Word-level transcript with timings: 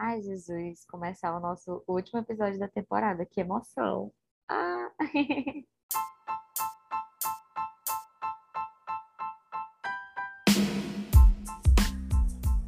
Ai, 0.00 0.22
Jesus, 0.22 0.84
começar 0.84 1.36
o 1.36 1.40
nosso 1.40 1.82
último 1.88 2.20
episódio 2.20 2.56
da 2.56 2.68
temporada. 2.68 3.26
Que 3.26 3.40
emoção! 3.40 4.12
Ah. 4.48 4.90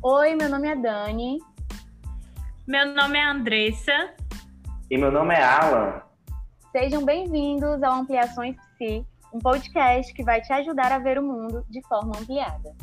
Oi, 0.02 0.34
meu 0.34 0.48
nome 0.48 0.70
é 0.70 0.74
Dani. 0.74 1.38
Meu 2.66 2.92
nome 2.92 3.16
é 3.16 3.24
Andressa. 3.24 4.12
E 4.90 4.98
meu 4.98 5.12
nome 5.12 5.32
é 5.32 5.44
Alan. 5.44 6.02
Sejam 6.72 7.04
bem-vindos 7.04 7.80
ao 7.80 8.00
Ampliações 8.00 8.56
Psi, 8.56 9.06
um 9.32 9.38
podcast 9.38 10.12
que 10.12 10.24
vai 10.24 10.40
te 10.40 10.52
ajudar 10.52 10.90
a 10.90 10.98
ver 10.98 11.16
o 11.16 11.22
mundo 11.22 11.64
de 11.70 11.80
forma 11.86 12.10
ampliada. 12.18 12.74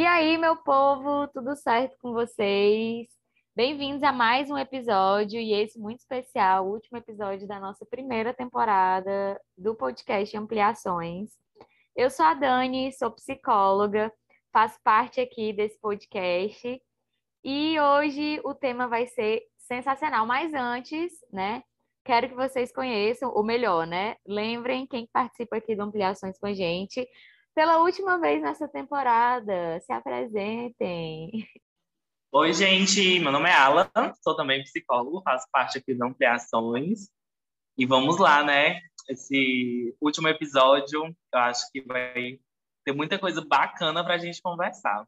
E 0.00 0.06
aí, 0.06 0.38
meu 0.38 0.56
povo, 0.56 1.28
tudo 1.28 1.54
certo 1.54 1.94
com 2.00 2.14
vocês? 2.14 3.06
Bem-vindos 3.54 4.02
a 4.02 4.10
mais 4.10 4.50
um 4.50 4.56
episódio, 4.56 5.38
e 5.38 5.52
esse 5.52 5.78
muito 5.78 5.98
especial, 5.98 6.64
o 6.64 6.72
último 6.72 6.96
episódio 6.96 7.46
da 7.46 7.60
nossa 7.60 7.84
primeira 7.84 8.32
temporada 8.32 9.38
do 9.58 9.74
podcast 9.74 10.34
Ampliações. 10.34 11.28
Eu 11.94 12.08
sou 12.08 12.24
a 12.24 12.32
Dani, 12.32 12.90
sou 12.94 13.10
psicóloga, 13.10 14.10
faço 14.50 14.80
parte 14.82 15.20
aqui 15.20 15.52
desse 15.52 15.78
podcast, 15.78 16.82
e 17.44 17.78
hoje 17.78 18.40
o 18.42 18.54
tema 18.54 18.88
vai 18.88 19.06
ser 19.06 19.42
sensacional. 19.58 20.24
Mas 20.24 20.54
antes, 20.54 21.12
né, 21.30 21.62
quero 22.06 22.26
que 22.26 22.34
vocês 22.34 22.72
conheçam, 22.72 23.30
ou 23.34 23.44
melhor, 23.44 23.86
né, 23.86 24.16
lembrem 24.26 24.86
quem 24.86 25.06
participa 25.12 25.58
aqui 25.58 25.76
do 25.76 25.82
Ampliações 25.82 26.38
com 26.38 26.46
a 26.46 26.54
gente 26.54 27.06
pela 27.54 27.78
última 27.82 28.18
vez 28.18 28.42
nessa 28.42 28.68
temporada. 28.68 29.80
Se 29.80 29.92
apresentem. 29.92 31.46
Oi, 32.32 32.52
gente. 32.52 33.18
Meu 33.18 33.32
nome 33.32 33.48
é 33.48 33.52
Alan, 33.52 33.90
sou 34.22 34.36
também 34.36 34.62
psicólogo, 34.62 35.22
faço 35.22 35.46
parte 35.50 35.78
aqui 35.78 35.94
do 35.94 36.04
Ampliações. 36.04 37.08
E 37.76 37.86
vamos 37.86 38.18
lá, 38.18 38.44
né? 38.44 38.80
Esse 39.08 39.96
último 40.00 40.28
episódio, 40.28 41.04
eu 41.06 41.40
acho 41.40 41.70
que 41.72 41.80
vai 41.80 42.38
ter 42.84 42.92
muita 42.92 43.18
coisa 43.18 43.44
bacana 43.44 44.04
para 44.04 44.14
a 44.14 44.18
gente 44.18 44.40
conversar. 44.40 45.04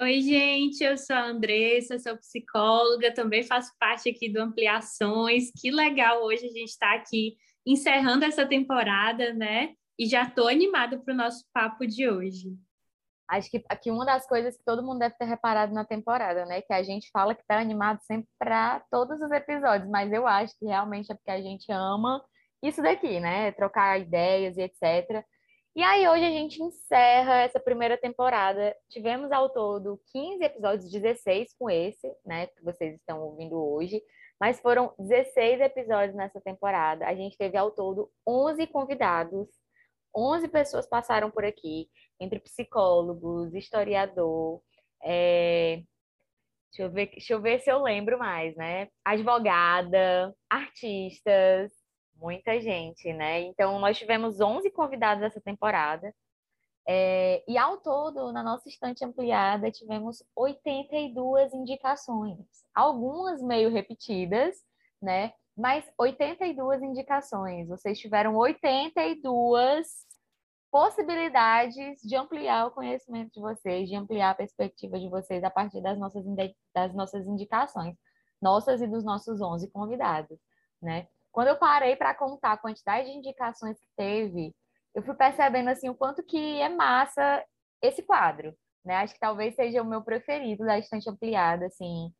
Oi, 0.00 0.20
gente, 0.22 0.82
eu 0.82 0.96
sou 0.96 1.14
a 1.14 1.26
Andressa, 1.26 1.98
sou 1.98 2.16
psicóloga, 2.16 3.12
também 3.12 3.42
faço 3.42 3.70
parte 3.78 4.08
aqui 4.08 4.28
do 4.32 4.40
Ampliações. 4.40 5.50
Que 5.54 5.70
legal 5.70 6.24
hoje 6.24 6.46
a 6.46 6.50
gente 6.50 6.70
está 6.70 6.94
aqui 6.94 7.36
encerrando 7.66 8.24
essa 8.24 8.46
temporada, 8.46 9.34
né? 9.34 9.74
E 10.00 10.06
já 10.06 10.22
estou 10.22 10.48
animada 10.48 10.98
para 10.98 11.12
o 11.12 11.16
nosso 11.16 11.44
papo 11.52 11.86
de 11.86 12.08
hoje. 12.08 12.56
Acho 13.28 13.50
que 13.50 13.62
aqui 13.68 13.90
uma 13.90 14.06
das 14.06 14.26
coisas 14.26 14.56
que 14.56 14.64
todo 14.64 14.82
mundo 14.82 14.98
deve 15.00 15.14
ter 15.16 15.26
reparado 15.26 15.74
na 15.74 15.84
temporada, 15.84 16.46
né? 16.46 16.62
Que 16.62 16.72
a 16.72 16.82
gente 16.82 17.10
fala 17.12 17.34
que 17.34 17.42
está 17.42 17.58
animado 17.60 18.00
sempre 18.04 18.26
para 18.38 18.80
todos 18.90 19.20
os 19.20 19.30
episódios, 19.30 19.90
mas 19.90 20.10
eu 20.10 20.26
acho 20.26 20.58
que 20.58 20.64
realmente 20.64 21.12
é 21.12 21.14
porque 21.14 21.30
a 21.30 21.42
gente 21.42 21.70
ama 21.70 22.24
isso 22.62 22.82
daqui, 22.82 23.20
né? 23.20 23.52
Trocar 23.52 24.00
ideias 24.00 24.56
e 24.56 24.62
etc. 24.62 25.22
E 25.76 25.82
aí 25.82 26.08
hoje 26.08 26.24
a 26.24 26.30
gente 26.30 26.62
encerra 26.62 27.42
essa 27.42 27.60
primeira 27.60 27.98
temporada. 27.98 28.74
Tivemos 28.88 29.30
ao 29.30 29.50
todo 29.50 30.00
15 30.12 30.42
episódios, 30.42 30.90
16 30.90 31.54
com 31.58 31.68
esse, 31.68 32.10
né? 32.24 32.46
Que 32.46 32.64
vocês 32.64 32.94
estão 32.94 33.20
ouvindo 33.20 33.54
hoje. 33.62 34.02
Mas 34.40 34.58
foram 34.60 34.94
16 34.98 35.60
episódios 35.60 36.16
nessa 36.16 36.40
temporada. 36.40 37.06
A 37.06 37.14
gente 37.14 37.36
teve 37.36 37.58
ao 37.58 37.70
todo 37.70 38.10
11 38.26 38.66
convidados 38.68 39.59
11 40.14 40.48
pessoas 40.48 40.86
passaram 40.86 41.30
por 41.30 41.44
aqui, 41.44 41.88
entre 42.18 42.40
psicólogos, 42.40 43.54
historiador, 43.54 44.60
é... 45.02 45.82
deixa, 46.70 46.82
eu 46.82 46.90
ver, 46.90 47.10
deixa 47.10 47.32
eu 47.32 47.40
ver 47.40 47.60
se 47.60 47.70
eu 47.70 47.82
lembro 47.82 48.18
mais, 48.18 48.56
né? 48.56 48.88
Advogada, 49.04 50.34
artistas, 50.48 51.72
muita 52.16 52.60
gente, 52.60 53.12
né? 53.12 53.40
Então, 53.42 53.78
nós 53.78 53.98
tivemos 53.98 54.40
11 54.40 54.70
convidados 54.70 55.22
essa 55.22 55.40
temporada. 55.40 56.14
É, 56.88 57.44
e 57.46 57.56
ao 57.56 57.78
todo, 57.78 58.32
na 58.32 58.42
nossa 58.42 58.68
estante 58.68 59.04
ampliada, 59.04 59.70
tivemos 59.70 60.22
82 60.34 61.52
indicações, 61.54 62.38
algumas 62.74 63.42
meio 63.42 63.70
repetidas, 63.70 64.56
né? 65.00 65.32
Mas 65.56 65.84
82 65.98 66.82
indicações. 66.82 67.68
Vocês 67.68 67.98
tiveram 67.98 68.36
82 68.36 69.88
possibilidades 70.70 72.00
de 72.00 72.16
ampliar 72.16 72.66
o 72.66 72.70
conhecimento 72.70 73.32
de 73.32 73.40
vocês, 73.40 73.88
de 73.88 73.96
ampliar 73.96 74.30
a 74.30 74.34
perspectiva 74.34 74.98
de 74.98 75.08
vocês 75.08 75.42
a 75.42 75.50
partir 75.50 75.80
das 75.80 75.98
nossas, 75.98 76.24
das 76.72 76.94
nossas 76.94 77.26
indicações, 77.26 77.96
nossas 78.40 78.80
e 78.80 78.86
dos 78.86 79.04
nossos 79.04 79.40
11 79.40 79.70
convidados, 79.70 80.38
né? 80.80 81.08
Quando 81.32 81.48
eu 81.48 81.56
parei 81.56 81.96
para 81.96 82.14
contar 82.14 82.52
a 82.52 82.56
quantidade 82.56 83.10
de 83.10 83.16
indicações 83.16 83.78
que 83.78 83.88
teve, 83.96 84.54
eu 84.94 85.02
fui 85.02 85.14
percebendo 85.14 85.68
assim 85.70 85.88
o 85.88 85.94
quanto 85.94 86.22
que 86.22 86.60
é 86.60 86.68
massa 86.68 87.44
esse 87.82 88.02
quadro, 88.02 88.54
né? 88.84 88.96
Acho 88.96 89.14
que 89.14 89.20
talvez 89.20 89.54
seja 89.54 89.82
o 89.82 89.84
meu 89.84 90.02
preferido 90.02 90.64
da 90.64 90.78
estante 90.78 91.08
ampliada, 91.08 91.66
assim, 91.66 92.12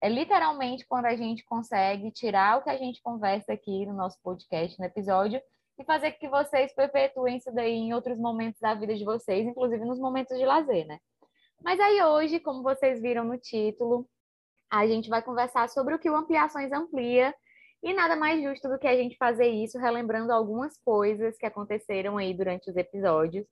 é 0.00 0.08
literalmente 0.08 0.86
quando 0.86 1.06
a 1.06 1.14
gente 1.14 1.44
consegue 1.44 2.10
tirar 2.10 2.58
o 2.58 2.62
que 2.62 2.70
a 2.70 2.76
gente 2.76 3.02
conversa 3.02 3.52
aqui 3.52 3.84
no 3.86 3.92
nosso 3.92 4.18
podcast, 4.22 4.78
no 4.78 4.84
episódio, 4.86 5.40
e 5.78 5.84
fazer 5.84 6.12
que 6.12 6.28
vocês 6.28 6.74
perpetuem 6.74 7.36
isso 7.36 7.52
daí 7.52 7.72
em 7.72 7.94
outros 7.94 8.18
momentos 8.18 8.60
da 8.60 8.74
vida 8.74 8.94
de 8.94 9.04
vocês, 9.04 9.46
inclusive 9.46 9.84
nos 9.84 9.98
momentos 9.98 10.36
de 10.38 10.44
lazer, 10.44 10.86
né? 10.86 10.98
Mas 11.62 11.78
aí 11.78 12.02
hoje, 12.02 12.40
como 12.40 12.62
vocês 12.62 13.00
viram 13.00 13.24
no 13.24 13.38
título, 13.38 14.08
a 14.70 14.86
gente 14.86 15.08
vai 15.08 15.22
conversar 15.22 15.68
sobre 15.68 15.94
o 15.94 15.98
que 15.98 16.08
o 16.08 16.16
Ampliações 16.16 16.72
amplia, 16.72 17.34
e 17.82 17.94
nada 17.94 18.14
mais 18.14 18.42
justo 18.42 18.68
do 18.68 18.78
que 18.78 18.86
a 18.86 18.96
gente 18.96 19.16
fazer 19.16 19.48
isso 19.48 19.78
relembrando 19.78 20.32
algumas 20.32 20.78
coisas 20.78 21.36
que 21.36 21.46
aconteceram 21.46 22.18
aí 22.18 22.34
durante 22.34 22.70
os 22.70 22.76
episódios, 22.76 23.46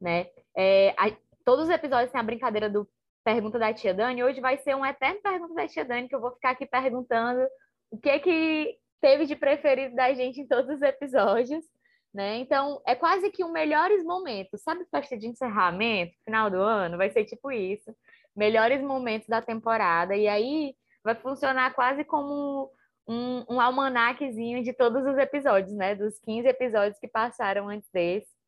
né? 0.00 0.26
É, 0.56 0.90
a, 0.98 1.10
todos 1.44 1.64
os 1.64 1.70
episódios 1.70 2.10
têm 2.10 2.20
a 2.20 2.24
brincadeira 2.24 2.68
do 2.68 2.86
pergunta 3.24 3.58
da 3.58 3.72
tia 3.72 3.94
Dani, 3.94 4.24
hoje 4.24 4.40
vai 4.40 4.58
ser 4.58 4.74
um 4.74 4.84
eterno 4.84 5.20
pergunta 5.22 5.54
da 5.54 5.68
tia 5.68 5.84
Dani, 5.84 6.08
que 6.08 6.14
eu 6.14 6.20
vou 6.20 6.32
ficar 6.32 6.50
aqui 6.50 6.66
perguntando 6.66 7.46
o 7.90 7.98
que 7.98 8.18
que 8.20 8.76
teve 9.00 9.26
de 9.26 9.36
preferido 9.36 9.94
da 9.94 10.12
gente 10.12 10.40
em 10.40 10.46
todos 10.46 10.76
os 10.76 10.82
episódios, 10.82 11.64
né? 12.12 12.36
Então, 12.36 12.80
é 12.86 12.94
quase 12.94 13.30
que 13.30 13.44
um 13.44 13.52
melhores 13.52 14.04
momentos. 14.04 14.62
Sabe 14.62 14.84
festa 14.90 15.16
de 15.16 15.26
encerramento, 15.26 16.12
final 16.24 16.50
do 16.50 16.58
ano? 16.60 16.96
Vai 16.96 17.10
ser 17.10 17.24
tipo 17.24 17.50
isso. 17.50 17.94
Melhores 18.36 18.82
momentos 18.82 19.28
da 19.28 19.40
temporada. 19.40 20.16
E 20.16 20.28
aí 20.28 20.74
vai 21.04 21.14
funcionar 21.14 21.72
quase 21.74 22.04
como 22.04 22.70
um, 23.08 23.44
um 23.48 23.60
almanaquezinho 23.60 24.62
de 24.62 24.72
todos 24.72 25.06
os 25.06 25.16
episódios, 25.18 25.72
né? 25.74 25.94
Dos 25.94 26.18
15 26.20 26.48
episódios 26.48 26.98
que 26.98 27.08
passaram 27.08 27.68
antes 27.68 27.88
desse 27.92 28.39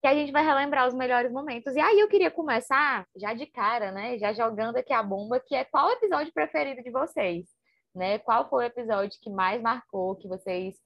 que 0.00 0.06
a 0.06 0.14
gente 0.14 0.32
vai 0.32 0.44
relembrar 0.44 0.86
os 0.86 0.94
melhores 0.94 1.32
momentos. 1.32 1.74
E 1.74 1.80
aí 1.80 1.98
eu 1.98 2.08
queria 2.08 2.30
começar 2.30 3.06
já 3.16 3.34
de 3.34 3.46
cara, 3.46 3.90
né? 3.90 4.18
Já 4.18 4.32
jogando 4.32 4.76
aqui 4.76 4.92
a 4.92 5.02
bomba, 5.02 5.40
que 5.40 5.54
é 5.54 5.64
qual 5.64 5.88
o 5.88 5.92
episódio 5.92 6.32
preferido 6.32 6.82
de 6.82 6.90
vocês, 6.90 7.46
né? 7.94 8.18
Qual 8.20 8.48
foi 8.48 8.64
o 8.64 8.66
episódio 8.68 9.18
que 9.20 9.30
mais 9.30 9.60
marcou, 9.60 10.16
que 10.16 10.28
vocês 10.28 10.76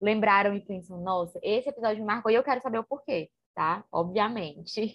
lembraram 0.00 0.54
e 0.54 0.60
pensam, 0.60 1.00
nossa, 1.00 1.38
esse 1.42 1.68
episódio 1.68 2.00
me 2.00 2.06
marcou 2.06 2.30
e 2.30 2.34
eu 2.34 2.44
quero 2.44 2.60
saber 2.60 2.78
o 2.78 2.84
porquê, 2.84 3.30
tá? 3.54 3.84
Obviamente. 3.90 4.94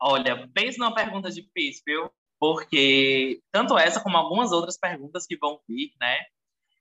Olha, 0.00 0.48
pense 0.52 0.78
numa 0.78 0.94
pergunta 0.94 1.30
difícil? 1.30 2.10
Porque 2.38 3.40
tanto 3.50 3.78
essa 3.78 4.02
como 4.02 4.16
algumas 4.16 4.52
outras 4.52 4.76
perguntas 4.76 5.26
que 5.26 5.38
vão 5.38 5.60
vir, 5.66 5.92
né? 5.98 6.18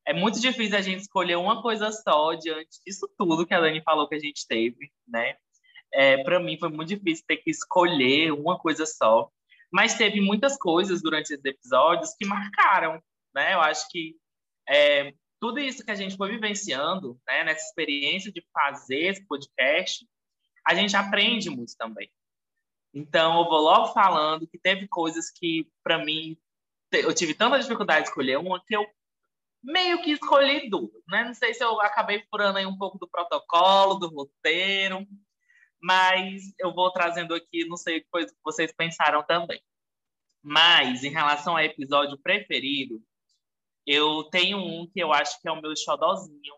É 0.06 0.14
muito 0.14 0.40
difícil 0.40 0.78
a 0.78 0.82
gente 0.82 1.02
escolher 1.02 1.38
uma 1.38 1.62
coisa 1.62 1.92
só 1.92 2.34
diante 2.34 2.80
disso 2.86 3.10
tudo 3.18 3.46
que 3.46 3.54
a 3.54 3.62
Dani 3.62 3.82
falou 3.82 4.08
que 4.08 4.16
a 4.16 4.20
gente 4.20 4.46
teve, 4.48 4.92
né? 5.08 5.36
É, 5.94 6.24
para 6.24 6.40
mim 6.40 6.58
foi 6.58 6.70
muito 6.70 6.90
difícil 6.90 7.26
ter 7.28 7.38
que 7.38 7.50
escolher 7.50 8.32
uma 8.32 8.58
coisa 8.58 8.86
só. 8.86 9.30
Mas 9.72 9.98
teve 9.98 10.22
muitas 10.22 10.58
coisas 10.58 11.02
durante 11.02 11.34
esses 11.34 11.44
episódios 11.44 12.14
que 12.18 12.26
marcaram, 12.26 13.02
né? 13.34 13.54
Eu 13.54 13.62
acho 13.62 13.90
que 13.90 14.16
é, 14.68 15.14
tudo 15.40 15.60
isso 15.60 15.84
que 15.84 15.92
a 15.92 15.96
gente 15.96 16.16
foi 16.18 16.32
vivenciando, 16.32 17.20
né, 17.28 17.44
nessa 17.44 17.66
experiência 17.66 18.32
de 18.32 18.44
fazer 18.54 19.08
esse 19.08 19.26
podcast, 19.28 20.08
a 20.66 20.74
gente 20.74 20.96
aprende 20.96 21.50
muito 21.50 21.76
também. 21.78 22.10
Então, 22.94 23.40
eu 23.40 23.46
vou 23.46 23.60
logo 23.60 23.94
falando 23.94 24.48
que 24.48 24.58
teve 24.58 24.88
coisas 24.88 25.30
que, 25.30 25.70
para 25.84 26.04
mim, 26.04 26.38
eu 26.92 27.14
tive 27.14 27.34
tanta 27.34 27.60
dificuldade 27.60 28.04
de 28.04 28.10
escolher 28.10 28.38
uma 28.38 28.64
que 28.66 28.76
eu 28.76 28.88
meio 29.62 30.02
que 30.02 30.12
escolhi 30.12 30.70
duas, 30.70 31.04
né? 31.08 31.26
Não 31.26 31.34
sei 31.34 31.54
se 31.54 31.64
eu 31.64 31.82
acabei 31.82 32.24
furando 32.30 32.58
aí 32.58 32.66
um 32.66 32.78
pouco 32.78 32.98
do 32.98 33.08
protocolo, 33.08 33.96
do 33.96 34.08
roteiro, 34.08 35.06
mas 35.86 36.52
eu 36.58 36.74
vou 36.74 36.92
trazendo 36.92 37.36
aqui, 37.36 37.64
não 37.68 37.78
sei 37.78 38.00
o 38.00 38.02
que 38.02 38.34
vocês 38.44 38.74
pensaram 38.74 39.24
também. 39.24 39.62
Mas, 40.42 41.04
em 41.04 41.12
relação 41.12 41.54
ao 41.56 41.64
episódio 41.64 42.18
preferido, 42.18 43.00
eu 43.86 44.24
tenho 44.32 44.58
um 44.58 44.88
que 44.92 45.00
eu 45.00 45.14
acho 45.14 45.40
que 45.40 45.48
é 45.48 45.52
o 45.52 45.62
meu 45.62 45.76
xodozinho, 45.78 46.56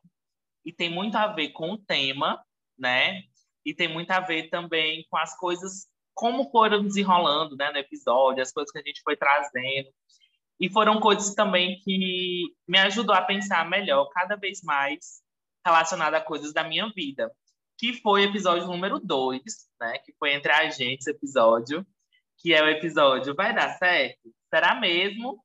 e 0.64 0.72
tem 0.72 0.90
muito 0.90 1.18
a 1.18 1.28
ver 1.28 1.50
com 1.50 1.74
o 1.74 1.78
tema, 1.78 2.42
né? 2.80 3.22
E 3.66 3.74
tem 3.74 3.90
muito 3.90 4.12
a 4.12 4.22
ver 4.22 4.50
também 4.50 5.06
com 5.10 5.18
as 5.18 5.38
coisas 5.38 5.88
como 6.14 6.50
foram 6.50 6.82
desenrolando 6.82 7.58
né, 7.58 7.70
no 7.70 7.78
episódio, 7.78 8.42
as 8.42 8.54
coisas 8.54 8.72
que 8.72 8.80
a 8.80 8.84
gente 8.84 9.02
foi 9.04 9.18
trazendo. 9.18 9.90
E 10.58 10.70
foram 10.70 11.02
coisas 11.02 11.36
também 11.36 11.82
que 11.82 12.46
me 12.66 12.80
ajudou 12.80 13.14
a 13.14 13.22
pensar 13.22 13.70
melhor, 13.70 14.08
cada 14.10 14.38
vez 14.38 14.62
mais 14.64 15.22
relacionado 15.66 16.14
a 16.16 16.22
coisas 16.22 16.54
da 16.54 16.64
minha 16.64 16.90
vida. 16.96 17.30
Que 17.78 17.94
foi 18.02 18.22
o 18.22 18.30
episódio 18.30 18.68
número 18.68 19.00
2, 19.00 19.42
né? 19.80 20.00
Que 20.00 20.14
foi 20.18 20.34
entre 20.34 20.52
a 20.52 20.70
gente 20.70 21.02
esse 21.02 21.12
episódio, 21.12 21.86
que 22.40 22.54
é 22.54 22.64
o 22.64 22.70
episódio 22.70 23.36
Vai 23.36 23.54
Dar 23.54 23.78
Certo? 23.78 24.34
Será 24.54 24.80
mesmo? 24.80 25.44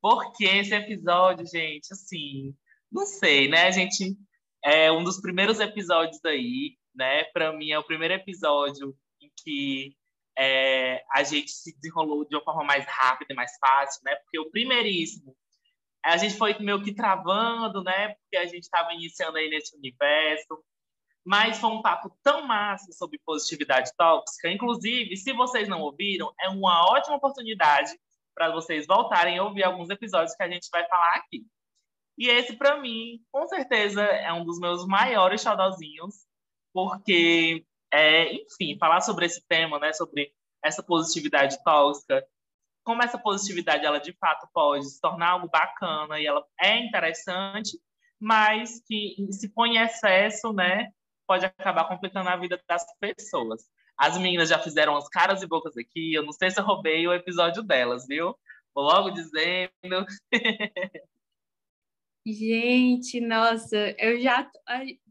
Porque 0.00 0.44
esse 0.44 0.74
episódio, 0.74 1.46
gente, 1.46 1.92
assim, 1.92 2.54
não 2.90 3.06
sei, 3.06 3.48
né? 3.48 3.66
A 3.66 3.70
gente 3.70 4.16
é 4.64 4.90
um 4.92 5.02
dos 5.02 5.20
primeiros 5.20 5.60
episódios 5.60 6.20
daí, 6.22 6.76
né? 6.94 7.24
Para 7.32 7.52
mim 7.52 7.70
é 7.70 7.78
o 7.78 7.86
primeiro 7.86 8.14
episódio 8.14 8.94
em 9.20 9.30
que 9.42 9.96
é, 10.36 11.02
a 11.12 11.22
gente 11.22 11.50
se 11.50 11.74
desenrolou 11.76 12.26
de 12.26 12.34
uma 12.34 12.44
forma 12.44 12.64
mais 12.64 12.84
rápida 12.86 13.32
e 13.32 13.36
mais 13.36 13.52
fácil, 13.58 14.00
né? 14.04 14.16
Porque 14.16 14.38
o 14.38 14.50
primeiríssimo, 14.50 15.36
a 16.04 16.16
gente 16.16 16.36
foi 16.36 16.58
meio 16.58 16.82
que 16.82 16.94
travando, 16.94 17.82
né? 17.82 18.08
Porque 18.08 18.36
a 18.36 18.46
gente 18.46 18.64
estava 18.64 18.92
iniciando 18.92 19.38
aí 19.38 19.48
nesse 19.48 19.76
universo. 19.76 20.62
Mas 21.24 21.58
foi 21.58 21.70
um 21.70 21.82
papo 21.82 22.10
tão 22.22 22.46
massa 22.46 22.90
sobre 22.92 23.20
positividade 23.24 23.92
tóxica. 23.96 24.50
Inclusive, 24.50 25.16
se 25.16 25.32
vocês 25.32 25.68
não 25.68 25.80
ouviram, 25.80 26.32
é 26.40 26.48
uma 26.48 26.90
ótima 26.90 27.16
oportunidade 27.16 27.92
para 28.34 28.50
vocês 28.50 28.86
voltarem 28.86 29.38
a 29.38 29.44
ouvir 29.44 29.62
alguns 29.62 29.88
episódios 29.90 30.34
que 30.34 30.42
a 30.42 30.48
gente 30.48 30.68
vai 30.70 30.86
falar 30.88 31.14
aqui. 31.16 31.44
E 32.18 32.28
esse, 32.28 32.56
para 32.56 32.80
mim, 32.80 33.20
com 33.30 33.46
certeza, 33.46 34.02
é 34.02 34.32
um 34.32 34.44
dos 34.44 34.58
meus 34.58 34.86
maiores 34.86 35.42
xodózinhos, 35.42 36.14
porque 36.72 37.64
é, 37.92 38.32
enfim, 38.34 38.76
falar 38.78 39.02
sobre 39.02 39.26
esse 39.26 39.46
tema, 39.46 39.78
né, 39.78 39.92
sobre 39.92 40.32
essa 40.64 40.82
positividade 40.82 41.62
tóxica, 41.62 42.26
como 42.84 43.02
essa 43.02 43.18
positividade 43.18 43.84
ela 43.84 43.98
de 43.98 44.12
fato 44.14 44.48
pode 44.52 44.88
se 44.88 45.00
tornar 45.00 45.30
algo 45.30 45.48
bacana 45.48 46.18
e 46.18 46.26
ela 46.26 46.44
é 46.58 46.78
interessante, 46.78 47.78
mas 48.18 48.80
que 48.86 49.14
se 49.30 49.48
põe 49.52 49.76
em 49.76 49.78
excesso, 49.78 50.52
né, 50.52 50.90
pode 51.32 51.46
acabar 51.46 51.88
complicando 51.88 52.28
a 52.28 52.36
vida 52.36 52.62
das 52.68 52.84
pessoas. 53.00 53.62
As 53.96 54.18
meninas 54.18 54.50
já 54.50 54.58
fizeram 54.58 54.94
as 54.94 55.08
caras 55.08 55.42
e 55.42 55.46
bocas 55.46 55.78
aqui, 55.78 56.12
eu 56.12 56.22
não 56.22 56.32
sei 56.32 56.50
se 56.50 56.60
eu 56.60 56.64
roubei 56.64 57.08
o 57.08 57.14
episódio 57.14 57.62
delas, 57.62 58.06
viu? 58.06 58.36
Vou 58.74 58.84
logo 58.84 59.08
dizendo. 59.08 60.04
Gente, 62.26 63.18
nossa, 63.18 63.96
eu 63.98 64.20
já 64.20 64.46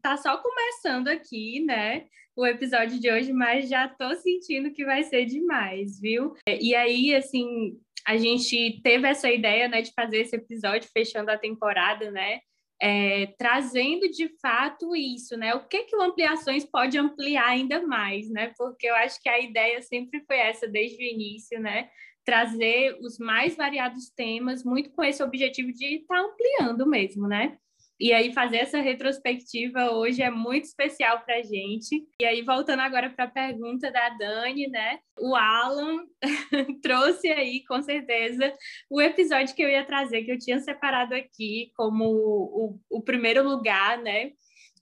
tá 0.00 0.16
só 0.16 0.38
começando 0.38 1.08
aqui, 1.08 1.64
né? 1.64 2.06
O 2.36 2.46
episódio 2.46 3.00
de 3.00 3.10
hoje, 3.10 3.32
mas 3.32 3.68
já 3.68 3.88
tô 3.88 4.14
sentindo 4.14 4.72
que 4.72 4.84
vai 4.84 5.02
ser 5.02 5.26
demais, 5.26 6.00
viu? 6.00 6.34
E 6.48 6.72
aí, 6.72 7.16
assim, 7.16 7.76
a 8.06 8.16
gente 8.16 8.80
teve 8.80 9.08
essa 9.08 9.28
ideia, 9.28 9.66
né, 9.66 9.82
de 9.82 9.92
fazer 9.92 10.18
esse 10.18 10.36
episódio 10.36 10.88
fechando 10.92 11.32
a 11.32 11.38
temporada, 11.38 12.12
né? 12.12 12.38
É, 12.84 13.26
trazendo 13.38 14.10
de 14.10 14.28
fato 14.40 14.96
isso, 14.96 15.36
né? 15.36 15.54
O 15.54 15.68
que 15.68 15.84
que 15.84 15.94
o 15.94 16.02
Ampliações 16.02 16.64
pode 16.64 16.98
ampliar 16.98 17.46
ainda 17.46 17.80
mais, 17.86 18.28
né? 18.28 18.52
Porque 18.58 18.88
eu 18.88 18.94
acho 18.96 19.22
que 19.22 19.28
a 19.28 19.38
ideia 19.38 19.80
sempre 19.82 20.20
foi 20.26 20.36
essa 20.36 20.66
desde 20.66 20.96
o 20.96 21.06
início, 21.06 21.60
né? 21.60 21.88
trazer 22.24 22.98
os 23.00 23.18
mais 23.18 23.56
variados 23.56 24.08
temas, 24.10 24.64
muito 24.64 24.90
com 24.90 25.02
esse 25.02 25.22
objetivo 25.22 25.72
de 25.72 25.96
estar 25.96 26.14
tá 26.14 26.20
ampliando 26.20 26.86
mesmo, 26.86 27.26
né? 27.26 27.58
E 28.02 28.12
aí, 28.12 28.32
fazer 28.32 28.56
essa 28.56 28.80
retrospectiva 28.80 29.92
hoje 29.92 30.22
é 30.22 30.28
muito 30.28 30.64
especial 30.64 31.20
para 31.20 31.36
a 31.36 31.42
gente. 31.42 32.04
E 32.20 32.24
aí, 32.24 32.42
voltando 32.42 32.80
agora 32.80 33.08
para 33.08 33.26
a 33.26 33.30
pergunta 33.30 33.92
da 33.92 34.08
Dani, 34.08 34.66
né? 34.66 34.98
O 35.16 35.36
Alan 35.36 36.04
trouxe 36.82 37.28
aí, 37.30 37.62
com 37.64 37.80
certeza, 37.80 38.52
o 38.90 39.00
episódio 39.00 39.54
que 39.54 39.62
eu 39.62 39.68
ia 39.68 39.84
trazer, 39.84 40.24
que 40.24 40.32
eu 40.32 40.38
tinha 40.38 40.58
separado 40.58 41.14
aqui 41.14 41.70
como 41.76 42.06
o, 42.06 42.80
o 42.90 43.00
primeiro 43.00 43.48
lugar, 43.48 43.98
né? 43.98 44.32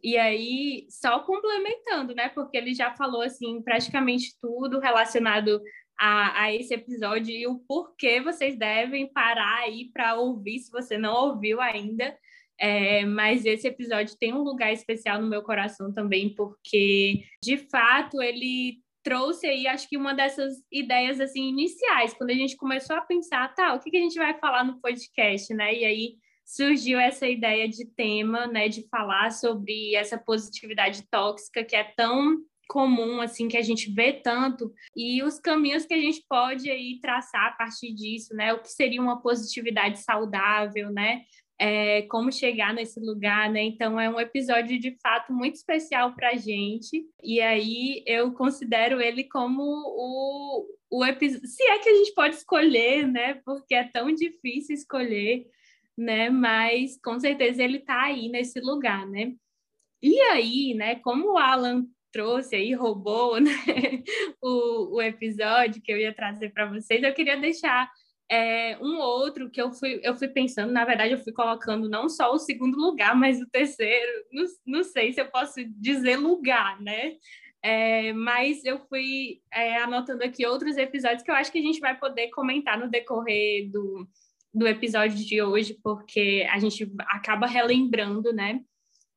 E 0.02 0.16
aí, 0.16 0.86
só 0.88 1.20
complementando, 1.20 2.14
né? 2.14 2.30
Porque 2.30 2.56
ele 2.56 2.72
já 2.72 2.96
falou, 2.96 3.20
assim, 3.20 3.60
praticamente 3.60 4.34
tudo 4.40 4.80
relacionado 4.80 5.60
a, 5.98 6.44
a 6.44 6.54
esse 6.54 6.72
episódio 6.72 7.36
e 7.36 7.46
o 7.46 7.58
porquê 7.68 8.22
vocês 8.22 8.58
devem 8.58 9.12
parar 9.12 9.58
aí 9.58 9.90
para 9.92 10.14
ouvir, 10.14 10.58
se 10.60 10.70
você 10.72 10.96
não 10.96 11.12
ouviu 11.12 11.60
ainda. 11.60 12.16
É, 12.60 13.06
mas 13.06 13.46
esse 13.46 13.66
episódio 13.66 14.18
tem 14.18 14.34
um 14.34 14.42
lugar 14.42 14.70
especial 14.70 15.20
no 15.20 15.28
meu 15.28 15.42
coração 15.42 15.90
também, 15.92 16.34
porque 16.34 17.24
de 17.42 17.56
fato 17.56 18.20
ele 18.20 18.82
trouxe 19.02 19.46
aí, 19.46 19.66
acho 19.66 19.88
que 19.88 19.96
uma 19.96 20.12
dessas 20.12 20.62
ideias 20.70 21.20
assim 21.20 21.48
iniciais, 21.48 22.12
quando 22.12 22.30
a 22.30 22.34
gente 22.34 22.58
começou 22.58 22.96
a 22.96 23.00
pensar, 23.00 23.54
tá, 23.54 23.72
o 23.72 23.80
que, 23.80 23.90
que 23.90 23.96
a 23.96 24.00
gente 24.00 24.18
vai 24.18 24.38
falar 24.38 24.62
no 24.62 24.78
podcast, 24.78 25.54
né? 25.54 25.74
E 25.74 25.84
aí 25.86 26.14
surgiu 26.44 26.98
essa 26.98 27.26
ideia 27.26 27.66
de 27.66 27.86
tema, 27.94 28.46
né, 28.46 28.68
de 28.68 28.86
falar 28.88 29.30
sobre 29.30 29.94
essa 29.94 30.18
positividade 30.18 31.04
tóxica 31.10 31.64
que 31.64 31.76
é 31.76 31.84
tão 31.96 32.38
comum, 32.68 33.20
assim, 33.20 33.48
que 33.48 33.56
a 33.56 33.62
gente 33.62 33.92
vê 33.92 34.12
tanto, 34.12 34.72
e 34.96 35.22
os 35.24 35.40
caminhos 35.40 35.84
que 35.86 35.94
a 35.94 36.00
gente 36.00 36.22
pode 36.28 36.70
aí 36.70 37.00
traçar 37.00 37.48
a 37.48 37.52
partir 37.52 37.92
disso, 37.92 38.34
né? 38.34 38.52
O 38.52 38.60
que 38.60 38.68
seria 38.68 39.02
uma 39.02 39.20
positividade 39.20 39.98
saudável, 39.98 40.90
né? 40.92 41.22
É, 41.62 42.02
como 42.02 42.32
chegar 42.32 42.72
nesse 42.72 42.98
lugar, 42.98 43.50
né? 43.50 43.62
Então 43.62 44.00
é 44.00 44.08
um 44.08 44.18
episódio 44.18 44.80
de 44.80 44.96
fato 45.02 45.30
muito 45.30 45.56
especial 45.56 46.14
para 46.14 46.34
gente. 46.34 47.04
E 47.22 47.38
aí 47.38 48.02
eu 48.06 48.32
considero 48.32 48.98
ele 48.98 49.24
como 49.24 49.62
o, 49.62 50.66
o 50.90 51.04
episódio. 51.04 51.46
Se 51.46 51.62
é 51.64 51.78
que 51.78 51.90
a 51.90 51.94
gente 51.94 52.14
pode 52.14 52.36
escolher, 52.36 53.06
né? 53.06 53.34
Porque 53.44 53.74
é 53.74 53.84
tão 53.84 54.10
difícil 54.14 54.74
escolher, 54.74 55.46
né? 55.98 56.30
Mas 56.30 56.98
com 57.04 57.20
certeza 57.20 57.62
ele 57.62 57.76
está 57.76 58.04
aí 58.04 58.30
nesse 58.30 58.58
lugar, 58.60 59.06
né? 59.06 59.34
E 60.02 60.18
aí, 60.22 60.72
né? 60.74 60.94
Como 60.96 61.34
o 61.34 61.38
Alan 61.38 61.84
trouxe 62.10 62.56
aí, 62.56 62.74
roubou 62.74 63.38
né, 63.40 63.52
o, 64.42 64.96
o 64.96 65.02
episódio 65.02 65.82
que 65.82 65.92
eu 65.92 65.98
ia 65.98 66.14
trazer 66.14 66.50
para 66.50 66.66
vocês, 66.66 67.02
eu 67.02 67.14
queria 67.14 67.36
deixar 67.36 67.90
é, 68.30 68.78
um 68.80 68.98
outro 68.98 69.50
que 69.50 69.60
eu 69.60 69.72
fui, 69.72 70.00
eu 70.04 70.14
fui 70.14 70.28
pensando, 70.28 70.72
na 70.72 70.84
verdade, 70.84 71.12
eu 71.12 71.18
fui 71.18 71.32
colocando 71.32 71.88
não 71.88 72.08
só 72.08 72.32
o 72.32 72.38
segundo 72.38 72.78
lugar, 72.78 73.14
mas 73.16 73.40
o 73.40 73.50
terceiro, 73.50 74.24
não, 74.32 74.44
não 74.64 74.84
sei 74.84 75.12
se 75.12 75.20
eu 75.20 75.26
posso 75.26 75.60
dizer 75.64 76.16
lugar, 76.16 76.80
né? 76.80 77.16
É, 77.62 78.12
mas 78.12 78.64
eu 78.64 78.78
fui 78.78 79.42
é, 79.52 79.78
anotando 79.78 80.22
aqui 80.24 80.46
outros 80.46 80.76
episódios 80.76 81.22
que 81.22 81.30
eu 81.30 81.34
acho 81.34 81.50
que 81.50 81.58
a 81.58 81.62
gente 81.62 81.80
vai 81.80 81.98
poder 81.98 82.28
comentar 82.28 82.78
no 82.78 82.88
decorrer 82.88 83.68
do, 83.70 84.08
do 84.54 84.66
episódio 84.66 85.16
de 85.16 85.42
hoje, 85.42 85.76
porque 85.82 86.46
a 86.50 86.58
gente 86.58 86.90
acaba 87.08 87.46
relembrando, 87.46 88.32
né? 88.32 88.60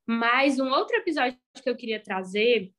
Mas 0.06 0.60
um 0.60 0.70
outro 0.70 0.98
episódio 0.98 1.38
que 1.62 1.70
eu 1.70 1.76
queria 1.76 2.02
trazer 2.02 2.74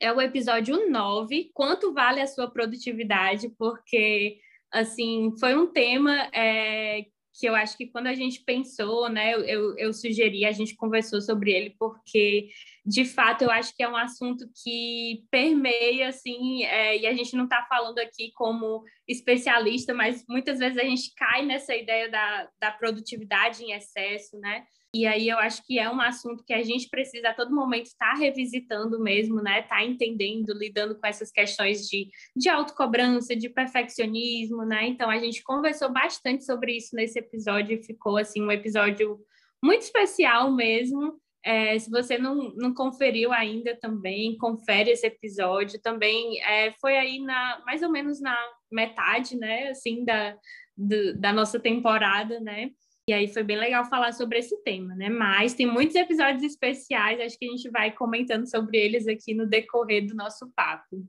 é 0.00 0.12
o 0.12 0.20
episódio 0.20 0.90
9, 0.90 1.52
quanto 1.54 1.92
vale 1.92 2.20
a 2.20 2.26
sua 2.26 2.50
produtividade, 2.50 3.48
porque, 3.50 4.40
assim, 4.72 5.32
foi 5.38 5.54
um 5.54 5.66
tema 5.66 6.28
é, 6.32 7.04
que 7.34 7.46
eu 7.46 7.54
acho 7.54 7.76
que 7.76 7.86
quando 7.86 8.06
a 8.06 8.14
gente 8.14 8.42
pensou, 8.44 9.08
né, 9.08 9.32
eu, 9.34 9.76
eu 9.76 9.92
sugeri, 9.92 10.44
a 10.44 10.52
gente 10.52 10.76
conversou 10.76 11.20
sobre 11.20 11.52
ele, 11.52 11.74
porque, 11.78 12.48
de 12.84 13.04
fato, 13.04 13.42
eu 13.42 13.50
acho 13.50 13.74
que 13.74 13.82
é 13.82 13.88
um 13.88 13.96
assunto 13.96 14.44
que 14.62 15.24
permeia, 15.30 16.08
assim, 16.08 16.64
é, 16.64 16.98
e 16.98 17.06
a 17.06 17.14
gente 17.14 17.34
não 17.34 17.44
está 17.44 17.64
falando 17.68 17.98
aqui 17.98 18.30
como 18.34 18.82
especialista, 19.08 19.94
mas 19.94 20.24
muitas 20.28 20.58
vezes 20.58 20.78
a 20.78 20.84
gente 20.84 21.12
cai 21.16 21.44
nessa 21.44 21.74
ideia 21.74 22.10
da, 22.10 22.48
da 22.60 22.70
produtividade 22.70 23.64
em 23.64 23.72
excesso, 23.72 24.38
né? 24.38 24.64
E 24.94 25.06
aí 25.06 25.28
eu 25.30 25.38
acho 25.38 25.64
que 25.64 25.78
é 25.78 25.88
um 25.90 26.00
assunto 26.02 26.44
que 26.44 26.52
a 26.52 26.62
gente 26.62 26.88
precisa 26.90 27.30
a 27.30 27.34
todo 27.34 27.54
momento 27.54 27.86
estar 27.86 28.12
revisitando 28.12 29.00
mesmo, 29.00 29.36
né? 29.40 29.60
Estar 29.60 29.76
tá 29.76 29.84
entendendo, 29.84 30.52
lidando 30.52 30.98
com 31.00 31.06
essas 31.06 31.32
questões 31.32 31.88
de, 31.88 32.10
de 32.36 32.48
autocobrança, 32.50 33.34
de 33.34 33.48
perfeccionismo, 33.48 34.66
né? 34.66 34.86
Então 34.86 35.08
a 35.08 35.18
gente 35.18 35.42
conversou 35.42 35.90
bastante 35.90 36.44
sobre 36.44 36.76
isso 36.76 36.94
nesse 36.94 37.18
episódio 37.18 37.74
e 37.74 37.82
ficou 37.82 38.18
assim 38.18 38.42
um 38.42 38.52
episódio 38.52 39.18
muito 39.64 39.80
especial 39.80 40.52
mesmo. 40.52 41.18
É, 41.42 41.76
se 41.78 41.90
você 41.90 42.18
não, 42.18 42.52
não 42.54 42.74
conferiu 42.74 43.32
ainda 43.32 43.74
também, 43.80 44.36
confere 44.36 44.90
esse 44.90 45.06
episódio. 45.06 45.80
Também 45.80 46.38
é, 46.42 46.70
foi 46.72 46.98
aí 46.98 47.18
na 47.18 47.62
mais 47.64 47.82
ou 47.82 47.90
menos 47.90 48.20
na 48.20 48.36
metade, 48.70 49.38
né? 49.38 49.68
Assim, 49.70 50.04
da, 50.04 50.36
do, 50.76 51.18
da 51.18 51.32
nossa 51.32 51.58
temporada, 51.58 52.38
né? 52.40 52.70
E 53.08 53.12
aí 53.12 53.26
foi 53.26 53.42
bem 53.42 53.56
legal 53.56 53.84
falar 53.86 54.12
sobre 54.12 54.38
esse 54.38 54.56
tema, 54.62 54.94
né? 54.94 55.08
Mas 55.08 55.54
tem 55.54 55.66
muitos 55.66 55.96
episódios 55.96 56.42
especiais, 56.44 57.20
acho 57.20 57.36
que 57.36 57.46
a 57.46 57.50
gente 57.50 57.68
vai 57.70 57.90
comentando 57.90 58.48
sobre 58.48 58.78
eles 58.78 59.08
aqui 59.08 59.34
no 59.34 59.46
decorrer 59.46 60.06
do 60.06 60.14
nosso 60.14 60.52
papo. 60.54 61.04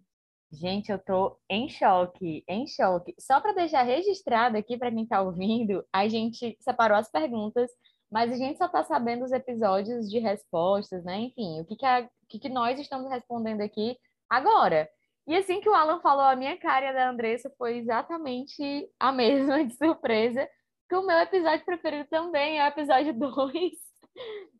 Gente, 0.52 0.92
eu 0.92 1.00
tô 1.00 1.40
em 1.50 1.70
choque, 1.70 2.44
em 2.48 2.68
choque. 2.68 3.14
Só 3.20 3.40
para 3.40 3.54
deixar 3.54 3.84
registrado 3.84 4.58
aqui 4.58 4.78
para 4.78 4.92
quem 4.92 5.06
tá 5.06 5.22
ouvindo, 5.22 5.84
a 5.92 6.08
gente 6.08 6.56
separou 6.60 6.98
as 6.98 7.10
perguntas, 7.12 7.70
mas 8.12 8.32
a 8.32 8.36
gente 8.36 8.58
só 8.58 8.68
tá 8.68 8.84
sabendo 8.84 9.26
os 9.26 9.32
episódios 9.32 10.10
de 10.10 10.20
respostas, 10.20 11.04
né? 11.04 11.20
Enfim, 11.20 11.60
o 11.60 11.66
que 11.66 11.76
que, 11.76 11.86
a, 11.86 12.02
o 12.02 12.28
que, 12.28 12.40
que 12.40 12.50
nós 12.50 12.80
estamos 12.80 13.10
respondendo 13.10 13.62
aqui 13.62 13.98
agora. 14.30 14.90
E 15.28 15.36
assim 15.36 15.62
que 15.62 15.70
o 15.70 15.74
Alan 15.74 16.00
falou, 16.02 16.26
a 16.26 16.36
minha 16.36 16.58
cara 16.58 16.86
e 16.86 16.90
a 16.90 16.94
da 16.94 17.10
Andressa 17.10 17.52
foi 17.58 17.78
exatamente 17.78 18.90
a 19.00 19.12
mesma 19.14 19.64
de 19.64 19.76
surpresa, 19.76 20.48
que 20.90 20.96
o 20.96 21.06
meu 21.06 21.18
episódio 21.20 21.66
preferido 21.66 22.08
também 22.10 22.60
é 22.60 22.66
o 22.66 22.68
episódio 22.68 23.14
2. 23.18 23.72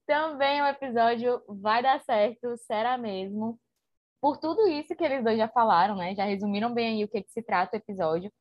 também 0.06 0.60
é 0.60 0.64
o 0.64 0.68
episódio 0.68 1.42
Vai 1.48 1.82
Dar 1.82 2.02
Certo, 2.02 2.58
será 2.58 2.98
mesmo. 2.98 3.60
Por 4.22 4.38
tudo 4.38 4.68
isso 4.68 4.96
que 4.96 5.04
eles 5.04 5.24
dois 5.24 5.38
já 5.38 5.48
falaram, 5.50 5.96
né? 5.96 6.16
Já 6.16 6.24
resumiram 6.26 6.74
bem 6.74 6.96
aí 6.96 7.04
o 7.04 7.08
que, 7.10 7.22
que 7.22 7.32
se 7.32 7.44
trata 7.44 7.76
o 7.76 7.80
episódio. 7.80 8.32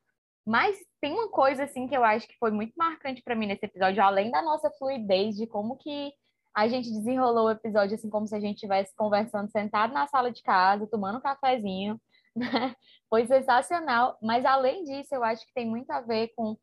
Mas 0.45 0.77
tem 0.99 1.13
uma 1.13 1.29
coisa 1.29 1.63
assim 1.63 1.87
que 1.87 1.95
eu 1.95 2.03
acho 2.03 2.27
que 2.27 2.37
foi 2.37 2.51
muito 2.51 2.73
marcante 2.77 3.21
para 3.21 3.35
mim 3.35 3.47
nesse 3.47 3.65
episódio, 3.65 4.03
além 4.03 4.29
da 4.31 4.41
nossa 4.41 4.69
fluidez 4.71 5.35
de 5.35 5.47
como 5.47 5.77
que 5.77 6.11
a 6.55 6.67
gente 6.67 6.91
desenrolou 6.91 7.47
o 7.47 7.51
episódio 7.51 7.95
assim 7.95 8.09
como 8.09 8.27
se 8.27 8.35
a 8.35 8.39
gente 8.39 8.55
estivesse 8.55 8.95
conversando 8.95 9.49
sentado 9.49 9.93
na 9.93 10.07
sala 10.07 10.31
de 10.31 10.43
casa, 10.43 10.87
tomando 10.87 11.17
um 11.17 11.21
cafezinho, 11.21 11.99
né? 12.35 12.75
Foi 13.09 13.25
sensacional, 13.25 14.17
mas 14.21 14.45
além 14.45 14.83
disso, 14.83 15.13
eu 15.15 15.23
acho 15.23 15.45
que 15.45 15.53
tem 15.53 15.65
muito 15.65 15.89
a 15.91 16.01
ver 16.01 16.29
com 16.35 16.57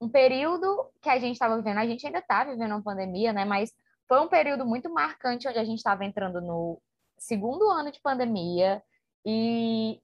um 0.00 0.08
período 0.08 0.90
que 1.02 1.08
a 1.08 1.18
gente 1.18 1.34
estava 1.34 1.56
vivendo, 1.56 1.78
a 1.78 1.86
gente 1.86 2.06
ainda 2.06 2.20
está 2.20 2.44
vivendo 2.44 2.72
uma 2.72 2.82
pandemia, 2.82 3.32
né? 3.32 3.44
Mas 3.44 3.72
foi 4.08 4.20
um 4.20 4.28
período 4.28 4.64
muito 4.64 4.92
marcante 4.92 5.46
onde 5.46 5.58
a 5.58 5.64
gente 5.64 5.78
estava 5.78 6.04
entrando 6.04 6.40
no 6.40 6.80
segundo 7.18 7.68
ano 7.70 7.92
de 7.92 8.00
pandemia 8.00 8.82
e 9.24 10.00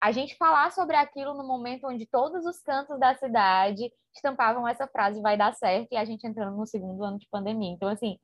a 0.00 0.12
gente 0.12 0.36
falar 0.36 0.70
sobre 0.70 0.94
aquilo 0.94 1.34
no 1.34 1.46
momento 1.46 1.88
onde 1.88 2.06
todos 2.06 2.44
os 2.44 2.60
cantos 2.60 3.00
da 3.00 3.14
cidade 3.16 3.90
estampavam 4.14 4.68
essa 4.68 4.86
frase 4.86 5.20
vai 5.20 5.36
dar 5.36 5.54
certo 5.54 5.88
e 5.92 5.96
a 5.96 6.04
gente 6.04 6.26
entrando 6.26 6.56
no 6.56 6.66
segundo 6.66 7.02
ano 7.02 7.18
de 7.18 7.26
pandemia. 7.28 7.72
Então, 7.72 7.88
assim, 7.88 8.18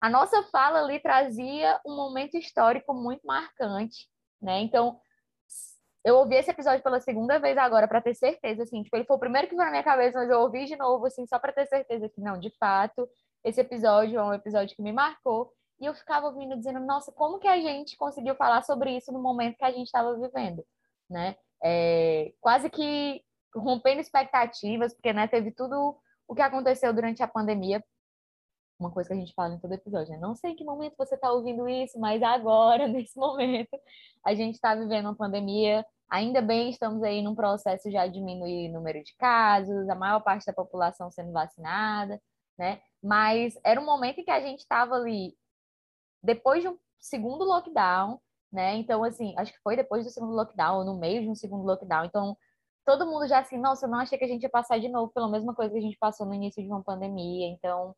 a 0.00 0.10
nossa 0.10 0.42
fala 0.44 0.80
ali 0.80 0.98
trazia 0.98 1.80
um 1.86 1.94
momento 1.94 2.36
histórico 2.36 2.92
muito 2.92 3.26
marcante, 3.26 4.08
né? 4.42 4.60
Então, 4.60 5.00
eu 6.04 6.16
ouvi 6.16 6.36
esse 6.36 6.50
episódio 6.50 6.82
pela 6.82 7.00
segunda 7.00 7.38
vez 7.38 7.56
agora 7.58 7.86
para 7.86 8.00
ter 8.00 8.14
certeza, 8.14 8.62
assim, 8.62 8.82
tipo, 8.82 8.96
ele 8.96 9.04
foi 9.04 9.16
o 9.16 9.20
primeiro 9.20 9.48
que 9.48 9.54
veio 9.54 9.66
na 9.66 9.70
minha 9.70 9.82
cabeça, 9.82 10.18
mas 10.18 10.30
eu 10.30 10.40
ouvi 10.40 10.64
de 10.66 10.76
novo, 10.76 11.06
assim, 11.06 11.26
só 11.26 11.38
para 11.38 11.52
ter 11.52 11.66
certeza 11.66 12.08
que 12.08 12.20
não, 12.20 12.38
de 12.38 12.50
fato, 12.58 13.08
esse 13.44 13.60
episódio 13.60 14.18
é 14.18 14.22
um 14.22 14.34
episódio 14.34 14.74
que 14.76 14.82
me 14.82 14.92
marcou. 14.92 15.52
E 15.80 15.86
eu 15.86 15.94
ficava 15.94 16.26
ouvindo 16.26 16.56
dizendo, 16.56 16.80
nossa, 16.80 17.10
como 17.12 17.38
que 17.38 17.48
a 17.48 17.58
gente 17.58 17.96
conseguiu 17.96 18.34
falar 18.34 18.62
sobre 18.62 18.96
isso 18.96 19.12
no 19.12 19.22
momento 19.22 19.56
que 19.56 19.64
a 19.64 19.72
gente 19.72 19.86
estava 19.86 20.14
vivendo? 20.18 20.62
né? 21.10 21.34
É, 21.62 22.32
quase 22.40 22.70
que 22.70 23.22
rompendo 23.54 24.00
expectativas, 24.00 24.94
porque 24.94 25.12
né, 25.12 25.26
teve 25.26 25.50
tudo 25.50 25.98
o 26.26 26.34
que 26.34 26.40
aconteceu 26.40 26.94
durante 26.94 27.22
a 27.22 27.28
pandemia. 27.28 27.84
Uma 28.80 28.90
coisa 28.90 29.08
que 29.08 29.14
a 29.14 29.18
gente 29.18 29.34
fala 29.34 29.54
em 29.54 29.58
todo 29.58 29.74
episódio, 29.74 30.10
né? 30.10 30.18
Não 30.18 30.34
sei 30.34 30.52
em 30.52 30.56
que 30.56 30.64
momento 30.64 30.94
você 30.96 31.14
está 31.14 31.30
ouvindo 31.30 31.68
isso, 31.68 32.00
mas 32.00 32.22
agora, 32.22 32.88
nesse 32.88 33.18
momento, 33.18 33.78
a 34.24 34.34
gente 34.34 34.54
está 34.54 34.74
vivendo 34.74 35.04
uma 35.04 35.14
pandemia. 35.14 35.84
Ainda 36.08 36.40
bem, 36.40 36.70
estamos 36.70 37.02
aí 37.02 37.20
num 37.22 37.34
processo 37.34 37.90
já 37.90 38.06
de 38.06 38.14
diminuir 38.14 38.70
o 38.70 38.72
número 38.72 39.04
de 39.04 39.14
casos, 39.16 39.88
a 39.88 39.94
maior 39.94 40.20
parte 40.20 40.46
da 40.46 40.52
população 40.52 41.10
sendo 41.10 41.30
vacinada, 41.30 42.20
né? 42.58 42.80
Mas 43.02 43.54
era 43.64 43.80
um 43.80 43.84
momento 43.84 44.20
em 44.20 44.24
que 44.24 44.30
a 44.30 44.40
gente 44.40 44.60
estava 44.60 44.94
ali, 44.94 45.36
depois 46.22 46.62
de 46.62 46.68
um 46.68 46.78
segundo 46.98 47.44
lockdown, 47.44 48.18
né? 48.50 48.76
Então, 48.76 49.04
assim, 49.04 49.34
acho 49.36 49.52
que 49.52 49.60
foi 49.62 49.76
depois 49.76 50.04
do 50.04 50.10
segundo 50.10 50.32
lockdown, 50.34 50.78
ou 50.78 50.84
no 50.84 50.98
meio 50.98 51.22
de 51.22 51.28
um 51.28 51.34
segundo 51.34 51.64
lockdown. 51.66 52.06
Então, 52.06 52.36
todo 52.84 53.06
mundo 53.06 53.28
já 53.28 53.40
assim, 53.40 53.58
nossa, 53.58 53.86
eu 53.86 53.90
não 53.90 53.98
achei 53.98 54.18
que 54.18 54.24
a 54.24 54.28
gente 54.28 54.42
ia 54.42 54.50
passar 54.50 54.78
de 54.80 54.88
novo 54.88 55.12
pela 55.12 55.28
mesma 55.28 55.54
coisa 55.54 55.72
que 55.72 55.78
a 55.78 55.82
gente 55.82 55.98
passou 55.98 56.26
no 56.26 56.34
início 56.34 56.62
de 56.62 56.68
uma 56.68 56.82
pandemia. 56.82 57.46
Então, 57.48 57.94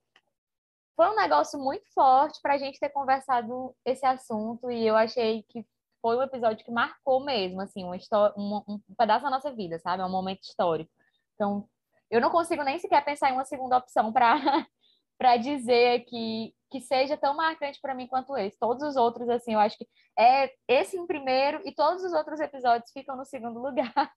foi 0.97 1.09
um 1.09 1.17
negócio 1.17 1.59
muito 1.59 1.85
forte 1.95 2.41
para 2.43 2.55
a 2.55 2.59
gente 2.59 2.79
ter 2.79 2.91
conversado 2.91 3.75
esse 3.85 4.05
assunto 4.05 4.71
e 4.71 4.87
eu 4.87 4.97
achei 4.97 5.43
que 5.45 5.65
foi 6.01 6.17
um 6.17 6.23
episódio 6.23 6.65
que 6.65 6.73
marcou 6.73 7.25
mesmo, 7.25 7.61
assim, 7.61 7.85
uma 7.85 7.97
história, 7.97 8.35
um, 8.37 8.63
um 8.69 8.81
pedaço 8.99 9.25
da 9.25 9.31
nossa 9.31 9.53
vida, 9.53 9.79
sabe? 9.79 10.03
É 10.03 10.07
um 10.07 10.11
momento 10.11 10.43
histórico. 10.43 10.91
Então, 11.35 11.69
eu 12.11 12.21
não 12.21 12.31
consigo 12.31 12.63
nem 12.65 12.79
sequer 12.79 13.05
pensar 13.05 13.31
em 13.31 13.35
uma 13.35 13.45
segunda 13.45 13.79
opção 13.79 14.13
para 14.13 14.35
para 15.19 15.37
dizer 15.37 16.05
que 16.07 16.53
que 16.73 16.81
seja 16.81 17.19
tão 17.19 17.37
marcante 17.37 17.79
para 17.83 17.95
mim 17.95 18.07
quanto 18.07 18.35
esse. 18.37 18.59
Todos 18.59 18.83
os 18.83 18.97
outros, 18.97 19.29
assim, 19.29 19.53
eu 19.53 19.61
acho 19.61 19.77
que 19.77 19.87
é 20.19 20.51
esse 20.67 20.97
em 20.97 21.07
primeiro 21.07 21.61
e 21.67 21.73
todos 21.75 22.03
os 22.03 22.15
outros 22.15 22.41
episódios 22.41 22.91
ficam 22.91 23.15
no 23.15 23.27
segundo 23.27 23.61
lugar 23.61 24.11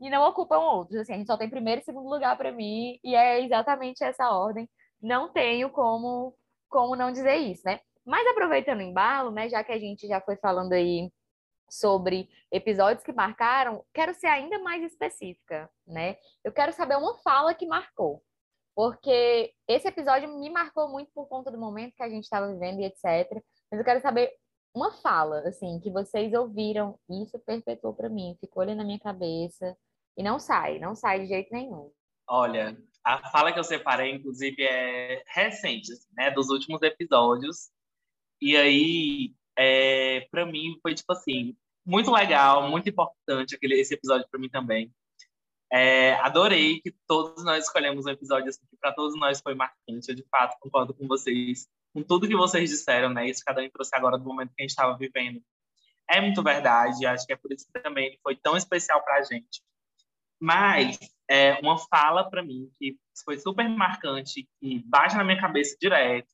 e 0.00 0.08
não 0.10 0.26
ocupam 0.26 0.58
outros. 0.58 1.00
Assim, 1.00 1.12
a 1.12 1.16
gente 1.18 1.26
só 1.26 1.36
tem 1.36 1.50
primeiro 1.50 1.82
e 1.82 1.84
segundo 1.84 2.08
lugar 2.08 2.36
para 2.36 2.50
mim 2.50 2.98
e 3.04 3.14
é 3.14 3.44
exatamente 3.44 4.02
essa 4.02 4.30
ordem. 4.30 4.68
Não 5.00 5.32
tenho 5.32 5.70
como 5.70 6.34
como 6.68 6.94
não 6.94 7.10
dizer 7.10 7.36
isso, 7.36 7.62
né? 7.64 7.80
Mas 8.04 8.26
aproveitando 8.26 8.80
o 8.80 8.82
embalo, 8.82 9.30
né, 9.30 9.48
já 9.48 9.64
que 9.64 9.72
a 9.72 9.78
gente 9.78 10.06
já 10.06 10.20
foi 10.20 10.36
falando 10.36 10.74
aí 10.74 11.10
sobre 11.70 12.28
episódios 12.52 13.02
que 13.02 13.12
marcaram, 13.12 13.84
quero 13.92 14.14
ser 14.14 14.26
ainda 14.26 14.58
mais 14.58 14.82
específica, 14.82 15.70
né? 15.86 16.16
Eu 16.44 16.52
quero 16.52 16.72
saber 16.72 16.96
uma 16.96 17.16
fala 17.18 17.54
que 17.54 17.66
marcou 17.66 18.22
porque 18.78 19.52
esse 19.66 19.88
episódio 19.88 20.32
me 20.38 20.48
marcou 20.50 20.88
muito 20.88 21.10
por 21.12 21.26
conta 21.26 21.50
do 21.50 21.58
momento 21.58 21.96
que 21.96 22.02
a 22.04 22.08
gente 22.08 22.22
estava 22.22 22.46
vivendo 22.46 22.78
e 22.78 22.84
etc. 22.84 23.42
Mas 23.68 23.80
eu 23.80 23.84
quero 23.84 24.00
saber 24.00 24.32
uma 24.72 24.92
fala, 24.92 25.40
assim, 25.48 25.80
que 25.80 25.90
vocês 25.90 26.32
ouviram, 26.32 26.96
e 27.10 27.24
isso 27.24 27.36
perpetuou 27.40 27.92
para 27.92 28.08
mim, 28.08 28.36
ficou 28.40 28.62
ali 28.62 28.76
na 28.76 28.84
minha 28.84 29.00
cabeça 29.00 29.76
e 30.16 30.22
não 30.22 30.38
sai, 30.38 30.78
não 30.78 30.94
sai 30.94 31.22
de 31.22 31.26
jeito 31.26 31.52
nenhum. 31.52 31.90
Olha, 32.28 32.78
a 33.08 33.30
fala 33.30 33.52
que 33.52 33.58
eu 33.58 33.64
separei, 33.64 34.12
inclusive, 34.12 34.62
é 34.62 35.22
recente, 35.28 35.92
né, 36.12 36.30
dos 36.30 36.50
últimos 36.50 36.82
episódios. 36.82 37.70
E 38.40 38.54
aí, 38.54 39.34
é, 39.56 40.28
para 40.30 40.44
mim, 40.44 40.78
foi 40.82 40.94
tipo 40.94 41.10
assim, 41.12 41.56
muito 41.86 42.10
legal, 42.12 42.68
muito 42.68 42.88
importante 42.88 43.54
aquele, 43.54 43.80
esse 43.80 43.94
episódio 43.94 44.28
para 44.30 44.38
mim 44.38 44.50
também. 44.50 44.92
É, 45.72 46.14
adorei 46.16 46.80
que 46.80 46.94
todos 47.06 47.42
nós 47.44 47.64
escolhemos 47.64 48.04
um 48.04 48.10
episódio 48.10 48.48
assim, 48.50 48.60
que 48.70 48.76
para 48.76 48.92
todos 48.92 49.18
nós 49.18 49.40
foi 49.40 49.54
marcante. 49.54 50.08
Eu, 50.08 50.14
de 50.14 50.24
fato, 50.30 50.58
concordo 50.60 50.92
com 50.92 51.08
vocês, 51.08 51.66
com 51.94 52.02
tudo 52.02 52.28
que 52.28 52.36
vocês 52.36 52.68
disseram, 52.68 53.08
né? 53.08 53.28
Isso 53.28 53.42
cada 53.44 53.62
um 53.62 53.70
trouxe 53.70 53.94
agora 53.94 54.18
do 54.18 54.24
momento 54.24 54.54
que 54.54 54.62
a 54.62 54.64
gente 54.64 54.70
estava 54.70 54.96
vivendo. 54.98 55.42
É 56.10 56.20
muito 56.20 56.42
verdade, 56.42 57.06
acho 57.06 57.26
que 57.26 57.32
é 57.32 57.36
por 57.36 57.52
isso 57.52 57.66
que 57.66 57.80
também 57.80 58.18
foi 58.22 58.36
tão 58.36 58.56
especial 58.56 59.02
para 59.02 59.16
a 59.16 59.22
gente. 59.22 59.62
Mas, 60.40 60.98
é, 61.28 61.54
uma 61.60 61.78
fala 61.78 62.28
para 62.28 62.42
mim 62.42 62.70
que 62.78 62.96
foi 63.24 63.38
super 63.38 63.68
marcante, 63.68 64.48
que 64.60 64.82
bate 64.86 65.16
na 65.16 65.24
minha 65.24 65.40
cabeça 65.40 65.76
direto, 65.80 66.32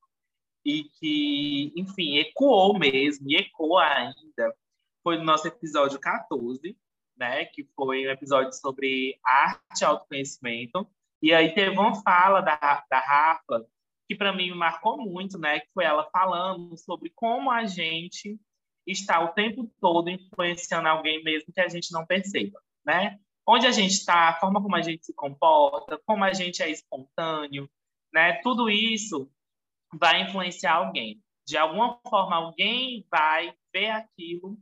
e 0.64 0.84
que, 0.98 1.72
enfim, 1.76 2.16
ecoou 2.16 2.78
mesmo, 2.78 3.30
e 3.30 3.36
ecoa 3.36 3.84
ainda, 3.84 4.54
foi 5.02 5.18
no 5.18 5.24
nosso 5.24 5.46
episódio 5.46 6.00
14, 6.00 6.76
né? 7.16 7.44
Que 7.46 7.68
foi 7.76 8.06
um 8.06 8.10
episódio 8.10 8.52
sobre 8.52 9.18
arte 9.24 9.82
e 9.82 9.84
autoconhecimento. 9.84 10.88
E 11.22 11.32
aí 11.34 11.54
teve 11.54 11.70
uma 11.70 12.02
fala 12.02 12.40
da, 12.40 12.84
da 12.90 13.00
Rafa 13.00 13.66
que 14.06 14.14
para 14.14 14.34
mim 14.34 14.50
marcou 14.52 14.98
muito, 14.98 15.38
né? 15.38 15.60
Que 15.60 15.68
foi 15.72 15.84
ela 15.84 16.08
falando 16.10 16.76
sobre 16.78 17.10
como 17.14 17.50
a 17.50 17.64
gente 17.66 18.38
está 18.86 19.20
o 19.20 19.28
tempo 19.28 19.70
todo 19.80 20.10
influenciando 20.10 20.88
alguém 20.88 21.22
mesmo 21.22 21.52
que 21.52 21.60
a 21.60 21.68
gente 21.68 21.92
não 21.92 22.06
perceba, 22.06 22.60
né? 22.84 23.18
Onde 23.46 23.66
a 23.66 23.70
gente 23.70 23.92
está, 23.92 24.28
a 24.30 24.40
forma 24.40 24.62
como 24.62 24.74
a 24.74 24.82
gente 24.82 25.04
se 25.04 25.14
comporta, 25.14 26.00
como 26.06 26.24
a 26.24 26.32
gente 26.32 26.62
é 26.62 26.70
espontâneo, 26.70 27.68
né? 28.12 28.40
Tudo 28.42 28.70
isso 28.70 29.30
vai 29.92 30.22
influenciar 30.22 30.76
alguém. 30.76 31.22
De 31.46 31.58
alguma 31.58 32.00
forma, 32.08 32.36
alguém 32.36 33.06
vai 33.10 33.54
ver 33.72 33.90
aquilo 33.90 34.56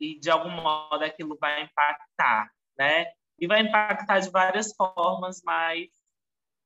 e 0.00 0.18
de 0.18 0.30
algum 0.30 0.50
modo 0.50 1.04
aquilo 1.04 1.36
vai 1.38 1.64
impactar, 1.64 2.50
né? 2.78 3.06
E 3.38 3.46
vai 3.46 3.60
impactar 3.60 4.20
de 4.20 4.30
várias 4.30 4.74
formas, 4.74 5.42
mas 5.44 5.90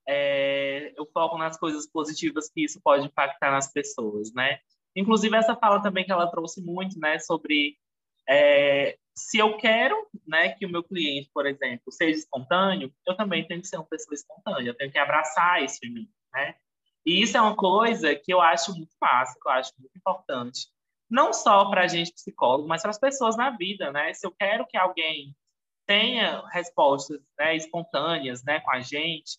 é, 0.09 0.93
eu 0.97 1.07
foco 1.13 1.37
nas 1.37 1.59
coisas 1.59 1.91
positivas 1.91 2.49
que 2.49 2.65
isso 2.65 2.81
pode 2.83 3.07
impactar 3.07 3.51
nas 3.51 3.73
pessoas, 3.73 4.33
né? 4.33 4.61
Inclusive 4.95 5.37
essa 5.37 5.57
fala 5.57 5.83
também 5.83 6.05
que 6.05 6.13
ela 6.13 6.31
trouxe 6.31 6.63
muito, 6.63 6.99
né, 6.99 7.19
sobre 7.19 7.77
é, 8.29 8.99
se 9.21 9.39
eu 9.39 9.57
quero, 9.57 10.09
né, 10.27 10.51
que 10.51 10.65
o 10.65 10.69
meu 10.69 10.83
cliente, 10.83 11.31
por 11.33 11.47
exemplo, 11.47 11.93
seja 11.93 12.19
espontâneo, 12.19 12.93
eu 13.07 13.17
também 13.17 13.47
tenho 13.47 13.61
que 13.61 13.69
ser 13.69 13.77
uma 13.77 13.87
pessoa 13.87 14.15
espontânea, 14.15 14.71
eu 14.71 14.77
tenho 14.77 14.91
que 14.91 14.99
abraçar 14.99 15.63
isso 15.63 15.79
em 15.85 15.93
mim, 15.93 16.09
né? 16.33 16.55
E 17.05 17.23
isso 17.23 17.37
é 17.37 17.41
uma 17.41 17.57
coisa 17.57 18.15
que 18.15 18.33
eu 18.33 18.41
acho 18.41 18.75
muito 18.75 18.95
fácil, 18.99 19.41
que 19.41 19.49
eu 19.49 19.53
acho 19.53 19.73
muito 19.79 19.97
importante, 19.97 20.69
não 21.09 21.33
só 21.33 21.69
para 21.71 21.83
a 21.83 21.87
gente 21.87 22.13
psicólogo, 22.13 22.69
mas 22.69 22.83
para 22.83 22.91
as 22.91 22.99
pessoas 22.99 23.37
na 23.37 23.51
vida, 23.51 23.91
né? 23.93 24.13
Se 24.15 24.27
eu 24.27 24.33
quero 24.33 24.67
que 24.67 24.77
alguém 24.77 25.35
tenha 25.87 26.47
respostas 26.49 27.21
né, 27.39 27.57
espontâneas, 27.57 28.45
né, 28.45 28.61
com 28.61 28.71
a 28.71 28.81
gente, 28.81 29.39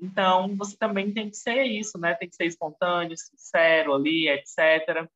então 0.00 0.56
você 0.56 0.76
também 0.76 1.12
tem 1.12 1.30
que 1.30 1.36
ser 1.36 1.64
isso, 1.64 1.98
né? 1.98 2.14
Tem 2.14 2.28
que 2.28 2.36
ser 2.36 2.46
espontâneo, 2.46 3.16
sincero 3.16 3.94
ali, 3.94 4.28
etc. 4.28 5.08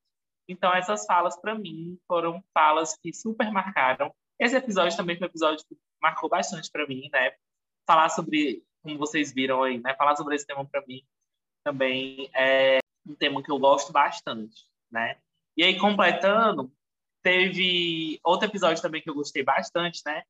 Então 0.48 0.74
essas 0.74 1.04
falas 1.06 1.40
para 1.40 1.54
mim 1.54 1.98
foram 2.06 2.42
falas 2.52 2.96
que 2.96 3.12
super 3.12 3.50
marcaram. 3.50 4.14
Esse 4.38 4.56
episódio 4.56 4.96
também 4.96 5.16
foi 5.16 5.26
um 5.26 5.30
episódio 5.30 5.64
que 5.66 5.76
marcou 6.00 6.28
bastante 6.28 6.70
para 6.70 6.86
mim, 6.86 7.08
né? 7.12 7.32
Falar 7.86 8.08
sobre, 8.08 8.64
como 8.82 8.98
vocês 8.98 9.32
viram 9.32 9.62
aí, 9.62 9.78
né? 9.78 9.94
Falar 9.94 10.16
sobre 10.16 10.34
esse 10.34 10.46
tema 10.46 10.64
para 10.64 10.84
mim 10.86 11.02
também 11.64 12.28
é 12.34 12.78
um 13.06 13.14
tema 13.14 13.42
que 13.42 13.50
eu 13.50 13.58
gosto 13.58 13.92
bastante, 13.92 14.66
né? 14.90 15.16
E 15.56 15.62
aí, 15.62 15.78
completando, 15.78 16.72
teve 17.22 18.18
outro 18.24 18.48
episódio 18.48 18.82
também 18.82 19.02
que 19.02 19.10
eu 19.10 19.14
gostei 19.14 19.42
bastante, 19.42 20.02
né? 20.04 20.22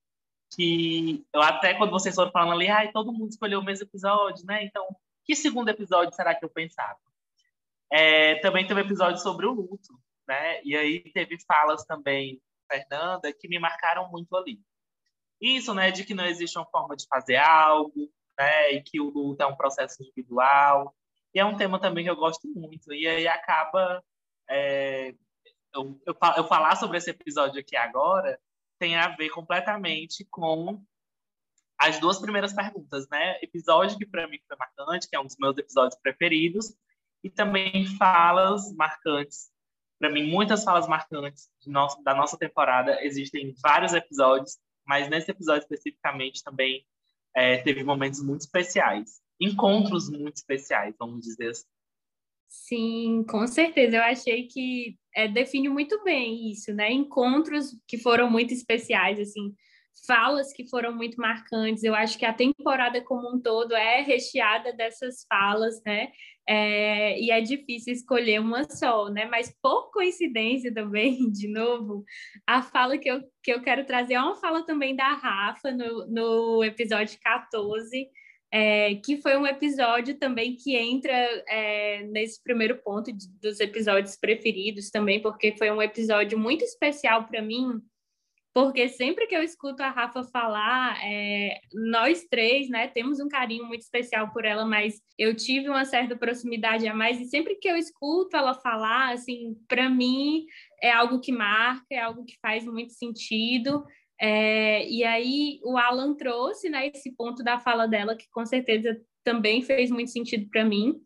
Que 0.55 1.25
eu 1.33 1.41
até 1.41 1.75
quando 1.75 1.91
vocês 1.91 2.15
foram 2.15 2.31
falando 2.31 2.53
ali, 2.53 2.69
ai, 2.69 2.93
todo 2.93 3.13
mundo 3.13 3.31
escolheu 3.31 3.61
o 3.61 3.65
mesmo 3.65 3.87
episódio, 3.87 4.45
né? 4.45 4.65
Então, 4.65 4.87
que 5.25 5.35
segundo 5.35 5.69
episódio 5.69 6.15
será 6.15 6.35
que 6.35 6.45
eu 6.45 6.51
pensava? 6.51 6.99
É, 7.93 8.37
também 8.37 8.67
teve 8.67 8.81
episódio 8.81 9.21
sobre 9.21 9.47
o 9.47 9.53
luto, 9.53 10.01
né? 10.27 10.63
E 10.65 10.75
aí 10.75 11.01
teve 11.13 11.37
falas 11.47 11.85
também, 11.85 12.41
Fernanda, 12.71 13.33
que 13.33 13.49
me 13.49 13.59
marcaram 13.59 14.11
muito 14.11 14.35
ali. 14.35 14.59
Isso, 15.41 15.75
né, 15.75 15.91
de 15.91 16.05
que 16.05 16.15
não 16.15 16.25
existe 16.25 16.57
uma 16.57 16.67
forma 16.67 16.97
de 16.97 17.07
fazer 17.07 17.37
algo, 17.37 18.11
né, 18.39 18.73
e 18.73 18.83
que 18.83 19.01
o 19.01 19.11
luto 19.11 19.43
é 19.43 19.47
um 19.47 19.57
processo 19.57 20.03
individual. 20.03 20.95
E 21.35 21.41
é 21.41 21.45
um 21.45 21.57
tema 21.57 21.81
também 21.81 22.05
que 22.05 22.11
eu 22.11 22.17
gosto 22.17 22.49
muito. 22.49 22.93
E 22.95 23.07
aí 23.07 23.27
acaba 23.29 24.03
é, 24.49 25.15
eu, 25.75 26.01
eu, 26.07 26.17
eu 26.37 26.45
falar 26.45 26.77
sobre 26.77 26.99
esse 26.99 27.11
episódio 27.11 27.61
aqui 27.61 27.77
agora 27.77 28.39
tem 28.79 28.97
a 28.97 29.09
ver 29.09 29.31
completamente 29.31 30.27
com 30.31 30.83
as 31.79 31.99
duas 31.99 32.21
primeiras 32.21 32.53
perguntas, 32.53 33.09
né? 33.09 33.39
Episódio 33.43 33.99
que 33.99 34.07
para 34.07 34.27
mim 34.29 34.39
foi 34.47 34.57
marcante, 34.57 35.09
que 35.09 35.17
é 35.17 35.21
um 35.21 35.27
dos 35.27 35.37
meus 35.39 35.57
episódios 35.57 35.99
preferidos, 36.01 36.75
e 37.23 37.31
também 37.31 37.87
falas 37.97 38.73
marcantes. 38.75 39.51
Para 39.99 40.11
mim, 40.11 40.29
muitas 40.29 40.65
falas 40.65 40.89
marcantes 40.89 41.49
nosso, 41.67 42.03
da 42.03 42.15
nossa 42.15 42.37
temporada. 42.37 43.03
Existem 43.05 43.55
vários 43.63 43.93
episódios, 43.93 44.59
mas 44.85 45.09
nesse 45.09 45.31
episódio 45.31 45.63
especificamente 45.63 46.43
também 46.43 46.85
é, 47.35 47.59
teve 47.59 47.85
momentos 47.85 48.23
muito 48.23 48.41
especiais. 48.41 49.21
Encontros 49.41 50.11
muito 50.11 50.37
especiais, 50.37 50.95
vamos 50.99 51.21
dizer 51.21 51.51
assim. 51.51 51.67
Sim, 52.49 53.25
com 53.29 53.47
certeza. 53.47 53.97
Eu 53.97 54.03
achei 54.03 54.47
que 54.47 54.99
é, 55.15 55.27
define 55.27 55.69
muito 55.69 56.03
bem 56.05 56.51
isso, 56.51 56.73
né? 56.75 56.93
Encontros 56.93 57.75
que 57.87 57.97
foram 57.97 58.31
muito 58.31 58.53
especiais, 58.53 59.19
assim, 59.19 59.55
falas 60.07 60.53
que 60.53 60.69
foram 60.69 60.95
muito 60.95 61.21
marcantes. 61.21 61.85
Eu 61.85 61.95
acho 61.95 62.19
que 62.19 62.25
a 62.25 62.33
temporada 62.33 63.01
como 63.03 63.35
um 63.35 63.41
todo 63.41 63.75
é 63.75 64.03
recheada 64.03 64.73
dessas 64.73 65.25
falas, 65.29 65.81
né? 65.85 66.11
É, 66.49 67.21
e 67.21 67.31
é 67.31 67.41
difícil 67.41 67.93
escolher 67.93 68.41
uma 68.41 68.65
só, 68.65 69.09
né? 69.09 69.27
Mas 69.27 69.55
por 69.63 69.91
coincidência 69.93 70.75
também, 70.75 71.17
de 71.31 71.49
novo, 71.49 72.05
a 72.47 72.63
fala 72.63 72.99
que 72.99 73.11
eu, 73.11 73.23
que 73.43 73.53
eu 73.53 73.63
quero 73.63 73.87
trazer 73.87 74.15
é 74.15 74.21
uma 74.21 74.37
fala 74.37 74.65
também 74.65 74.97
da 74.97 75.15
Rafa 75.15 75.71
no, 75.71 76.07
no 76.09 76.65
episódio 76.65 77.19
14, 77.23 78.09
é, 78.53 78.97
que 78.97 79.17
foi 79.23 79.37
um 79.37 79.47
episódio 79.47 80.19
também 80.19 80.57
que 80.57 80.77
entra 80.77 81.13
é, 81.49 82.03
nesse 82.05 82.43
primeiro 82.43 82.83
ponto 82.83 83.11
de, 83.13 83.27
dos 83.41 83.61
episódios 83.61 84.17
preferidos 84.17 84.91
também, 84.91 85.23
porque 85.23 85.57
foi 85.57 85.71
um 85.71 85.81
episódio 85.81 86.39
muito 86.39 86.63
especial 86.63 87.27
para 87.27 87.41
mim, 87.41 87.81
porque 88.55 88.89
sempre 88.89 89.27
que 89.27 89.35
eu 89.35 89.43
escuto 89.43 89.83
a 89.83 89.91
Rafa 89.91 90.23
falar, 90.25 90.99
é, 91.03 91.59
nós 91.73 92.25
três, 92.31 92.69
né, 92.69 92.87
temos 92.89 93.19
um 93.19 93.29
carinho 93.29 93.65
muito 93.65 93.81
especial 93.81 94.31
por 94.31 94.45
ela, 94.45 94.67
mas 94.67 95.01
eu 95.19 95.35
tive 95.35 95.69
uma 95.69 95.85
certa 95.87 96.17
proximidade 96.17 96.87
a 96.87 96.95
mais, 96.95 97.21
e 97.21 97.25
sempre 97.25 97.55
que 97.55 97.69
eu 97.69 97.77
escuto 97.77 98.37
ela 98.37 98.55
falar, 98.55 99.13
assim, 99.13 99.57
para 99.67 99.89
mim 99.89 100.45
é 100.83 100.91
algo 100.91 101.21
que 101.21 101.33
marca, 101.33 101.87
é 101.91 102.01
algo 102.01 102.25
que 102.25 102.39
faz 102.43 102.65
muito 102.67 102.93
sentido, 102.93 103.85
é, 104.21 104.87
e 104.89 105.03
aí 105.03 105.59
o 105.65 105.79
Alan 105.79 106.15
trouxe 106.15 106.69
né, 106.69 106.89
esse 106.89 107.11
ponto 107.17 107.43
da 107.43 107.59
fala 107.59 107.89
dela, 107.89 108.15
que 108.15 108.29
com 108.31 108.45
certeza 108.45 109.01
também 109.25 109.63
fez 109.63 109.91
muito 109.91 110.11
sentido 110.11 110.49
para 110.51 110.65
mim, 110.65 111.01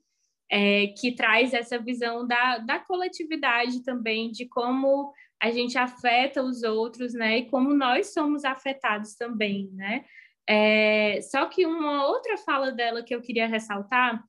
é, 0.50 0.88
que 0.98 1.14
traz 1.14 1.54
essa 1.54 1.78
visão 1.78 2.26
da, 2.26 2.58
da 2.58 2.78
coletividade 2.78 3.82
também, 3.84 4.30
de 4.30 4.46
como 4.46 5.12
a 5.40 5.50
gente 5.50 5.76
afeta 5.76 6.42
os 6.42 6.62
outros, 6.62 7.12
né? 7.14 7.38
E 7.38 7.50
como 7.50 7.74
nós 7.74 8.12
somos 8.12 8.44
afetados 8.44 9.14
também, 9.14 9.70
né? 9.72 10.04
É, 10.48 11.20
só 11.22 11.46
que 11.46 11.66
uma 11.66 12.06
outra 12.06 12.36
fala 12.38 12.70
dela 12.70 13.02
que 13.02 13.14
eu 13.14 13.20
queria 13.20 13.46
ressaltar 13.46 14.22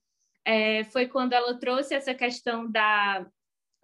é, 0.46 0.84
foi 0.86 1.08
quando 1.08 1.34
ela 1.34 1.60
trouxe 1.60 1.94
essa 1.94 2.14
questão 2.14 2.70
da, 2.70 3.26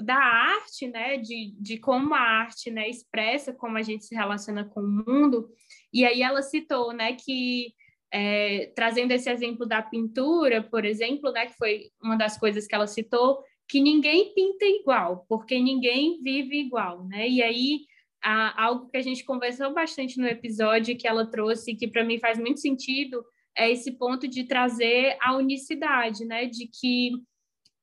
da 0.02 0.16
arte, 0.16 0.88
né? 0.88 1.18
De, 1.18 1.54
de 1.60 1.78
como 1.78 2.14
a 2.14 2.20
arte 2.20 2.72
né, 2.72 2.90
expressa 2.90 3.54
como 3.54 3.78
a 3.78 3.82
gente 3.82 4.06
se 4.06 4.16
relaciona 4.16 4.66
com 4.66 4.82
o 4.82 5.04
mundo. 5.08 5.50
E 5.94 6.06
aí 6.06 6.22
ela 6.22 6.42
citou, 6.42 6.92
né, 6.92 7.14
que 7.14 7.74
é, 8.12 8.72
trazendo 8.76 9.12
esse 9.12 9.30
exemplo 9.30 9.66
da 9.66 9.82
pintura, 9.82 10.62
por 10.62 10.86
exemplo, 10.86 11.32
né, 11.32 11.48
que 11.48 11.58
foi 11.58 11.90
uma 12.02 12.16
das 12.16 12.38
coisas 12.38 12.68
que 12.68 12.76
ela 12.76 12.88
citou, 12.88 13.44
que 13.74 13.82
ninguém 13.82 14.32
pinta 14.36 14.66
igual, 14.66 15.26
porque 15.28 15.60
ninguém 15.60 16.20
vive 16.22 16.60
igual, 16.60 17.08
né? 17.08 17.28
E 17.28 17.42
aí 17.42 17.80
a, 18.24 18.66
algo 18.66 18.88
que 18.88 18.98
a 18.98 19.02
gente 19.02 19.26
conversou 19.26 19.74
bastante 19.74 20.20
no 20.20 20.28
episódio 20.28 20.96
que 20.96 21.08
ela 21.08 21.26
trouxe, 21.26 21.74
que 21.74 21.88
para 21.88 22.04
mim 22.04 22.20
faz 22.20 22.38
muito 22.38 22.60
sentido, 22.60 23.26
é 23.58 23.72
esse 23.72 23.94
ponto 23.94 24.28
de 24.28 24.44
trazer 24.44 25.18
a 25.20 25.36
unicidade, 25.36 26.24
né? 26.24 26.46
De 26.46 26.68
que 26.68 27.14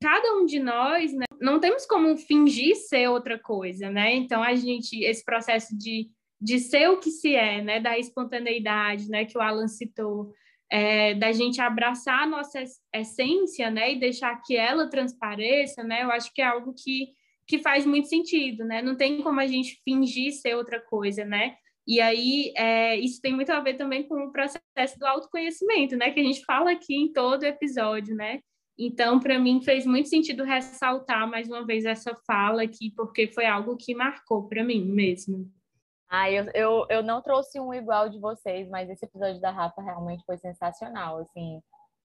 cada 0.01 0.37
um 0.37 0.47
de 0.47 0.61
nós, 0.61 1.13
né, 1.13 1.27
não 1.41 1.59
temos 1.59 1.85
como 1.87 2.17
fingir 2.17 2.77
ser 2.77 3.09
outra 3.09 3.37
coisa, 3.37 3.91
né? 3.91 4.15
Então 4.15 4.45
a 4.45 4.55
gente 4.55 5.03
esse 5.03 5.25
processo 5.25 5.77
de, 5.77 6.09
de 6.41 6.61
ser 6.61 6.89
o 6.89 7.01
que 7.01 7.11
se 7.11 7.35
é, 7.35 7.61
né, 7.65 7.81
da 7.81 7.99
espontaneidade, 7.99 9.09
né, 9.09 9.25
que 9.25 9.37
o 9.37 9.41
Alan 9.41 9.67
citou, 9.67 10.33
é, 10.71 11.15
da 11.15 11.33
gente 11.33 11.61
abraçar 11.61 12.23
a 12.23 12.27
nossa 12.27 12.63
essência, 12.95 13.71
né, 13.71 13.93
e 13.93 13.99
deixar 13.99 14.41
que 14.43 14.57
ela 14.57 14.89
transpareça, 14.89 15.83
né, 15.83 16.05
eu 16.05 16.11
acho 16.11 16.33
que 16.33 16.41
é 16.41 16.47
algo 16.47 16.73
que, 16.73 17.09
que 17.47 17.59
faz 17.59 17.85
muito 17.85 18.09
sentido, 18.09 18.65
né, 18.65 18.81
não 18.81 18.97
tem 18.97 19.21
como 19.23 19.41
a 19.41 19.47
gente 19.47 19.81
fingir 19.85 20.33
ser 20.33 20.55
outra 20.55 20.81
coisa, 20.81 21.25
né, 21.25 21.57
e 21.87 22.01
aí 22.01 22.53
é, 22.57 22.97
isso 22.97 23.21
tem 23.21 23.35
muito 23.35 23.51
a 23.51 23.61
ver 23.61 23.75
também 23.75 24.07
com 24.07 24.15
o 24.27 24.33
processo 24.33 24.99
do 24.99 25.07
autoconhecimento, 25.07 25.97
né, 25.97 26.11
que 26.11 26.21
a 26.21 26.25
gente 26.25 26.45
fala 26.45 26.71
aqui 26.71 26.95
em 26.95 27.13
todo 27.13 27.45
episódio, 27.45 28.15
né, 28.15 28.41
então, 28.83 29.21
para 29.21 29.39
mim, 29.39 29.61
fez 29.61 29.85
muito 29.85 30.09
sentido 30.09 30.43
ressaltar 30.43 31.29
mais 31.29 31.47
uma 31.49 31.67
vez 31.67 31.85
essa 31.85 32.17
fala 32.27 32.63
aqui, 32.63 32.91
porque 32.97 33.27
foi 33.27 33.45
algo 33.45 33.77
que 33.77 33.95
marcou 33.95 34.49
para 34.49 34.65
mim 34.65 34.83
mesmo. 34.83 35.53
Ah, 36.11 36.29
eu, 36.29 36.51
eu, 36.55 36.87
eu 36.91 37.03
não 37.05 37.23
trouxe 37.23 37.61
um 37.61 37.73
igual 37.73 38.09
de 38.09 38.19
vocês, 38.19 38.69
mas 38.69 38.91
esse 38.91 39.05
episódio 39.05 39.41
da 39.41 39.53
Rafa 39.53 39.81
realmente 39.81 40.25
foi 40.27 40.37
sensacional, 40.39 41.19
assim, 41.19 41.63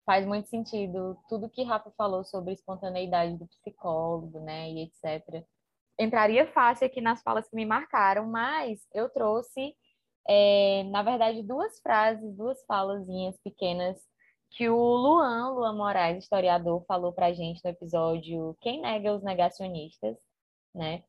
faz 0.07 0.25
muito 0.25 0.49
sentido 0.49 1.19
tudo 1.29 1.51
que 1.51 1.65
Rafa 1.65 1.91
falou 1.97 2.25
sobre 2.25 2.53
espontaneidade 2.53 3.37
do 3.37 3.49
psicólogo, 3.49 4.39
né, 4.39 4.71
e 4.71 4.83
etc. 4.85 5.45
Entraria 5.99 6.47
fácil 6.53 6.87
aqui 6.87 7.01
nas 7.01 7.21
falas 7.23 7.49
que 7.49 7.57
me 7.57 7.67
marcaram, 7.67 8.25
mas 8.29 8.87
eu 8.95 9.09
trouxe, 9.11 9.75
é, 10.29 10.85
na 10.85 11.03
verdade, 11.03 11.43
duas 11.43 11.81
frases, 11.81 12.37
duas 12.37 12.65
falazinhas 12.67 13.37
pequenas 13.43 13.99
que 14.51 14.69
o 14.69 14.77
Luan, 14.77 15.51
Luan 15.51 15.75
Moraes, 15.75 16.23
historiador, 16.23 16.85
falou 16.87 17.13
pra 17.13 17.33
gente 17.33 17.61
no 17.65 17.71
episódio 17.71 18.57
Quem 18.61 18.81
Nega 18.81 19.13
os 19.13 19.25
Negacionistas, 19.25 20.17
né? 20.75 21.03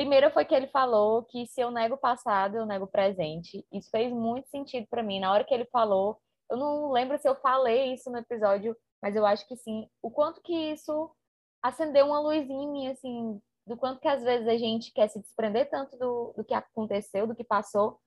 Primeiro 0.00 0.30
foi 0.30 0.46
que 0.46 0.54
ele 0.54 0.66
falou 0.68 1.24
que 1.24 1.46
se 1.46 1.60
eu 1.60 1.70
nego 1.70 1.94
o 1.94 1.98
passado, 1.98 2.56
eu 2.56 2.64
nego 2.64 2.86
o 2.86 2.90
presente. 2.90 3.66
Isso 3.70 3.90
fez 3.90 4.10
muito 4.10 4.48
sentido 4.48 4.86
para 4.88 5.02
mim. 5.02 5.20
Na 5.20 5.30
hora 5.30 5.44
que 5.44 5.52
ele 5.52 5.66
falou, 5.66 6.18
eu 6.50 6.56
não 6.56 6.90
lembro 6.90 7.18
se 7.18 7.28
eu 7.28 7.34
falei 7.36 7.92
isso 7.92 8.10
no 8.10 8.16
episódio, 8.16 8.74
mas 9.02 9.14
eu 9.14 9.26
acho 9.26 9.46
que 9.46 9.54
sim. 9.58 9.86
O 10.00 10.10
quanto 10.10 10.40
que 10.40 10.54
isso 10.54 11.14
acendeu 11.62 12.06
uma 12.06 12.18
luzinha 12.18 12.64
em 12.64 12.72
mim, 12.72 12.88
assim, 12.88 13.38
do 13.66 13.76
quanto 13.76 14.00
que 14.00 14.08
às 14.08 14.22
vezes 14.22 14.48
a 14.48 14.56
gente 14.56 14.90
quer 14.90 15.06
se 15.08 15.20
desprender 15.20 15.68
tanto 15.68 15.98
do, 15.98 16.32
do 16.34 16.44
que 16.46 16.54
aconteceu, 16.54 17.26
do 17.26 17.36
que 17.36 17.44
passou, 17.44 18.00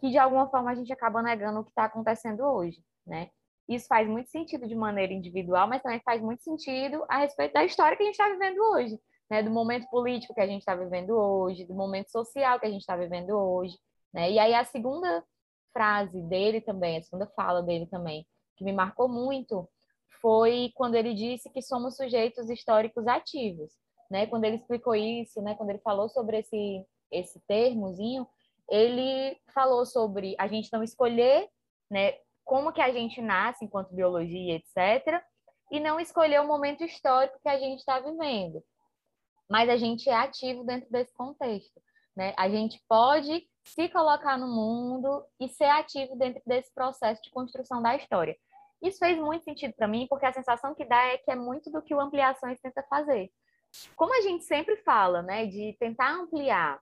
que 0.00 0.10
de 0.10 0.18
alguma 0.18 0.50
forma 0.50 0.72
a 0.72 0.74
gente 0.74 0.92
acaba 0.92 1.22
negando 1.22 1.60
o 1.60 1.64
que 1.64 1.70
está 1.70 1.86
acontecendo 1.86 2.42
hoje, 2.42 2.84
né? 3.06 3.30
Isso 3.66 3.86
faz 3.86 4.06
muito 4.06 4.28
sentido 4.28 4.68
de 4.68 4.74
maneira 4.74 5.14
individual, 5.14 5.66
mas 5.66 5.80
também 5.80 6.02
faz 6.04 6.20
muito 6.20 6.42
sentido 6.42 7.02
a 7.08 7.16
respeito 7.16 7.54
da 7.54 7.64
história 7.64 7.96
que 7.96 8.02
a 8.02 8.06
gente 8.06 8.14
está 8.14 8.28
vivendo 8.28 8.58
hoje 8.58 9.00
né, 9.30 9.42
do 9.42 9.50
momento 9.50 9.88
político 9.88 10.34
que 10.34 10.40
a 10.40 10.46
gente 10.46 10.60
está 10.60 10.74
vivendo 10.74 11.10
hoje, 11.10 11.64
do 11.64 11.74
momento 11.74 12.10
social 12.10 12.60
que 12.60 12.66
a 12.66 12.70
gente 12.70 12.80
está 12.80 12.96
vivendo 12.96 13.30
hoje, 13.30 13.76
né? 14.12 14.30
E 14.30 14.38
aí 14.38 14.54
a 14.54 14.64
segunda 14.64 15.24
frase 15.72 16.20
dele 16.22 16.60
também, 16.60 16.98
a 16.98 17.02
segunda 17.02 17.26
fala 17.34 17.62
dele 17.62 17.86
também, 17.86 18.26
que 18.56 18.64
me 18.64 18.72
marcou 18.72 19.08
muito, 19.08 19.68
foi 20.20 20.70
quando 20.74 20.94
ele 20.94 21.14
disse 21.14 21.50
que 21.50 21.62
somos 21.62 21.96
sujeitos 21.96 22.48
históricos 22.48 23.06
ativos, 23.06 23.72
né? 24.10 24.26
Quando 24.26 24.44
ele 24.44 24.56
explicou 24.56 24.94
isso, 24.94 25.40
né? 25.42 25.54
Quando 25.54 25.70
ele 25.70 25.80
falou 25.80 26.08
sobre 26.08 26.38
esse 26.38 26.84
esse 27.10 27.38
termozinho, 27.46 28.26
ele 28.68 29.36
falou 29.54 29.86
sobre 29.86 30.34
a 30.38 30.48
gente 30.48 30.72
não 30.72 30.82
escolher, 30.82 31.48
né? 31.90 32.14
Como 32.44 32.72
que 32.72 32.80
a 32.80 32.92
gente 32.92 33.22
nasce 33.22 33.64
enquanto 33.64 33.94
biologia, 33.94 34.56
etc. 34.56 35.22
E 35.70 35.80
não 35.80 35.98
escolher 35.98 36.40
o 36.40 36.46
momento 36.46 36.84
histórico 36.84 37.38
que 37.42 37.48
a 37.48 37.58
gente 37.58 37.78
está 37.78 38.00
vivendo 38.00 38.62
mas 39.54 39.70
a 39.70 39.76
gente 39.76 40.10
é 40.10 40.14
ativo 40.14 40.64
dentro 40.64 40.90
desse 40.90 41.14
contexto. 41.14 41.80
Né? 42.16 42.34
A 42.36 42.48
gente 42.48 42.82
pode 42.88 43.48
se 43.62 43.88
colocar 43.88 44.36
no 44.36 44.48
mundo 44.48 45.24
e 45.38 45.46
ser 45.46 45.66
ativo 45.66 46.16
dentro 46.16 46.42
desse 46.44 46.74
processo 46.74 47.22
de 47.22 47.30
construção 47.30 47.80
da 47.80 47.94
história. 47.94 48.36
Isso 48.82 48.98
fez 48.98 49.16
muito 49.16 49.44
sentido 49.44 49.72
para 49.74 49.86
mim, 49.86 50.08
porque 50.10 50.26
a 50.26 50.32
sensação 50.32 50.74
que 50.74 50.84
dá 50.84 51.00
é 51.04 51.18
que 51.18 51.30
é 51.30 51.36
muito 51.36 51.70
do 51.70 51.80
que 51.80 51.94
o 51.94 52.00
Ampliações 52.00 52.58
tenta 52.60 52.82
fazer. 52.90 53.30
Como 53.94 54.12
a 54.12 54.22
gente 54.22 54.42
sempre 54.42 54.76
fala, 54.78 55.22
né, 55.22 55.46
de 55.46 55.76
tentar 55.78 56.10
ampliar 56.10 56.80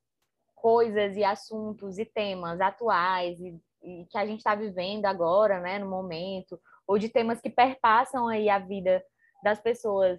coisas 0.54 1.14
e 1.14 1.22
assuntos 1.22 1.98
e 1.98 2.06
temas 2.06 2.58
atuais 2.58 3.38
e, 3.38 3.54
e 3.82 4.06
que 4.06 4.16
a 4.16 4.24
gente 4.24 4.38
está 4.38 4.54
vivendo 4.54 5.04
agora, 5.04 5.60
né, 5.60 5.78
no 5.78 5.90
momento, 5.90 6.58
ou 6.86 6.98
de 6.98 7.10
temas 7.10 7.38
que 7.38 7.50
perpassam 7.50 8.28
aí 8.28 8.48
a 8.48 8.58
vida 8.58 9.04
das 9.44 9.60
pessoas 9.60 10.18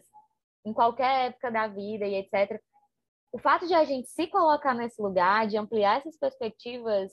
em 0.65 0.73
qualquer 0.73 1.27
época 1.27 1.51
da 1.51 1.67
vida 1.67 2.05
e 2.05 2.15
etc. 2.15 2.59
O 3.31 3.39
fato 3.39 3.67
de 3.67 3.73
a 3.73 3.83
gente 3.83 4.07
se 4.09 4.27
colocar 4.27 4.73
nesse 4.73 5.01
lugar, 5.01 5.47
de 5.47 5.57
ampliar 5.57 5.97
essas 5.97 6.17
perspectivas, 6.17 7.11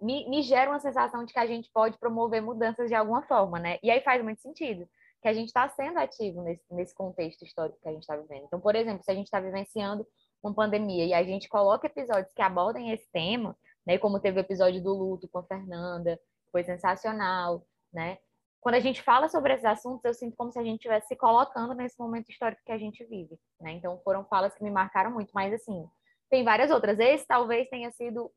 me, 0.00 0.28
me 0.28 0.42
gera 0.42 0.70
uma 0.70 0.80
sensação 0.80 1.24
de 1.24 1.32
que 1.32 1.38
a 1.38 1.46
gente 1.46 1.70
pode 1.72 1.98
promover 1.98 2.40
mudanças 2.40 2.88
de 2.88 2.94
alguma 2.94 3.22
forma, 3.22 3.58
né? 3.58 3.78
E 3.82 3.90
aí 3.90 4.00
faz 4.00 4.22
muito 4.22 4.40
sentido 4.40 4.88
que 5.20 5.28
a 5.28 5.34
gente 5.34 5.48
está 5.48 5.68
sendo 5.68 5.98
ativo 5.98 6.42
nesse, 6.42 6.64
nesse 6.70 6.94
contexto 6.94 7.44
histórico 7.44 7.78
que 7.82 7.88
a 7.88 7.92
gente 7.92 8.02
está 8.02 8.16
vivendo. 8.16 8.44
Então, 8.44 8.58
por 8.58 8.74
exemplo, 8.74 9.04
se 9.04 9.10
a 9.10 9.14
gente 9.14 9.26
está 9.26 9.38
vivenciando 9.38 10.06
uma 10.42 10.54
pandemia 10.54 11.04
e 11.04 11.12
a 11.12 11.22
gente 11.22 11.48
coloca 11.48 11.86
episódios 11.86 12.32
que 12.32 12.40
abordem 12.40 12.90
esse 12.90 13.10
tema, 13.12 13.54
né? 13.86 13.98
Como 13.98 14.18
teve 14.18 14.38
o 14.38 14.40
episódio 14.40 14.82
do 14.82 14.94
luto 14.94 15.28
com 15.28 15.40
a 15.40 15.44
Fernanda, 15.44 16.18
foi 16.50 16.64
sensacional, 16.64 17.62
né? 17.92 18.18
Quando 18.60 18.74
a 18.74 18.80
gente 18.80 19.02
fala 19.02 19.28
sobre 19.28 19.54
esses 19.54 19.64
assuntos, 19.64 20.04
eu 20.04 20.12
sinto 20.12 20.36
como 20.36 20.52
se 20.52 20.58
a 20.58 20.62
gente 20.62 20.76
estivesse 20.76 21.08
se 21.08 21.16
colocando 21.16 21.74
nesse 21.74 21.98
momento 21.98 22.28
histórico 22.28 22.62
que 22.64 22.72
a 22.72 22.78
gente 22.78 23.04
vive, 23.04 23.38
né? 23.60 23.72
Então, 23.72 23.98
foram 24.04 24.24
falas 24.26 24.54
que 24.54 24.62
me 24.62 24.70
marcaram 24.70 25.10
muito, 25.10 25.30
mas 25.34 25.52
assim, 25.52 25.88
tem 26.28 26.44
várias 26.44 26.70
outras. 26.70 26.98
Esse 26.98 27.26
talvez 27.26 27.68
tenha 27.70 27.90
sido 27.92 28.30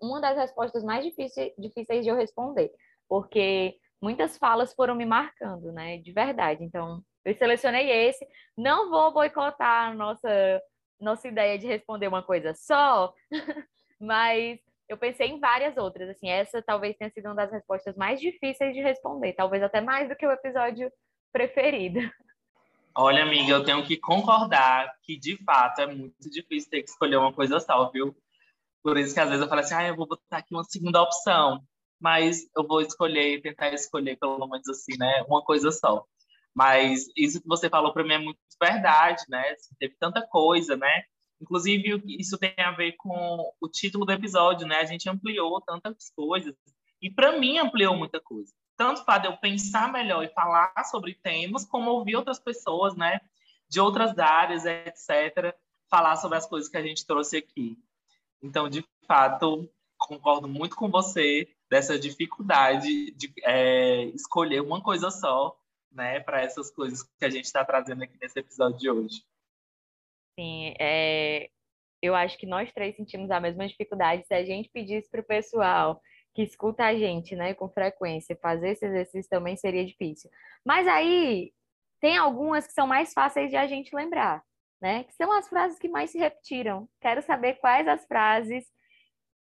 uma 0.00 0.20
das 0.20 0.36
respostas 0.36 0.84
mais 0.84 1.04
difíceis, 1.04 1.52
de 2.04 2.08
eu 2.08 2.16
responder, 2.16 2.70
porque 3.08 3.76
muitas 4.00 4.38
falas 4.38 4.72
foram 4.74 4.94
me 4.94 5.04
marcando, 5.04 5.72
né? 5.72 5.98
De 5.98 6.12
verdade. 6.12 6.62
Então, 6.62 7.02
eu 7.24 7.34
selecionei 7.34 7.90
esse. 7.90 8.26
Não 8.56 8.90
vou 8.90 9.12
boicotar 9.12 9.90
a 9.90 9.94
nossa, 9.94 10.62
nossa 11.00 11.26
ideia 11.26 11.58
de 11.58 11.66
responder 11.66 12.06
uma 12.06 12.22
coisa 12.22 12.54
só, 12.54 13.12
mas 14.00 14.60
eu 14.88 14.96
pensei 14.96 15.28
em 15.28 15.40
várias 15.40 15.76
outras. 15.76 16.08
Assim, 16.08 16.28
essa 16.28 16.62
talvez 16.62 16.96
tenha 16.96 17.10
sido 17.10 17.26
uma 17.26 17.34
das 17.34 17.50
respostas 17.50 17.96
mais 17.96 18.20
difíceis 18.20 18.74
de 18.74 18.80
responder, 18.80 19.32
talvez 19.32 19.62
até 19.62 19.80
mais 19.80 20.08
do 20.08 20.16
que 20.16 20.26
o 20.26 20.32
episódio 20.32 20.90
preferido. 21.32 22.00
Olha, 22.96 23.24
amiga, 23.24 23.52
eu 23.52 23.64
tenho 23.64 23.84
que 23.84 23.96
concordar 23.96 24.94
que 25.02 25.16
de 25.16 25.36
fato 25.44 25.80
é 25.80 25.86
muito 25.86 26.30
difícil 26.30 26.70
ter 26.70 26.82
que 26.82 26.90
escolher 26.90 27.16
uma 27.16 27.32
coisa 27.32 27.58
só, 27.58 27.90
viu? 27.90 28.16
Por 28.82 28.96
isso 28.96 29.12
que 29.12 29.20
às 29.20 29.28
vezes 29.28 29.42
eu 29.42 29.48
falo 29.48 29.60
assim, 29.62 29.74
ah, 29.74 29.88
eu 29.88 29.96
vou 29.96 30.06
botar 30.06 30.38
aqui 30.38 30.54
uma 30.54 30.62
segunda 30.62 31.02
opção, 31.02 31.60
mas 32.00 32.46
eu 32.56 32.64
vou 32.64 32.80
escolher, 32.80 33.40
tentar 33.42 33.70
escolher 33.70 34.16
pelo 34.16 34.46
menos 34.46 34.68
assim, 34.68 34.96
né, 34.96 35.24
uma 35.26 35.42
coisa 35.42 35.72
só. 35.72 36.04
Mas 36.54 37.08
isso 37.16 37.40
que 37.40 37.48
você 37.48 37.68
falou 37.68 37.92
para 37.92 38.04
mim 38.04 38.12
é 38.12 38.18
muito 38.18 38.38
verdade, 38.62 39.24
né? 39.28 39.50
Assim, 39.50 39.74
teve 39.76 39.96
tanta 39.98 40.24
coisa, 40.24 40.76
né? 40.76 41.02
Inclusive, 41.44 42.02
isso 42.18 42.38
tem 42.38 42.54
a 42.56 42.70
ver 42.70 42.92
com 42.92 43.52
o 43.60 43.68
título 43.68 44.06
do 44.06 44.12
episódio, 44.12 44.66
né? 44.66 44.76
A 44.76 44.86
gente 44.86 45.10
ampliou 45.10 45.60
tantas 45.60 46.08
coisas. 46.16 46.54
E 47.02 47.10
para 47.10 47.38
mim 47.38 47.58
ampliou 47.58 47.94
muita 47.94 48.18
coisa. 48.18 48.50
Tanto 48.78 49.04
para 49.04 49.26
eu 49.26 49.36
pensar 49.36 49.92
melhor 49.92 50.24
e 50.24 50.32
falar 50.32 50.72
sobre 50.90 51.14
temas, 51.22 51.66
como 51.66 51.90
ouvir 51.90 52.16
outras 52.16 52.40
pessoas, 52.40 52.96
né? 52.96 53.20
De 53.68 53.78
outras 53.78 54.18
áreas, 54.18 54.64
etc. 54.64 55.54
Falar 55.90 56.16
sobre 56.16 56.38
as 56.38 56.46
coisas 56.46 56.70
que 56.70 56.78
a 56.78 56.82
gente 56.82 57.06
trouxe 57.06 57.36
aqui. 57.36 57.76
Então, 58.42 58.66
de 58.66 58.82
fato, 59.06 59.68
concordo 59.98 60.48
muito 60.48 60.74
com 60.74 60.90
você 60.90 61.46
dessa 61.68 61.98
dificuldade 61.98 63.10
de 63.10 63.34
é, 63.42 64.04
escolher 64.14 64.62
uma 64.62 64.82
coisa 64.82 65.10
só, 65.10 65.54
né, 65.92 66.20
para 66.20 66.40
essas 66.40 66.70
coisas 66.70 67.02
que 67.02 67.24
a 67.24 67.30
gente 67.30 67.44
está 67.44 67.64
trazendo 67.64 68.02
aqui 68.02 68.16
nesse 68.20 68.38
episódio 68.38 68.78
de 68.78 68.90
hoje. 68.90 69.24
Sim, 70.38 70.74
é, 70.80 71.48
eu 72.02 72.14
acho 72.14 72.36
que 72.38 72.46
nós 72.46 72.72
três 72.72 72.96
sentimos 72.96 73.30
a 73.30 73.40
mesma 73.40 73.66
dificuldade. 73.66 74.26
Se 74.26 74.34
a 74.34 74.44
gente 74.44 74.68
pedisse 74.70 75.10
para 75.10 75.20
o 75.20 75.24
pessoal 75.24 76.00
que 76.34 76.42
escuta 76.42 76.84
a 76.84 76.94
gente, 76.94 77.36
né, 77.36 77.54
com 77.54 77.68
frequência, 77.68 78.36
fazer 78.42 78.70
esse 78.70 78.84
exercício 78.86 79.30
também 79.30 79.56
seria 79.56 79.84
difícil. 79.84 80.30
Mas 80.64 80.86
aí 80.88 81.52
tem 82.00 82.16
algumas 82.16 82.66
que 82.66 82.72
são 82.72 82.86
mais 82.86 83.12
fáceis 83.12 83.50
de 83.50 83.56
a 83.56 83.66
gente 83.66 83.94
lembrar 83.94 84.42
né? 84.84 85.04
Que 85.04 85.14
são 85.14 85.32
as 85.32 85.48
frases 85.48 85.78
que 85.78 85.88
mais 85.88 86.10
se 86.10 86.18
repetiram. 86.18 86.86
Quero 87.00 87.22
saber 87.22 87.54
quais 87.54 87.88
as 87.88 88.04
frases 88.06 88.66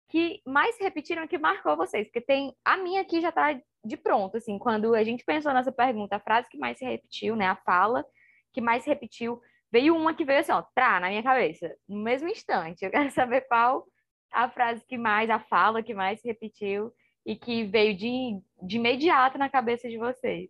que 0.07 0.41
mais 0.45 0.75
se 0.75 0.83
repetiram 0.83 1.27
que 1.27 1.37
marcou 1.37 1.75
vocês, 1.75 2.07
porque 2.07 2.21
tem 2.21 2.55
a 2.63 2.77
minha 2.77 3.01
aqui 3.01 3.19
já 3.19 3.27
está 3.27 3.59
de 3.83 3.97
pronto, 3.97 4.37
assim, 4.37 4.57
quando 4.57 4.95
a 4.95 5.03
gente 5.03 5.25
pensou 5.25 5.51
nessa 5.51 5.71
pergunta, 5.71 6.15
a 6.15 6.19
frase 6.19 6.47
que 6.49 6.57
mais 6.57 6.77
se 6.77 6.85
repetiu, 6.85 7.35
né, 7.35 7.47
a 7.47 7.57
fala 7.57 8.05
que 8.53 8.61
mais 8.61 8.83
se 8.83 8.89
repetiu, 8.89 9.41
veio 9.73 9.97
uma 9.97 10.13
que 10.13 10.23
veio 10.23 10.39
assim, 10.39 10.51
ó, 10.51 10.61
trá, 10.75 10.99
na 10.99 11.09
minha 11.09 11.23
cabeça, 11.23 11.75
no 11.89 12.03
mesmo 12.03 12.29
instante. 12.29 12.85
Eu 12.85 12.91
quero 12.91 13.09
saber 13.11 13.41
qual 13.47 13.83
a 14.31 14.47
frase 14.47 14.85
que 14.87 14.97
mais, 14.97 15.31
a 15.31 15.39
fala 15.39 15.81
que 15.81 15.95
mais 15.95 16.21
se 16.21 16.27
repetiu 16.27 16.93
e 17.25 17.35
que 17.35 17.63
veio 17.63 17.97
de, 17.97 18.39
de 18.61 18.77
imediato 18.77 19.39
na 19.39 19.49
cabeça 19.49 19.89
de 19.89 19.97
vocês. 19.97 20.49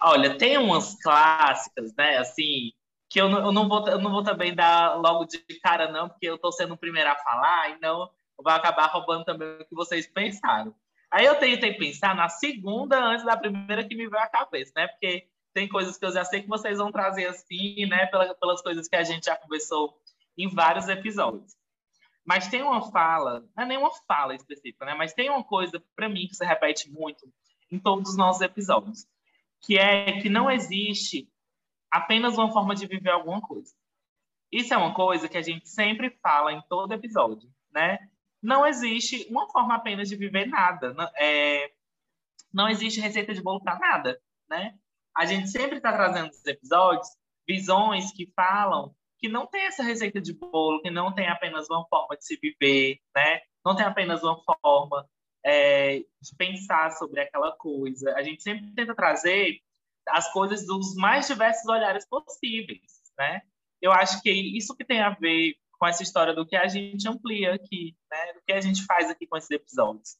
Olha, 0.00 0.38
tem 0.38 0.56
umas 0.56 0.94
clássicas, 1.02 1.92
né, 1.96 2.18
assim, 2.18 2.70
que 3.10 3.20
eu 3.20 3.28
não, 3.28 3.46
eu 3.46 3.52
não, 3.52 3.68
vou, 3.68 3.88
eu 3.88 3.98
não 3.98 4.12
vou 4.12 4.22
também 4.22 4.54
dar 4.54 4.94
logo 4.94 5.24
de 5.24 5.38
cara, 5.60 5.90
não, 5.90 6.08
porque 6.08 6.28
eu 6.28 6.36
estou 6.36 6.52
sendo 6.52 6.74
o 6.74 6.78
primeiro 6.78 7.10
a 7.10 7.16
falar, 7.16 7.70
e 7.70 7.80
não 7.80 8.08
vai 8.40 8.56
acabar 8.56 8.86
roubando 8.86 9.24
também 9.24 9.48
o 9.60 9.64
que 9.64 9.74
vocês 9.74 10.06
pensaram. 10.06 10.72
Aí 11.10 11.24
eu 11.24 11.34
tentei 11.36 11.74
pensar 11.74 12.14
na 12.14 12.28
segunda 12.28 13.02
antes 13.02 13.24
da 13.24 13.36
primeira 13.36 13.82
que 13.82 13.96
me 13.96 14.06
veio 14.08 14.22
à 14.22 14.28
cabeça, 14.28 14.72
né? 14.76 14.86
Porque 14.86 15.26
tem 15.58 15.68
coisas 15.68 15.98
que 15.98 16.04
eu 16.04 16.12
já 16.12 16.24
sei 16.24 16.40
que 16.40 16.48
vocês 16.48 16.78
vão 16.78 16.92
trazer 16.92 17.26
assim, 17.26 17.84
né? 17.86 18.06
Pelas, 18.06 18.32
pelas 18.38 18.62
coisas 18.62 18.86
que 18.86 18.94
a 18.94 19.02
gente 19.02 19.24
já 19.24 19.34
conversou 19.34 20.00
em 20.36 20.48
vários 20.48 20.86
episódios. 20.86 21.56
Mas 22.24 22.46
tem 22.46 22.62
uma 22.62 22.92
fala, 22.92 23.40
não 23.56 23.64
é 23.64 23.66
nenhuma 23.66 23.90
fala 24.06 24.36
específica, 24.36 24.84
né? 24.84 24.94
Mas 24.94 25.12
tem 25.14 25.28
uma 25.28 25.42
coisa, 25.42 25.82
para 25.96 26.08
mim, 26.08 26.28
que 26.28 26.36
se 26.36 26.44
repete 26.44 26.88
muito 26.92 27.28
em 27.72 27.78
todos 27.80 28.10
os 28.10 28.16
nossos 28.16 28.40
episódios, 28.40 29.04
que 29.60 29.76
é 29.76 30.20
que 30.20 30.28
não 30.28 30.48
existe 30.48 31.28
apenas 31.90 32.38
uma 32.38 32.52
forma 32.52 32.72
de 32.76 32.86
viver 32.86 33.10
alguma 33.10 33.40
coisa. 33.40 33.74
Isso 34.52 34.72
é 34.72 34.76
uma 34.76 34.94
coisa 34.94 35.28
que 35.28 35.38
a 35.38 35.42
gente 35.42 35.68
sempre 35.68 36.10
fala 36.22 36.52
em 36.52 36.62
todo 36.68 36.94
episódio, 36.94 37.50
né? 37.72 37.98
Não 38.40 38.64
existe 38.64 39.26
uma 39.28 39.50
forma 39.50 39.74
apenas 39.74 40.08
de 40.08 40.14
viver 40.14 40.46
nada. 40.46 40.94
É, 41.16 41.72
não 42.52 42.68
existe 42.68 43.00
receita 43.00 43.34
de 43.34 43.42
bolo 43.42 43.60
para 43.60 43.76
nada, 43.76 44.22
né? 44.48 44.78
A 45.18 45.26
gente 45.26 45.48
sempre 45.50 45.78
está 45.78 45.92
trazendo 45.92 46.28
nos 46.28 46.46
episódios 46.46 47.08
visões 47.44 48.12
que 48.12 48.30
falam 48.36 48.94
que 49.18 49.28
não 49.28 49.48
tem 49.48 49.62
essa 49.62 49.82
receita 49.82 50.20
de 50.20 50.32
bolo, 50.32 50.80
que 50.80 50.90
não 50.90 51.12
tem 51.12 51.26
apenas 51.26 51.68
uma 51.68 51.84
forma 51.88 52.16
de 52.16 52.24
se 52.24 52.38
viver, 52.40 53.00
né? 53.16 53.40
Não 53.64 53.74
tem 53.74 53.84
apenas 53.84 54.22
uma 54.22 54.40
forma 54.44 55.04
é, 55.44 55.98
de 55.98 56.36
pensar 56.36 56.92
sobre 56.92 57.20
aquela 57.20 57.50
coisa. 57.50 58.14
A 58.14 58.22
gente 58.22 58.44
sempre 58.44 58.72
tenta 58.76 58.94
trazer 58.94 59.58
as 60.08 60.32
coisas 60.32 60.64
dos 60.64 60.94
mais 60.94 61.26
diversos 61.26 61.66
olhares 61.66 62.08
possíveis, 62.08 63.02
né? 63.18 63.42
Eu 63.82 63.90
acho 63.90 64.22
que 64.22 64.30
isso 64.30 64.76
que 64.76 64.84
tem 64.84 65.00
a 65.00 65.10
ver 65.10 65.56
com 65.72 65.86
essa 65.88 66.04
história 66.04 66.32
do 66.32 66.46
que 66.46 66.54
a 66.54 66.68
gente 66.68 67.08
amplia 67.08 67.54
aqui, 67.54 67.96
né? 68.08 68.34
Do 68.34 68.42
que 68.46 68.52
a 68.52 68.60
gente 68.60 68.84
faz 68.84 69.10
aqui 69.10 69.26
com 69.26 69.36
esses 69.36 69.50
episódios. 69.50 70.16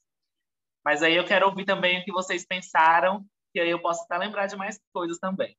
Mas 0.83 1.01
aí 1.01 1.15
eu 1.15 1.25
quero 1.25 1.45
ouvir 1.45 1.63
também 1.63 2.01
o 2.01 2.03
que 2.03 2.11
vocês 2.11 2.45
pensaram, 2.45 3.25
que 3.53 3.59
aí 3.59 3.69
eu 3.69 3.81
posso 3.81 4.03
até 4.03 4.17
lembrar 4.17 4.47
de 4.47 4.55
mais 4.55 4.79
coisas 4.93 5.17
também. 5.19 5.55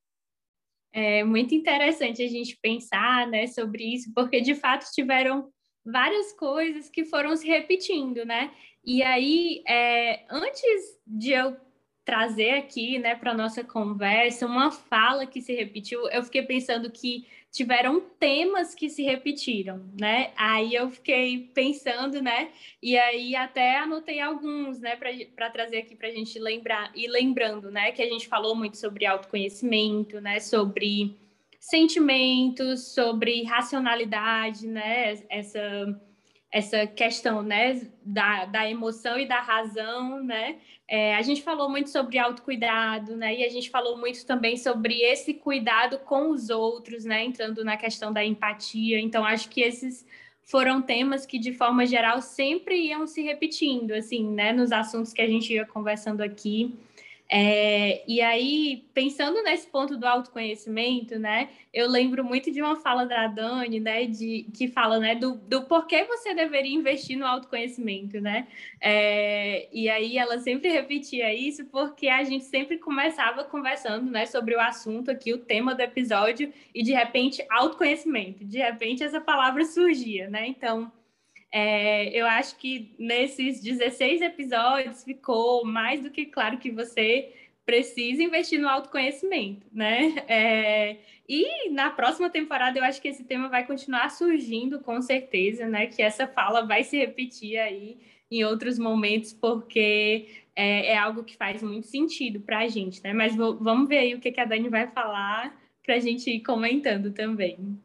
É 0.93 1.23
muito 1.23 1.55
interessante 1.55 2.23
a 2.23 2.29
gente 2.29 2.59
pensar, 2.61 3.27
né, 3.29 3.47
sobre 3.47 3.95
isso, 3.95 4.13
porque 4.13 4.41
de 4.41 4.55
fato 4.55 4.91
tiveram 4.93 5.51
várias 5.85 6.33
coisas 6.33 6.91
que 6.91 7.05
foram 7.05 7.37
se 7.37 7.47
repetindo, 7.47 8.25
né? 8.25 8.53
E 8.85 9.03
aí, 9.03 9.63
é, 9.67 10.25
antes 10.29 11.01
de 11.07 11.33
eu 11.33 11.57
trazer 12.05 12.53
aqui, 12.53 12.99
né, 12.99 13.15
para 13.15 13.35
nossa 13.35 13.63
conversa 13.63 14.47
uma 14.47 14.71
fala 14.71 15.27
que 15.27 15.41
se 15.41 15.55
repetiu. 15.55 16.09
Eu 16.09 16.23
fiquei 16.23 16.43
pensando 16.43 16.91
que 16.91 17.27
tiveram 17.53 18.01
temas 18.19 18.75
que 18.75 18.89
se 18.89 19.03
repetiram, 19.03 19.85
né? 19.99 20.31
Aí 20.37 20.75
eu 20.75 20.89
fiquei 20.91 21.51
pensando, 21.53 22.23
né? 22.23 22.51
E 22.83 22.97
aí 22.97 23.35
até 23.35 23.79
anotei 23.79 24.21
alguns, 24.21 24.81
né, 24.81 24.97
para 24.97 25.51
trazer 25.51 25.79
aqui 25.79 25.95
para 25.97 26.09
a 26.09 26.13
gente 26.13 26.39
lembrar 26.39 26.91
e 26.95 27.07
lembrando, 27.09 27.71
né, 27.71 27.93
que 27.93 28.03
a 28.03 28.09
gente 28.09 28.29
falou 28.29 28.55
muito 28.55 28.77
sobre 28.77 29.05
autoconhecimento, 29.07 30.21
né, 30.21 30.41
sobre 30.41 31.17
sentimentos, 31.59 32.95
sobre 32.95 33.43
racionalidade, 33.45 34.67
né? 34.67 35.19
Essa 35.29 36.01
essa 36.53 36.87
questão 36.87 37.43
né, 37.43 37.81
da, 38.05 38.45
da 38.45 38.69
emoção 38.69 39.19
e 39.19 39.27
da 39.27 39.41
razão, 39.41 40.23
né? 40.23 40.57
É, 40.89 41.15
a 41.15 41.23
gente 41.23 41.43
falou 41.43 41.71
muito 41.71 41.89
sobre 41.89 42.19
autocuidado, 42.19 43.17
né? 43.17 43.37
E 43.37 43.45
a 43.45 43.49
gente 43.49 43.71
falou 43.71 43.97
muito 43.97 44.27
também 44.27 44.57
sobre 44.57 45.01
esse 45.03 45.35
cuidado 45.35 45.99
com 46.01 46.31
os 46.31 46.51
outros, 46.51 47.05
né? 47.05 47.25
Entrando 47.25 47.65
na 47.65 47.77
questão 47.77 48.13
da 48.13 48.25
empatia. 48.25 48.99
Então, 48.99 49.25
acho 49.25 49.49
que 49.49 49.61
esses 49.61 50.05
foram 50.43 50.83
temas 50.83 51.25
que, 51.25 51.39
de 51.39 51.53
forma 51.53 51.87
geral, 51.87 52.21
sempre 52.21 52.89
iam 52.89 53.07
se 53.07 53.23
repetindo, 53.23 53.93
assim, 53.93 54.29
né? 54.29 54.53
Nos 54.53 54.73
assuntos 54.73 55.13
que 55.13 55.23
a 55.23 55.29
gente 55.29 55.53
ia 55.53 55.65
conversando 55.65 56.23
aqui. 56.23 56.77
É, 57.33 58.03
e 58.09 58.21
aí, 58.21 58.89
pensando 58.93 59.41
nesse 59.45 59.65
ponto 59.69 59.97
do 59.97 60.05
autoconhecimento, 60.05 61.17
né, 61.17 61.49
eu 61.73 61.89
lembro 61.89 62.25
muito 62.25 62.51
de 62.51 62.61
uma 62.61 62.75
fala 62.75 63.07
da 63.07 63.29
Dani, 63.29 63.79
né, 63.79 64.05
de, 64.05 64.49
que 64.53 64.67
fala, 64.67 64.99
né, 64.99 65.15
do, 65.15 65.37
do 65.37 65.63
porquê 65.63 66.03
você 66.03 66.35
deveria 66.35 66.75
investir 66.75 67.17
no 67.17 67.25
autoconhecimento, 67.25 68.21
né, 68.21 68.49
é, 68.81 69.69
e 69.73 69.89
aí 69.89 70.19
ela 70.19 70.41
sempre 70.41 70.73
repetia 70.73 71.33
isso 71.33 71.67
porque 71.67 72.09
a 72.09 72.25
gente 72.25 72.47
sempre 72.47 72.79
começava 72.79 73.45
conversando, 73.45 74.11
né, 74.11 74.27
sobre 74.27 74.57
o 74.57 74.61
assunto 74.61 75.09
aqui, 75.13 75.33
o 75.33 75.39
tema 75.39 75.73
do 75.73 75.83
episódio, 75.83 76.53
e 76.75 76.83
de 76.83 76.93
repente, 76.93 77.47
autoconhecimento, 77.49 78.45
de 78.45 78.59
repente 78.59 79.05
essa 79.05 79.21
palavra 79.21 79.65
surgia, 79.65 80.29
né, 80.29 80.49
então 80.49 80.91
é, 81.53 82.09
eu 82.11 82.27
acho 82.27 82.57
que 82.57 82.95
nesses 82.99 83.61
16 83.61 84.23
episódios 84.23 85.03
ficou 85.03 85.65
mais 85.65 86.03
do 86.03 86.11
que 86.11 86.27
claro 86.27 86.59
que 86.59 86.71
você 86.71 87.33
precisa 87.67 88.23
investir 88.23 88.61
no 88.61 88.69
autoconhecimento, 88.69 89.67
né? 89.73 90.15
É, 90.29 90.97
e 91.29 91.71
na 91.71 91.91
próxima 91.91 92.29
temporada 92.31 92.79
eu 92.79 92.85
acho 92.85 93.01
que 93.01 93.09
esse 93.09 93.25
tema 93.25 93.49
vai 93.49 93.67
continuar 93.67 94.11
surgindo 94.11 94.81
com 94.81 95.01
certeza, 95.01 95.69
né? 95.69 95.87
Que 95.87 96.03
essa 96.03 96.27
fala 96.27 96.67
vai 96.67 96.83
se 96.85 96.99
repetir 96.99 97.59
aí 97.59 97.99
em 98.31 98.45
outros 98.45 98.79
momentos, 98.79 99.33
porque 99.33 100.29
é, 100.55 100.93
é 100.93 100.99
algo 100.99 101.25
que 101.25 101.37
faz 101.37 101.63
muito 101.63 101.87
sentido 101.87 102.41
para 102.41 102.61
a 102.61 102.69
gente, 102.69 103.03
né? 103.03 103.13
Mas 103.13 103.35
vamos 103.35 103.89
ver 103.89 103.99
aí 103.99 104.15
o 104.15 104.21
que, 104.21 104.31
que 104.33 104.41
a 104.41 104.45
Dani 104.45 104.69
vai 104.69 104.87
falar 104.89 105.57
para 105.85 105.97
a 105.97 106.01
gente 106.01 106.31
ir 106.31 106.41
comentando 106.41 107.13
também. 107.13 107.79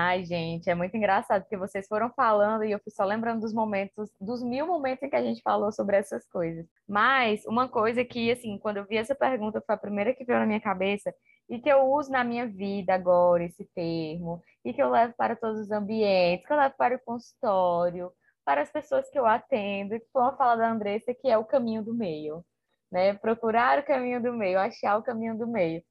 Ai, 0.00 0.24
gente, 0.24 0.70
é 0.70 0.76
muito 0.76 0.96
engraçado, 0.96 1.42
porque 1.42 1.56
vocês 1.56 1.88
foram 1.88 2.08
falando 2.14 2.62
e 2.62 2.70
eu 2.70 2.78
fui 2.78 2.92
só 2.92 3.04
lembrando 3.04 3.40
dos 3.40 3.52
momentos, 3.52 4.08
dos 4.20 4.44
mil 4.44 4.64
momentos 4.64 5.02
em 5.02 5.10
que 5.10 5.16
a 5.16 5.22
gente 5.22 5.42
falou 5.42 5.72
sobre 5.72 5.96
essas 5.96 6.24
coisas. 6.28 6.64
Mas 6.86 7.44
uma 7.46 7.68
coisa 7.68 8.04
que, 8.04 8.30
assim, 8.30 8.58
quando 8.58 8.76
eu 8.76 8.86
vi 8.86 8.96
essa 8.96 9.12
pergunta, 9.12 9.60
foi 9.60 9.74
a 9.74 9.78
primeira 9.78 10.14
que 10.14 10.24
veio 10.24 10.38
na 10.38 10.46
minha 10.46 10.60
cabeça 10.60 11.12
e 11.48 11.58
que 11.58 11.68
eu 11.68 11.82
uso 11.90 12.12
na 12.12 12.22
minha 12.22 12.46
vida 12.46 12.94
agora, 12.94 13.42
esse 13.42 13.64
termo, 13.74 14.40
e 14.64 14.72
que 14.72 14.80
eu 14.80 14.88
levo 14.88 15.14
para 15.16 15.34
todos 15.34 15.58
os 15.62 15.70
ambientes, 15.72 16.46
que 16.46 16.52
eu 16.52 16.58
levo 16.58 16.74
para 16.78 16.94
o 16.94 17.00
consultório, 17.00 18.12
para 18.44 18.62
as 18.62 18.70
pessoas 18.70 19.10
que 19.10 19.18
eu 19.18 19.26
atendo, 19.26 19.98
que 19.98 20.06
foi 20.12 20.22
uma 20.22 20.36
fala 20.36 20.56
da 20.58 20.70
Andressa, 20.70 21.12
que 21.12 21.28
é 21.28 21.36
o 21.36 21.44
caminho 21.44 21.82
do 21.82 21.92
meio. 21.92 22.44
Né? 22.90 23.14
Procurar 23.14 23.80
o 23.80 23.84
caminho 23.84 24.22
do 24.22 24.32
meio, 24.32 24.60
achar 24.60 24.96
o 24.96 25.02
caminho 25.02 25.36
do 25.36 25.46
meio. 25.48 25.82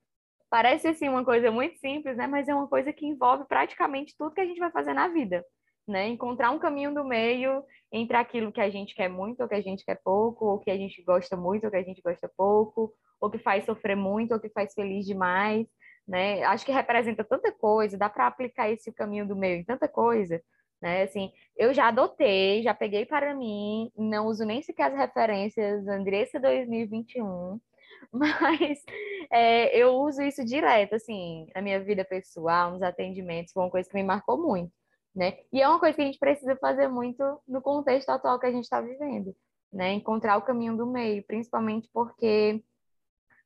Parece 0.49 0.87
assim 0.87 1.09
uma 1.09 1.25
coisa 1.25 1.51
muito 1.51 1.77
simples, 1.79 2.15
né? 2.17 2.25
Mas 2.25 2.47
é 2.47 2.55
uma 2.55 2.67
coisa 2.67 2.93
que 2.93 3.05
envolve 3.05 3.45
praticamente 3.47 4.15
tudo 4.17 4.33
que 4.33 4.41
a 4.41 4.45
gente 4.45 4.59
vai 4.59 4.71
fazer 4.71 4.93
na 4.93 5.07
vida, 5.09 5.45
né? 5.87 6.07
Encontrar 6.07 6.51
um 6.51 6.59
caminho 6.59 6.93
do 6.93 7.03
meio 7.03 7.63
entre 7.91 8.15
aquilo 8.17 8.51
que 8.51 8.61
a 8.61 8.69
gente 8.69 8.95
quer 8.95 9.09
muito 9.09 9.41
ou 9.41 9.47
que 9.47 9.55
a 9.55 9.61
gente 9.61 9.83
quer 9.83 9.99
pouco, 10.03 10.45
ou 10.45 10.59
que 10.59 10.71
a 10.71 10.77
gente 10.77 11.03
gosta 11.03 11.35
muito 11.35 11.65
ou 11.65 11.71
que 11.71 11.77
a 11.77 11.83
gente 11.83 12.01
gosta 12.01 12.31
pouco, 12.37 12.93
ou 13.19 13.29
que 13.29 13.37
faz 13.39 13.65
sofrer 13.65 13.95
muito 13.95 14.33
ou 14.33 14.39
que 14.39 14.49
faz 14.49 14.73
feliz 14.73 15.05
demais, 15.05 15.67
né? 16.07 16.43
Acho 16.43 16.65
que 16.65 16.71
representa 16.71 17.23
tanta 17.23 17.51
coisa, 17.51 17.97
dá 17.97 18.09
para 18.09 18.27
aplicar 18.27 18.69
esse 18.69 18.91
caminho 18.93 19.27
do 19.27 19.35
meio 19.35 19.59
em 19.59 19.65
tanta 19.65 19.87
coisa, 19.87 20.41
né? 20.81 21.03
Assim, 21.03 21.31
eu 21.57 21.73
já 21.73 21.87
adotei, 21.89 22.63
já 22.63 22.73
peguei 22.73 23.05
para 23.05 23.33
mim, 23.35 23.91
não 23.97 24.27
uso 24.27 24.45
nem 24.45 24.61
sequer 24.61 24.91
as 24.91 24.97
referências 24.97 25.87
Andressa 25.87 26.39
2021 26.39 27.59
Mas 28.11 28.83
é, 29.31 29.77
eu 29.77 29.93
uso 29.95 30.21
isso 30.21 30.43
direto, 30.45 30.95
assim, 30.95 31.47
na 31.55 31.61
minha 31.61 31.83
vida 31.83 32.05
pessoal, 32.05 32.71
nos 32.71 32.81
atendimentos, 32.81 33.53
foi 33.53 33.63
uma 33.63 33.71
coisa 33.71 33.89
que 33.89 33.95
me 33.95 34.03
marcou 34.03 34.37
muito, 34.37 34.71
né? 35.15 35.37
E 35.51 35.61
é 35.61 35.67
uma 35.67 35.79
coisa 35.79 35.95
que 35.95 36.01
a 36.01 36.05
gente 36.05 36.19
precisa 36.19 36.55
fazer 36.57 36.87
muito 36.87 37.23
no 37.47 37.61
contexto 37.61 38.09
atual 38.09 38.39
que 38.39 38.45
a 38.45 38.51
gente 38.51 38.63
está 38.63 38.81
vivendo, 38.81 39.35
né? 39.71 39.93
Encontrar 39.93 40.37
o 40.37 40.41
caminho 40.43 40.77
do 40.77 40.85
meio, 40.87 41.23
principalmente 41.25 41.89
porque 41.93 42.63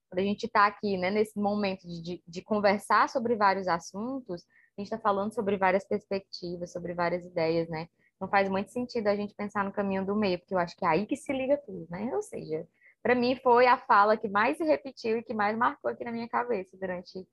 quando 0.09 0.19
a 0.19 0.23
gente 0.23 0.45
está 0.45 0.67
aqui, 0.67 0.97
né, 0.97 1.09
nesse 1.09 1.39
momento 1.39 1.87
de, 1.87 2.21
de 2.27 2.41
conversar 2.41 3.07
sobre 3.07 3.33
vários 3.35 3.65
assuntos, 3.69 4.43
a 4.77 4.81
gente 4.81 4.87
está 4.87 4.99
falando 4.99 5.33
sobre 5.33 5.55
várias 5.57 5.87
perspectivas, 5.87 6.71
sobre 6.73 6.93
várias 6.93 7.25
ideias, 7.25 7.69
né? 7.69 7.87
Não 8.19 8.27
faz 8.27 8.49
muito 8.49 8.71
sentido 8.71 9.07
a 9.07 9.15
gente 9.15 9.33
pensar 9.33 9.63
no 9.63 9.71
caminho 9.71 10.05
do 10.05 10.15
meio, 10.15 10.37
porque 10.37 10.53
eu 10.53 10.59
acho 10.59 10.75
que 10.75 10.85
é 10.85 10.87
aí 10.89 11.05
que 11.05 11.15
se 11.15 11.31
liga 11.31 11.57
tudo, 11.57 11.87
né? 11.89 12.13
Ou 12.13 12.21
seja, 12.21 12.67
para 13.01 13.15
mim 13.15 13.35
foi 13.41 13.67
a 13.67 13.77
fala 13.77 14.17
que 14.17 14.29
mais 14.29 14.57
se 14.57 14.63
repetiu 14.63 15.17
e 15.17 15.23
que 15.23 15.33
mais 15.33 15.57
marcou 15.57 15.91
aqui 15.91 16.03
na 16.03 16.11
minha 16.11 16.29
cabeça 16.29 16.77
durante 16.77 17.25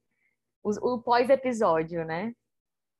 o, 0.62 0.94
o 0.94 1.02
pós-episódio, 1.02 2.04
né? 2.04 2.32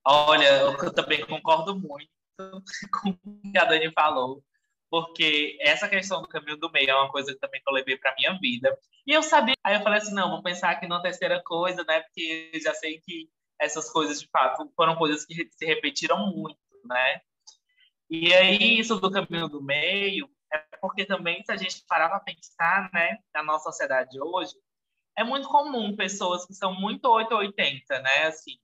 Olha, 0.06 0.60
eu 0.82 0.92
também 0.92 1.24
concordo 1.26 1.74
muito 1.74 2.08
com 3.02 3.10
o 3.10 3.52
que 3.52 3.58
a 3.58 3.64
Dani 3.64 3.90
falou, 3.92 4.42
porque 4.90 5.58
essa 5.60 5.88
questão 5.88 6.22
do 6.22 6.28
caminho 6.28 6.56
do 6.56 6.70
meio 6.70 6.90
é 6.90 6.94
uma 6.94 7.10
coisa 7.10 7.32
que 7.32 7.38
também 7.38 7.60
eu 7.66 7.74
levei 7.74 7.96
para 7.96 8.14
minha 8.14 8.38
vida. 8.38 8.76
E 9.06 9.12
eu 9.12 9.22
sabia, 9.22 9.54
aí 9.64 9.76
eu 9.76 9.82
falei 9.82 9.98
assim, 9.98 10.14
não, 10.14 10.30
vou 10.30 10.42
pensar 10.42 10.70
aqui 10.70 10.86
numa 10.86 11.02
terceira 11.02 11.42
coisa, 11.42 11.84
né? 11.84 12.00
Porque 12.00 12.52
já 12.62 12.74
sei 12.74 13.00
que 13.00 13.28
essas 13.58 13.90
coisas 13.90 14.20
de 14.20 14.28
fato 14.28 14.70
foram 14.76 14.96
coisas 14.96 15.24
que 15.24 15.48
se 15.50 15.66
repetiram 15.66 16.30
muito, 16.30 16.58
né? 16.84 17.20
E 18.10 18.32
aí 18.32 18.78
isso 18.78 18.98
do 19.00 19.10
caminho 19.10 19.48
do 19.48 19.62
meio 19.62 20.28
porque 20.80 21.04
também, 21.04 21.42
se 21.44 21.52
a 21.52 21.56
gente 21.56 21.84
parar 21.86 22.08
para 22.08 22.20
pensar, 22.20 22.90
né, 22.92 23.18
na 23.34 23.42
nossa 23.42 23.70
sociedade 23.70 24.20
hoje, 24.20 24.54
é 25.16 25.24
muito 25.24 25.48
comum 25.48 25.96
pessoas 25.96 26.46
que 26.46 26.54
são 26.54 26.74
muito 26.74 27.06
880, 27.06 27.98
né, 28.00 28.26
assim, 28.26 28.56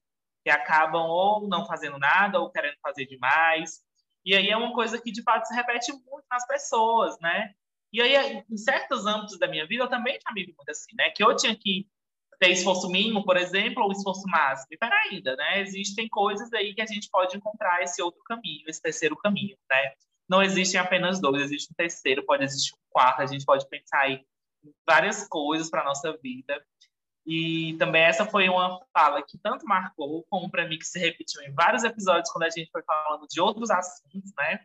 que 0.45 0.51
acabam 0.51 1.07
ou 1.07 1.49
não 1.49 1.67
fazendo 1.67 1.99
nada 1.99 2.39
ou 2.39 2.51
querendo 2.51 2.77
fazer 2.83 3.07
demais. 3.07 3.83
E 4.25 4.35
aí 4.35 4.51
é 4.51 4.57
uma 4.57 4.73
coisa 4.73 5.01
que, 5.01 5.11
de 5.11 5.23
fato, 5.23 5.47
se 5.47 5.55
repete 5.55 5.93
muito 5.93 6.25
nas 6.31 6.47
pessoas, 6.47 7.19
né? 7.21 7.55
E 7.93 8.01
aí, 8.01 8.45
em 8.51 8.57
certos 8.57 9.07
âmbitos 9.07 9.39
da 9.39 9.47
minha 9.47 9.67
vida, 9.67 9.85
eu 9.85 9.89
também 9.89 10.19
já 10.21 10.33
me 10.33 10.45
vi 10.45 10.55
muito 10.57 10.69
assim, 10.71 10.95
né? 10.97 11.11
Que 11.11 11.23
eu 11.23 11.35
tinha 11.37 11.55
que 11.55 11.87
ter 12.41 12.51
esforço 12.51 12.89
mínimo, 12.89 13.25
por 13.25 13.37
exemplo, 13.37 13.85
ou 13.85 13.93
esforço 13.93 14.27
máximo. 14.27 14.69
E 14.73 14.77
para 14.77 14.97
ainda, 15.03 15.37
né? 15.37 15.61
Existem 15.61 16.09
coisas 16.09 16.53
aí 16.53 16.75
que 16.75 16.83
a 16.83 16.87
gente 16.87 17.09
pode 17.11 17.37
encontrar 17.37 17.83
esse 17.83 18.03
outro 18.03 18.23
caminho, 18.25 18.65
esse 18.67 18.83
terceiro 18.83 19.17
caminho, 19.17 19.57
né? 19.71 19.95
Não 20.29 20.43
existem 20.43 20.81
apenas 20.81 21.21
dois, 21.21 21.43
existe 21.43 21.71
um 21.71 21.75
terceiro, 21.75 22.25
pode 22.25 22.45
existir 22.45 22.75
um 22.75 22.79
quarto, 22.91 23.21
a 23.21 23.27
gente 23.27 23.45
pode 23.45 23.69
pensar 23.69 24.11
em 24.11 24.25
várias 24.87 25.27
coisas 25.29 25.71
para 25.71 25.85
nossa 25.85 26.17
vida. 26.23 26.65
E 27.27 27.75
também 27.79 28.03
essa 28.03 28.27
foi 28.27 28.49
uma 28.49 28.81
fala 28.93 29.23
que 29.23 29.39
tanto 29.39 29.67
marcou, 29.67 30.25
como 30.29 30.51
para 30.51 30.69
mim, 30.69 30.79
que 30.79 30.87
se 30.87 30.99
repetiu 30.99 31.43
em 31.43 31.53
vários 31.53 31.83
episódios 31.83 32.31
quando 32.31 32.45
a 32.45 32.51
gente 32.51 32.71
foi 32.71 32.83
falando 32.83 33.27
de 33.27 33.41
outros 33.41 33.71
assuntos, 33.71 34.33
né? 34.37 34.61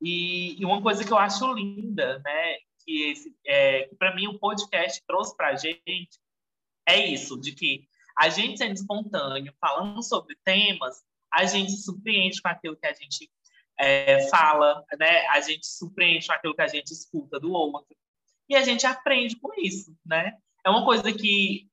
E, 0.00 0.60
e 0.60 0.64
uma 0.64 0.82
coisa 0.82 1.04
que 1.04 1.12
eu 1.12 1.18
acho 1.18 1.52
linda, 1.52 2.18
né? 2.24 2.56
Que, 2.84 3.14
é, 3.44 3.82
que 3.84 3.94
para 3.96 4.14
mim 4.14 4.26
o 4.26 4.38
podcast 4.38 5.02
trouxe 5.06 5.36
para 5.36 5.48
a 5.48 5.56
gente 5.56 6.20
é 6.86 7.04
isso, 7.04 7.38
de 7.40 7.52
que 7.52 7.88
a 8.16 8.28
gente 8.28 8.58
sendo 8.58 8.74
espontâneo, 8.74 9.52
falando 9.60 10.02
sobre 10.02 10.36
temas, 10.44 11.04
a 11.32 11.44
gente 11.44 11.72
se 11.72 11.82
surpreende 11.82 12.40
com 12.40 12.48
aquilo 12.48 12.76
que 12.76 12.86
a 12.86 12.94
gente 12.94 13.30
é, 13.78 14.28
fala, 14.28 14.84
né? 14.98 15.26
A 15.28 15.40
gente 15.40 15.66
surpreende 15.66 16.26
com 16.26 16.32
aquilo 16.32 16.54
que 16.54 16.62
a 16.62 16.68
gente 16.68 16.90
escuta 16.92 17.38
do 17.38 17.52
outro. 17.52 17.96
E 18.48 18.56
a 18.56 18.62
gente 18.62 18.86
aprende 18.86 19.36
com 19.36 19.50
isso, 19.58 19.94
né? 20.04 20.32
É 20.64 20.70
uma 20.70 20.84
coisa 20.84 21.12
que 21.12 21.68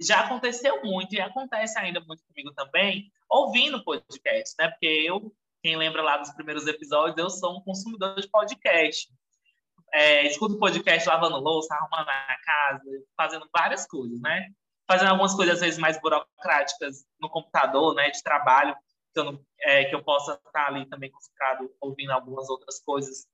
já 0.00 0.20
aconteceu 0.20 0.82
muito 0.82 1.14
e 1.14 1.20
acontece 1.20 1.78
ainda 1.78 2.00
muito 2.00 2.22
comigo 2.24 2.52
também, 2.54 3.10
ouvindo 3.28 3.84
podcast, 3.84 4.54
né? 4.58 4.68
Porque 4.68 4.86
eu, 4.86 5.32
quem 5.62 5.76
lembra 5.76 6.02
lá 6.02 6.16
dos 6.16 6.30
primeiros 6.30 6.66
episódios, 6.66 7.18
eu 7.18 7.28
sou 7.28 7.58
um 7.58 7.62
consumidor 7.62 8.14
de 8.18 8.28
podcast. 8.28 9.08
É, 9.92 10.26
escuto 10.26 10.58
podcast 10.58 11.08
lavando 11.08 11.36
louça, 11.38 11.74
arrumando 11.74 12.08
a 12.08 12.36
casa, 12.44 12.84
fazendo 13.16 13.48
várias 13.52 13.86
coisas, 13.86 14.20
né? 14.20 14.48
Fazendo 14.86 15.10
algumas 15.10 15.34
coisas, 15.34 15.56
às 15.56 15.60
vezes, 15.60 15.78
mais 15.78 16.00
burocráticas 16.00 17.04
no 17.20 17.28
computador, 17.28 17.94
né? 17.94 18.10
De 18.10 18.22
trabalho 18.22 18.74
que 19.12 19.20
eu, 19.20 19.24
não, 19.24 19.44
é, 19.60 19.84
que 19.84 19.94
eu 19.94 20.02
possa 20.02 20.34
estar 20.34 20.66
ali 20.66 20.88
também 20.88 21.10
concentrado 21.10 21.70
ouvindo 21.80 22.10
algumas 22.10 22.48
outras 22.48 22.80
coisas. 22.82 23.26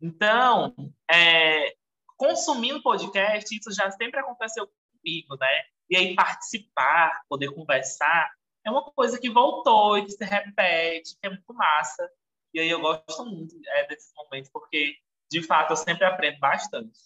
Então, 0.00 0.74
é, 1.10 1.74
consumindo 2.16 2.82
podcast, 2.82 3.56
isso 3.56 3.72
já 3.72 3.90
sempre 3.90 4.20
aconteceu 4.20 4.66
comigo, 4.66 5.36
né? 5.36 5.64
E 5.90 5.96
aí 5.96 6.14
participar, 6.14 7.22
poder 7.28 7.52
conversar, 7.52 8.30
é 8.64 8.70
uma 8.70 8.84
coisa 8.92 9.18
que 9.18 9.28
voltou 9.28 9.98
e 9.98 10.04
que 10.04 10.12
se 10.12 10.24
repete, 10.24 11.16
que 11.20 11.26
é 11.26 11.30
muito 11.30 11.54
massa. 11.54 12.08
E 12.54 12.60
aí 12.60 12.70
eu 12.70 12.80
gosto 12.80 13.24
muito 13.26 13.54
é, 13.66 13.86
desses 13.88 14.12
momentos, 14.16 14.50
porque, 14.52 14.96
de 15.30 15.42
fato, 15.42 15.72
eu 15.72 15.76
sempre 15.76 16.04
aprendo 16.04 16.38
bastante. 16.38 16.98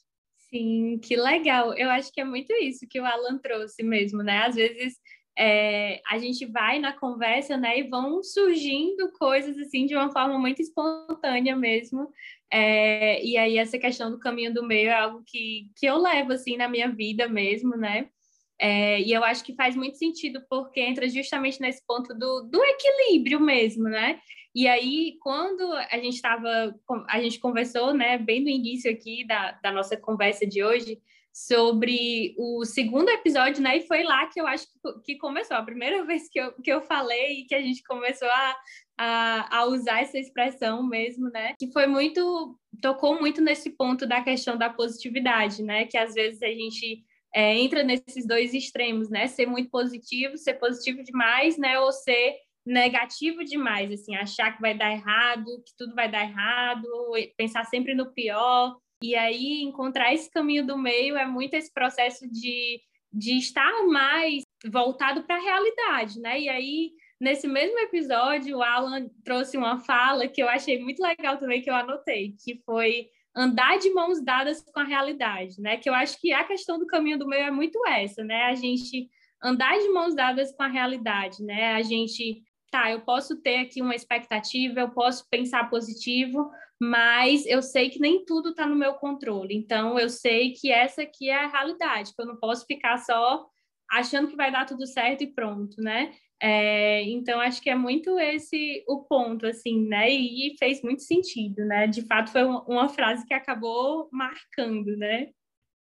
Sim, 0.50 0.98
que 0.98 1.16
legal. 1.16 1.74
Eu 1.74 1.90
acho 1.90 2.12
que 2.12 2.20
é 2.20 2.24
muito 2.24 2.52
isso 2.52 2.86
que 2.88 3.00
o 3.00 3.04
Alan 3.04 3.38
trouxe 3.38 3.82
mesmo, 3.82 4.22
né? 4.22 4.46
Às 4.46 4.54
vezes 4.54 4.98
é, 5.38 6.00
a 6.08 6.18
gente 6.18 6.46
vai 6.46 6.78
na 6.78 6.92
conversa, 6.92 7.56
né, 7.56 7.78
e 7.78 7.88
vão 7.88 8.22
surgindo 8.22 9.12
coisas 9.12 9.56
assim 9.58 9.84
de 9.84 9.94
uma 9.94 10.10
forma 10.10 10.38
muito 10.38 10.62
espontânea 10.62 11.54
mesmo. 11.54 12.08
É, 12.50 13.22
e 13.24 13.36
aí 13.36 13.58
essa 13.58 13.78
questão 13.78 14.10
do 14.10 14.18
caminho 14.18 14.54
do 14.54 14.66
meio 14.66 14.88
é 14.88 14.94
algo 14.94 15.22
que, 15.26 15.70
que 15.76 15.86
eu 15.86 15.98
levo 15.98 16.32
assim 16.32 16.56
na 16.56 16.68
minha 16.68 16.88
vida 16.88 17.28
mesmo, 17.28 17.76
né? 17.76 18.08
É, 18.58 19.00
e 19.02 19.12
eu 19.12 19.22
acho 19.22 19.44
que 19.44 19.54
faz 19.54 19.76
muito 19.76 19.98
sentido 19.98 20.42
porque 20.48 20.80
entra 20.80 21.06
justamente 21.08 21.60
nesse 21.60 21.84
ponto 21.86 22.14
do, 22.14 22.42
do 22.42 22.64
equilíbrio 22.64 23.38
mesmo, 23.38 23.84
né? 23.84 24.18
E 24.54 24.66
aí, 24.66 25.18
quando 25.20 25.70
a 25.74 25.98
gente 25.98 26.14
estava, 26.14 26.74
a 27.10 27.20
gente 27.20 27.38
conversou, 27.38 27.92
né, 27.92 28.16
bem 28.16 28.42
no 28.42 28.48
início 28.48 28.90
aqui 28.90 29.22
da, 29.26 29.52
da 29.62 29.70
nossa 29.70 29.98
conversa 29.98 30.46
de 30.46 30.64
hoje, 30.64 30.98
sobre 31.36 32.34
o 32.38 32.64
segundo 32.64 33.10
episódio, 33.10 33.62
né? 33.62 33.76
E 33.76 33.86
foi 33.86 34.02
lá 34.02 34.26
que 34.26 34.40
eu 34.40 34.46
acho 34.46 34.66
que, 35.04 35.18
começou, 35.18 35.54
a 35.54 35.62
primeira 35.62 36.02
vez 36.06 36.30
que 36.30 36.40
eu, 36.40 36.50
que 36.62 36.72
eu 36.72 36.80
falei 36.80 37.40
e 37.40 37.44
que 37.44 37.54
a 37.54 37.60
gente 37.60 37.82
começou 37.82 38.26
a, 38.26 38.56
a, 38.96 39.58
a 39.58 39.64
usar 39.66 40.00
essa 40.00 40.18
expressão 40.18 40.82
mesmo, 40.82 41.28
né? 41.28 41.52
Que 41.58 41.70
foi 41.70 41.86
muito, 41.86 42.58
tocou 42.80 43.20
muito 43.20 43.42
nesse 43.42 43.68
ponto 43.68 44.06
da 44.06 44.22
questão 44.22 44.56
da 44.56 44.70
positividade, 44.70 45.62
né? 45.62 45.84
Que 45.84 45.98
às 45.98 46.14
vezes 46.14 46.42
a 46.42 46.48
gente 46.48 47.04
é, 47.34 47.54
entra 47.54 47.82
nesses 47.82 48.26
dois 48.26 48.54
extremos, 48.54 49.10
né? 49.10 49.26
Ser 49.26 49.44
muito 49.44 49.68
positivo, 49.68 50.38
ser 50.38 50.54
positivo 50.54 51.02
demais, 51.02 51.58
né? 51.58 51.78
Ou 51.78 51.92
ser 51.92 52.34
negativo 52.64 53.44
demais, 53.44 53.92
assim, 53.92 54.16
achar 54.16 54.56
que 54.56 54.62
vai 54.62 54.76
dar 54.76 54.90
errado, 54.90 55.62
que 55.66 55.76
tudo 55.76 55.94
vai 55.94 56.10
dar 56.10 56.22
errado, 56.22 56.88
pensar 57.36 57.64
sempre 57.66 57.94
no 57.94 58.10
pior. 58.14 58.74
E 59.02 59.14
aí, 59.14 59.62
encontrar 59.62 60.14
esse 60.14 60.30
caminho 60.30 60.66
do 60.66 60.78
meio 60.78 61.16
é 61.16 61.26
muito 61.26 61.54
esse 61.54 61.72
processo 61.72 62.26
de, 62.30 62.80
de 63.12 63.36
estar 63.36 63.86
mais 63.86 64.42
voltado 64.70 65.22
para 65.24 65.36
a 65.36 65.40
realidade, 65.40 66.18
né? 66.18 66.40
E 66.40 66.48
aí, 66.48 66.92
nesse 67.20 67.46
mesmo 67.46 67.78
episódio, 67.78 68.58
o 68.58 68.62
Alan 68.62 69.08
trouxe 69.22 69.56
uma 69.56 69.78
fala 69.78 70.26
que 70.26 70.42
eu 70.42 70.48
achei 70.48 70.78
muito 70.82 71.02
legal 71.02 71.36
também, 71.38 71.60
que 71.60 71.70
eu 71.70 71.74
anotei, 71.74 72.34
que 72.42 72.62
foi 72.64 73.08
andar 73.34 73.78
de 73.78 73.90
mãos 73.90 74.22
dadas 74.24 74.62
com 74.62 74.80
a 74.80 74.84
realidade, 74.84 75.60
né? 75.60 75.76
Que 75.76 75.90
eu 75.90 75.94
acho 75.94 76.18
que 76.18 76.32
a 76.32 76.44
questão 76.44 76.78
do 76.78 76.86
caminho 76.86 77.18
do 77.18 77.28
meio 77.28 77.44
é 77.44 77.50
muito 77.50 77.86
essa, 77.86 78.24
né? 78.24 78.44
A 78.44 78.54
gente 78.54 79.10
andar 79.42 79.78
de 79.78 79.88
mãos 79.90 80.14
dadas 80.14 80.54
com 80.56 80.62
a 80.62 80.68
realidade, 80.68 81.42
né? 81.44 81.74
A 81.74 81.82
gente 81.82 82.42
tá, 82.70 82.90
eu 82.90 83.02
posso 83.02 83.36
ter 83.42 83.58
aqui 83.58 83.82
uma 83.82 83.94
expectativa, 83.94 84.80
eu 84.80 84.90
posso 84.90 85.28
pensar 85.30 85.68
positivo, 85.68 86.50
mas 86.80 87.46
eu 87.46 87.62
sei 87.62 87.90
que 87.90 87.98
nem 87.98 88.24
tudo 88.24 88.50
está 88.50 88.66
no 88.66 88.76
meu 88.76 88.94
controle. 88.94 89.54
Então, 89.54 89.98
eu 89.98 90.08
sei 90.08 90.52
que 90.52 90.70
essa 90.70 91.02
aqui 91.02 91.30
é 91.30 91.44
a 91.44 91.48
realidade, 91.48 92.14
que 92.14 92.20
eu 92.20 92.26
não 92.26 92.36
posso 92.36 92.66
ficar 92.66 92.98
só 92.98 93.46
achando 93.90 94.28
que 94.28 94.36
vai 94.36 94.50
dar 94.50 94.66
tudo 94.66 94.86
certo 94.86 95.22
e 95.22 95.32
pronto, 95.32 95.80
né? 95.80 96.12
É, 96.42 97.02
então, 97.04 97.40
acho 97.40 97.62
que 97.62 97.70
é 97.70 97.74
muito 97.74 98.18
esse 98.18 98.84
o 98.86 99.04
ponto, 99.04 99.46
assim, 99.46 99.86
né? 99.86 100.10
E, 100.10 100.54
fez 100.58 100.82
muito 100.82 101.02
sentido, 101.02 101.64
né? 101.64 101.86
De 101.86 102.02
fato, 102.02 102.30
foi 102.30 102.44
uma, 102.44 102.62
uma 102.64 102.88
frase 102.88 103.26
que 103.26 103.32
acabou 103.32 104.08
marcando, 104.12 104.96
né? 104.96 105.28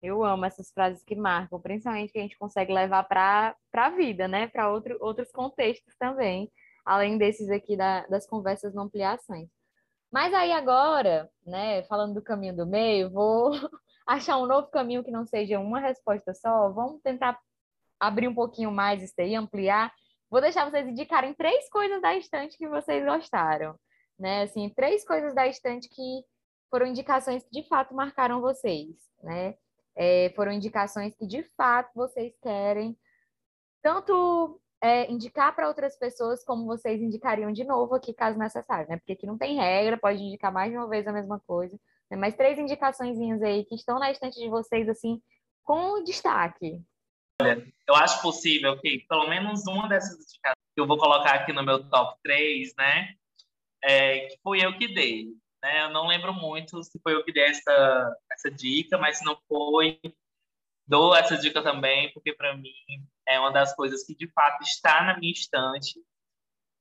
Eu 0.02 0.24
amo 0.24 0.46
essas 0.46 0.70
frases 0.72 1.04
que 1.04 1.14
marcam, 1.14 1.60
principalmente 1.60 2.10
que 2.12 2.18
a 2.18 2.22
gente 2.22 2.38
consegue 2.38 2.72
levar 2.72 3.04
para 3.04 3.54
a 3.74 3.90
vida, 3.90 4.26
né? 4.26 4.46
Para 4.46 4.70
outro, 4.72 4.96
outros 5.00 5.30
contextos 5.30 5.94
também 5.98 6.50
além 6.84 7.18
desses 7.18 7.48
aqui 7.50 7.76
da, 7.76 8.06
das 8.06 8.26
conversas 8.26 8.74
não 8.74 8.84
ampliações. 8.84 9.48
Mas 10.10 10.34
aí 10.34 10.52
agora, 10.52 11.30
né, 11.46 11.82
falando 11.84 12.14
do 12.14 12.22
caminho 12.22 12.56
do 12.56 12.66
meio, 12.66 13.10
vou 13.10 13.52
achar 14.06 14.38
um 14.38 14.46
novo 14.46 14.68
caminho 14.68 15.04
que 15.04 15.10
não 15.10 15.24
seja 15.24 15.58
uma 15.60 15.78
resposta 15.78 16.34
só. 16.34 16.70
Vamos 16.70 17.00
tentar 17.02 17.38
abrir 17.98 18.26
um 18.26 18.34
pouquinho 18.34 18.72
mais 18.72 19.02
isso 19.02 19.14
aí, 19.18 19.34
ampliar. 19.34 19.92
Vou 20.28 20.40
deixar 20.40 20.68
vocês 20.68 20.86
indicarem 20.86 21.34
três 21.34 21.68
coisas 21.68 22.00
da 22.00 22.16
estante 22.16 22.56
que 22.56 22.68
vocês 22.68 23.04
gostaram, 23.04 23.76
né? 24.18 24.42
Assim, 24.42 24.68
três 24.70 25.04
coisas 25.04 25.34
da 25.34 25.46
estante 25.46 25.88
que 25.88 26.24
foram 26.70 26.86
indicações 26.86 27.42
que 27.42 27.50
de 27.50 27.68
fato 27.68 27.94
marcaram 27.94 28.40
vocês, 28.40 28.94
né? 29.22 29.56
É, 29.96 30.32
foram 30.34 30.52
indicações 30.52 31.14
que 31.16 31.26
de 31.26 31.42
fato 31.56 31.90
vocês 31.94 32.32
querem 32.40 32.96
tanto 33.82 34.60
é, 34.82 35.10
indicar 35.10 35.54
para 35.54 35.68
outras 35.68 35.96
pessoas 35.98 36.42
como 36.44 36.64
vocês 36.64 37.00
indicariam 37.02 37.52
de 37.52 37.64
novo 37.64 37.94
aqui, 37.94 38.14
caso 38.14 38.38
necessário, 38.38 38.88
né? 38.88 38.96
Porque 38.96 39.12
aqui 39.12 39.26
não 39.26 39.36
tem 39.36 39.56
regra, 39.56 39.98
pode 39.98 40.22
indicar 40.22 40.52
mais 40.52 40.70
de 40.70 40.78
uma 40.78 40.88
vez 40.88 41.06
a 41.06 41.12
mesma 41.12 41.38
coisa. 41.40 41.78
Né? 42.10 42.16
Mas 42.16 42.34
três 42.34 42.58
indicações 42.58 43.18
aí 43.42 43.64
que 43.64 43.74
estão 43.74 43.98
na 43.98 44.10
estante 44.10 44.38
de 44.40 44.48
vocês, 44.48 44.88
assim, 44.88 45.20
com 45.62 46.02
destaque. 46.02 46.80
Olha, 47.42 47.66
eu 47.88 47.94
acho 47.94 48.22
possível 48.22 48.78
que 48.80 49.04
pelo 49.08 49.28
menos 49.28 49.66
uma 49.66 49.88
dessas 49.88 50.14
indicações 50.14 50.56
que 50.74 50.80
eu 50.80 50.86
vou 50.86 50.98
colocar 50.98 51.34
aqui 51.34 51.52
no 51.52 51.62
meu 51.62 51.88
top 51.88 52.18
3, 52.22 52.74
né? 52.76 53.14
É, 53.82 54.28
que 54.28 54.38
foi 54.42 54.64
eu 54.64 54.76
que 54.78 54.88
dei. 54.88 55.28
Né? 55.62 55.84
Eu 55.84 55.90
não 55.90 56.06
lembro 56.06 56.32
muito 56.32 56.82
se 56.82 56.98
foi 57.02 57.14
eu 57.14 57.24
que 57.24 57.32
dei 57.32 57.44
essa, 57.44 58.16
essa 58.32 58.50
dica, 58.50 58.96
mas 58.96 59.18
se 59.18 59.24
não 59.24 59.38
foi, 59.46 60.00
dou 60.86 61.14
essa 61.14 61.36
dica 61.36 61.62
também, 61.62 62.12
porque 62.12 62.32
para 62.34 62.56
mim 62.56 62.72
é 63.30 63.38
uma 63.38 63.52
das 63.52 63.74
coisas 63.74 64.04
que 64.04 64.14
de 64.14 64.28
fato 64.32 64.62
está 64.62 65.02
na 65.04 65.18
minha 65.18 65.32
estante 65.32 66.00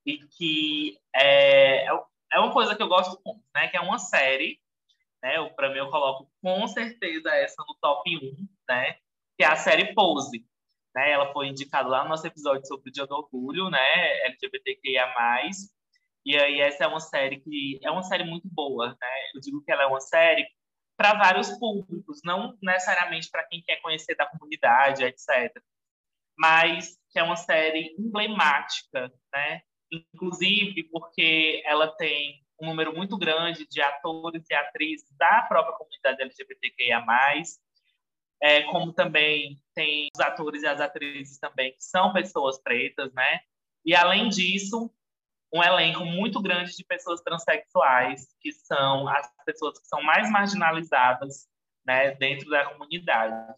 e 0.06 0.18
que 0.28 1.00
é, 1.16 1.86
é, 1.86 2.04
é 2.34 2.40
uma 2.40 2.52
coisa 2.52 2.76
que 2.76 2.82
eu 2.82 2.88
gosto 2.88 3.22
muito, 3.26 3.44
né? 3.56 3.68
Que 3.68 3.78
é 3.78 3.82
uma 3.82 4.00
série, 4.00 4.60
né? 5.22 5.44
Para 5.56 5.70
mim 5.70 5.78
eu 5.78 5.90
coloco 5.90 6.30
com 6.42 6.68
certeza 6.68 7.30
essa 7.36 7.64
no 7.68 7.76
top 7.80 8.18
1, 8.18 8.48
né? 8.68 8.94
Que 9.38 9.44
é 9.44 9.48
a 9.48 9.56
série 9.56 9.94
Pose. 9.94 10.46
Né? 10.96 11.12
Ela 11.12 11.32
foi 11.32 11.48
indicada 11.48 11.88
lá 11.88 12.04
no 12.04 12.10
nosso 12.10 12.26
episódio 12.26 12.66
sobre 12.66 12.90
o 12.90 12.92
Dia 12.92 13.06
do 13.06 13.16
Orgulho, 13.16 13.70
né? 13.70 14.26
LGBTQIA+. 14.26 15.14
E 16.26 16.36
aí 16.38 16.62
essa 16.62 16.84
é 16.84 16.88
uma 16.88 17.00
série 17.00 17.40
que 17.40 17.80
é 17.84 17.92
uma 17.92 18.04
série 18.04 18.24
muito 18.24 18.48
boa, 18.48 18.90
né? 18.90 19.08
Eu 19.36 19.40
digo 19.40 19.62
que 19.64 19.72
ela 19.72 19.84
é 19.84 19.88
uma 19.88 20.02
série 20.02 20.48
para 20.98 21.14
vários 21.14 21.50
públicos, 21.58 22.20
não 22.26 22.58
necessariamente 22.62 23.30
para 23.32 23.46
quem 23.46 23.62
quer 23.62 23.78
conhecer 23.78 24.16
da 24.16 24.26
comunidade, 24.26 25.04
etc. 25.04 25.56
Mas 26.40 26.98
que 27.12 27.20
é 27.20 27.24
uma 27.24 27.36
série 27.36 27.96
emblemática, 28.00 29.12
né? 29.34 29.62
Inclusive 29.92 30.84
porque 30.92 31.62
ela 31.66 31.88
tem 31.98 32.42
um 32.62 32.68
número 32.68 32.96
muito 32.96 33.18
grande 33.18 33.68
de 33.68 33.82
atores 33.82 34.44
e 34.50 34.54
atrizes 34.54 35.10
da 35.18 35.44
própria 35.44 35.76
comunidade 35.76 36.22
LGBTQIA+, 36.22 37.04
é, 38.42 38.64
como 38.64 38.94
também 38.94 39.60
tem 39.76 40.08
os 40.16 40.20
atores 40.22 40.64
e 40.64 40.68
as 40.68 40.80
atrizes 40.80 41.40
também 41.40 41.74
que 41.74 41.84
são 41.84 42.14
pessoas 42.14 42.62
pretas, 42.62 43.14
né? 43.14 43.42
E 43.86 43.96
além 43.96 44.30
disso, 44.30 44.94
um 45.54 45.64
elenco 45.64 46.06
muito 46.06 46.42
grande 46.42 46.76
de 46.76 46.84
pessoas 46.84 47.22
transexuais, 47.22 48.28
que 48.40 48.52
são 48.52 49.08
as 49.08 49.30
pessoas 49.46 49.80
que 49.80 49.88
são 49.88 50.02
mais 50.02 50.30
marginalizadas 50.30 51.48
né, 51.86 52.12
dentro 52.16 52.50
da 52.50 52.66
comunidade. 52.66 53.56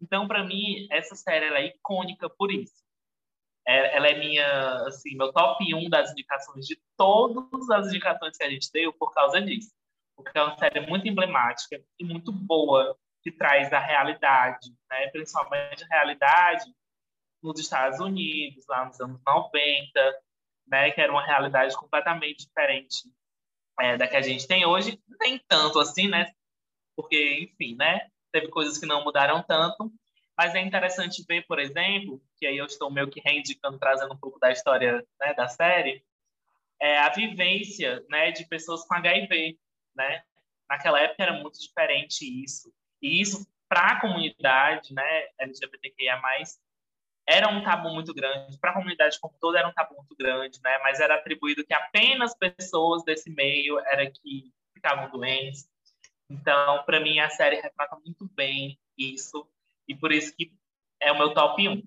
Então, 0.00 0.26
para 0.26 0.44
mim, 0.44 0.86
essa 0.90 1.14
série 1.14 1.46
é 1.46 1.66
icônica 1.66 2.28
por 2.30 2.50
isso. 2.50 2.82
É, 3.66 3.96
ela 3.96 4.08
é 4.08 4.18
minha, 4.18 4.72
assim, 4.86 5.16
meu 5.16 5.32
top 5.32 5.74
1 5.74 5.88
das 5.88 6.10
indicações 6.12 6.66
de 6.66 6.80
todas 6.96 7.70
as 7.70 7.88
indicações 7.88 8.36
que 8.36 8.44
a 8.44 8.50
gente 8.50 8.70
deu 8.72 8.92
por 8.92 9.12
causa 9.12 9.40
disso. 9.40 9.70
Porque 10.16 10.36
é 10.36 10.42
uma 10.42 10.58
série 10.58 10.80
muito 10.80 11.06
emblemática 11.06 11.82
e 11.98 12.04
muito 12.04 12.32
boa, 12.32 12.96
que 13.22 13.30
traz 13.30 13.72
a 13.72 13.78
realidade, 13.78 14.70
né? 14.90 15.08
principalmente 15.08 15.84
a 15.84 15.86
realidade 15.88 16.64
nos 17.42 17.58
Estados 17.58 18.00
Unidos, 18.00 18.64
lá 18.68 18.84
nos 18.84 19.00
anos 19.00 19.20
90, 19.26 20.20
né, 20.66 20.90
que 20.90 21.00
era 21.00 21.10
uma 21.10 21.24
realidade 21.24 21.76
completamente 21.76 22.46
diferente 22.46 23.10
é, 23.80 23.96
da 23.96 24.06
que 24.06 24.16
a 24.16 24.22
gente 24.22 24.46
tem 24.46 24.66
hoje, 24.66 25.02
nem 25.20 25.38
tanto 25.48 25.80
assim, 25.80 26.08
né, 26.08 26.32
porque, 26.94 27.40
enfim, 27.40 27.76
né, 27.76 28.08
teve 28.32 28.48
coisas 28.48 28.78
que 28.78 28.86
não 28.86 29.04
mudaram 29.04 29.42
tanto, 29.42 29.92
mas 30.36 30.54
é 30.54 30.60
interessante 30.60 31.24
ver, 31.28 31.46
por 31.46 31.58
exemplo, 31.58 32.20
que 32.38 32.46
aí 32.46 32.56
eu 32.56 32.64
estou 32.64 32.90
meio 32.90 33.10
que 33.10 33.20
reindicando, 33.20 33.78
trazendo 33.78 34.14
um 34.14 34.18
pouco 34.18 34.38
da 34.38 34.50
história 34.50 35.06
né, 35.20 35.34
da 35.34 35.48
série, 35.48 36.02
é 36.80 36.98
a 36.98 37.10
vivência 37.10 38.02
né, 38.08 38.32
de 38.32 38.46
pessoas 38.46 38.86
com 38.86 38.94
HIV, 38.94 39.58
né? 39.94 40.22
Naquela 40.68 41.00
época 41.00 41.22
era 41.22 41.32
muito 41.34 41.60
diferente 41.60 42.24
isso. 42.42 42.72
E 43.02 43.20
isso, 43.20 43.46
para 43.68 43.92
a 43.92 44.00
comunidade 44.00 44.94
né, 44.94 45.28
LGBTQIA+, 45.38 46.20
era 47.28 47.48
um 47.48 47.62
tabu 47.62 47.90
muito 47.90 48.14
grande, 48.14 48.58
para 48.58 48.70
a 48.70 48.74
comunidade 48.74 49.20
como 49.20 49.36
toda 49.40 49.58
era 49.58 49.68
um 49.68 49.72
tabu 49.72 49.94
muito 49.94 50.16
grande, 50.16 50.58
né? 50.64 50.78
Mas 50.78 51.00
era 51.00 51.16
atribuído 51.16 51.64
que 51.64 51.74
apenas 51.74 52.34
pessoas 52.34 53.04
desse 53.04 53.30
meio 53.30 53.78
era 53.80 54.10
que 54.10 54.50
ficavam 54.72 55.10
doentes. 55.10 55.68
Então, 56.30 56.84
para 56.84 57.00
mim, 57.00 57.18
a 57.18 57.28
série 57.28 57.60
retrata 57.60 57.96
muito 57.96 58.30
bem 58.34 58.78
isso, 58.96 59.46
e 59.88 59.94
por 59.96 60.12
isso 60.12 60.34
que 60.36 60.52
é 61.00 61.10
o 61.10 61.18
meu 61.18 61.34
top 61.34 61.68
1. 61.68 61.82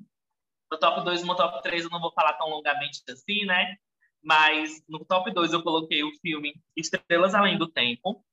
No 0.69 0.77
top 0.77 1.03
2 1.05 1.21
e 1.21 1.25
no 1.25 1.35
top 1.35 1.61
3 1.63 1.85
eu 1.85 1.89
não 1.89 2.01
vou 2.01 2.11
falar 2.11 2.33
tão 2.33 2.49
longamente 2.49 3.01
assim, 3.09 3.45
né? 3.45 3.77
Mas 4.21 4.83
no 4.87 5.05
top 5.05 5.31
2 5.31 5.53
eu 5.53 5.63
coloquei 5.63 6.03
o 6.03 6.13
filme 6.19 6.55
Estrelas 6.75 7.33
Além 7.33 7.57
do 7.57 7.67
Tempo, 7.67 8.25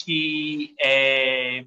que 0.00 0.74
é, 0.80 1.66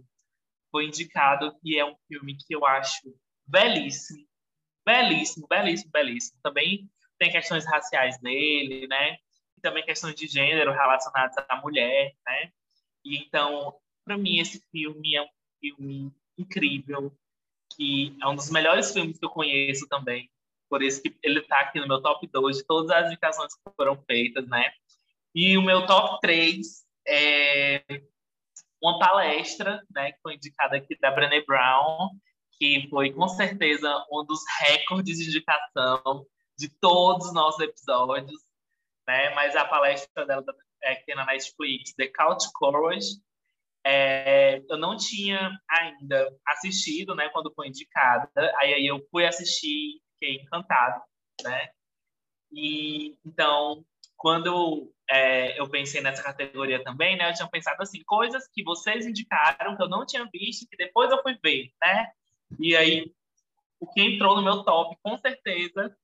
foi 0.72 0.86
indicado 0.86 1.56
que 1.60 1.80
é 1.80 1.86
um 1.86 1.96
filme 2.08 2.36
que 2.36 2.54
eu 2.54 2.66
acho 2.66 3.16
belíssimo, 3.46 4.26
belíssimo, 4.86 5.48
belíssimo, 5.48 5.92
belíssimo. 5.92 6.40
Também 6.44 6.90
tem 7.18 7.32
questões 7.32 7.66
raciais 7.66 8.20
nele, 8.22 8.88
né? 8.88 9.18
E 9.58 9.62
também 9.62 9.84
questões 9.84 10.16
de 10.16 10.28
gênero 10.28 10.72
relacionadas 10.72 11.36
à 11.48 11.56
mulher, 11.62 12.14
né? 12.26 12.52
E 13.08 13.18
então, 13.18 13.74
para 14.04 14.18
mim, 14.18 14.40
esse 14.40 14.62
filme 14.70 15.16
é 15.16 15.22
um 15.22 15.30
filme 15.62 16.14
incrível, 16.38 17.18
que 17.74 18.16
é 18.22 18.28
um 18.28 18.36
dos 18.36 18.52
melhores 18.52 18.92
filmes 18.92 19.18
que 19.18 19.26
eu 19.26 19.30
conheço 19.30 19.88
também. 19.88 20.30
Por 20.70 20.84
isso 20.84 21.02
que 21.02 21.18
ele 21.24 21.40
está 21.40 21.62
aqui 21.62 21.80
no 21.80 21.88
meu 21.88 22.02
top 22.02 22.28
2 22.28 22.58
de 22.58 22.64
todas 22.66 22.92
as 22.92 23.08
indicações 23.08 23.56
que 23.56 23.72
foram 23.78 23.96
feitas, 24.04 24.46
né? 24.50 24.72
E 25.34 25.58
o 25.58 25.62
meu 25.62 25.86
top 25.86 26.20
3 26.20 26.86
é 27.08 27.82
uma 28.82 29.00
palestra, 29.00 29.82
né, 29.90 30.12
que 30.12 30.20
foi 30.22 30.36
indicada 30.36 30.76
aqui 30.76 30.98
da 31.00 31.10
Brené 31.10 31.42
Brown, 31.46 32.10
que 32.60 32.88
foi 32.90 33.12
com 33.12 33.28
certeza 33.30 34.06
um 34.12 34.26
dos 34.26 34.42
recordes 34.60 35.18
de 35.18 35.30
indicação 35.30 36.26
de 36.58 36.70
todos 36.80 37.28
os 37.28 37.34
nossos 37.34 37.62
episódios, 37.62 38.42
né? 39.08 39.34
Mas 39.34 39.56
a 39.56 39.64
palestra 39.64 40.26
dela 40.26 40.44
é, 40.84 40.96
que 40.96 41.06
tem 41.06 41.16
na 41.16 41.26
Netflix, 41.26 41.94
The 41.94 42.08
Couch 42.08 42.52
Courage, 42.54 43.22
é, 43.86 44.62
eu 44.70 44.78
não 44.78 44.98
tinha 44.98 45.52
ainda 45.70 46.30
assistido, 46.46 47.16
né, 47.16 47.30
quando 47.30 47.54
foi 47.54 47.68
indicada. 47.68 48.30
Aí, 48.58 48.74
aí 48.74 48.88
eu 48.88 49.06
fui 49.10 49.26
assistir, 49.26 50.02
fiquei 50.14 50.36
encantado, 50.36 51.02
né? 51.44 51.70
E 52.52 53.18
então, 53.26 53.86
quando 54.18 54.92
é, 55.10 55.60
eu 55.60 55.70
pensei 55.70 56.02
nessa 56.02 56.24
categoria 56.24 56.84
também, 56.84 57.18
né, 57.18 57.30
eu 57.30 57.34
tinha 57.34 57.48
pensado 57.48 57.82
assim, 57.82 58.04
coisas 58.04 58.48
que 58.54 58.64
vocês 58.64 59.06
indicaram 59.06 59.78
que 59.78 59.84
eu 59.84 59.90
não 59.90 60.06
tinha 60.06 60.28
visto, 60.32 60.68
que 60.70 60.76
depois 60.76 61.10
eu 61.12 61.22
fui 61.22 61.38
ver, 61.42 61.72
né? 61.82 62.12
E 62.60 62.76
aí, 62.76 63.14
o 63.80 63.88
que 63.88 64.02
entrou 64.02 64.36
no 64.36 64.44
meu 64.44 64.64
top, 64.64 64.98
com 65.02 65.18
certeza, 65.18 65.96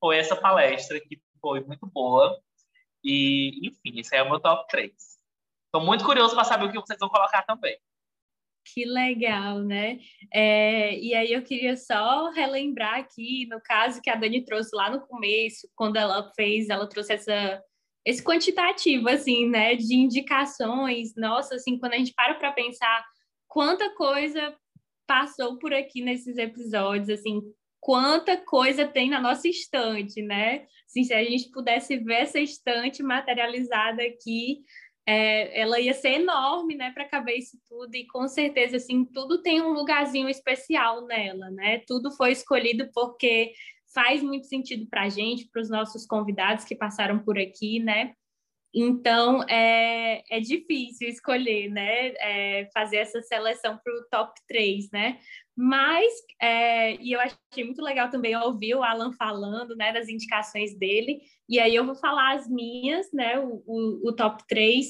foi 0.00 0.18
essa 0.18 0.36
palestra, 0.36 1.00
que 1.00 1.20
foi 1.40 1.60
muito 1.60 1.86
boa. 1.86 2.40
E, 3.06 3.68
enfim, 3.68 4.00
esse 4.00 4.16
é 4.16 4.22
o 4.22 4.28
meu 4.28 4.40
top 4.40 4.66
3. 4.68 4.92
Estou 4.92 5.80
muito 5.80 6.04
curioso 6.04 6.34
para 6.34 6.42
saber 6.42 6.64
o 6.64 6.72
que 6.72 6.80
vocês 6.80 6.98
vão 6.98 7.08
colocar 7.08 7.42
também. 7.42 7.78
Que 8.74 8.84
legal, 8.84 9.60
né? 9.60 10.00
É, 10.34 10.98
e 10.98 11.14
aí 11.14 11.32
eu 11.32 11.42
queria 11.44 11.76
só 11.76 12.30
relembrar 12.30 12.98
aqui, 12.98 13.46
no 13.46 13.60
caso 13.62 14.02
que 14.02 14.10
a 14.10 14.16
Dani 14.16 14.44
trouxe 14.44 14.74
lá 14.74 14.90
no 14.90 15.06
começo, 15.06 15.68
quando 15.76 15.96
ela 15.96 16.32
fez, 16.34 16.68
ela 16.68 16.88
trouxe 16.88 17.12
essa, 17.12 17.62
esse 18.04 18.20
quantitativo, 18.24 19.08
assim, 19.08 19.48
né, 19.48 19.76
de 19.76 19.94
indicações. 19.94 21.14
Nossa, 21.16 21.54
assim, 21.54 21.78
quando 21.78 21.92
a 21.92 21.98
gente 21.98 22.12
para 22.12 22.34
para 22.34 22.50
pensar 22.50 23.04
quanta 23.46 23.94
coisa 23.94 24.52
passou 25.06 25.56
por 25.58 25.72
aqui 25.72 26.00
nesses 26.00 26.36
episódios, 26.36 27.08
assim, 27.08 27.40
quanta 27.80 28.36
coisa 28.36 28.86
tem 28.86 29.10
na 29.10 29.20
nossa 29.20 29.48
estante, 29.48 30.22
né? 30.22 30.66
Assim, 30.86 31.04
se 31.04 31.14
a 31.14 31.22
gente 31.22 31.50
pudesse 31.50 31.96
ver 31.98 32.22
essa 32.22 32.40
estante 32.40 33.02
materializada 33.02 34.02
aqui, 34.02 34.60
é, 35.06 35.60
ela 35.60 35.78
ia 35.78 35.94
ser 35.94 36.20
enorme, 36.20 36.74
né, 36.74 36.90
para 36.92 37.08
caber 37.08 37.38
isso 37.38 37.56
tudo, 37.68 37.94
e 37.94 38.06
com 38.08 38.26
certeza, 38.26 38.76
assim, 38.76 39.04
tudo 39.04 39.40
tem 39.40 39.62
um 39.62 39.72
lugarzinho 39.72 40.28
especial 40.28 41.06
nela, 41.06 41.48
né? 41.50 41.82
Tudo 41.86 42.10
foi 42.10 42.32
escolhido 42.32 42.90
porque 42.92 43.52
faz 43.94 44.22
muito 44.22 44.46
sentido 44.46 44.86
para 44.88 45.04
a 45.04 45.08
gente, 45.08 45.48
para 45.48 45.62
os 45.62 45.70
nossos 45.70 46.04
convidados 46.06 46.64
que 46.64 46.74
passaram 46.74 47.20
por 47.20 47.38
aqui, 47.38 47.78
né? 47.78 48.14
Então, 48.78 49.42
é, 49.44 50.22
é 50.28 50.38
difícil 50.38 51.08
escolher, 51.08 51.70
né? 51.70 52.08
É, 52.18 52.68
fazer 52.74 52.98
essa 52.98 53.22
seleção 53.22 53.80
para 53.82 53.90
o 53.90 54.04
top 54.10 54.38
3, 54.46 54.90
né? 54.92 55.18
Mas, 55.56 56.12
é, 56.38 56.94
e 56.96 57.12
eu 57.12 57.20
achei 57.20 57.64
muito 57.64 57.80
legal 57.80 58.10
também 58.10 58.36
ouvir 58.36 58.74
o 58.74 58.82
Alan 58.82 59.12
falando, 59.14 59.74
né, 59.74 59.90
das 59.94 60.10
indicações 60.10 60.78
dele, 60.78 61.22
e 61.48 61.58
aí 61.58 61.74
eu 61.74 61.86
vou 61.86 61.94
falar 61.94 62.34
as 62.34 62.46
minhas, 62.46 63.10
né, 63.14 63.38
o, 63.38 63.62
o, 63.66 64.10
o 64.10 64.12
top 64.14 64.44
3. 64.46 64.86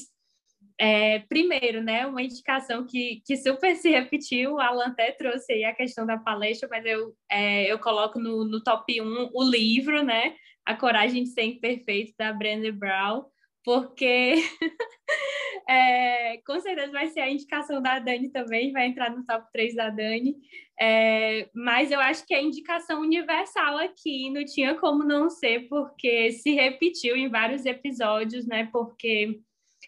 É, 0.77 1.19
primeiro, 1.19 1.81
né, 1.81 2.05
uma 2.05 2.21
indicação 2.21 2.85
que, 2.85 3.21
que 3.25 3.37
super 3.37 3.77
se 3.77 3.89
repetiu, 3.89 4.55
o 4.55 4.59
Alan 4.59 4.87
até 4.87 5.13
trouxe 5.13 5.53
aí 5.53 5.63
a 5.63 5.73
questão 5.73 6.05
da 6.05 6.17
palestra, 6.17 6.67
mas 6.69 6.85
eu, 6.85 7.15
é, 7.31 7.71
eu 7.71 7.79
coloco 7.79 8.19
no, 8.19 8.43
no 8.43 8.61
top 8.61 9.01
1 9.01 9.29
o 9.33 9.43
livro, 9.49 10.03
né, 10.03 10.35
A 10.65 10.75
Coragem 10.75 11.23
de 11.23 11.29
Ser 11.29 11.43
Imperfeito, 11.43 12.13
da 12.17 12.33
Brené 12.33 12.71
Brown, 12.71 13.23
porque 13.67 14.35
é, 15.69 16.37
com 16.45 16.57
certeza 16.61 16.89
vai 16.89 17.07
ser 17.07 17.19
a 17.19 17.29
indicação 17.29 17.81
da 17.81 17.99
Dani 17.99 18.31
também, 18.31 18.71
vai 18.71 18.87
entrar 18.87 19.09
no 19.13 19.25
top 19.25 19.45
3 19.51 19.75
da 19.75 19.89
Dani, 19.89 20.37
é, 20.79 21.49
mas 21.53 21.91
eu 21.91 21.99
acho 21.99 22.25
que 22.25 22.33
é 22.33 22.41
indicação 22.41 23.01
universal 23.01 23.77
aqui, 23.79 24.29
não 24.29 24.45
tinha 24.45 24.73
como 24.75 25.03
não 25.03 25.29
ser, 25.29 25.67
porque 25.67 26.31
se 26.31 26.51
repetiu 26.51 27.17
em 27.17 27.27
vários 27.27 27.65
episódios, 27.65 28.47
né? 28.47 28.69
Porque 28.71 29.37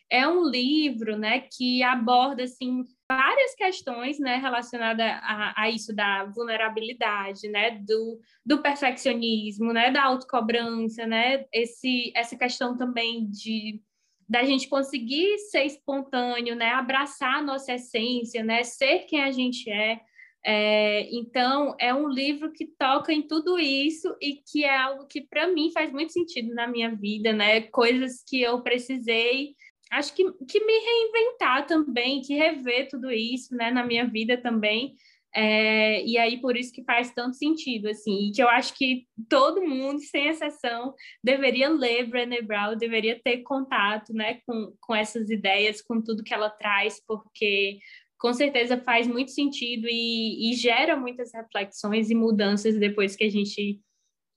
é 0.10 0.28
um 0.28 0.44
livro, 0.44 1.18
né, 1.18 1.40
que 1.40 1.82
aborda 1.82 2.44
assim 2.44 2.84
várias 3.10 3.55
questões, 3.55 4.20
né, 4.20 4.36
relacionadas 4.36 5.05
a, 5.24 5.64
a, 5.64 5.70
isso 5.70 5.95
da 5.95 6.26
vulnerabilidade, 6.26 7.49
né, 7.49 7.72
do, 7.72 8.20
do 8.45 8.62
perfeccionismo, 8.62 9.74
né, 9.74 9.89
da 9.89 10.03
autocobrança, 10.03 11.07
né, 11.07 11.45
esse 11.51 12.12
essa 12.16 12.38
questão 12.38 12.78
também 12.78 13.28
de 13.28 13.82
da 14.28 14.43
gente 14.43 14.70
conseguir 14.70 15.39
ser 15.49 15.64
espontâneo, 15.64 16.55
né, 16.55 16.70
abraçar 16.70 17.38
a 17.38 17.41
nossa 17.41 17.74
essência, 17.74 18.43
né, 18.43 18.64
ser 18.64 18.99
quem 19.07 19.24
a 19.24 19.32
gente 19.32 19.68
é. 19.72 19.99
é 20.45 21.10
então, 21.12 21.76
é 21.80 21.91
um 21.91 22.07
livro 22.07 22.51
que 22.51 22.68
toca 22.78 23.12
em 23.12 23.24
tudo 23.24 23.57
isso 23.57 24.16
e 24.22 24.36
que 24.36 24.64
é 24.64 24.78
algo 24.78 25.07
que, 25.07 25.22
para 25.22 25.47
mim, 25.47 25.72
faz 25.72 25.91
muito 25.91 26.14
sentido 26.14 26.53
na 26.53 26.68
minha 26.68 26.95
vida, 26.95 27.34
né? 27.34 27.62
Coisas 27.62 28.24
que 28.24 28.39
eu 28.39 28.62
precisei 28.62 29.55
acho 29.92 30.14
que, 30.16 30.24
que 30.48 30.64
me 30.64 30.74
reinventar 30.80 31.66
também, 31.66 32.22
que 32.22 32.34
rever 32.34 32.88
tudo 32.90 33.12
isso, 33.12 33.56
né, 33.56 33.72
na 33.72 33.84
minha 33.84 34.06
vida 34.06 34.38
também. 34.38 34.96
É, 35.34 36.04
e 36.06 36.18
aí 36.18 36.42
por 36.42 36.58
isso 36.58 36.74
que 36.74 36.84
faz 36.84 37.14
tanto 37.14 37.36
sentido 37.36 37.88
assim, 37.88 38.30
e 38.30 38.32
que 38.32 38.42
eu 38.42 38.50
acho 38.50 38.76
que 38.76 39.06
todo 39.30 39.62
mundo, 39.62 40.00
sem 40.00 40.28
exceção, 40.28 40.94
deveria 41.24 41.70
ler 41.70 42.08
Brené 42.08 42.42
Brown, 42.42 42.76
deveria 42.76 43.20
ter 43.24 43.44
contato, 43.44 44.12
né, 44.12 44.40
com, 44.46 44.74
com 44.82 44.96
essas 44.96 45.30
ideias, 45.30 45.82
com 45.82 46.02
tudo 46.02 46.24
que 46.24 46.34
ela 46.34 46.50
traz, 46.50 47.00
porque 47.06 47.78
com 48.18 48.34
certeza 48.34 48.78
faz 48.78 49.08
muito 49.08 49.32
sentido 49.32 49.88
e, 49.88 50.52
e 50.52 50.56
gera 50.56 50.96
muitas 50.98 51.32
reflexões 51.34 52.10
e 52.10 52.16
mudanças 52.16 52.78
depois 52.78 53.16
que 53.16 53.24
a 53.24 53.30
gente 53.30 53.80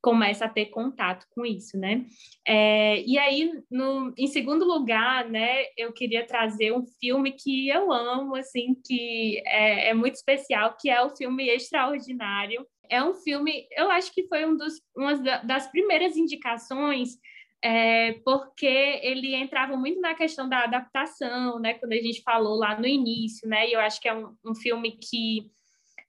começa 0.02 0.46
a 0.46 0.48
ter 0.48 0.66
contato 0.66 1.26
com 1.34 1.46
isso, 1.46 1.78
né? 1.78 2.04
É, 2.46 3.00
e 3.02 3.16
aí, 3.16 3.52
no, 3.70 4.12
em 4.18 4.26
segundo 4.26 4.64
lugar, 4.64 5.28
né, 5.28 5.64
eu 5.76 5.92
queria 5.92 6.26
trazer 6.26 6.72
um 6.72 6.84
filme 7.00 7.32
que 7.32 7.68
eu 7.68 7.92
amo, 7.92 8.34
assim, 8.34 8.74
que 8.84 9.40
é, 9.46 9.90
é 9.90 9.94
muito 9.94 10.14
especial, 10.14 10.76
que 10.78 10.90
é 10.90 11.00
o 11.00 11.16
filme 11.16 11.48
Extraordinário. 11.48 12.66
É 12.90 13.02
um 13.02 13.14
filme, 13.14 13.66
eu 13.76 13.90
acho 13.90 14.12
que 14.12 14.26
foi 14.26 14.44
um 14.44 14.56
dos, 14.56 14.74
uma 14.96 15.14
das 15.44 15.70
primeiras 15.70 16.16
indicações 16.16 17.16
é, 17.64 18.14
porque 18.24 18.66
ele 18.66 19.36
entrava 19.36 19.76
muito 19.76 20.00
na 20.00 20.14
questão 20.14 20.48
da 20.48 20.64
adaptação, 20.64 21.60
né? 21.60 21.74
Quando 21.74 21.92
a 21.92 21.96
gente 21.96 22.20
falou 22.22 22.56
lá 22.56 22.78
no 22.78 22.86
início, 22.86 23.48
né? 23.48 23.68
E 23.68 23.72
eu 23.72 23.78
acho 23.78 24.00
que 24.00 24.08
é 24.08 24.14
um, 24.14 24.34
um 24.44 24.54
filme 24.54 24.98
que 24.98 25.48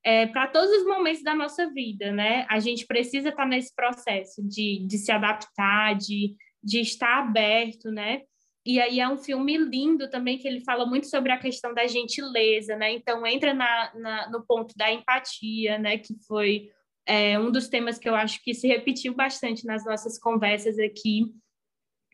é, 0.04 0.28
para 0.28 0.48
todos 0.48 0.70
os 0.70 0.86
momentos 0.86 1.24
da 1.24 1.34
nossa 1.34 1.72
vida, 1.72 2.12
né? 2.12 2.46
A 2.50 2.60
gente 2.60 2.86
precisa 2.86 3.30
estar 3.30 3.44
tá 3.44 3.48
nesse 3.48 3.74
processo 3.74 4.46
de, 4.46 4.86
de 4.86 4.98
se 4.98 5.12
adaptar, 5.12 5.96
de, 5.96 6.36
de 6.62 6.82
estar 6.82 7.20
aberto, 7.20 7.90
né? 7.90 8.22
E 8.66 8.80
aí 8.80 9.00
é 9.00 9.08
um 9.08 9.18
filme 9.18 9.58
lindo 9.58 10.10
também, 10.10 10.38
que 10.38 10.48
ele 10.48 10.64
fala 10.64 10.86
muito 10.86 11.08
sobre 11.08 11.32
a 11.32 11.38
questão 11.38 11.74
da 11.74 11.88
gentileza, 11.88 12.76
né? 12.76 12.94
Então 12.94 13.26
entra 13.26 13.54
na, 13.54 13.94
na 13.96 14.30
no 14.30 14.46
ponto 14.46 14.74
da 14.78 14.92
empatia, 14.92 15.78
né? 15.78 15.98
Que 15.98 16.14
foi 16.28 16.70
é, 17.06 17.40
um 17.40 17.52
dos 17.52 17.68
temas 17.68 17.98
que 17.98 18.08
eu 18.08 18.16
acho 18.16 18.42
que 18.44 18.54
se 18.54 18.68
repetiu 18.68 19.14
bastante 19.14 19.66
nas 19.66 19.86
nossas 19.86 20.20
conversas 20.20 20.78
aqui. 20.80 21.26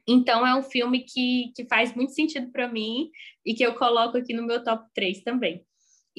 Então 0.07 0.45
é 0.45 0.55
um 0.55 0.63
filme 0.63 1.01
que, 1.01 1.51
que 1.55 1.65
faz 1.65 1.95
muito 1.95 2.13
sentido 2.13 2.51
para 2.51 2.67
mim 2.67 3.11
e 3.45 3.53
que 3.53 3.63
eu 3.63 3.75
coloco 3.75 4.17
aqui 4.17 4.33
no 4.33 4.45
meu 4.45 4.63
top 4.63 4.87
3 4.93 5.23
também. 5.23 5.63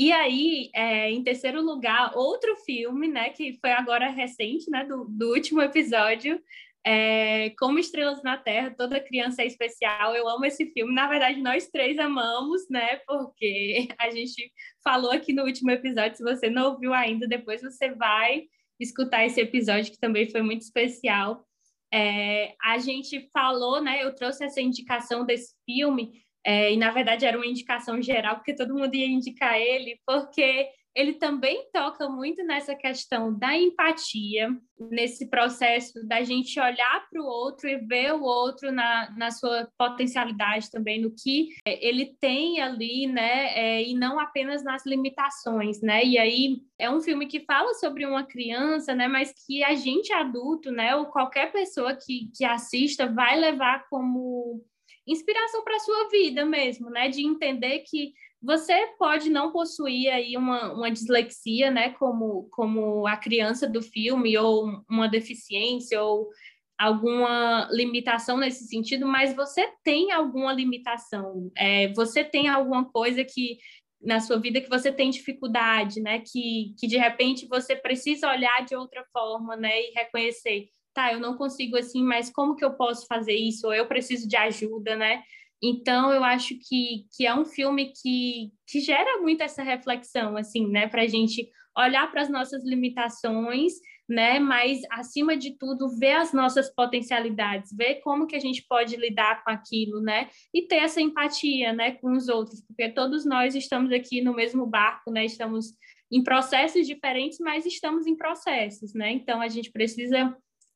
E 0.00 0.12
aí, 0.12 0.70
é, 0.74 1.10
em 1.10 1.22
terceiro 1.22 1.60
lugar, 1.60 2.16
outro 2.16 2.56
filme, 2.64 3.06
né, 3.06 3.28
que 3.28 3.58
foi 3.60 3.70
agora 3.70 4.08
recente, 4.08 4.70
né, 4.70 4.82
do, 4.82 5.04
do 5.04 5.28
último 5.28 5.60
episódio, 5.60 6.42
é, 6.82 7.50
Como 7.58 7.78
Estrelas 7.78 8.22
na 8.22 8.38
Terra, 8.38 8.74
Toda 8.74 8.98
Criança 8.98 9.42
é 9.42 9.46
Especial. 9.46 10.14
Eu 10.16 10.26
amo 10.26 10.46
esse 10.46 10.64
filme. 10.72 10.94
Na 10.94 11.06
verdade, 11.06 11.42
nós 11.42 11.68
três 11.68 11.98
amamos, 11.98 12.62
né, 12.70 12.96
porque 13.06 13.88
a 14.00 14.08
gente 14.08 14.50
falou 14.82 15.10
aqui 15.10 15.34
no 15.34 15.44
último 15.44 15.70
episódio. 15.70 16.16
Se 16.16 16.22
você 16.22 16.48
não 16.48 16.72
ouviu 16.72 16.94
ainda, 16.94 17.28
depois 17.28 17.60
você 17.60 17.90
vai 17.90 18.44
escutar 18.80 19.26
esse 19.26 19.38
episódio, 19.38 19.92
que 19.92 20.00
também 20.00 20.30
foi 20.30 20.40
muito 20.40 20.62
especial. 20.62 21.44
É, 21.92 22.54
a 22.62 22.78
gente 22.78 23.28
falou, 23.34 23.82
né, 23.82 24.02
eu 24.02 24.14
trouxe 24.14 24.44
essa 24.44 24.62
indicação 24.62 25.26
desse 25.26 25.54
filme 25.66 26.24
é, 26.44 26.72
e 26.72 26.76
na 26.76 26.90
verdade 26.90 27.26
era 27.26 27.36
uma 27.36 27.46
indicação 27.46 28.00
geral, 28.00 28.36
porque 28.36 28.54
todo 28.54 28.74
mundo 28.74 28.94
ia 28.94 29.06
indicar 29.06 29.58
ele, 29.58 29.98
porque 30.06 30.68
ele 30.94 31.14
também 31.14 31.68
toca 31.72 32.08
muito 32.08 32.42
nessa 32.44 32.74
questão 32.74 33.36
da 33.36 33.56
empatia, 33.56 34.50
nesse 34.78 35.28
processo 35.28 36.04
da 36.06 36.22
gente 36.22 36.58
olhar 36.58 37.06
para 37.08 37.22
o 37.22 37.24
outro 37.24 37.68
e 37.68 37.76
ver 37.76 38.12
o 38.12 38.22
outro 38.22 38.72
na, 38.72 39.10
na 39.16 39.30
sua 39.30 39.68
potencialidade 39.78 40.70
também, 40.70 41.00
no 41.00 41.12
que 41.14 41.50
é, 41.64 41.86
ele 41.86 42.16
tem 42.20 42.60
ali, 42.60 43.06
né, 43.06 43.56
é, 43.56 43.82
e 43.84 43.94
não 43.94 44.18
apenas 44.18 44.64
nas 44.64 44.84
limitações, 44.84 45.80
né, 45.80 46.04
e 46.04 46.18
aí 46.18 46.60
é 46.78 46.90
um 46.90 47.00
filme 47.00 47.26
que 47.26 47.40
fala 47.40 47.72
sobre 47.74 48.04
uma 48.04 48.24
criança, 48.24 48.94
né, 48.94 49.06
mas 49.06 49.32
que 49.46 49.62
a 49.62 49.74
gente 49.74 50.12
adulto, 50.12 50.72
né, 50.72 50.96
ou 50.96 51.06
qualquer 51.06 51.52
pessoa 51.52 51.94
que, 51.94 52.30
que 52.36 52.44
assista 52.44 53.06
vai 53.06 53.38
levar 53.38 53.86
como 53.88 54.64
inspiração 55.10 55.62
para 55.64 55.76
a 55.76 55.80
sua 55.80 56.08
vida 56.08 56.44
mesmo, 56.44 56.90
né? 56.90 57.08
De 57.08 57.22
entender 57.22 57.80
que 57.80 58.12
você 58.42 58.86
pode 58.98 59.28
não 59.28 59.52
possuir 59.52 60.10
aí 60.10 60.36
uma, 60.36 60.72
uma 60.72 60.90
dislexia, 60.90 61.70
né, 61.70 61.90
como, 61.90 62.48
como 62.50 63.06
a 63.06 63.16
criança 63.16 63.68
do 63.68 63.82
filme, 63.82 64.36
ou 64.38 64.82
uma 64.88 65.08
deficiência, 65.08 66.02
ou 66.02 66.30
alguma 66.78 67.68
limitação 67.70 68.38
nesse 68.38 68.66
sentido, 68.66 69.06
mas 69.06 69.36
você 69.36 69.70
tem 69.84 70.12
alguma 70.12 70.54
limitação, 70.54 71.50
é, 71.54 71.92
você 71.92 72.24
tem 72.24 72.48
alguma 72.48 72.90
coisa 72.90 73.22
que 73.22 73.58
na 74.00 74.18
sua 74.18 74.38
vida 74.38 74.62
que 74.62 74.70
você 74.70 74.90
tem 74.90 75.10
dificuldade, 75.10 76.00
né, 76.00 76.20
que, 76.20 76.74
que 76.78 76.86
de 76.86 76.96
repente 76.96 77.46
você 77.46 77.76
precisa 77.76 78.30
olhar 78.30 78.64
de 78.64 78.74
outra 78.74 79.04
forma, 79.12 79.56
né, 79.56 79.78
e 79.82 79.92
reconhecer, 79.92 80.70
tá, 80.94 81.12
eu 81.12 81.20
não 81.20 81.36
consigo 81.36 81.76
assim, 81.76 82.02
mas 82.02 82.30
como 82.30 82.56
que 82.56 82.64
eu 82.64 82.74
posso 82.74 83.06
fazer 83.06 83.34
isso? 83.34 83.66
Ou 83.66 83.74
eu 83.74 83.86
preciso 83.86 84.28
de 84.28 84.36
ajuda, 84.36 84.96
né? 84.96 85.22
Então, 85.62 86.12
eu 86.12 86.24
acho 86.24 86.54
que, 86.58 87.06
que 87.14 87.26
é 87.26 87.34
um 87.34 87.44
filme 87.44 87.92
que, 87.92 88.50
que 88.66 88.80
gera 88.80 89.20
muito 89.20 89.42
essa 89.42 89.62
reflexão, 89.62 90.36
assim, 90.36 90.66
né? 90.66 90.88
Para 90.88 91.02
a 91.02 91.06
gente 91.06 91.50
olhar 91.76 92.10
para 92.10 92.22
as 92.22 92.30
nossas 92.30 92.64
limitações, 92.64 93.74
né? 94.08 94.38
Mas, 94.38 94.80
acima 94.90 95.36
de 95.36 95.56
tudo, 95.58 95.98
ver 95.98 96.12
as 96.12 96.32
nossas 96.32 96.74
potencialidades, 96.74 97.76
ver 97.76 97.96
como 97.96 98.26
que 98.26 98.34
a 98.34 98.40
gente 98.40 98.64
pode 98.66 98.96
lidar 98.96 99.44
com 99.44 99.50
aquilo, 99.50 100.00
né? 100.00 100.30
E 100.52 100.62
ter 100.66 100.76
essa 100.76 101.00
empatia, 101.00 101.74
né? 101.74 101.92
Com 101.92 102.12
os 102.12 102.28
outros, 102.28 102.62
porque 102.66 102.88
todos 102.88 103.26
nós 103.26 103.54
estamos 103.54 103.92
aqui 103.92 104.22
no 104.22 104.34
mesmo 104.34 104.66
barco, 104.66 105.10
né? 105.10 105.26
Estamos 105.26 105.74
em 106.10 106.24
processos 106.24 106.86
diferentes, 106.86 107.38
mas 107.38 107.66
estamos 107.66 108.06
em 108.06 108.16
processos, 108.16 108.94
né? 108.94 109.12
Então, 109.12 109.42
a 109.42 109.48
gente 109.48 109.70
precisa 109.70 110.34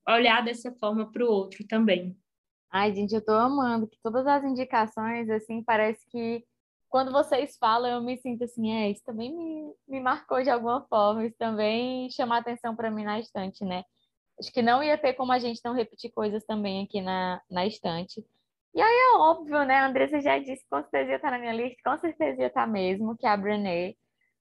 olhar 0.09 0.45
dessa 0.45 0.73
forma 0.73 1.11
para 1.11 1.25
o 1.25 1.29
outro 1.29 1.67
também. 1.67 2.17
Ai, 2.71 2.95
gente, 2.95 3.15
eu 3.15 3.25
tô 3.25 3.33
amando 3.33 3.87
que 3.87 3.99
todas 4.03 4.27
as 4.27 4.45
indicações, 4.45 5.31
assim, 5.31 5.63
parece 5.63 6.05
que 6.11 6.45
quando 6.89 7.11
vocês 7.11 7.57
falam, 7.59 7.91
eu 7.91 8.01
me 8.01 8.17
sinto 8.19 8.45
assim, 8.45 8.73
é, 8.73 8.91
isso 8.91 9.03
também 9.05 9.35
me, 9.37 9.75
me 9.89 10.01
marcou 10.01 10.43
de 10.43 10.51
alguma 10.51 10.87
forma, 10.89 11.27
isso 11.27 11.37
também 11.37 12.09
chamou 12.11 12.37
atenção 12.37 12.77
para 12.77 12.91
mim 12.91 13.05
na 13.05 13.19
estante, 13.19 13.65
né? 13.65 13.85
Acho 14.39 14.53
que 14.53 14.63
não 14.63 14.83
ia 14.83 14.99
ter 14.99 15.15
como 15.15 15.33
a 15.33 15.39
gente 15.39 15.61
não 15.65 15.73
repetir 15.73 16.13
coisas 16.13 16.45
também 16.45 16.85
aqui 16.85 17.01
na, 17.01 17.41
na 17.51 17.67
estante. 17.67 18.25
E 18.75 18.81
aí 18.83 18.93
é 18.93 19.17
óbvio, 19.19 19.65
né? 19.65 19.77
A 19.77 19.87
Andressa 19.87 20.21
já 20.21 20.39
disse, 20.39 20.65
com 20.69 20.83
certeza 20.83 21.11
ia 21.11 21.17
estar 21.17 21.31
tá 21.31 21.37
na 21.37 21.41
minha 21.41 21.53
lista, 21.53 21.81
com 21.85 21.97
certeza 21.99 22.41
ia 22.41 22.47
estar 22.49 22.67
tá 22.67 22.67
mesmo, 22.67 23.17
que 23.17 23.27
é 23.27 23.31
a 23.31 23.37
Brené. 23.37 23.95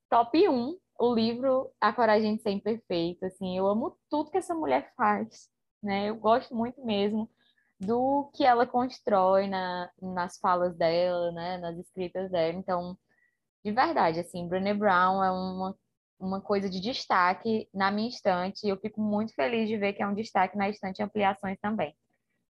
Top 0.09 0.47
1, 0.47 0.78
o 0.99 1.14
livro 1.14 1.72
A 1.80 1.93
Coragem 1.93 2.36
de 2.36 2.41
Ser 2.41 2.51
Imperfeito. 2.51 3.26
Assim, 3.26 3.57
eu 3.57 3.68
amo 3.68 3.97
tudo 4.09 4.32
que 4.32 4.38
essa 4.38 4.55
mulher 4.55 4.91
faz, 4.95 5.49
né? 5.84 6.10
Eu 6.10 6.16
gosto 6.16 6.56
muito 6.56 6.84
mesmo 6.86 7.30
do 7.80 8.30
que 8.34 8.44
ela 8.46 8.66
constrói 8.66 9.48
na, 9.48 9.90
nas 10.02 10.38
falas 10.40 10.76
dela, 10.76 11.32
né, 11.32 11.58
nas 11.58 11.78
escritas 11.78 12.32
dela. 12.32 12.54
Então, 12.54 12.98
de 13.64 13.72
verdade, 13.72 14.20
assim, 14.20 14.48
Brené 14.48 14.74
Brown 14.74 15.24
é 15.24 15.32
uma, 15.32 15.76
uma 16.20 16.42
coisa 16.42 16.70
de 16.70 16.80
destaque 16.80 17.70
na 17.74 17.92
minha 17.92 18.10
estante 18.10 18.66
e 18.66 18.70
eu 18.70 18.78
fico 18.78 19.02
muito 19.02 19.34
feliz 19.34 19.68
de 19.68 19.78
ver 19.78 19.94
que 19.94 20.04
é 20.04 20.08
um 20.08 20.14
destaque 20.14 20.58
na 20.58 20.70
estante 20.70 21.04
Ampliações 21.04 21.58
também. 21.60 21.96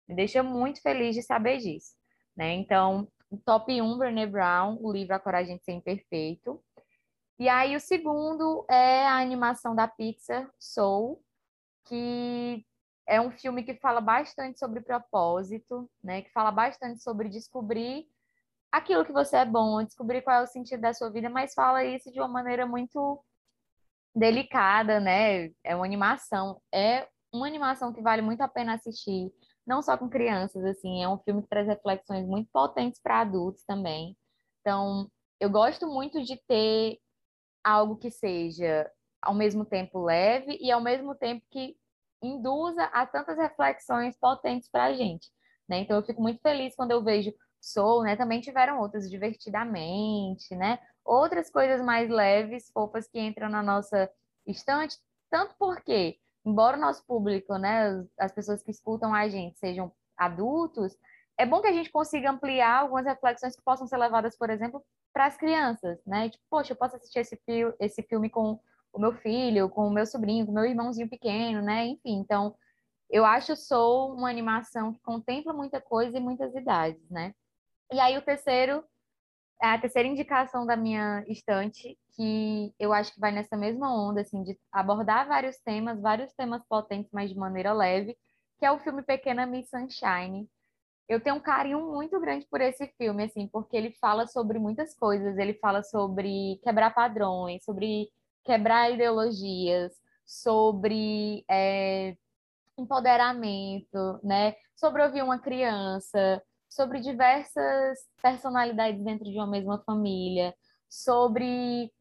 Me 0.07 0.15
deixa 0.15 0.43
muito 0.43 0.81
feliz 0.81 1.15
de 1.15 1.21
saber 1.21 1.57
disso, 1.57 1.95
né? 2.35 2.53
Então, 2.53 3.07
top 3.45 3.81
1, 3.81 3.97
Brené 3.97 4.25
Brown, 4.25 4.77
o 4.81 4.91
livro 4.91 5.15
A 5.15 5.19
Coragem 5.19 5.57
de 5.57 5.63
Ser 5.63 5.73
Imperfeito. 5.73 6.61
E 7.39 7.47
aí, 7.47 7.75
o 7.75 7.79
segundo 7.79 8.65
é 8.69 9.07
a 9.07 9.17
animação 9.17 9.73
da 9.73 9.87
Pixar, 9.87 10.49
Soul, 10.59 11.23
que 11.85 12.63
é 13.07 13.19
um 13.19 13.31
filme 13.31 13.63
que 13.63 13.75
fala 13.75 14.01
bastante 14.01 14.59
sobre 14.59 14.81
propósito, 14.81 15.89
né? 16.03 16.21
Que 16.21 16.31
fala 16.31 16.51
bastante 16.51 17.01
sobre 17.01 17.29
descobrir 17.29 18.07
aquilo 18.71 19.05
que 19.05 19.11
você 19.11 19.37
é 19.37 19.45
bom, 19.45 19.83
descobrir 19.83 20.21
qual 20.21 20.37
é 20.37 20.43
o 20.43 20.47
sentido 20.47 20.81
da 20.81 20.93
sua 20.93 21.09
vida, 21.09 21.29
mas 21.29 21.53
fala 21.53 21.83
isso 21.83 22.11
de 22.11 22.19
uma 22.19 22.27
maneira 22.27 22.65
muito 22.65 23.23
delicada, 24.15 24.99
né? 24.99 25.51
É 25.63 25.75
uma 25.75 25.85
animação, 25.85 26.61
é 26.73 27.07
uma 27.33 27.47
animação 27.47 27.93
que 27.93 28.01
vale 28.01 28.21
muito 28.21 28.41
a 28.41 28.47
pena 28.47 28.73
assistir, 28.73 29.31
não 29.65 29.81
só 29.81 29.97
com 29.97 30.09
crianças, 30.09 30.63
assim, 30.65 31.03
é 31.03 31.07
um 31.07 31.19
filme 31.19 31.41
que 31.41 31.49
traz 31.49 31.67
reflexões 31.67 32.25
muito 32.25 32.49
potentes 32.51 32.99
para 33.01 33.21
adultos 33.21 33.63
também. 33.63 34.17
Então, 34.61 35.09
eu 35.39 35.49
gosto 35.49 35.87
muito 35.87 36.21
de 36.23 36.37
ter 36.47 36.99
algo 37.63 37.97
que 37.97 38.11
seja 38.11 38.89
ao 39.21 39.33
mesmo 39.33 39.65
tempo 39.65 40.03
leve 40.03 40.57
e 40.59 40.71
ao 40.71 40.81
mesmo 40.81 41.15
tempo 41.15 41.45
que 41.51 41.77
induza 42.21 42.83
a 42.85 43.05
tantas 43.05 43.37
reflexões 43.37 44.17
potentes 44.17 44.69
para 44.69 44.85
a 44.85 44.93
gente. 44.93 45.29
Né? 45.67 45.79
Então, 45.79 45.97
eu 45.97 46.03
fico 46.03 46.21
muito 46.21 46.41
feliz 46.41 46.75
quando 46.75 46.91
eu 46.91 47.03
vejo 47.03 47.33
Soul, 47.61 48.03
né? 48.03 48.15
Também 48.15 48.41
tiveram 48.41 48.79
outras, 48.79 49.09
Divertidamente, 49.09 50.55
né? 50.55 50.79
Outras 51.05 51.49
coisas 51.49 51.83
mais 51.85 52.09
leves, 52.09 52.71
fofas, 52.71 53.07
que 53.07 53.19
entram 53.19 53.49
na 53.49 53.61
nossa 53.61 54.09
estante, 54.45 54.97
tanto 55.29 55.55
porque, 55.57 56.17
embora 56.43 56.75
o 56.75 56.81
nosso 56.81 57.05
público, 57.05 57.55
né, 57.57 58.03
as 58.19 58.31
pessoas 58.31 58.63
que 58.63 58.71
escutam 58.71 59.13
a 59.13 59.29
gente 59.29 59.59
sejam 59.59 59.91
adultos, 60.17 60.97
é 61.37 61.45
bom 61.45 61.61
que 61.61 61.67
a 61.67 61.73
gente 61.73 61.91
consiga 61.91 62.29
ampliar 62.31 62.79
algumas 62.81 63.05
reflexões 63.05 63.55
que 63.55 63.63
possam 63.63 63.87
ser 63.87 63.97
levadas, 63.97 64.37
por 64.37 64.49
exemplo, 64.49 64.83
para 65.13 65.25
as 65.25 65.37
crianças, 65.37 65.99
né? 66.05 66.29
Tipo, 66.29 66.43
poxa, 66.49 66.73
eu 66.73 66.77
posso 66.77 66.95
assistir 66.95 67.19
esse, 67.19 67.39
esse 67.79 68.03
filme 68.03 68.29
com 68.29 68.59
o 68.93 68.99
meu 68.99 69.13
filho, 69.13 69.69
com 69.69 69.87
o 69.87 69.93
meu 69.93 70.05
sobrinho, 70.05 70.45
com 70.45 70.51
o 70.51 70.55
meu 70.55 70.65
irmãozinho 70.65 71.09
pequeno, 71.09 71.61
né? 71.61 71.85
Enfim, 71.87 72.19
então 72.19 72.55
eu 73.09 73.25
acho 73.25 73.55
Soul 73.55 74.13
uma 74.15 74.29
animação 74.29 74.93
que 74.93 75.01
contempla 75.01 75.53
muita 75.53 75.81
coisa 75.81 76.17
e 76.17 76.21
muitas 76.21 76.55
idades, 76.55 77.09
né? 77.09 77.33
E 77.91 77.99
aí 77.99 78.17
o 78.17 78.21
terceiro, 78.21 78.83
a 79.61 79.77
terceira 79.77 80.07
indicação 80.07 80.65
da 80.65 80.77
minha 80.77 81.23
estante, 81.27 81.97
que 82.15 82.73
eu 82.79 82.93
acho 82.93 83.13
que 83.13 83.19
vai 83.19 83.31
nessa 83.31 83.57
mesma 83.57 83.93
onda, 83.93 84.21
assim, 84.21 84.43
de 84.43 84.57
abordar 84.71 85.27
vários 85.27 85.57
temas, 85.59 86.01
vários 86.01 86.33
temas 86.33 86.63
potentes, 86.67 87.11
mas 87.11 87.29
de 87.29 87.37
maneira 87.37 87.73
leve, 87.73 88.17
que 88.59 88.65
é 88.65 88.71
o 88.71 88.79
filme 88.79 89.03
Pequena 89.03 89.45
Miss 89.45 89.69
Sunshine. 89.69 90.49
Eu 91.09 91.19
tenho 91.19 91.35
um 91.35 91.41
carinho 91.41 91.91
muito 91.91 92.17
grande 92.21 92.47
por 92.49 92.61
esse 92.61 92.87
filme, 92.97 93.25
assim, 93.25 93.47
porque 93.47 93.75
ele 93.75 93.91
fala 93.99 94.27
sobre 94.27 94.57
muitas 94.59 94.95
coisas. 94.95 95.37
Ele 95.37 95.53
fala 95.55 95.83
sobre 95.83 96.57
quebrar 96.63 96.93
padrões, 96.93 97.63
sobre 97.65 98.09
quebrar 98.43 98.91
ideologias, 98.91 99.93
sobre 100.31 101.43
é, 101.49 102.15
empoderamento, 102.77 104.19
né? 104.23 104.55
Sobre 104.75 105.03
ouvir 105.03 105.21
uma 105.23 105.39
criança, 105.39 106.41
sobre 106.69 107.01
diversas 107.01 107.99
personalidades 108.23 109.03
dentro 109.03 109.25
de 109.29 109.37
uma 109.37 109.47
mesma 109.47 109.83
família, 109.85 110.55
sobre, 110.89 111.91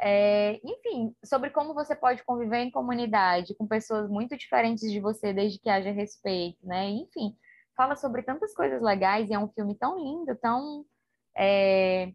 é, 0.00 0.60
enfim, 0.62 1.12
sobre 1.24 1.50
como 1.50 1.74
você 1.74 1.96
pode 1.96 2.22
conviver 2.22 2.58
em 2.58 2.70
comunidade 2.70 3.56
com 3.56 3.66
pessoas 3.66 4.08
muito 4.08 4.36
diferentes 4.36 4.90
de 4.90 5.00
você, 5.00 5.32
desde 5.32 5.58
que 5.58 5.68
haja 5.68 5.90
respeito, 5.90 6.64
né? 6.64 6.88
Enfim, 6.90 7.36
fala 7.76 7.96
sobre 7.96 8.22
tantas 8.22 8.54
coisas 8.54 8.80
legais 8.80 9.28
e 9.28 9.34
é 9.34 9.38
um 9.38 9.48
filme 9.48 9.74
tão 9.74 9.98
lindo, 9.98 10.36
tão 10.36 10.86
é, 11.36 12.12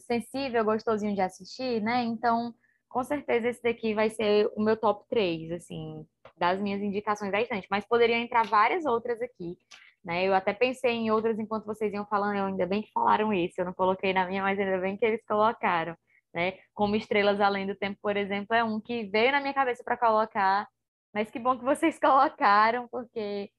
sensível, 0.00 0.64
gostosinho 0.66 1.14
de 1.14 1.22
assistir, 1.22 1.80
né? 1.80 2.04
Então 2.04 2.54
com 2.88 3.04
certeza 3.04 3.48
esse 3.48 3.62
daqui 3.62 3.94
vai 3.94 4.10
ser 4.10 4.50
o 4.56 4.62
meu 4.62 4.76
top 4.76 5.04
3, 5.08 5.52
assim, 5.52 6.06
das 6.36 6.60
minhas 6.60 6.82
indicações 6.82 7.30
da 7.30 7.40
estante, 7.40 7.66
mas 7.70 7.86
poderia 7.86 8.16
entrar 8.16 8.46
várias 8.46 8.84
outras 8.86 9.20
aqui, 9.20 9.56
né? 10.04 10.24
Eu 10.24 10.34
até 10.34 10.52
pensei 10.52 10.92
em 10.92 11.10
outras 11.10 11.38
enquanto 11.38 11.66
vocês 11.66 11.92
iam 11.92 12.06
falando, 12.06 12.36
eu 12.36 12.46
ainda 12.46 12.66
bem 12.66 12.82
que 12.82 12.92
falaram 12.92 13.32
isso, 13.32 13.54
eu 13.58 13.64
não 13.64 13.74
coloquei 13.74 14.12
na 14.12 14.26
minha, 14.26 14.42
mas 14.42 14.58
ainda 14.58 14.78
bem 14.78 14.96
que 14.96 15.04
eles 15.04 15.24
colocaram, 15.26 15.96
né? 16.34 16.54
Como 16.74 16.96
Estrelas 16.96 17.40
Além 17.40 17.66
do 17.66 17.74
Tempo, 17.76 17.98
por 18.02 18.16
exemplo, 18.16 18.54
é 18.54 18.64
um 18.64 18.80
que 18.80 19.04
veio 19.04 19.32
na 19.32 19.40
minha 19.40 19.54
cabeça 19.54 19.82
para 19.84 19.96
colocar, 19.96 20.66
mas 21.12 21.30
que 21.30 21.38
bom 21.38 21.58
que 21.58 21.64
vocês 21.64 21.98
colocaram, 22.00 22.88
porque 22.88 23.50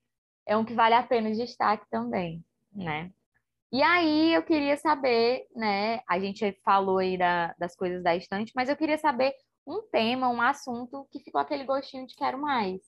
é 0.47 0.57
um 0.57 0.65
que 0.65 0.73
vale 0.73 0.95
a 0.95 1.03
pena 1.03 1.31
destaque 1.31 1.85
também, 1.89 2.43
né? 2.73 3.11
E 3.71 3.83
aí 3.83 4.33
eu 4.33 4.41
queria 4.43 4.77
saber, 4.77 5.47
né? 5.55 6.01
A 6.09 6.19
gente 6.19 6.51
falou 6.63 6.97
aí 6.97 7.17
da, 7.17 7.53
das 7.59 7.75
coisas 7.75 8.01
da 8.03 8.15
estante, 8.15 8.51
mas 8.55 8.67
eu 8.67 8.75
queria 8.75 8.97
saber 8.97 9.33
um 9.65 9.81
tema, 9.91 10.29
um 10.29 10.41
assunto 10.41 11.07
que 11.11 11.19
ficou 11.19 11.39
aquele 11.39 11.63
gostinho 11.63 12.07
de 12.07 12.15
quero 12.15 12.39
mais, 12.39 12.81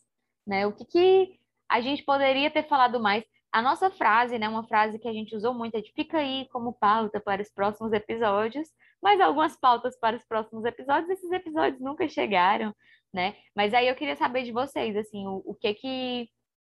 né? 0.45 0.65
O 0.65 0.73
que, 0.73 0.86
que 0.86 1.39
a 1.69 1.82
gente 1.82 2.03
poderia 2.03 2.49
ter 2.49 2.67
falado 2.67 2.99
mais? 2.99 3.23
A 3.51 3.61
nossa 3.61 3.91
frase, 3.91 4.39
né? 4.39 4.49
Uma 4.49 4.63
frase 4.67 4.97
que 4.97 5.07
a 5.07 5.13
gente 5.13 5.36
usou 5.36 5.53
muito 5.53 5.75
é 5.75 5.82
de 5.82 5.91
fica 5.93 6.17
aí 6.17 6.47
como 6.51 6.73
pauta 6.73 7.19
para 7.19 7.41
os 7.43 7.51
próximos 7.51 7.93
episódios, 7.93 8.67
mas 9.01 9.21
algumas 9.21 9.55
pautas 9.57 9.99
para 9.99 10.17
os 10.17 10.25
próximos 10.25 10.65
episódios, 10.65 11.09
esses 11.11 11.32
episódios 11.32 11.79
nunca 11.82 12.07
chegaram, 12.07 12.73
né? 13.13 13.36
Mas 13.55 13.73
aí 13.73 13.88
eu 13.88 13.95
queria 13.95 14.15
saber 14.15 14.43
de 14.43 14.51
vocês, 14.51 14.95
assim, 14.97 15.27
o, 15.27 15.43
o 15.45 15.53
que 15.55 15.73
que 15.75 16.29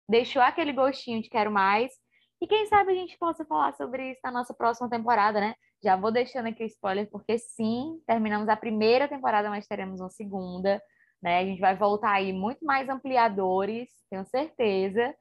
deixou 0.08 0.42
aquele 0.42 0.72
gostinho 0.72 1.20
de 1.22 1.28
quero 1.28 1.50
mais 1.50 1.92
e 2.40 2.46
quem 2.46 2.66
sabe 2.66 2.92
a 2.92 2.94
gente 2.94 3.16
possa 3.18 3.44
falar 3.44 3.74
sobre 3.74 4.10
isso 4.12 4.20
na 4.22 4.30
nossa 4.30 4.52
próxima 4.52 4.88
temporada, 4.90 5.40
né? 5.40 5.54
Já 5.82 5.96
vou 5.96 6.12
deixando 6.12 6.48
aqui 6.48 6.64
o 6.64 6.66
spoiler, 6.66 7.08
porque 7.10 7.38
sim, 7.38 8.00
terminamos 8.06 8.48
a 8.48 8.56
primeira 8.56 9.08
temporada, 9.08 9.48
mas 9.48 9.66
teremos 9.66 10.00
uma 10.00 10.10
segunda, 10.10 10.82
né? 11.22 11.38
A 11.38 11.44
gente 11.44 11.60
vai 11.60 11.76
voltar 11.76 12.12
aí 12.12 12.32
muito 12.32 12.64
mais 12.64 12.88
ampliadores, 12.88 13.88
tenho 14.10 14.24
certeza, 14.26 15.14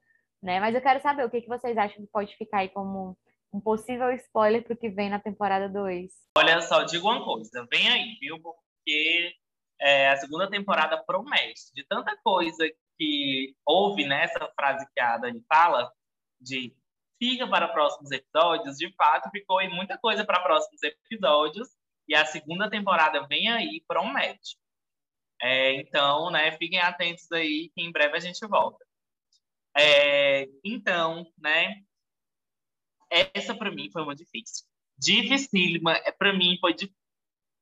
né? 0.44 0.60
Mas 0.60 0.76
eu 0.76 0.82
quero 0.82 1.02
saber 1.02 1.26
o 1.26 1.30
que, 1.30 1.42
que 1.42 1.48
vocês 1.48 1.78
acham 1.78 2.04
que 2.04 2.12
pode 2.12 2.36
ficar 2.36 2.60
aí 2.60 2.70
como 2.70 3.18
um 3.54 3.62
possível 3.62 4.12
spoiler 4.12 4.64
para 4.64 4.74
o 4.74 4.78
que 4.78 4.90
vem 4.90 5.10
na 5.10 5.20
temporada 5.20 5.70
2? 5.70 6.12
Olha 6.38 6.62
só, 6.62 6.84
digo 6.84 7.10
uma 7.10 7.24
coisa, 7.24 7.66
vem 7.72 7.88
aí, 7.88 8.18
viu? 8.20 8.40
Porque 8.42 9.34
é, 9.80 10.10
a 10.10 10.18
segunda 10.18 10.50
temporada 10.50 11.02
promete 11.06 11.74
de 11.74 11.86
tanta 11.88 12.18
coisa 12.24 12.70
que 12.98 13.56
houve 13.66 14.06
nessa 14.06 14.50
frase 14.56 14.86
que 14.94 15.00
a 15.00 15.18
Dani 15.18 15.42
fala, 15.48 15.90
de 16.40 16.76
fica 17.20 17.48
para 17.48 17.68
próximos 17.68 18.12
episódios, 18.12 18.78
de 18.78 18.94
fato 18.96 19.30
ficou 19.30 19.62
muita 19.70 19.98
coisa 19.98 20.26
para 20.26 20.42
próximos 20.42 20.82
episódios, 20.84 21.70
e 22.08 22.16
a 22.16 22.26
segunda 22.26 22.70
temporada 22.70 23.26
vem 23.28 23.50
aí, 23.50 23.84
promete. 23.88 24.58
É, 25.42 25.74
então, 25.74 26.30
né, 26.30 26.52
fiquem 26.58 26.80
atentos 26.80 27.32
aí 27.32 27.70
que 27.74 27.82
em 27.82 27.92
breve 27.92 28.18
a 28.18 28.20
gente 28.20 28.46
volta. 28.48 28.84
É, 29.78 30.48
então, 30.64 31.26
né, 31.38 31.82
essa 33.10 33.54
para 33.56 33.72
mim 33.72 33.90
foi 33.92 34.06
muito 34.06 34.20
difícil. 34.20 34.66
Dificílima, 34.98 35.94
é, 35.94 36.12
para 36.12 36.34
mim 36.34 36.58
foi 36.60 36.74
de, 36.74 36.94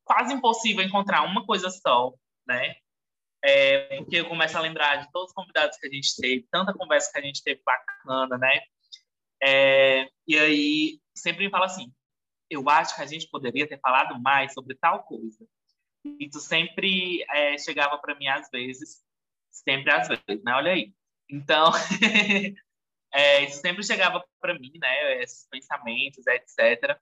quase 0.04 0.34
impossível 0.34 0.84
encontrar 0.84 1.24
uma 1.24 1.46
coisa 1.46 1.70
só, 1.70 2.14
né? 2.48 2.76
É, 3.44 3.98
porque 3.98 4.18
eu 4.18 4.30
começo 4.30 4.58
a 4.58 4.62
lembrar 4.62 4.98
de 4.98 5.12
todos 5.12 5.30
os 5.30 5.34
convidados 5.34 5.78
que 5.78 5.88
a 5.88 5.90
gente 5.90 6.16
teve, 6.16 6.48
tanta 6.50 6.74
conversa 6.74 7.12
que 7.12 7.20
a 7.20 7.22
gente 7.22 7.44
teve 7.44 7.62
bacana, 7.66 8.38
né? 8.38 8.62
É, 9.46 10.08
e 10.26 10.40
aí 10.40 11.02
sempre 11.14 11.44
me 11.44 11.52
fala 11.52 11.66
assim, 11.66 11.92
eu 12.50 12.70
acho 12.70 12.96
que 12.96 13.02
a 13.02 13.06
gente 13.06 13.28
poderia 13.30 13.68
ter 13.68 13.80
falado 13.80 14.18
mais 14.20 14.54
sobre 14.54 14.76
tal 14.76 15.04
coisa. 15.04 15.46
E 16.20 16.30
tu 16.30 16.40
sempre 16.40 17.24
é, 17.30 17.58
chegava 17.58 17.98
para 17.98 18.16
mim 18.16 18.28
às 18.28 18.50
vezes, 18.50 19.04
sempre 19.52 19.92
às 19.92 20.08
vezes, 20.08 20.44
né? 20.44 20.54
Olha 20.54 20.72
aí. 20.72 20.94
Então, 21.30 21.72
é, 23.12 23.48
sempre 23.50 23.84
chegava 23.84 24.24
para 24.40 24.58
mim, 24.58 24.72
né? 24.80 25.22
Esses 25.22 25.48
pensamentos, 25.50 26.26
etc. 26.26 26.98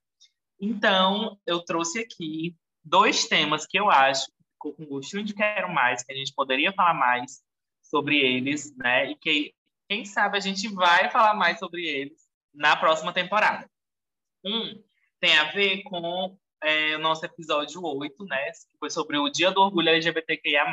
Então, 0.59 1.39
eu 1.45 1.63
trouxe 1.63 1.99
aqui 1.99 2.55
dois 2.83 3.27
temas 3.27 3.67
que 3.67 3.79
eu 3.79 3.89
acho 3.89 4.27
que 4.27 4.43
ficou 4.53 4.73
com 4.73 4.85
gostinho 4.85 5.23
de 5.23 5.33
quero 5.33 5.71
mais, 5.71 6.03
que 6.03 6.11
a 6.11 6.15
gente 6.15 6.33
poderia 6.33 6.71
falar 6.73 6.93
mais 6.93 7.43
sobre 7.83 8.17
eles, 8.17 8.75
né? 8.77 9.11
E 9.11 9.15
que, 9.15 9.53
quem 9.89 10.05
sabe, 10.05 10.37
a 10.37 10.41
gente 10.41 10.67
vai 10.69 11.09
falar 11.11 11.35
mais 11.35 11.59
sobre 11.59 11.85
eles 11.85 12.30
na 12.53 12.75
próxima 12.75 13.13
temporada. 13.13 13.69
Um 14.43 14.83
tem 15.19 15.37
a 15.37 15.51
ver 15.51 15.83
com 15.83 16.37
é, 16.63 16.95
o 16.95 16.99
nosso 16.99 17.25
episódio 17.25 17.83
8, 17.83 18.25
né? 18.25 18.51
Que 18.69 18.77
foi 18.79 18.89
sobre 18.89 19.17
o 19.17 19.29
Dia 19.29 19.51
do 19.51 19.61
Orgulho 19.61 19.89
LGBTQIA+, 19.89 20.65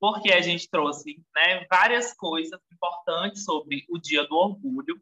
porque 0.00 0.32
a 0.32 0.40
gente 0.40 0.68
trouxe 0.70 1.22
né, 1.34 1.66
várias 1.70 2.14
coisas 2.14 2.60
importantes 2.72 3.44
sobre 3.44 3.84
o 3.88 3.98
Dia 3.98 4.26
do 4.26 4.36
Orgulho. 4.36 5.00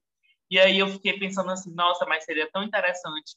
E 0.51 0.59
aí 0.59 0.79
eu 0.79 0.89
fiquei 0.89 1.19
pensando 1.19 1.51
assim, 1.51 1.73
nossa, 1.75 2.07
mas 2.07 2.25
seria 2.25 2.51
tão 2.51 2.63
interessante 2.63 3.37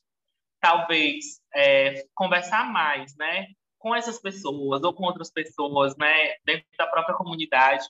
talvez 0.59 1.41
é, 1.53 2.05
conversar 2.13 2.71
mais, 2.71 3.15
né, 3.15 3.47
com 3.77 3.95
essas 3.95 4.19
pessoas 4.19 4.83
ou 4.83 4.93
com 4.93 5.03
outras 5.03 5.31
pessoas, 5.31 5.95
né, 5.97 6.35
dentro 6.45 6.67
da 6.77 6.85
própria 6.85 7.15
comunidade, 7.15 7.87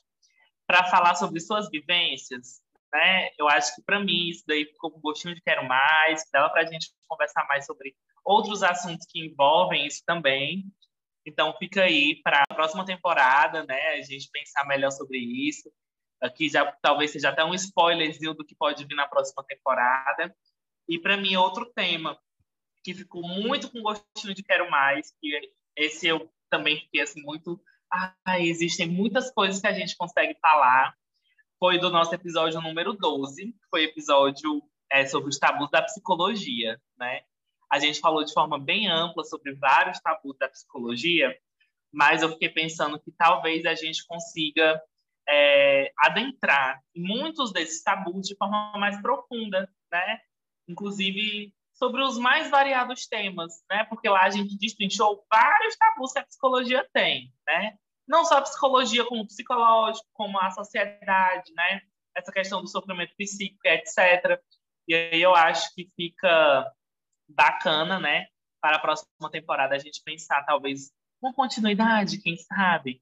para 0.66 0.84
falar 0.84 1.16
sobre 1.16 1.40
suas 1.40 1.68
vivências, 1.68 2.62
né? 2.92 3.28
Eu 3.38 3.48
acho 3.48 3.74
que 3.74 3.82
para 3.82 4.00
mim 4.00 4.28
isso 4.28 4.44
daí 4.46 4.64
ficou 4.66 4.90
com 4.90 5.00
gostinho 5.00 5.34
de 5.34 5.40
quero 5.40 5.66
mais, 5.66 6.24
dava 6.32 6.50
para 6.50 6.62
a 6.62 6.66
gente 6.66 6.90
conversar 7.08 7.46
mais 7.46 7.66
sobre 7.66 7.94
outros 8.24 8.62
assuntos 8.62 9.06
que 9.08 9.20
envolvem 9.20 9.86
isso 9.86 10.02
também. 10.06 10.64
Então 11.26 11.54
fica 11.58 11.82
aí 11.82 12.20
para 12.22 12.42
a 12.48 12.54
próxima 12.54 12.84
temporada, 12.84 13.64
né? 13.64 13.90
A 13.92 14.02
gente 14.02 14.30
pensar 14.32 14.66
melhor 14.66 14.90
sobre 14.90 15.18
isso. 15.18 15.70
Aqui 16.20 16.48
já 16.48 16.70
talvez 16.82 17.12
seja 17.12 17.30
até 17.30 17.44
um 17.44 17.54
spoilerzinho 17.54 18.34
do 18.34 18.44
que 18.44 18.54
pode 18.54 18.84
vir 18.84 18.94
na 18.94 19.06
próxima 19.06 19.44
temporada. 19.44 20.34
E 20.88 20.98
para 20.98 21.16
mim 21.16 21.36
outro 21.36 21.66
tema 21.74 22.18
que 22.82 22.94
ficou 22.94 23.22
muito 23.22 23.70
com 23.70 23.82
gostinho 23.82 24.34
de 24.34 24.42
quero 24.42 24.70
mais, 24.70 25.12
que 25.20 25.52
esse 25.76 26.06
eu 26.06 26.30
também 26.50 26.80
fiquei 26.80 27.02
assim 27.02 27.22
muito, 27.22 27.60
ah, 27.92 28.14
existem 28.40 28.88
muitas 28.88 29.30
coisas 29.30 29.60
que 29.60 29.66
a 29.66 29.72
gente 29.72 29.96
consegue 29.96 30.36
falar. 30.40 30.94
Foi 31.60 31.78
do 31.78 31.90
nosso 31.90 32.14
episódio 32.14 32.58
número 32.62 32.94
12, 32.94 33.54
foi 33.68 33.84
episódio 33.84 34.62
é, 34.90 35.04
sobre 35.04 35.28
os 35.28 35.38
tabus 35.38 35.70
da 35.70 35.82
psicologia, 35.82 36.80
né? 36.98 37.20
A 37.70 37.78
gente 37.78 38.00
falou 38.00 38.24
de 38.24 38.32
forma 38.32 38.58
bem 38.58 38.88
ampla 38.88 39.22
sobre 39.24 39.52
vários 39.56 40.00
tabus 40.00 40.38
da 40.38 40.48
psicologia, 40.48 41.36
mas 41.92 42.22
eu 42.22 42.30
fiquei 42.30 42.48
pensando 42.48 42.98
que 42.98 43.12
talvez 43.12 43.66
a 43.66 43.74
gente 43.74 44.06
consiga 44.06 44.82
é, 45.28 45.92
adentrar 45.98 46.80
muitos 46.96 47.52
desses 47.52 47.82
tabus 47.82 48.26
de 48.26 48.34
forma 48.36 48.72
mais 48.78 48.98
profunda, 49.02 49.70
né? 49.92 50.18
Inclusive 50.66 51.54
sobre 51.74 52.02
os 52.02 52.16
mais 52.16 52.50
variados 52.50 53.06
temas, 53.06 53.52
né? 53.70 53.84
Porque 53.84 54.08
lá 54.08 54.22
a 54.22 54.30
gente 54.30 54.56
destrinchou 54.56 55.26
vários 55.30 55.76
tabus 55.76 56.10
que 56.14 56.20
a 56.20 56.26
psicologia 56.26 56.88
tem, 56.94 57.30
né? 57.46 57.76
Não 58.10 58.24
só 58.24 58.38
a 58.38 58.42
psicologia 58.42 59.04
como 59.04 59.24
psicológico, 59.24 60.04
como 60.12 60.36
a 60.40 60.50
sociedade, 60.50 61.52
né? 61.54 61.80
Essa 62.12 62.32
questão 62.32 62.60
do 62.60 62.66
sofrimento 62.66 63.14
psíquico, 63.16 63.60
etc. 63.64 64.42
E 64.88 64.94
aí 64.96 65.22
eu 65.22 65.32
acho 65.32 65.72
que 65.76 65.88
fica 65.94 66.68
bacana, 67.28 68.00
né? 68.00 68.26
Para 68.60 68.78
a 68.78 68.80
próxima 68.80 69.30
temporada 69.30 69.76
a 69.76 69.78
gente 69.78 70.02
pensar 70.02 70.44
talvez 70.44 70.90
uma 71.22 71.32
continuidade, 71.32 72.20
quem 72.20 72.36
sabe. 72.36 73.00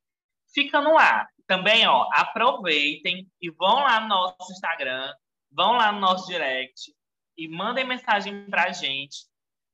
Fica 0.52 0.78
no 0.82 0.98
ar. 0.98 1.26
Também, 1.46 1.86
ó, 1.86 2.06
aproveitem 2.12 3.26
e 3.40 3.50
vão 3.50 3.76
lá 3.76 4.00
no 4.00 4.08
nosso 4.08 4.52
Instagram, 4.52 5.10
vão 5.50 5.72
lá 5.72 5.90
no 5.90 6.00
nosso 6.00 6.26
direct 6.26 6.94
e 7.34 7.48
mandem 7.48 7.86
mensagem 7.86 8.44
para 8.50 8.64
a 8.64 8.72
gente, 8.72 9.24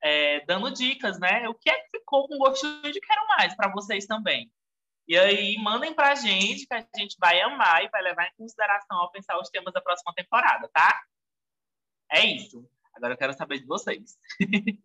é, 0.01 0.45
dando 0.47 0.71
dicas, 0.71 1.19
né? 1.19 1.49
O 1.49 1.55
que 1.55 1.69
é 1.69 1.81
que 1.81 1.99
ficou 1.99 2.29
com 2.29 2.39
gostinho 2.39 2.93
de 2.93 3.01
quero 3.01 3.27
mais 3.37 3.53
para 3.57 3.73
vocês 3.73 4.07
também. 4.07 4.49
E 5.07 5.19
aí, 5.19 5.57
mandem 5.59 5.95
para 5.95 6.13
a 6.13 6.15
gente, 6.15 6.67
que 6.67 6.75
a 6.75 6.87
gente 6.97 7.17
vai 7.19 7.41
amar 7.41 7.85
e 7.85 7.89
vai 7.91 8.03
levar 8.03 8.27
em 8.27 8.37
consideração 8.39 8.97
ao 8.99 9.11
pensar 9.11 9.39
os 9.39 9.51
temas 9.51 9.73
da 9.73 9.83
próxima 9.83 10.15
temporada, 10.15 10.69
tá? 10.73 11.03
É 12.11 12.25
isso. 12.25 12.67
Agora 12.95 13.13
eu 13.13 13.19
quero 13.19 13.35
saber 13.35 13.59
de 13.59 13.67
vocês. 13.67 14.17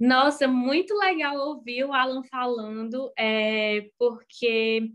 Nossa, 0.00 0.46
muito 0.46 0.94
legal 0.94 1.36
ouvir 1.36 1.84
o 1.84 1.92
Alan 1.92 2.22
falando, 2.22 3.12
é, 3.18 3.90
porque 3.98 4.92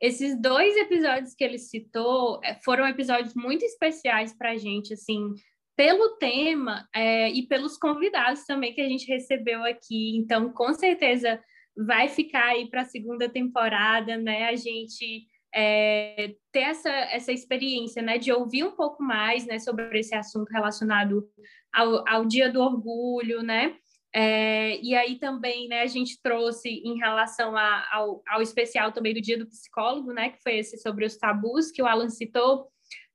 esses 0.00 0.40
dois 0.40 0.74
episódios 0.76 1.34
que 1.34 1.44
ele 1.44 1.58
citou 1.58 2.40
é, 2.42 2.54
foram 2.64 2.88
episódios 2.88 3.34
muito 3.34 3.64
especiais 3.64 4.32
para 4.36 4.52
a 4.52 4.56
gente, 4.56 4.94
assim, 4.94 5.34
pelo 5.76 6.16
tema 6.16 6.88
é, 6.94 7.30
e 7.30 7.46
pelos 7.46 7.76
convidados 7.76 8.44
também 8.46 8.74
que 8.74 8.80
a 8.80 8.88
gente 8.88 9.06
recebeu 9.06 9.62
aqui. 9.62 10.16
Então, 10.16 10.50
com 10.50 10.72
certeza 10.72 11.38
vai 11.76 12.08
ficar 12.08 12.46
aí 12.46 12.68
para 12.68 12.82
a 12.82 12.86
segunda 12.86 13.28
temporada, 13.28 14.16
né? 14.16 14.48
A 14.48 14.56
gente 14.56 15.26
é, 15.54 16.34
ter 16.52 16.60
essa, 16.60 16.90
essa 16.90 17.32
experiência, 17.32 18.02
né? 18.02 18.18
De 18.18 18.32
ouvir 18.32 18.64
um 18.64 18.72
pouco 18.72 19.02
mais, 19.02 19.46
né? 19.46 19.58
Sobre 19.58 19.98
esse 19.98 20.14
assunto 20.14 20.50
relacionado 20.50 21.28
ao, 21.72 22.08
ao 22.08 22.24
Dia 22.24 22.50
do 22.50 22.60
Orgulho, 22.60 23.42
né? 23.42 23.76
É, 24.14 24.80
e 24.80 24.94
aí 24.94 25.18
também, 25.18 25.68
né, 25.68 25.82
a 25.82 25.86
gente 25.86 26.22
trouxe 26.22 26.70
em 26.70 26.96
relação 26.96 27.54
a, 27.54 27.86
ao, 27.92 28.22
ao 28.26 28.40
especial 28.40 28.90
também 28.90 29.12
do 29.12 29.20
Dia 29.20 29.36
do 29.36 29.46
Psicólogo, 29.46 30.10
né, 30.10 30.30
que 30.30 30.42
foi 30.42 30.56
esse 30.56 30.78
sobre 30.78 31.04
os 31.04 31.18
tabus 31.18 31.70
que 31.70 31.82
o 31.82 31.86
Alan 31.86 32.08
citou, 32.08 32.66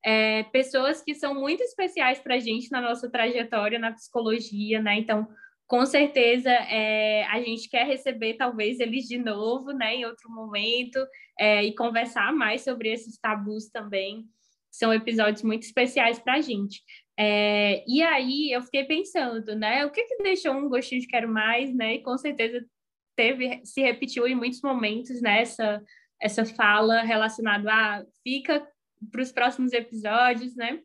é, 0.05 0.43
pessoas 0.43 1.01
que 1.01 1.15
são 1.15 1.33
muito 1.33 1.63
especiais 1.63 2.19
para 2.19 2.35
a 2.35 2.39
gente 2.39 2.71
na 2.71 2.81
nossa 2.81 3.09
trajetória 3.09 3.79
na 3.79 3.91
psicologia, 3.91 4.81
né? 4.81 4.99
Então, 4.99 5.27
com 5.71 5.85
certeza, 5.85 6.49
é, 6.49 7.23
a 7.27 7.41
gente 7.41 7.69
quer 7.69 7.87
receber 7.87 8.33
talvez 8.33 8.81
eles 8.81 9.05
de 9.05 9.17
novo, 9.17 9.71
né, 9.71 9.95
em 9.95 10.05
outro 10.05 10.29
momento, 10.29 10.99
é, 11.39 11.63
e 11.63 11.73
conversar 11.73 12.33
mais 12.33 12.61
sobre 12.61 12.91
esses 12.91 13.17
tabus 13.17 13.69
também. 13.69 14.25
São 14.69 14.93
episódios 14.93 15.43
muito 15.43 15.63
especiais 15.63 16.19
para 16.19 16.33
a 16.33 16.41
gente. 16.41 16.81
É, 17.17 17.85
e 17.87 18.03
aí 18.03 18.51
eu 18.51 18.61
fiquei 18.63 18.83
pensando, 18.83 19.55
né, 19.55 19.85
o 19.85 19.91
que 19.91 20.03
que 20.03 20.21
deixou 20.21 20.53
um 20.53 20.67
gostinho 20.67 20.99
de 20.99 21.07
quero 21.07 21.29
mais, 21.29 21.73
né? 21.73 21.95
E 21.95 22.03
com 22.03 22.17
certeza 22.17 22.65
teve, 23.15 23.61
se 23.63 23.79
repetiu 23.79 24.27
em 24.27 24.35
muitos 24.35 24.61
momentos 24.61 25.21
né, 25.21 25.41
essa 26.21 26.45
fala 26.53 27.01
relacionada 27.01 27.71
a 27.71 28.05
fica 28.21 28.67
para 29.09 29.21
os 29.21 29.31
próximos 29.31 29.71
episódios, 29.71 30.53
né? 30.53 30.81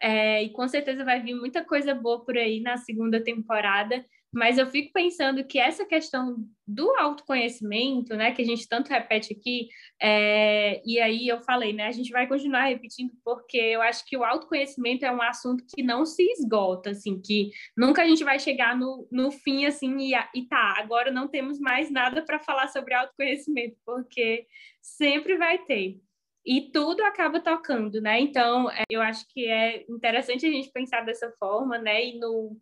É, 0.00 0.42
e 0.42 0.50
com 0.50 0.66
certeza 0.68 1.04
vai 1.04 1.20
vir 1.20 1.34
muita 1.34 1.64
coisa 1.64 1.94
boa 1.94 2.24
por 2.24 2.36
aí 2.36 2.60
na 2.60 2.76
segunda 2.76 3.22
temporada. 3.22 4.04
Mas 4.34 4.58
eu 4.58 4.66
fico 4.66 4.92
pensando 4.92 5.44
que 5.44 5.60
essa 5.60 5.86
questão 5.86 6.36
do 6.66 6.90
autoconhecimento, 6.98 8.16
né, 8.16 8.32
que 8.32 8.42
a 8.42 8.44
gente 8.44 8.68
tanto 8.68 8.88
repete 8.88 9.32
aqui, 9.32 9.68
é, 10.02 10.82
e 10.84 10.98
aí 10.98 11.28
eu 11.28 11.40
falei, 11.42 11.72
né, 11.72 11.86
a 11.86 11.92
gente 11.92 12.10
vai 12.10 12.26
continuar 12.26 12.64
repetindo 12.64 13.12
porque 13.24 13.56
eu 13.56 13.80
acho 13.80 14.04
que 14.04 14.16
o 14.16 14.24
autoconhecimento 14.24 15.04
é 15.04 15.12
um 15.12 15.22
assunto 15.22 15.64
que 15.72 15.84
não 15.84 16.04
se 16.04 16.24
esgota, 16.32 16.90
assim, 16.90 17.22
que 17.22 17.52
nunca 17.76 18.02
a 18.02 18.08
gente 18.08 18.24
vai 18.24 18.40
chegar 18.40 18.76
no, 18.76 19.06
no 19.12 19.30
fim, 19.30 19.66
assim, 19.66 19.96
e, 19.98 20.14
e 20.34 20.48
tá, 20.48 20.74
agora 20.78 21.12
não 21.12 21.28
temos 21.28 21.60
mais 21.60 21.88
nada 21.88 22.20
para 22.20 22.40
falar 22.40 22.66
sobre 22.68 22.92
autoconhecimento, 22.92 23.76
porque 23.86 24.48
sempre 24.82 25.36
vai 25.36 25.58
ter. 25.58 26.00
E 26.44 26.70
tudo 26.70 27.02
acaba 27.02 27.40
tocando, 27.40 28.00
né? 28.00 28.20
Então, 28.20 28.70
é, 28.70 28.84
eu 28.90 29.00
acho 29.00 29.26
que 29.28 29.46
é 29.46 29.84
interessante 29.88 30.46
a 30.46 30.50
gente 30.50 30.70
pensar 30.70 31.00
dessa 31.02 31.30
forma, 31.38 31.78
né? 31.78 32.06
E 32.06 32.18
no 32.18 32.56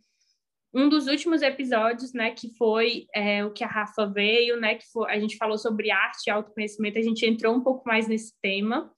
um 0.74 0.88
dos 0.88 1.06
últimos 1.06 1.42
episódios, 1.42 2.14
né, 2.14 2.30
que 2.30 2.48
foi 2.56 3.06
é, 3.14 3.44
o 3.44 3.52
que 3.52 3.62
a 3.62 3.66
Rafa 3.66 4.06
veio, 4.06 4.58
né, 4.58 4.76
que 4.76 4.90
foi, 4.90 5.10
a 5.12 5.20
gente 5.20 5.36
falou 5.36 5.58
sobre 5.58 5.90
arte 5.90 6.26
e 6.26 6.30
autoconhecimento, 6.30 6.98
a 6.98 7.02
gente 7.02 7.26
entrou 7.26 7.54
um 7.54 7.62
pouco 7.62 7.86
mais 7.86 8.08
nesse 8.08 8.32
tema, 8.40 8.90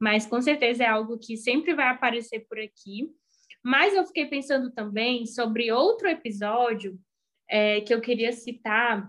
mas 0.00 0.26
com 0.26 0.40
certeza 0.42 0.82
é 0.82 0.88
algo 0.88 1.18
que 1.18 1.36
sempre 1.36 1.72
vai 1.72 1.86
aparecer 1.86 2.40
por 2.48 2.58
aqui. 2.58 3.08
Mas 3.62 3.94
eu 3.94 4.04
fiquei 4.06 4.26
pensando 4.26 4.72
também 4.72 5.26
sobre 5.26 5.70
outro 5.70 6.08
episódio 6.08 6.98
é, 7.48 7.80
que 7.82 7.92
eu 7.92 8.00
queria 8.00 8.32
citar, 8.32 9.08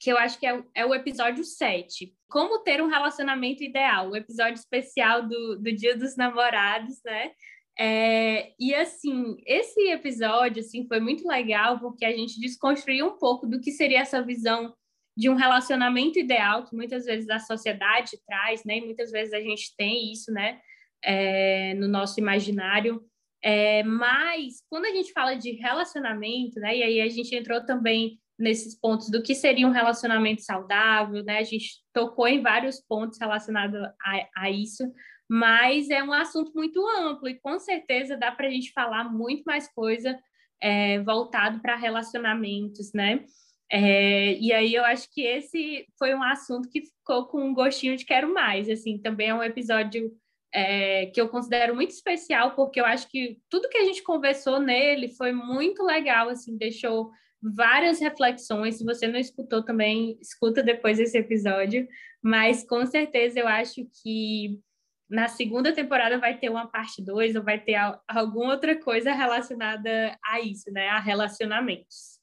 que 0.00 0.10
eu 0.10 0.16
acho 0.16 0.40
que 0.40 0.46
é, 0.46 0.64
é, 0.74 0.86
o 0.86 0.94
episódio 0.94 1.44
7. 1.44 2.16
Como 2.26 2.60
ter 2.60 2.80
um 2.80 2.88
relacionamento 2.88 3.62
ideal, 3.62 4.08
o 4.08 4.16
episódio 4.16 4.54
especial 4.54 5.28
do, 5.28 5.56
do 5.56 5.70
Dia 5.70 5.94
dos 5.94 6.16
Namorados, 6.16 7.02
né? 7.04 7.32
É, 7.78 8.52
e 8.58 8.74
assim, 8.74 9.36
esse 9.46 9.88
episódio 9.90 10.60
assim, 10.60 10.86
foi 10.88 11.00
muito 11.00 11.28
legal 11.28 11.78
porque 11.78 12.04
a 12.04 12.12
gente 12.12 12.40
desconstruiu 12.40 13.06
um 13.06 13.18
pouco 13.18 13.46
do 13.46 13.60
que 13.60 13.70
seria 13.70 14.00
essa 14.00 14.22
visão 14.22 14.74
de 15.16 15.28
um 15.28 15.34
relacionamento 15.34 16.18
ideal 16.18 16.64
que 16.64 16.74
muitas 16.74 17.04
vezes 17.04 17.28
a 17.28 17.38
sociedade 17.38 18.18
traz, 18.26 18.64
né? 18.64 18.78
E 18.78 18.86
muitas 18.86 19.10
vezes 19.10 19.34
a 19.34 19.40
gente 19.40 19.76
tem 19.76 20.10
isso, 20.10 20.32
né? 20.32 20.60
É, 21.04 21.74
no 21.74 21.86
nosso 21.86 22.18
imaginário. 22.18 23.04
É, 23.42 23.82
mas 23.82 24.62
quando 24.68 24.86
a 24.86 24.94
gente 24.94 25.12
fala 25.12 25.34
de 25.34 25.52
relacionamento, 25.52 26.58
né? 26.58 26.76
E 26.76 26.82
aí 26.82 27.00
a 27.02 27.08
gente 27.08 27.34
entrou 27.34 27.64
também 27.64 28.18
nesses 28.40 28.74
pontos 28.74 29.10
do 29.10 29.22
que 29.22 29.34
seria 29.34 29.66
um 29.66 29.72
relacionamento 29.72 30.42
saudável, 30.42 31.22
né? 31.22 31.38
A 31.38 31.44
gente 31.44 31.80
tocou 31.92 32.26
em 32.26 32.42
vários 32.42 32.80
pontos 32.80 33.18
relacionados 33.20 33.80
a, 34.02 34.28
a 34.34 34.50
isso, 34.50 34.82
mas 35.28 35.90
é 35.90 36.02
um 36.02 36.12
assunto 36.12 36.52
muito 36.54 36.84
amplo 36.88 37.28
e 37.28 37.38
com 37.38 37.58
certeza 37.58 38.16
dá 38.16 38.32
para 38.32 38.48
a 38.48 38.50
gente 38.50 38.72
falar 38.72 39.04
muito 39.04 39.42
mais 39.44 39.72
coisa 39.72 40.18
é, 40.60 41.00
voltado 41.00 41.60
para 41.60 41.76
relacionamentos, 41.76 42.92
né? 42.92 43.24
É, 43.72 44.34
e 44.38 44.52
aí 44.52 44.74
eu 44.74 44.84
acho 44.84 45.08
que 45.12 45.22
esse 45.22 45.86
foi 45.96 46.12
um 46.14 46.22
assunto 46.22 46.68
que 46.68 46.82
ficou 46.82 47.26
com 47.26 47.44
um 47.44 47.54
gostinho 47.54 47.96
de 47.96 48.04
quero 48.04 48.32
mais, 48.34 48.68
assim, 48.68 48.98
também 48.98 49.28
é 49.28 49.34
um 49.34 49.42
episódio 49.42 50.10
é, 50.52 51.06
que 51.06 51.20
eu 51.20 51.28
considero 51.28 51.74
muito 51.74 51.90
especial, 51.90 52.56
porque 52.56 52.80
eu 52.80 52.84
acho 52.84 53.08
que 53.08 53.38
tudo 53.48 53.68
que 53.68 53.78
a 53.78 53.84
gente 53.84 54.02
conversou 54.02 54.58
nele 54.58 55.08
foi 55.08 55.32
muito 55.32 55.84
legal, 55.84 56.28
assim, 56.28 56.56
deixou 56.56 57.10
várias 57.42 58.00
reflexões. 58.00 58.76
Se 58.76 58.84
você 58.84 59.06
não 59.06 59.18
escutou 59.18 59.64
também, 59.64 60.18
escuta 60.20 60.62
depois 60.62 60.98
esse 60.98 61.16
episódio, 61.18 61.88
mas 62.22 62.64
com 62.66 62.84
certeza 62.86 63.40
eu 63.40 63.48
acho 63.48 63.86
que 64.02 64.60
na 65.08 65.26
segunda 65.28 65.74
temporada 65.74 66.18
vai 66.18 66.38
ter 66.38 66.48
uma 66.48 66.68
parte 66.68 67.02
2 67.02 67.34
ou 67.34 67.42
vai 67.42 67.58
ter 67.58 67.74
alguma 68.06 68.52
outra 68.52 68.80
coisa 68.80 69.12
relacionada 69.12 70.16
a 70.24 70.40
isso, 70.40 70.70
né? 70.70 70.88
A 70.88 71.00
relacionamentos. 71.00 72.20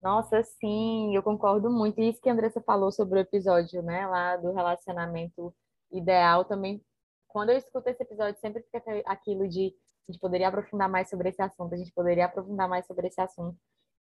Nossa, 0.00 0.42
sim, 0.44 1.16
eu 1.16 1.22
concordo 1.22 1.68
muito. 1.70 2.00
E 2.00 2.08
isso 2.08 2.20
que 2.20 2.28
a 2.28 2.32
Andressa 2.32 2.60
falou 2.60 2.92
sobre 2.92 3.18
o 3.18 3.22
episódio, 3.22 3.82
né, 3.82 4.06
lá 4.06 4.36
do 4.36 4.52
relacionamento 4.52 5.52
ideal 5.90 6.44
também. 6.44 6.80
Quando 7.26 7.50
eu 7.50 7.58
escuto 7.58 7.88
esse 7.88 8.02
episódio, 8.02 8.40
sempre 8.40 8.62
fica 8.62 8.80
aquilo 9.06 9.48
de 9.48 9.74
a 10.08 10.12
gente 10.12 10.20
poderia 10.20 10.48
aprofundar 10.48 10.88
mais 10.88 11.10
sobre 11.10 11.28
esse 11.28 11.42
assunto, 11.42 11.74
a 11.74 11.76
gente 11.76 11.92
poderia 11.92 12.24
aprofundar 12.26 12.68
mais 12.68 12.86
sobre 12.86 13.08
esse 13.08 13.20
assunto. 13.20 13.58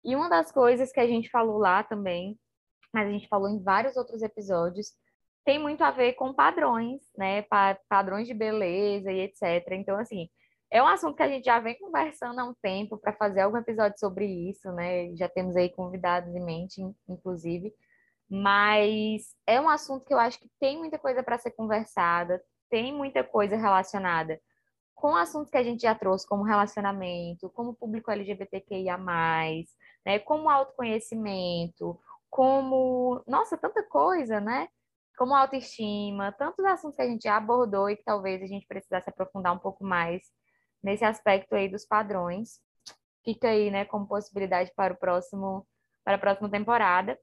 E 0.07 0.15
uma 0.15 0.29
das 0.29 0.53
coisas 0.53 0.93
que 0.93 1.01
a 1.01 1.07
gente 1.07 1.29
falou 1.29 1.59
lá 1.59 1.83
também, 1.83 2.39
mas 2.95 3.09
a 3.09 3.11
gente 3.11 3.27
falou 3.27 3.49
em 3.49 3.61
vários 3.61 3.97
outros 3.97 4.23
episódios, 4.23 4.93
tem 5.45 5.59
muito 5.59 5.83
a 5.83 5.91
ver 5.91 6.13
com 6.15 6.33
padrões, 6.33 7.03
né? 7.19 7.45
Padrões 7.89 8.29
de 8.29 8.33
beleza 8.33 9.11
e 9.11 9.21
etc. 9.21 9.67
Então, 9.73 9.99
assim, 9.99 10.29
é 10.71 10.81
um 10.81 10.87
assunto 10.87 11.17
que 11.17 11.23
a 11.25 11.29
gente 11.29 11.45
já 11.45 11.59
vem 11.59 11.77
conversando 11.77 12.39
há 12.39 12.45
um 12.45 12.55
tempo 12.63 12.97
para 12.97 13.13
fazer 13.15 13.41
algum 13.41 13.57
episódio 13.57 13.99
sobre 13.99 14.27
isso, 14.27 14.71
né? 14.73 15.13
Já 15.17 15.29
temos 15.29 15.57
aí 15.57 15.71
convidados 15.71 16.33
em 16.37 16.45
mente, 16.45 16.81
inclusive. 17.09 17.75
Mas 18.31 19.35
é 19.45 19.61
um 19.61 19.69
assunto 19.69 20.05
que 20.05 20.15
eu 20.15 20.19
acho 20.21 20.39
que 20.39 20.49
tem 20.61 20.79
muita 20.79 20.99
coisa 21.01 21.21
para 21.21 21.39
ser 21.39 21.51
conversada, 21.51 22.41
tem 22.71 22.93
muita 22.93 23.25
coisa 23.25 23.57
relacionada 23.57 24.41
com 24.97 25.15
assuntos 25.15 25.51
que 25.51 25.59
a 25.59 25.63
gente 25.63 25.83
já 25.83 25.95
trouxe, 25.95 26.27
como 26.27 26.43
relacionamento, 26.43 27.51
como 27.51 27.75
público 27.75 28.11
LGBTQIA, 28.11 28.99
né? 30.05 30.19
Como 30.21 30.51
autoconhecimento, 30.51 32.01
como. 32.31 33.23
Nossa, 33.29 33.57
tanta 33.57 33.83
coisa, 33.85 34.41
né? 34.41 34.69
como 35.17 35.35
autoestima, 35.35 36.33
tantos 36.33 36.65
assuntos 36.65 36.97
que 36.97 37.03
a 37.03 37.09
gente 37.09 37.23
já 37.25 37.37
abordou 37.37 37.89
e 37.91 37.97
que 37.97 38.05
talvez 38.05 38.43
a 38.43 38.47
gente 38.47 38.67
precisasse 38.67 39.09
aprofundar 39.09 39.55
um 39.55 39.59
pouco 39.59 39.85
mais 39.85 40.23
nesse 40.83 41.05
aspecto 41.05 41.55
aí 41.55 41.69
dos 41.69 41.87
padrões. 41.87 42.61
Fica 43.25 43.49
aí, 43.49 43.71
né, 43.71 43.85
como 43.87 44.07
possibilidade 44.07 44.73
para 44.77 44.95
o 44.95 44.97
próximo 44.97 45.67
para 46.05 46.17
a 46.17 46.19
próxima 46.19 46.49
temporada. 46.49 47.19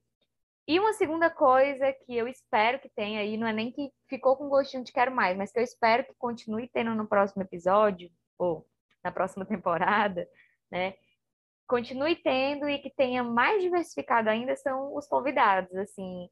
E 0.68 0.80
uma 0.80 0.94
segunda 0.94 1.30
coisa 1.30 1.92
que 1.92 2.16
eu 2.16 2.28
espero 2.28 2.80
que 2.80 2.90
tenha 2.90 3.20
aí, 3.20 3.36
não 3.38 3.48
é 3.48 3.54
nem 3.54 3.72
que 3.72 3.92
ficou 4.08 4.38
com 4.38 4.50
gostinho 4.50 4.84
de 4.84 4.94
quero 4.94 5.14
mais, 5.14 5.38
mas 5.38 5.52
que 5.52 5.60
eu 5.60 5.64
espero 5.64 6.06
que 6.06 6.14
continue 6.16 6.70
tendo 6.70 6.96
no 6.96 7.08
próximo 7.08 7.42
episódio, 7.44 8.10
ou 8.38 8.66
na 9.04 9.12
próxima 9.12 9.46
temporada, 9.46 10.28
né? 10.72 10.96
Continue 11.68 12.16
tendo 12.16 12.70
e 12.70 12.80
que 12.80 12.90
tenha 12.90 13.24
mais 13.24 13.62
diversificado 13.62 14.30
ainda 14.30 14.56
são 14.56 14.96
os 14.96 15.08
convidados, 15.08 15.76
assim, 15.76 16.30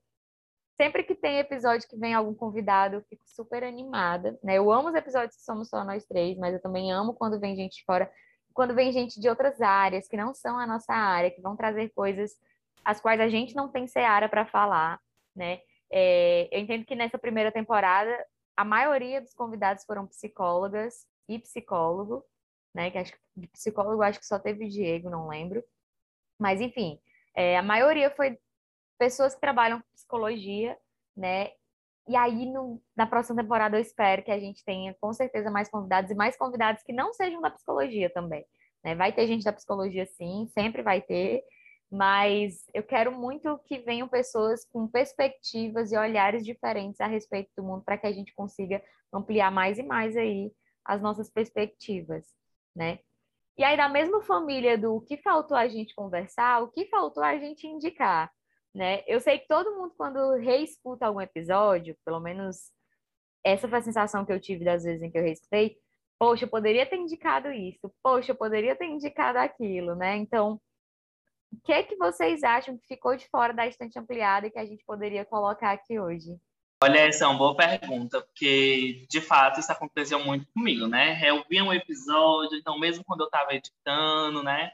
Sempre 0.82 1.04
que 1.04 1.14
tem 1.14 1.38
episódio 1.38 1.88
que 1.88 1.96
vem 1.96 2.16
algum 2.16 2.34
convidado, 2.34 2.96
eu 2.96 3.04
fico 3.04 3.24
super 3.28 3.64
animada, 3.64 4.40
né? 4.44 4.58
Eu 4.58 4.72
amo 4.72 4.90
os 4.90 4.96
episódios 4.96 5.36
que 5.36 5.44
somos 5.44 5.70
só 5.70 5.84
nós 5.84 6.04
três, 6.06 6.36
mas 6.40 6.56
eu 6.56 6.60
também 6.60 6.92
amo 6.92 7.14
quando 7.14 7.40
vem 7.40 7.56
gente 7.56 7.78
de 7.78 7.86
fora, 7.86 8.12
quando 8.52 8.74
vem 8.74 8.92
gente 8.92 9.20
de 9.20 9.30
outras 9.30 9.62
áreas 9.62 10.08
que 10.08 10.18
não 10.18 10.34
são 10.34 10.58
a 10.58 10.66
nossa 10.66 10.92
área, 10.92 11.30
que 11.30 11.40
vão 11.40 11.56
trazer 11.56 11.90
coisas 11.90 12.32
as 12.84 13.00
quais 13.00 13.20
a 13.20 13.30
gente 13.30 13.56
não 13.56 13.70
tem 13.70 13.88
seara 13.88 14.28
para 14.28 14.46
falar, 14.46 15.00
né? 15.36 15.62
É, 15.92 16.48
eu 16.52 16.60
entendo 16.60 16.86
que 16.86 16.96
nessa 16.96 17.18
primeira 17.18 17.52
temporada 17.52 18.26
a 18.56 18.64
maioria 18.64 19.22
dos 19.22 19.34
convidados 19.34 19.84
foram 19.86 20.08
psicólogas 20.08 21.06
e 21.28 21.40
psicólogo, 21.40 22.24
né? 22.74 22.92
Que 22.92 22.98
acho 22.98 23.14
que 23.14 23.48
psicólogo 23.48 24.02
acho 24.02 24.20
que 24.20 24.26
só 24.26 24.40
teve 24.40 24.68
Diego, 24.68 25.10
não 25.10 25.28
lembro. 25.28 25.64
Mas 26.40 26.62
enfim, 26.62 27.00
é, 27.36 27.58
a 27.58 27.64
maioria 27.64 28.10
foi 28.12 28.38
pessoas 28.98 29.34
que 29.34 29.42
trabalham 29.42 29.80
com 29.80 29.88
psicologia, 29.94 30.78
né? 31.16 31.52
E 32.08 32.16
aí, 32.16 32.46
no, 32.46 32.82
na 32.96 33.06
próxima 33.06 33.42
temporada, 33.42 33.78
eu 33.78 33.82
espero 33.82 34.24
que 34.24 34.32
a 34.32 34.40
gente 34.40 34.64
tenha, 34.66 34.96
com 35.00 35.14
certeza, 35.14 35.52
mais 35.52 35.70
convidados 35.70 36.12
e 36.12 36.16
mais 36.16 36.36
convidados 36.36 36.84
que 36.84 36.92
não 36.92 37.14
sejam 37.14 37.42
da 37.42 37.50
psicologia 37.52 38.10
também. 38.10 38.46
Né? 38.84 38.96
Vai 38.96 39.14
ter 39.14 39.28
gente 39.28 39.44
da 39.44 39.54
psicologia, 39.54 40.06
sim, 40.06 40.48
sempre 40.54 40.82
vai 40.82 41.02
ter, 41.02 41.44
mas 41.92 42.66
eu 42.74 42.84
quero 42.84 43.12
muito 43.12 43.58
que 43.66 43.80
venham 43.80 44.08
pessoas 44.08 44.66
com 44.66 44.88
perspectivas 44.88 45.92
e 45.92 45.98
olhares 45.98 46.46
diferentes 46.46 47.02
a 47.02 47.08
respeito 47.08 47.50
do 47.58 47.64
mundo 47.64 47.84
para 47.84 47.98
que 47.98 48.08
a 48.08 48.12
gente 48.12 48.34
consiga 48.34 48.82
ampliar 49.14 49.52
mais 49.52 49.78
e 49.78 49.84
mais 49.84 50.16
aí 50.16 50.52
as 50.86 51.02
nossas 51.02 51.30
perspectivas, 51.30 52.26
né? 52.76 53.00
E 53.58 53.64
aí, 53.64 53.76
da 53.76 53.90
mesma 53.90 54.22
família 54.22 54.78
do 54.78 55.02
que 55.02 55.18
faltou 55.18 55.58
a 55.58 55.68
gente 55.68 55.94
conversar, 55.94 56.64
o 56.64 56.70
que 56.70 56.86
faltou 56.88 57.22
a 57.22 57.38
gente 57.38 57.68
indicar? 57.68 58.32
né? 58.74 59.04
Eu 59.08 59.20
sei 59.20 59.40
que 59.40 59.48
todo 59.48 59.76
mundo, 59.76 59.94
quando 59.98 60.36
reescuta 60.38 61.06
algum 61.06 61.22
episódio, 61.22 61.98
pelo 62.06 62.20
menos 62.20 62.72
essa 63.44 63.68
foi 63.68 63.80
a 63.80 63.82
sensação 63.84 64.26
que 64.26 64.32
eu 64.32 64.40
tive 64.40 64.66
das 64.66 64.84
vezes 64.84 65.02
em 65.02 65.12
que 65.12 65.18
eu 65.18 65.24
reescutei, 65.24 65.78
poxa, 66.20 66.46
eu 66.46 66.50
poderia 66.50 66.86
ter 66.86 66.98
indicado 66.98 67.52
isso, 67.52 67.92
poxa, 68.04 68.32
eu 68.32 68.36
poderia 68.36 68.76
ter 68.76 68.86
indicado 68.88 69.40
aquilo, 69.40 69.96
né? 69.96 70.18
Então, 70.18 70.62
o 71.52 71.62
que 71.64 71.74
é 71.74 71.84
que 71.84 71.96
vocês 71.96 72.44
acham 72.44 72.78
que 72.78 72.88
ficou 72.88 73.16
de 73.16 73.28
fora 73.28 73.54
da 73.54 73.68
estante 73.68 74.00
ampliada 74.00 74.48
e 74.48 74.52
que 74.52 74.60
a 74.60 74.66
gente 74.66 74.84
poderia 74.86 75.26
colocar 75.26 75.72
aqui 75.72 76.00
hoje? 76.00 76.38
Olha, 76.84 77.00
essa 77.00 77.26
é 77.26 77.28
uma 77.28 77.38
boa 77.38 77.56
pergunta, 77.56 78.22
porque 78.22 79.06
de 79.08 79.22
fato 79.22 79.60
isso 79.60 79.72
aconteceu 79.72 80.24
muito 80.24 80.48
comigo, 80.52 80.88
né? 80.88 81.20
Eu 81.24 81.44
vi 81.48 81.62
um 81.62 81.72
episódio, 81.72 82.58
então 82.58 82.80
mesmo 82.80 83.04
quando 83.04 83.22
eu 83.22 83.28
estava 83.28 83.54
editando, 83.54 84.42
né? 84.42 84.72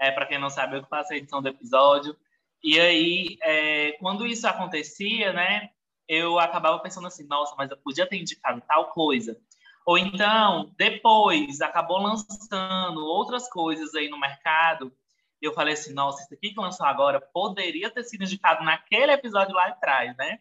É, 0.00 0.10
para 0.10 0.26
quem 0.26 0.38
não 0.38 0.50
sabe, 0.50 0.76
eu 0.76 0.84
faço 0.84 1.12
a 1.12 1.16
edição 1.16 1.42
do 1.42 1.48
episódio. 1.48 2.16
E 2.62 2.78
aí, 2.78 3.38
é, 3.42 3.92
quando 4.00 4.26
isso 4.26 4.46
acontecia, 4.46 5.32
né, 5.32 5.70
eu 6.08 6.38
acabava 6.38 6.78
pensando 6.78 7.08
assim, 7.08 7.26
nossa, 7.26 7.54
mas 7.56 7.70
eu 7.70 7.76
podia 7.76 8.06
ter 8.06 8.16
indicado 8.16 8.62
tal 8.68 8.90
coisa. 8.90 9.36
Ou 9.84 9.98
então, 9.98 10.72
depois, 10.76 11.60
acabou 11.60 11.98
lançando 11.98 13.04
outras 13.04 13.48
coisas 13.48 13.94
aí 13.94 14.08
no 14.08 14.20
mercado, 14.20 14.92
eu 15.46 15.54
falei 15.54 15.74
assim, 15.74 15.92
nossa, 15.92 16.22
isso 16.22 16.34
aqui 16.34 16.50
que 16.50 16.60
lançou 16.60 16.86
agora 16.86 17.20
poderia 17.20 17.90
ter 17.90 18.04
sido 18.04 18.24
indicado 18.24 18.64
naquele 18.64 19.12
episódio 19.12 19.54
lá 19.54 19.66
atrás, 19.66 20.16
né? 20.16 20.38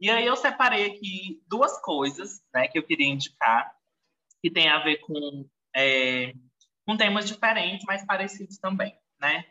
E 0.00 0.10
aí 0.10 0.26
eu 0.26 0.36
separei 0.36 0.86
aqui 0.86 1.42
duas 1.48 1.80
coisas, 1.80 2.42
né, 2.52 2.68
que 2.68 2.78
eu 2.78 2.82
queria 2.82 3.06
indicar, 3.06 3.74
que 4.42 4.50
tem 4.50 4.68
a 4.68 4.78
ver 4.80 4.98
com, 4.98 5.48
é, 5.74 6.34
com 6.84 6.96
temas 6.96 7.26
diferentes, 7.26 7.84
mas 7.86 8.04
parecidos 8.04 8.58
também, 8.58 8.94
né? 9.18 9.44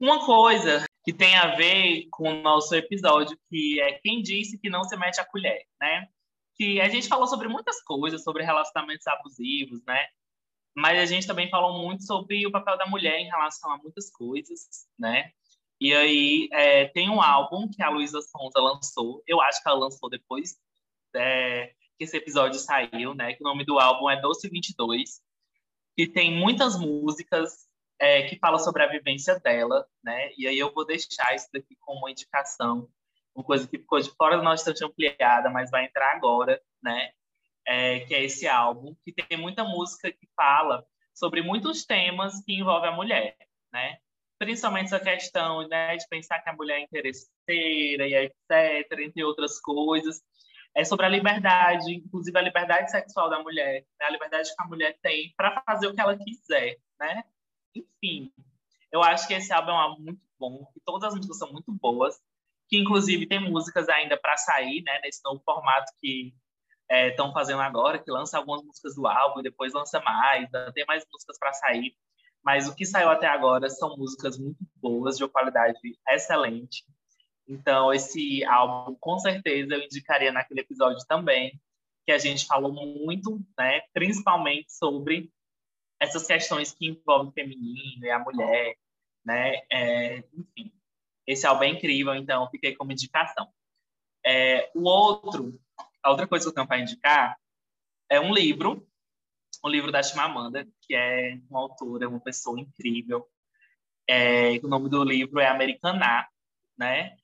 Uma 0.00 0.24
coisa 0.24 0.84
que 1.04 1.12
tem 1.12 1.36
a 1.36 1.54
ver 1.54 2.08
com 2.10 2.30
o 2.30 2.42
nosso 2.42 2.74
episódio, 2.74 3.38
que 3.50 3.80
é 3.80 3.92
quem 3.92 4.22
disse 4.22 4.58
que 4.58 4.70
não 4.70 4.84
se 4.84 4.96
mete 4.96 5.20
a 5.20 5.24
colher, 5.24 5.66
né? 5.78 6.08
que 6.56 6.80
a 6.80 6.88
gente 6.88 7.08
falou 7.08 7.26
sobre 7.26 7.48
muitas 7.48 7.82
coisas, 7.82 8.22
sobre 8.22 8.44
relacionamentos 8.44 9.06
abusivos, 9.06 9.80
né? 9.86 10.06
Mas 10.74 10.98
a 10.98 11.06
gente 11.06 11.26
também 11.26 11.48
falou 11.48 11.80
muito 11.82 12.04
sobre 12.04 12.46
o 12.46 12.50
papel 12.50 12.76
da 12.76 12.86
mulher 12.86 13.18
em 13.20 13.28
relação 13.28 13.70
a 13.70 13.78
muitas 13.78 14.10
coisas, 14.10 14.68
né? 14.98 15.30
E 15.80 15.94
aí 15.94 16.48
é, 16.52 16.86
tem 16.86 17.08
um 17.08 17.20
álbum 17.20 17.68
que 17.68 17.82
a 17.82 17.90
Luísa 17.90 18.20
Sonza 18.22 18.60
lançou, 18.60 19.22
eu 19.26 19.40
acho 19.40 19.62
que 19.62 19.68
ela 19.68 19.78
lançou 19.78 20.08
depois 20.08 20.56
é, 21.14 21.72
que 21.96 22.04
esse 22.04 22.16
episódio 22.16 22.58
saiu, 22.58 23.14
né? 23.14 23.34
Que 23.34 23.42
o 23.42 23.46
nome 23.46 23.64
do 23.64 23.78
álbum 23.78 24.10
é 24.10 24.20
Doce 24.20 24.48
22, 24.48 25.20
que 25.96 26.06
tem 26.06 26.32
muitas 26.32 26.78
músicas 26.78 27.68
é, 28.00 28.22
que 28.22 28.38
falam 28.38 28.58
sobre 28.58 28.82
a 28.82 28.88
vivência 28.88 29.38
dela, 29.38 29.86
né? 30.02 30.30
E 30.36 30.46
aí 30.46 30.58
eu 30.58 30.72
vou 30.72 30.84
deixar 30.84 31.34
isso 31.34 31.48
daqui 31.52 31.76
como 31.80 32.00
uma 32.00 32.10
indicação, 32.10 32.88
uma 33.34 33.44
coisa 33.44 33.66
que 33.66 33.78
ficou 33.78 34.00
de 34.00 34.10
fora 34.10 34.36
da 34.36 34.42
nossa 34.42 34.72
ampliada, 34.82 35.50
mas 35.50 35.70
vai 35.70 35.84
entrar 35.84 36.14
agora, 36.14 36.60
né? 36.82 37.10
É, 37.66 38.00
que 38.00 38.14
é 38.14 38.24
esse 38.24 38.46
álbum, 38.46 38.94
que 39.04 39.12
tem 39.12 39.38
muita 39.38 39.64
música 39.64 40.12
que 40.12 40.28
fala 40.36 40.86
sobre 41.14 41.40
muitos 41.40 41.86
temas 41.86 42.42
que 42.44 42.52
envolvem 42.54 42.90
a 42.90 42.96
mulher, 42.96 43.36
né? 43.72 43.98
Principalmente 44.38 44.86
essa 44.86 45.00
questão 45.00 45.66
né, 45.68 45.96
de 45.96 46.06
pensar 46.08 46.40
que 46.40 46.50
a 46.50 46.52
mulher 46.52 46.80
é 46.80 46.82
interesseira 46.82 48.06
e 48.06 48.14
etc., 48.14 48.98
entre 48.98 49.24
outras 49.24 49.58
coisas 49.60 50.20
é 50.74 50.84
sobre 50.84 51.06
a 51.06 51.08
liberdade, 51.08 51.94
inclusive 51.94 52.36
a 52.36 52.42
liberdade 52.42 52.90
sexual 52.90 53.30
da 53.30 53.40
mulher, 53.42 53.86
né? 53.98 54.06
a 54.06 54.10
liberdade 54.10 54.54
que 54.54 54.62
a 54.62 54.66
mulher 54.66 54.98
tem 55.00 55.32
para 55.36 55.62
fazer 55.62 55.86
o 55.86 55.94
que 55.94 56.00
ela 56.00 56.18
quiser, 56.18 56.76
né? 56.98 57.24
Enfim, 57.74 58.32
eu 58.90 59.02
acho 59.02 59.26
que 59.26 59.34
esse 59.34 59.52
álbum 59.52 59.70
é 59.70 59.74
um 59.74 59.78
álbum 59.78 60.02
muito 60.02 60.22
bom, 60.38 60.66
que 60.72 60.80
todas 60.84 61.08
as 61.08 61.14
músicas 61.14 61.38
são 61.38 61.52
muito 61.52 61.72
boas, 61.72 62.20
que 62.68 62.76
inclusive 62.76 63.26
tem 63.26 63.40
músicas 63.40 63.88
ainda 63.88 64.16
para 64.16 64.36
sair, 64.36 64.82
né? 64.82 65.00
Nesse 65.02 65.20
novo 65.24 65.40
formato 65.44 65.92
que 66.00 66.34
estão 66.90 67.30
é, 67.30 67.32
fazendo 67.32 67.60
agora, 67.60 67.98
que 67.98 68.10
lança 68.10 68.38
algumas 68.38 68.62
músicas 68.62 68.94
do 68.94 69.06
álbum 69.06 69.40
e 69.40 69.44
depois 69.44 69.72
lança 69.72 70.00
mais, 70.00 70.48
tem 70.74 70.84
mais 70.86 71.04
músicas 71.12 71.38
para 71.38 71.52
sair. 71.52 71.94
Mas 72.42 72.68
o 72.68 72.74
que 72.74 72.84
saiu 72.84 73.08
até 73.08 73.26
agora 73.26 73.70
são 73.70 73.96
músicas 73.96 74.38
muito 74.38 74.58
boas, 74.76 75.16
de 75.16 75.24
uma 75.24 75.30
qualidade 75.30 75.78
excelente. 76.08 76.84
Então, 77.48 77.92
esse 77.92 78.44
álbum, 78.44 78.96
com 79.00 79.18
certeza, 79.18 79.74
eu 79.74 79.82
indicaria 79.82 80.32
naquele 80.32 80.60
episódio 80.60 81.04
também, 81.06 81.58
que 82.06 82.12
a 82.12 82.18
gente 82.18 82.46
falou 82.46 82.72
muito, 82.72 83.40
né, 83.58 83.80
principalmente 83.92 84.72
sobre 84.72 85.30
essas 85.98 86.26
questões 86.26 86.72
que 86.72 86.86
envolvem 86.86 87.28
o 87.28 87.32
feminino 87.32 88.04
e 88.04 88.10
a 88.10 88.18
mulher, 88.18 88.76
né, 89.24 89.60
é, 89.70 90.18
enfim. 90.34 90.72
Esse 91.26 91.46
álbum 91.46 91.64
é 91.64 91.68
incrível, 91.68 92.14
então 92.14 92.50
fiquei 92.50 92.74
como 92.74 92.92
indicação. 92.92 93.48
É, 94.24 94.70
o 94.74 94.82
outro, 94.82 95.58
a 96.04 96.10
outra 96.10 96.28
coisa 96.28 96.44
que 96.44 96.50
eu 96.50 96.54
tenho 96.54 96.66
para 96.66 96.78
indicar 96.78 97.36
é 98.10 98.20
um 98.20 98.32
livro, 98.32 98.86
um 99.64 99.68
livro 99.68 99.90
da 99.90 100.02
Chimamanda, 100.02 100.68
que 100.82 100.94
é 100.94 101.38
uma 101.50 101.60
autora, 101.60 102.08
uma 102.08 102.20
pessoa 102.20 102.60
incrível. 102.60 103.26
É, 104.08 104.58
o 104.62 104.68
nome 104.68 104.90
do 104.90 105.02
livro 105.02 105.40
é 105.40 105.48
Americaná, 105.48 106.28
né? 106.76 107.16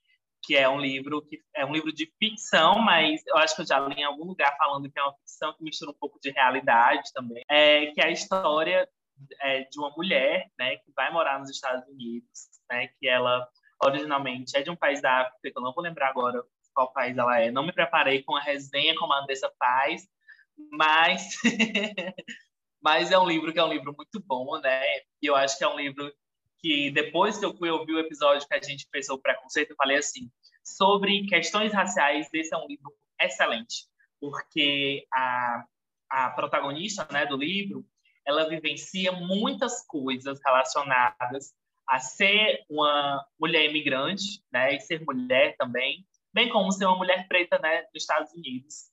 que 0.42 0.56
é 0.56 0.68
um 0.68 0.80
livro 0.80 1.22
que 1.22 1.42
é 1.54 1.64
um 1.66 1.72
livro 1.72 1.92
de 1.92 2.10
ficção, 2.18 2.78
mas 2.78 3.22
eu 3.26 3.36
acho 3.36 3.54
que 3.54 3.62
eu 3.62 3.66
já 3.66 3.78
li 3.78 4.00
em 4.00 4.04
algum 4.04 4.24
lugar 4.24 4.56
falando 4.56 4.90
que 4.90 4.98
é 4.98 5.02
uma 5.02 5.14
ficção 5.18 5.52
que 5.52 5.62
mistura 5.62 5.90
um 5.90 5.98
pouco 6.00 6.18
de 6.20 6.30
realidade 6.30 7.12
também, 7.12 7.44
é 7.48 7.86
que 7.86 8.00
é 8.00 8.06
a 8.06 8.10
história 8.10 8.88
é, 9.42 9.64
de 9.64 9.78
uma 9.78 9.90
mulher, 9.90 10.50
né, 10.58 10.76
que 10.76 10.90
vai 10.96 11.12
morar 11.12 11.38
nos 11.38 11.50
Estados 11.50 11.86
Unidos, 11.88 12.48
né, 12.70 12.88
que 12.98 13.06
ela 13.06 13.46
originalmente 13.82 14.56
é 14.56 14.62
de 14.62 14.70
um 14.70 14.76
país 14.76 15.00
da 15.00 15.20
África, 15.20 15.50
que 15.50 15.58
eu 15.58 15.62
não 15.62 15.74
vou 15.74 15.84
lembrar 15.84 16.08
agora 16.08 16.42
qual 16.74 16.92
país 16.92 17.16
ela 17.16 17.40
é. 17.40 17.50
Não 17.50 17.64
me 17.64 17.72
preparei 17.72 18.22
com 18.22 18.36
a 18.36 18.40
resenha 18.40 18.94
como 18.96 19.12
a 19.12 19.20
Andressa 19.20 19.50
faz, 19.58 20.08
mas 20.70 21.36
mas 22.82 23.10
é 23.10 23.18
um 23.18 23.28
livro 23.28 23.52
que 23.52 23.58
é 23.58 23.64
um 23.64 23.72
livro 23.72 23.94
muito 23.96 24.20
bom, 24.24 24.58
né? 24.60 24.82
E 25.22 25.26
eu 25.26 25.36
acho 25.36 25.58
que 25.58 25.64
é 25.64 25.68
um 25.68 25.78
livro 25.78 26.12
que 26.60 26.90
depois 26.90 27.38
que 27.38 27.44
eu 27.44 27.54
fui 27.56 27.70
ouvir 27.70 27.94
o 27.94 27.98
episódio 27.98 28.46
que 28.46 28.54
a 28.54 28.62
gente 28.62 28.88
fez 28.90 29.06
sobre 29.06 29.22
preconceito, 29.22 29.70
eu 29.70 29.76
falei 29.76 29.98
assim, 29.98 30.30
sobre 30.62 31.26
questões 31.26 31.72
raciais, 31.72 32.28
esse 32.32 32.54
é 32.54 32.58
um 32.58 32.66
livro 32.66 32.92
excelente, 33.20 33.86
porque 34.20 35.06
a, 35.12 35.64
a 36.10 36.30
protagonista 36.30 37.06
né, 37.10 37.26
do 37.26 37.36
livro, 37.36 37.84
ela 38.26 38.48
vivencia 38.48 39.12
muitas 39.12 39.86
coisas 39.86 40.38
relacionadas 40.44 41.52
a 41.88 41.98
ser 41.98 42.64
uma 42.68 43.26
mulher 43.38 43.68
imigrante, 43.68 44.42
né, 44.52 44.74
e 44.74 44.80
ser 44.80 45.04
mulher 45.04 45.56
também, 45.56 46.06
bem 46.32 46.48
como 46.48 46.72
ser 46.72 46.86
uma 46.86 46.96
mulher 46.96 47.26
preta, 47.28 47.58
né, 47.58 47.82
dos 47.92 48.02
Estados 48.02 48.32
Unidos, 48.32 48.90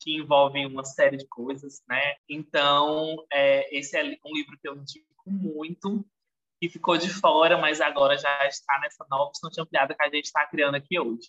que 0.00 0.16
envolve 0.16 0.64
uma 0.66 0.84
série 0.84 1.16
de 1.16 1.26
coisas, 1.28 1.82
né. 1.88 2.16
Então, 2.28 3.24
é, 3.32 3.76
esse 3.76 3.96
é 3.96 4.02
um 4.02 4.34
livro 4.34 4.58
que 4.60 4.68
eu 4.68 4.76
indico 4.76 5.06
muito 5.26 6.04
que 6.62 6.68
ficou 6.68 6.96
de 6.96 7.10
fora, 7.10 7.58
mas 7.58 7.80
agora 7.80 8.16
já 8.16 8.46
está 8.46 8.78
nessa 8.80 9.04
nova 9.10 9.32
estante 9.34 9.60
ampliada 9.60 9.96
que 9.96 10.02
a 10.04 10.08
gente 10.08 10.26
está 10.26 10.46
criando 10.46 10.76
aqui 10.76 10.96
hoje. 10.96 11.28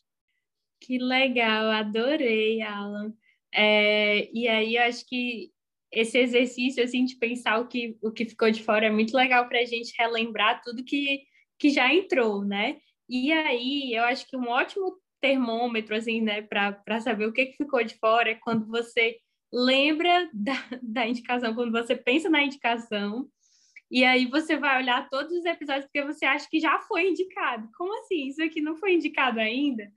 Que 0.80 1.00
legal, 1.00 1.72
adorei, 1.72 2.62
Alan. 2.62 3.12
É, 3.52 4.30
e 4.32 4.48
aí, 4.48 4.78
acho 4.78 5.04
que 5.08 5.50
esse 5.92 6.20
exercício 6.20 6.84
assim 6.84 7.04
de 7.06 7.16
pensar 7.16 7.60
o 7.60 7.68
que, 7.68 7.98
o 8.04 8.12
que 8.12 8.26
ficou 8.26 8.52
de 8.52 8.62
fora 8.62 8.86
é 8.86 8.92
muito 8.92 9.18
legal 9.18 9.48
para 9.48 9.60
a 9.60 9.66
gente 9.66 9.94
relembrar 9.98 10.62
tudo 10.64 10.84
que, 10.84 11.24
que 11.58 11.72
já 11.72 11.92
entrou, 11.92 12.46
né? 12.46 12.78
E 13.10 13.32
aí, 13.32 13.92
eu 13.94 14.04
acho 14.04 14.28
que 14.28 14.38
um 14.38 14.48
ótimo 14.48 15.00
termômetro, 15.24 15.96
assim, 15.96 16.20
né, 16.20 16.42
para 16.42 17.00
saber 17.00 17.26
o 17.26 17.32
que, 17.32 17.46
que 17.46 17.56
ficou 17.56 17.82
de 17.82 17.96
fora 17.96 18.32
é 18.32 18.36
quando 18.36 18.68
você 18.68 19.16
lembra 19.54 20.30
da, 20.36 20.54
da 20.82 21.08
indicação, 21.08 21.56
quando 21.56 21.72
você 21.72 21.96
pensa 21.96 22.30
na 22.30 22.44
indicação 22.44 23.30
e 23.90 24.04
aí 24.04 24.26
você 24.26 24.58
vai 24.58 24.82
olhar 24.82 25.08
todos 25.10 25.32
os 25.32 25.46
episódios 25.46 25.86
porque 25.86 26.04
você 26.04 26.26
acha 26.26 26.48
que 26.50 26.60
já 26.60 26.78
foi 26.80 27.10
indicado. 27.10 27.70
Como 27.78 27.98
assim? 28.00 28.28
Isso 28.28 28.44
aqui 28.44 28.60
não 28.60 28.76
foi 28.76 28.96
indicado 28.96 29.40
ainda? 29.40 29.90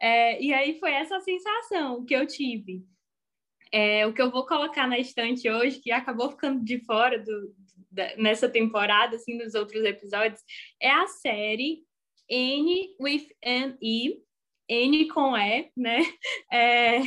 É, 0.00 0.42
e 0.42 0.54
aí 0.54 0.78
foi 0.78 0.92
essa 0.92 1.20
sensação 1.20 2.04
que 2.06 2.14
eu 2.14 2.26
tive. 2.26 2.82
É, 3.72 4.06
o 4.06 4.14
que 4.14 4.22
eu 4.22 4.30
vou 4.30 4.46
colocar 4.46 4.86
na 4.86 4.98
estante 4.98 5.50
hoje, 5.50 5.80
que 5.80 5.92
acabou 5.92 6.30
ficando 6.30 6.64
de 6.64 6.78
fora 6.84 7.18
do, 7.18 7.54
da, 7.90 8.16
nessa 8.16 8.48
temporada, 8.48 9.16
assim, 9.16 9.36
nos 9.36 9.54
outros 9.54 9.84
episódios, 9.84 10.40
é 10.80 10.90
a 10.90 11.06
série 11.06 11.84
N 12.28 12.94
with 13.00 13.28
an 13.44 13.76
E, 13.82 14.22
N 14.70 15.08
com 15.08 15.36
E, 15.36 15.70
né? 15.76 15.98
É, 16.52 17.00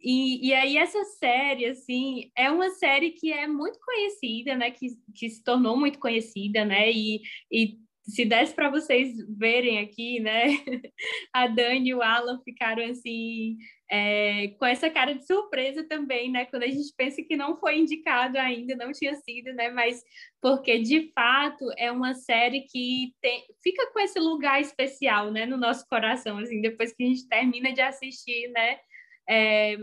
e, 0.00 0.48
e 0.48 0.54
aí 0.54 0.76
essa 0.76 1.02
série, 1.18 1.66
assim, 1.66 2.30
é 2.36 2.50
uma 2.50 2.70
série 2.70 3.10
que 3.10 3.32
é 3.32 3.46
muito 3.46 3.78
conhecida, 3.80 4.54
né? 4.54 4.70
Que, 4.70 4.88
que 5.14 5.28
se 5.28 5.42
tornou 5.42 5.76
muito 5.76 5.98
conhecida, 5.98 6.64
né? 6.64 6.90
E, 6.92 7.22
e 7.50 7.78
se 8.02 8.24
desse 8.24 8.54
para 8.54 8.70
vocês 8.70 9.16
verem 9.36 9.80
aqui, 9.80 10.20
né? 10.20 10.44
A 11.32 11.48
Dani 11.48 11.90
e 11.90 11.94
o 11.94 12.02
Alan 12.02 12.40
ficaram 12.44 12.84
assim 12.84 13.56
é, 13.90 14.48
com 14.58 14.66
essa 14.66 14.90
cara 14.90 15.14
de 15.14 15.24
surpresa 15.26 15.84
também, 15.88 16.30
né? 16.30 16.44
Quando 16.46 16.64
a 16.64 16.68
gente 16.68 16.92
pensa 16.96 17.22
que 17.22 17.36
não 17.36 17.56
foi 17.58 17.78
indicado 17.78 18.36
ainda, 18.38 18.74
não 18.74 18.92
tinha 18.92 19.14
sido, 19.14 19.52
né? 19.54 19.70
Mas 19.70 20.02
porque 20.40 20.78
de 20.80 21.12
fato 21.12 21.64
é 21.78 21.90
uma 21.90 22.14
série 22.14 22.62
que 22.62 23.14
tem, 23.20 23.44
fica 23.62 23.90
com 23.92 24.00
esse 24.00 24.18
lugar 24.18 24.60
especial, 24.60 25.30
né? 25.30 25.46
No 25.46 25.56
nosso 25.56 25.86
coração, 25.88 26.38
assim, 26.38 26.60
depois 26.60 26.92
que 26.92 27.04
a 27.04 27.06
gente 27.06 27.28
termina 27.28 27.72
de 27.72 27.80
assistir, 27.80 28.48
né? 28.48 28.78
É, 29.28 29.76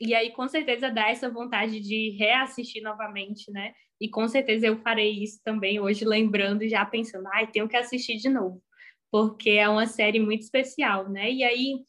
e 0.00 0.14
aí, 0.14 0.30
com 0.32 0.46
certeza, 0.48 0.90
dá 0.90 1.10
essa 1.10 1.28
vontade 1.28 1.80
de 1.80 2.10
reassistir 2.10 2.82
novamente, 2.82 3.50
né? 3.50 3.72
E 4.00 4.08
com 4.08 4.28
certeza 4.28 4.66
eu 4.66 4.78
farei 4.78 5.10
isso 5.22 5.40
também 5.44 5.80
hoje, 5.80 6.04
lembrando 6.04 6.68
já 6.68 6.84
pensando, 6.86 7.26
ai, 7.32 7.48
tenho 7.50 7.68
que 7.68 7.76
assistir 7.76 8.16
de 8.16 8.28
novo, 8.28 8.62
porque 9.10 9.50
é 9.50 9.68
uma 9.68 9.86
série 9.86 10.20
muito 10.20 10.42
especial, 10.42 11.08
né? 11.10 11.30
E 11.32 11.42
aí, 11.42 11.80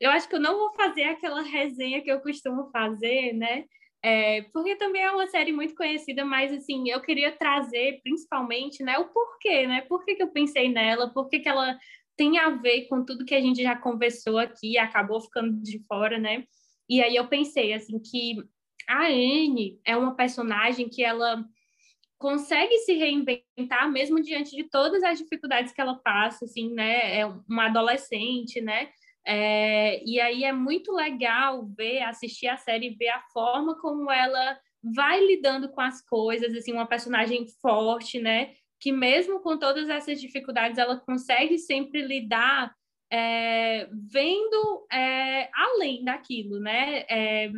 eu 0.00 0.10
acho 0.10 0.28
que 0.28 0.34
eu 0.34 0.40
não 0.40 0.56
vou 0.56 0.72
fazer 0.74 1.04
aquela 1.04 1.42
resenha 1.42 2.02
que 2.02 2.10
eu 2.10 2.20
costumo 2.20 2.70
fazer, 2.70 3.32
né? 3.34 3.64
É, 4.02 4.42
porque 4.52 4.76
também 4.76 5.02
é 5.02 5.10
uma 5.10 5.26
série 5.26 5.52
muito 5.52 5.74
conhecida, 5.74 6.24
mas 6.24 6.52
assim, 6.52 6.88
eu 6.88 7.02
queria 7.02 7.32
trazer 7.32 8.00
principalmente, 8.02 8.82
né, 8.82 8.98
o 8.98 9.08
porquê, 9.08 9.66
né? 9.66 9.82
Por 9.82 10.04
que, 10.04 10.14
que 10.14 10.22
eu 10.22 10.32
pensei 10.32 10.70
nela, 10.70 11.12
por 11.12 11.28
que, 11.28 11.40
que 11.40 11.48
ela 11.48 11.78
tem 12.16 12.38
a 12.38 12.48
ver 12.50 12.86
com 12.88 13.04
tudo 13.04 13.24
que 13.24 13.34
a 13.34 13.40
gente 13.40 13.62
já 13.62 13.76
conversou 13.76 14.38
aqui, 14.38 14.78
acabou 14.78 15.20
ficando 15.20 15.60
de 15.62 15.82
fora, 15.86 16.18
né? 16.18 16.44
E 16.88 17.02
aí 17.02 17.14
eu 17.16 17.28
pensei 17.28 17.72
assim 17.74 17.98
que 17.98 18.36
a 18.88 19.06
Anne 19.06 19.78
é 19.84 19.96
uma 19.96 20.16
personagem 20.16 20.88
que 20.88 21.04
ela 21.04 21.44
consegue 22.18 22.76
se 22.78 22.94
reinventar 22.94 23.90
mesmo 23.90 24.20
diante 24.20 24.54
de 24.54 24.64
todas 24.64 25.02
as 25.02 25.18
dificuldades 25.18 25.72
que 25.72 25.80
ela 25.80 25.94
passa, 25.94 26.44
assim, 26.44 26.72
né? 26.74 27.20
É 27.20 27.26
uma 27.26 27.66
adolescente, 27.66 28.60
né? 28.60 28.90
É, 29.26 30.02
e 30.04 30.20
aí 30.20 30.44
é 30.44 30.52
muito 30.52 30.92
legal 30.92 31.66
ver, 31.76 32.02
assistir 32.02 32.48
a 32.48 32.56
série, 32.56 32.96
ver 32.96 33.08
a 33.08 33.20
forma 33.32 33.78
como 33.80 34.10
ela 34.10 34.58
vai 34.82 35.24
lidando 35.24 35.68
com 35.70 35.80
as 35.80 36.00
coisas, 36.06 36.54
assim, 36.54 36.72
uma 36.72 36.86
personagem 36.86 37.46
forte, 37.60 38.18
né? 38.18 38.54
Que 38.80 38.92
mesmo 38.92 39.40
com 39.40 39.58
todas 39.58 39.88
essas 39.88 40.20
dificuldades, 40.20 40.78
ela 40.78 40.96
consegue 40.96 41.58
sempre 41.58 42.02
lidar 42.02 42.74
é, 43.12 43.88
vendo 43.92 44.86
é, 44.90 45.50
além 45.52 46.04
daquilo, 46.04 46.58
né? 46.60 47.04
É, 47.08 47.50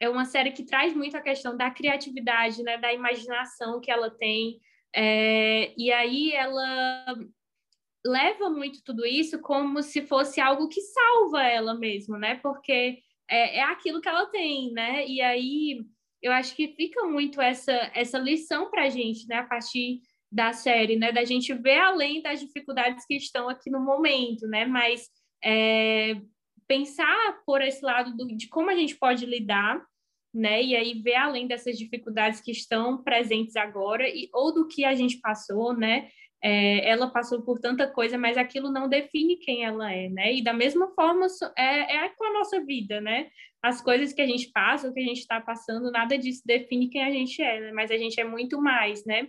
é 0.00 0.08
uma 0.08 0.24
série 0.24 0.52
que 0.52 0.64
traz 0.64 0.94
muito 0.94 1.16
a 1.16 1.22
questão 1.22 1.56
da 1.56 1.70
criatividade, 1.70 2.62
né? 2.62 2.76
Da 2.76 2.92
imaginação 2.92 3.80
que 3.80 3.90
ela 3.90 4.10
tem. 4.10 4.60
É, 4.94 5.72
e 5.76 5.92
aí 5.92 6.32
ela 6.32 7.16
leva 8.08 8.48
muito 8.48 8.82
tudo 8.82 9.04
isso 9.04 9.40
como 9.40 9.82
se 9.82 10.02
fosse 10.06 10.40
algo 10.40 10.68
que 10.68 10.80
salva 10.80 11.42
ela 11.42 11.74
mesmo, 11.74 12.16
né? 12.16 12.36
Porque 12.36 12.98
é, 13.28 13.58
é 13.58 13.62
aquilo 13.62 14.00
que 14.00 14.08
ela 14.08 14.26
tem, 14.26 14.72
né? 14.72 15.06
E 15.06 15.20
aí 15.20 15.84
eu 16.22 16.32
acho 16.32 16.56
que 16.56 16.68
fica 16.68 17.04
muito 17.04 17.40
essa, 17.40 17.72
essa 17.94 18.18
lição 18.18 18.70
para 18.70 18.84
a 18.84 18.88
gente, 18.88 19.26
né? 19.28 19.36
A 19.36 19.46
partir 19.46 20.00
da 20.32 20.52
série, 20.52 20.96
né? 20.96 21.12
Da 21.12 21.24
gente 21.24 21.52
ver 21.54 21.78
além 21.78 22.22
das 22.22 22.40
dificuldades 22.40 23.04
que 23.06 23.14
estão 23.14 23.48
aqui 23.48 23.70
no 23.70 23.80
momento, 23.80 24.46
né? 24.46 24.64
Mas 24.64 25.08
é, 25.44 26.14
pensar 26.66 27.40
por 27.46 27.62
esse 27.62 27.84
lado 27.84 28.16
do, 28.16 28.26
de 28.36 28.48
como 28.48 28.70
a 28.70 28.74
gente 28.74 28.96
pode 28.96 29.26
lidar, 29.26 29.82
né? 30.34 30.62
E 30.62 30.74
aí 30.74 31.00
ver 31.00 31.16
além 31.16 31.46
dessas 31.46 31.78
dificuldades 31.78 32.40
que 32.40 32.50
estão 32.50 33.02
presentes 33.02 33.56
agora 33.56 34.08
e 34.08 34.28
ou 34.32 34.52
do 34.52 34.66
que 34.66 34.84
a 34.84 34.94
gente 34.94 35.18
passou, 35.20 35.74
né? 35.74 36.08
É, 36.42 36.88
ela 36.88 37.10
passou 37.10 37.42
por 37.42 37.58
tanta 37.58 37.86
coisa, 37.88 38.16
mas 38.16 38.36
aquilo 38.36 38.70
não 38.70 38.88
define 38.88 39.36
quem 39.36 39.64
ela 39.64 39.92
é, 39.92 40.08
né? 40.08 40.34
E 40.34 40.42
da 40.42 40.52
mesma 40.52 40.88
forma 40.94 41.26
é, 41.56 41.96
é 41.96 42.08
com 42.10 42.24
a 42.24 42.32
nossa 42.32 42.64
vida, 42.64 43.00
né? 43.00 43.28
As 43.62 43.80
coisas 43.82 44.12
que 44.12 44.22
a 44.22 44.26
gente 44.26 44.50
passa, 44.52 44.88
o 44.88 44.94
que 44.94 45.00
a 45.00 45.04
gente 45.04 45.18
está 45.18 45.40
passando, 45.40 45.90
nada 45.90 46.16
disso 46.16 46.42
define 46.46 46.88
quem 46.88 47.02
a 47.02 47.10
gente 47.10 47.42
é, 47.42 47.60
né? 47.60 47.72
Mas 47.72 47.90
a 47.90 47.96
gente 47.96 48.20
é 48.20 48.24
muito 48.24 48.60
mais, 48.60 49.04
né? 49.04 49.28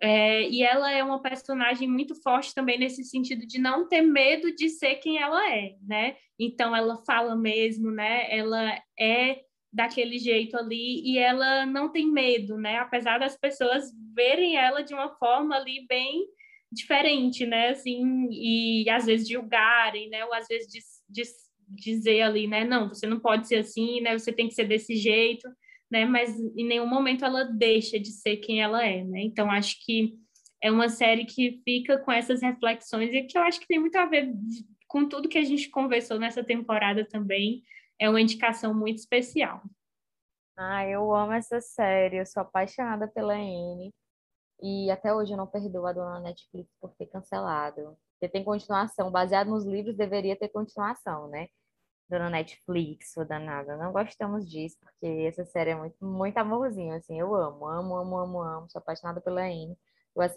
É, 0.00 0.48
e 0.48 0.62
ela 0.62 0.92
é 0.92 1.02
uma 1.02 1.22
personagem 1.22 1.88
muito 1.88 2.14
forte 2.22 2.54
também 2.54 2.78
nesse 2.78 3.04
sentido 3.04 3.46
de 3.46 3.58
não 3.58 3.88
ter 3.88 4.02
medo 4.02 4.54
de 4.54 4.68
ser 4.68 4.96
quem 4.96 5.18
ela 5.18 5.50
é, 5.52 5.74
né? 5.82 6.16
Então 6.38 6.74
ela 6.74 7.02
fala 7.04 7.34
mesmo, 7.34 7.90
né? 7.90 8.26
Ela 8.30 8.80
é 8.98 9.40
daquele 9.72 10.18
jeito 10.18 10.56
ali 10.56 11.00
e 11.04 11.18
ela 11.18 11.66
não 11.66 11.90
tem 11.90 12.06
medo, 12.06 12.56
né? 12.56 12.76
Apesar 12.78 13.18
das 13.18 13.36
pessoas 13.36 13.90
verem 14.14 14.56
ela 14.56 14.82
de 14.82 14.94
uma 14.94 15.08
forma 15.16 15.56
ali 15.56 15.84
bem 15.88 16.24
diferente, 16.74 17.46
né? 17.46 17.68
Assim, 17.70 18.28
e 18.30 18.88
às 18.90 19.06
vezes 19.06 19.28
julgarem, 19.28 20.08
né? 20.08 20.24
Ou 20.24 20.34
às 20.34 20.46
vezes 20.46 20.70
diz, 20.70 20.84
diz, 21.08 21.30
dizer 21.68 22.22
ali, 22.22 22.46
né? 22.46 22.64
Não, 22.64 22.88
você 22.88 23.06
não 23.06 23.20
pode 23.20 23.48
ser 23.48 23.56
assim, 23.56 24.00
né? 24.00 24.18
Você 24.18 24.32
tem 24.32 24.48
que 24.48 24.54
ser 24.54 24.66
desse 24.66 24.96
jeito, 24.96 25.48
né? 25.90 26.04
Mas 26.04 26.38
em 26.38 26.66
nenhum 26.66 26.86
momento 26.86 27.24
ela 27.24 27.44
deixa 27.44 27.98
de 27.98 28.10
ser 28.10 28.38
quem 28.38 28.62
ela 28.62 28.84
é, 28.84 29.02
né? 29.04 29.22
Então 29.22 29.50
acho 29.50 29.76
que 29.84 30.14
é 30.62 30.70
uma 30.70 30.88
série 30.88 31.24
que 31.24 31.60
fica 31.64 31.98
com 31.98 32.10
essas 32.10 32.42
reflexões 32.42 33.12
e 33.12 33.22
que 33.22 33.36
eu 33.36 33.42
acho 33.42 33.60
que 33.60 33.66
tem 33.66 33.78
muito 33.78 33.96
a 33.96 34.06
ver 34.06 34.32
com 34.88 35.08
tudo 35.08 35.28
que 35.28 35.38
a 35.38 35.44
gente 35.44 35.68
conversou 35.68 36.18
nessa 36.18 36.42
temporada 36.42 37.04
também. 37.04 37.62
É 37.98 38.08
uma 38.08 38.20
indicação 38.20 38.74
muito 38.74 38.98
especial. 38.98 39.62
Ah, 40.56 40.86
eu 40.86 41.14
amo 41.14 41.32
essa 41.32 41.60
série, 41.60 42.16
eu 42.18 42.26
sou 42.26 42.42
apaixonada 42.42 43.08
pela 43.08 43.34
Anne. 43.34 43.92
E 44.62 44.90
até 44.90 45.14
hoje 45.14 45.32
eu 45.32 45.36
não 45.36 45.46
perdoo 45.46 45.86
a 45.86 45.92
dona 45.92 46.20
Netflix 46.20 46.70
por 46.80 46.90
ter 46.94 47.06
cancelado. 47.06 47.96
Porque 48.12 48.28
tem 48.28 48.44
continuação, 48.44 49.10
baseado 49.10 49.48
nos 49.48 49.64
livros, 49.64 49.96
deveria 49.96 50.36
ter 50.36 50.48
continuação, 50.48 51.28
né? 51.28 51.48
Dona 52.08 52.30
Netflix, 52.30 53.16
ou 53.16 53.24
danada. 53.24 53.76
Não 53.76 53.92
gostamos 53.92 54.48
disso, 54.48 54.76
porque 54.80 55.06
essa 55.26 55.44
série 55.44 55.70
é 55.70 55.74
muito, 55.74 56.04
muito 56.04 56.36
amorzinho, 56.38 56.94
assim. 56.94 57.18
Eu 57.18 57.34
amo, 57.34 57.66
amo, 57.66 57.96
amo, 57.96 58.18
amo, 58.18 58.42
amo. 58.42 58.70
Sou 58.70 58.78
apaixonada 58.78 59.20
pela 59.20 59.42
Anne. 59.42 59.76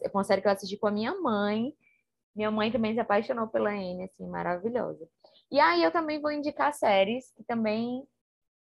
É 0.03 0.09
uma 0.13 0.23
série 0.23 0.41
que 0.41 0.47
eu 0.47 0.51
assisti 0.51 0.77
com 0.77 0.87
a 0.87 0.91
minha 0.91 1.13
mãe. 1.21 1.73
Minha 2.35 2.51
mãe 2.51 2.71
também 2.71 2.93
se 2.93 2.99
apaixonou 2.99 3.47
pela 3.47 3.69
Anne, 3.69 4.03
assim, 4.03 4.27
maravilhosa. 4.27 5.07
E 5.51 5.59
aí 5.59 5.83
eu 5.83 5.91
também 5.91 6.21
vou 6.21 6.31
indicar 6.31 6.73
séries 6.73 7.31
que 7.33 7.43
também 7.43 8.05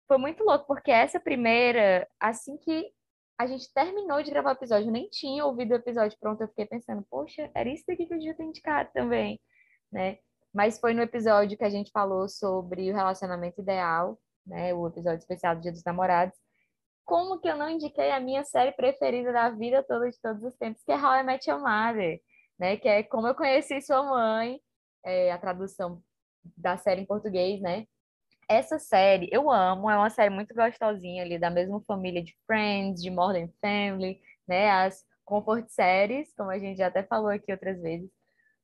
foi 0.06 0.18
muito 0.18 0.42
louco, 0.42 0.66
porque 0.66 0.90
essa 0.90 1.20
primeira, 1.20 2.08
assim 2.18 2.56
que 2.56 2.90
a 3.38 3.46
gente 3.46 3.72
terminou 3.72 4.22
de 4.22 4.30
gravar 4.30 4.50
o 4.50 4.54
episódio, 4.54 4.88
eu 4.88 4.92
nem 4.92 5.08
tinha 5.08 5.44
ouvido 5.44 5.70
o 5.70 5.76
episódio 5.76 6.18
pronto, 6.20 6.42
eu 6.42 6.48
fiquei 6.48 6.66
pensando, 6.66 7.06
poxa, 7.08 7.50
era 7.54 7.68
isso 7.68 7.84
daqui 7.86 8.04
que 8.06 8.12
eu 8.12 8.18
devia 8.18 8.36
ter 8.36 8.42
indicado 8.42 8.90
também, 8.92 9.40
né? 9.92 10.18
Mas 10.52 10.80
foi 10.80 10.92
no 10.92 11.02
episódio 11.02 11.56
que 11.56 11.64
a 11.64 11.70
gente 11.70 11.90
falou 11.92 12.28
sobre 12.28 12.90
o 12.90 12.94
relacionamento 12.94 13.60
ideal, 13.60 14.18
né? 14.44 14.74
O 14.74 14.88
episódio 14.88 15.18
especial 15.18 15.54
do 15.54 15.62
Dia 15.62 15.70
dos 15.70 15.84
Namorados. 15.84 16.36
Como 17.04 17.38
que 17.40 17.48
eu 17.48 17.56
não 17.56 17.70
indiquei 17.70 18.10
a 18.10 18.20
minha 18.20 18.44
série 18.44 18.72
preferida 18.72 19.32
da 19.32 19.50
vida 19.50 19.84
toda, 19.84 20.10
de 20.10 20.20
todos 20.20 20.42
os 20.42 20.56
tempos, 20.56 20.82
que 20.82 20.92
é 20.92 20.96
How 20.96 21.20
I 21.20 21.22
Met 21.22 21.48
Your 21.48 21.60
Mother, 21.60 22.20
né? 22.58 22.76
Que 22.76 22.88
é 22.88 23.02
Como 23.04 23.28
Eu 23.28 23.34
Conheci 23.36 23.80
Sua 23.80 24.02
Mãe, 24.02 24.60
é 25.04 25.30
a 25.30 25.38
tradução 25.38 26.02
da 26.56 26.76
série 26.76 27.02
em 27.02 27.06
português, 27.06 27.60
né? 27.60 27.86
Essa 28.48 28.78
série 28.78 29.28
eu 29.30 29.50
amo, 29.50 29.90
é 29.90 29.96
uma 29.96 30.08
série 30.08 30.30
muito 30.30 30.54
gostosinha 30.54 31.22
ali, 31.22 31.38
da 31.38 31.50
mesma 31.50 31.80
família 31.82 32.22
de 32.22 32.34
Friends, 32.46 33.02
de 33.02 33.10
Modern 33.10 33.50
Family, 33.60 34.20
né? 34.46 34.70
As 34.70 35.04
comfort 35.24 35.68
séries, 35.68 36.32
como 36.34 36.50
a 36.50 36.58
gente 36.58 36.78
já 36.78 36.86
até 36.86 37.02
falou 37.02 37.28
aqui 37.28 37.52
outras 37.52 37.80
vezes. 37.82 38.10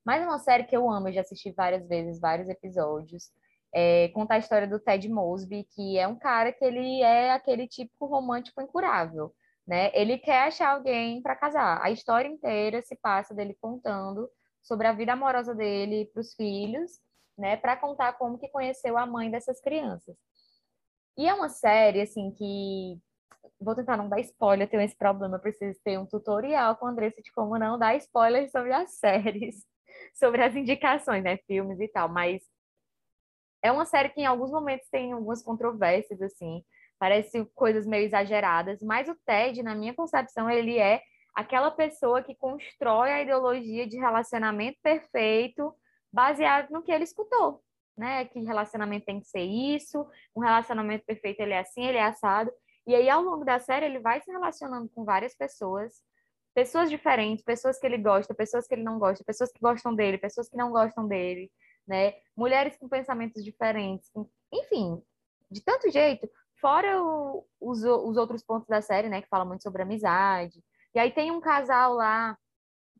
Mas 0.04 0.22
é 0.22 0.26
uma 0.26 0.38
série 0.38 0.64
que 0.64 0.76
eu 0.76 0.90
amo, 0.90 1.08
eu 1.08 1.12
já 1.12 1.20
assisti 1.20 1.52
várias 1.52 1.86
vezes, 1.86 2.20
vários 2.20 2.48
episódios. 2.48 3.30
É, 3.74 4.08
conta 4.14 4.34
a 4.34 4.38
história 4.38 4.66
do 4.66 4.80
Ted 4.80 5.08
Mosby, 5.08 5.64
que 5.64 5.98
é 5.98 6.08
um 6.08 6.16
cara 6.16 6.52
que 6.52 6.64
ele 6.64 7.02
é 7.02 7.32
aquele 7.32 7.68
típico 7.68 8.06
romântico 8.06 8.62
incurável, 8.62 9.34
né? 9.66 9.90
Ele 9.94 10.18
quer 10.18 10.44
achar 10.48 10.70
alguém 10.70 11.20
para 11.22 11.36
casar. 11.36 11.80
A 11.82 11.90
história 11.90 12.28
inteira 12.28 12.80
se 12.82 12.96
passa 12.96 13.34
dele 13.34 13.56
contando 13.60 14.30
sobre 14.62 14.86
a 14.86 14.92
vida 14.92 15.12
amorosa 15.12 15.54
dele 15.54 16.06
para 16.06 16.20
os 16.20 16.34
filhos 16.34 17.03
né, 17.36 17.56
para 17.56 17.76
contar 17.76 18.12
como 18.14 18.38
que 18.38 18.48
conheceu 18.48 18.96
a 18.96 19.06
mãe 19.06 19.30
dessas 19.30 19.60
crianças. 19.60 20.16
E 21.16 21.28
é 21.28 21.34
uma 21.34 21.48
série, 21.48 22.00
assim, 22.00 22.32
que 22.32 22.98
vou 23.60 23.74
tentar 23.74 23.96
não 23.96 24.08
dar 24.08 24.20
spoiler, 24.20 24.68
tenho 24.68 24.82
esse 24.82 24.96
problema, 24.96 25.38
preciso 25.38 25.78
ter 25.84 25.98
um 25.98 26.06
tutorial 26.06 26.76
com 26.76 26.86
a 26.86 26.90
Andressa 26.90 27.22
de 27.22 27.32
como 27.32 27.58
não 27.58 27.78
dar 27.78 27.96
spoiler 27.96 28.50
sobre 28.50 28.72
as 28.72 28.94
séries, 28.98 29.64
sobre 30.14 30.42
as 30.42 30.54
indicações, 30.56 31.22
né, 31.22 31.36
filmes 31.46 31.80
e 31.80 31.88
tal, 31.88 32.08
mas 32.08 32.42
é 33.62 33.72
uma 33.72 33.86
série 33.86 34.10
que 34.10 34.20
em 34.20 34.26
alguns 34.26 34.50
momentos 34.50 34.88
tem 34.90 35.12
algumas 35.12 35.42
controvérsias, 35.42 36.20
assim, 36.20 36.62
parece 36.98 37.44
coisas 37.54 37.86
meio 37.86 38.04
exageradas, 38.04 38.82
mas 38.82 39.08
o 39.08 39.16
Ted, 39.24 39.62
na 39.62 39.74
minha 39.74 39.94
concepção, 39.94 40.50
ele 40.50 40.78
é 40.78 41.00
aquela 41.34 41.70
pessoa 41.70 42.22
que 42.22 42.34
constrói 42.34 43.10
a 43.10 43.22
ideologia 43.22 43.86
de 43.86 43.96
relacionamento 43.96 44.78
perfeito 44.82 45.74
baseado 46.14 46.70
no 46.70 46.82
que 46.82 46.92
ele 46.92 47.02
escutou, 47.02 47.60
né? 47.98 48.24
Que 48.26 48.38
relacionamento 48.40 49.04
tem 49.04 49.20
que 49.20 49.26
ser 49.26 49.42
isso, 49.42 50.06
um 50.34 50.40
relacionamento 50.40 51.04
perfeito 51.04 51.40
ele 51.40 51.52
é 51.52 51.58
assim, 51.58 51.84
ele 51.84 51.98
é 51.98 52.04
assado. 52.04 52.52
E 52.86 52.94
aí, 52.94 53.10
ao 53.10 53.20
longo 53.20 53.44
da 53.44 53.58
série, 53.58 53.86
ele 53.86 53.98
vai 53.98 54.20
se 54.20 54.30
relacionando 54.30 54.88
com 54.90 55.04
várias 55.04 55.34
pessoas, 55.34 55.92
pessoas 56.54 56.88
diferentes, 56.88 57.44
pessoas 57.44 57.80
que 57.80 57.86
ele 57.86 57.98
gosta, 57.98 58.32
pessoas 58.32 58.66
que 58.68 58.74
ele 58.74 58.84
não 58.84 58.98
gosta, 58.98 59.24
pessoas 59.24 59.50
que 59.50 59.58
gostam 59.60 59.94
dele, 59.94 60.16
pessoas 60.16 60.48
que 60.48 60.56
não 60.56 60.70
gostam 60.70 61.08
dele, 61.08 61.50
né? 61.86 62.14
Mulheres 62.36 62.76
com 62.76 62.88
pensamentos 62.88 63.42
diferentes, 63.42 64.08
enfim, 64.52 65.02
de 65.50 65.64
tanto 65.64 65.90
jeito. 65.90 66.30
Fora 66.60 67.02
o, 67.02 67.44
os, 67.60 67.82
os 67.82 68.16
outros 68.16 68.44
pontos 68.44 68.68
da 68.68 68.80
série, 68.80 69.08
né? 69.08 69.20
Que 69.20 69.28
fala 69.28 69.44
muito 69.44 69.64
sobre 69.64 69.82
amizade. 69.82 70.62
E 70.94 70.98
aí 71.00 71.10
tem 71.10 71.32
um 71.32 71.40
casal 71.40 71.94
lá, 71.94 72.38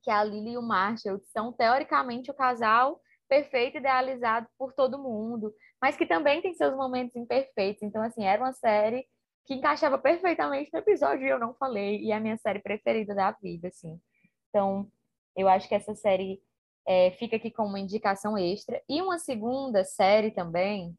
que 0.03 0.11
é 0.11 0.15
a 0.15 0.25
Lily 0.25 0.53
e 0.53 0.59
o 0.59 0.63
Marshall, 0.63 1.21
que 1.21 1.29
são 1.29 1.53
teoricamente 1.53 2.29
o 2.31 2.35
casal 2.35 3.01
perfeito, 3.35 3.79
idealizado 3.79 4.47
por 4.57 4.73
todo 4.73 5.03
mundo, 5.03 5.53
mas 5.83 5.97
que 5.97 6.07
também 6.07 6.41
tem 6.41 6.55
seus 6.55 6.77
momentos 6.77 7.17
imperfeitos. 7.17 7.83
Então, 7.83 8.01
assim, 8.03 8.25
era 8.25 8.41
uma 8.41 8.53
série 8.53 9.05
que 9.45 9.55
encaixava 9.55 9.99
perfeitamente 9.99 10.71
no 10.73 10.79
episódio 10.79 11.27
e 11.27 11.31
eu 11.31 11.39
não 11.39 11.53
falei, 11.55 12.01
e 12.01 12.13
é 12.13 12.15
a 12.15 12.21
minha 12.21 12.37
série 12.39 12.61
preferida 12.61 13.13
da 13.13 13.33
vida, 13.33 13.69
assim. 13.69 14.01
Então, 14.49 14.89
eu 15.37 15.49
acho 15.49 15.69
que 15.69 15.75
essa 15.75 15.97
série 15.97 16.41
é, 16.87 17.11
fica 17.13 17.37
aqui 17.37 17.51
com 17.51 17.65
uma 17.65 17.81
indicação 17.81 18.39
extra. 18.39 18.81
E 18.89 19.03
uma 19.03 19.19
segunda 19.19 19.85
série 19.85 20.31
também, 20.31 20.97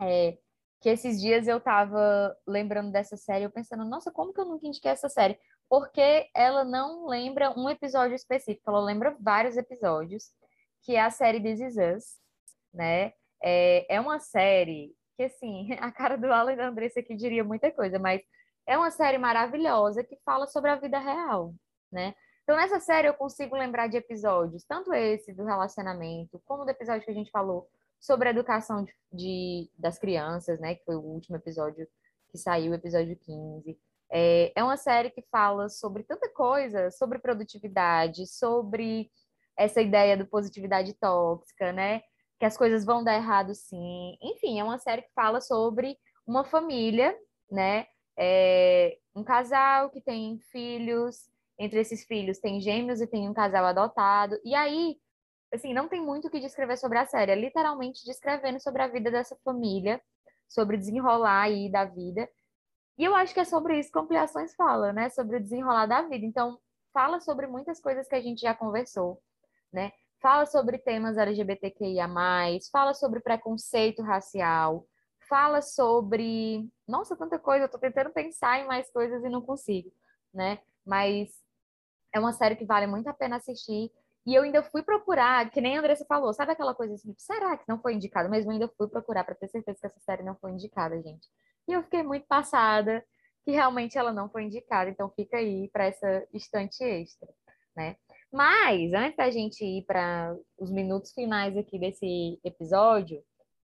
é, 0.00 0.38
que 0.80 0.88
esses 0.88 1.20
dias 1.20 1.48
eu 1.48 1.60
tava 1.60 2.36
lembrando 2.46 2.92
dessa 2.92 3.16
série, 3.16 3.44
eu 3.44 3.50
pensando, 3.50 3.84
nossa, 3.84 4.12
como 4.12 4.32
que 4.32 4.40
eu 4.40 4.44
nunca 4.44 4.66
indiquei 4.66 4.92
essa 4.92 5.08
série? 5.08 5.38
Porque 5.68 6.30
ela 6.36 6.64
não 6.64 7.08
lembra 7.08 7.52
um 7.58 7.68
episódio 7.68 8.14
específico, 8.14 8.70
ela 8.70 8.80
lembra 8.80 9.16
vários 9.18 9.56
episódios 9.56 10.30
que 10.84 10.94
é 10.94 11.00
a 11.00 11.10
série 11.10 11.40
This 11.40 11.60
Is 11.60 11.76
Us, 11.76 12.04
né? 12.72 13.12
É, 13.42 13.96
é 13.96 14.00
uma 14.00 14.20
série 14.20 14.94
que, 15.16 15.24
assim, 15.24 15.72
a 15.80 15.90
cara 15.90 16.16
do 16.16 16.32
Alan 16.32 16.52
e 16.52 16.56
da 16.56 16.68
Andressa 16.68 17.00
aqui 17.00 17.16
diria 17.16 17.42
muita 17.42 17.70
coisa, 17.70 17.98
mas 17.98 18.22
é 18.66 18.76
uma 18.76 18.90
série 18.90 19.18
maravilhosa 19.18 20.04
que 20.04 20.16
fala 20.24 20.46
sobre 20.46 20.70
a 20.70 20.76
vida 20.76 20.98
real, 20.98 21.54
né? 21.90 22.14
Então, 22.42 22.56
nessa 22.56 22.78
série 22.78 23.08
eu 23.08 23.14
consigo 23.14 23.56
lembrar 23.56 23.88
de 23.88 23.96
episódios, 23.96 24.64
tanto 24.64 24.92
esse 24.92 25.32
do 25.32 25.44
relacionamento, 25.44 26.40
como 26.44 26.64
do 26.64 26.70
episódio 26.70 27.04
que 27.04 27.10
a 27.10 27.14
gente 27.14 27.30
falou 27.30 27.66
sobre 27.98 28.28
a 28.28 28.32
educação 28.32 28.84
de, 28.84 28.92
de 29.10 29.70
das 29.78 29.98
crianças, 29.98 30.60
né? 30.60 30.74
Que 30.74 30.84
foi 30.84 30.96
o 30.96 31.00
último 31.00 31.36
episódio 31.36 31.88
que 32.30 32.36
saiu, 32.36 32.72
o 32.72 32.74
episódio 32.74 33.16
15. 33.16 33.78
É, 34.10 34.52
é 34.54 34.62
uma 34.62 34.76
série 34.76 35.10
que 35.10 35.22
fala 35.30 35.70
sobre 35.70 36.02
tanta 36.02 36.28
coisa, 36.28 36.90
sobre 36.90 37.18
produtividade, 37.18 38.26
sobre 38.26 39.10
essa 39.56 39.80
ideia 39.80 40.16
do 40.16 40.26
positividade 40.26 40.94
tóxica, 40.94 41.72
né? 41.72 42.02
que 42.38 42.44
as 42.44 42.56
coisas 42.56 42.84
vão 42.84 43.02
dar 43.02 43.14
errado 43.14 43.54
sim. 43.54 44.16
Enfim, 44.20 44.58
é 44.58 44.64
uma 44.64 44.78
série 44.78 45.02
que 45.02 45.12
fala 45.14 45.40
sobre 45.40 45.96
uma 46.26 46.44
família, 46.44 47.16
né? 47.50 47.86
É 48.18 48.98
um 49.14 49.24
casal 49.24 49.90
que 49.90 50.00
tem 50.00 50.38
filhos, 50.50 51.28
entre 51.58 51.80
esses 51.80 52.04
filhos 52.04 52.38
tem 52.38 52.60
gêmeos 52.60 53.00
e 53.00 53.06
tem 53.06 53.28
um 53.28 53.34
casal 53.34 53.64
adotado. 53.64 54.38
E 54.44 54.54
aí, 54.54 54.96
assim, 55.52 55.72
não 55.72 55.88
tem 55.88 56.00
muito 56.00 56.28
o 56.28 56.30
que 56.30 56.40
descrever 56.40 56.76
sobre 56.76 56.98
a 56.98 57.06
série, 57.06 57.32
é 57.32 57.34
literalmente 57.34 58.04
descrevendo 58.04 58.60
sobre 58.60 58.82
a 58.82 58.88
vida 58.88 59.10
dessa 59.10 59.36
família, 59.44 60.00
sobre 60.48 60.76
desenrolar 60.76 61.42
aí 61.42 61.70
da 61.70 61.84
vida. 61.84 62.28
E 62.98 63.04
eu 63.04 63.14
acho 63.14 63.34
que 63.34 63.40
é 63.40 63.44
sobre 63.44 63.78
isso 63.78 63.90
que 63.90 63.98
Ampliações 63.98 64.54
fala, 64.54 64.92
né? 64.92 65.08
Sobre 65.10 65.38
o 65.38 65.40
desenrolar 65.40 65.86
da 65.86 66.02
vida. 66.02 66.24
Então, 66.26 66.58
fala 66.92 67.20
sobre 67.20 67.46
muitas 67.46 67.80
coisas 67.80 68.06
que 68.06 68.14
a 68.14 68.20
gente 68.20 68.40
já 68.42 68.54
conversou, 68.54 69.20
né? 69.74 69.92
Fala 70.22 70.46
sobre 70.46 70.78
temas 70.78 71.18
LGBTQIA+, 71.18 72.08
fala 72.72 72.94
sobre 72.94 73.20
preconceito 73.20 74.02
racial, 74.02 74.86
fala 75.28 75.60
sobre... 75.60 76.66
Nossa, 76.88 77.16
tanta 77.16 77.38
coisa, 77.38 77.64
eu 77.64 77.70
tô 77.70 77.78
tentando 77.78 78.10
pensar 78.10 78.60
em 78.60 78.66
mais 78.66 78.90
coisas 78.90 79.22
e 79.22 79.28
não 79.28 79.42
consigo, 79.42 79.92
né? 80.32 80.60
Mas 80.86 81.28
é 82.14 82.20
uma 82.20 82.32
série 82.32 82.56
que 82.56 82.64
vale 82.64 82.86
muito 82.86 83.08
a 83.08 83.12
pena 83.12 83.36
assistir. 83.36 83.90
E 84.26 84.34
eu 84.34 84.42
ainda 84.42 84.62
fui 84.62 84.82
procurar, 84.82 85.50
que 85.50 85.60
nem 85.60 85.76
a 85.76 85.80
Andressa 85.80 86.06
falou, 86.06 86.32
sabe 86.32 86.52
aquela 86.52 86.74
coisa 86.74 86.94
assim, 86.94 87.14
será 87.18 87.58
que 87.58 87.64
não 87.68 87.78
foi 87.78 87.94
indicada? 87.94 88.28
Mas 88.28 88.46
eu 88.46 88.52
ainda 88.52 88.68
fui 88.78 88.88
procurar 88.88 89.24
para 89.24 89.34
ter 89.34 89.48
certeza 89.48 89.78
que 89.78 89.86
essa 89.86 90.00
série 90.00 90.22
não 90.22 90.34
foi 90.36 90.52
indicada, 90.52 90.96
gente. 91.02 91.28
E 91.68 91.72
eu 91.72 91.82
fiquei 91.82 92.02
muito 92.02 92.26
passada 92.26 93.04
que 93.44 93.50
realmente 93.50 93.98
ela 93.98 94.12
não 94.12 94.30
foi 94.30 94.44
indicada, 94.44 94.88
então 94.88 95.10
fica 95.10 95.36
aí 95.36 95.68
para 95.70 95.84
essa 95.84 96.26
estante 96.32 96.82
extra, 96.82 97.28
né? 97.76 97.96
Mas 98.34 98.92
antes 98.92 99.16
da 99.16 99.30
gente 99.30 99.64
ir 99.64 99.84
para 99.86 100.36
os 100.58 100.68
minutos 100.68 101.12
finais 101.12 101.56
aqui 101.56 101.78
desse 101.78 102.40
episódio, 102.42 103.22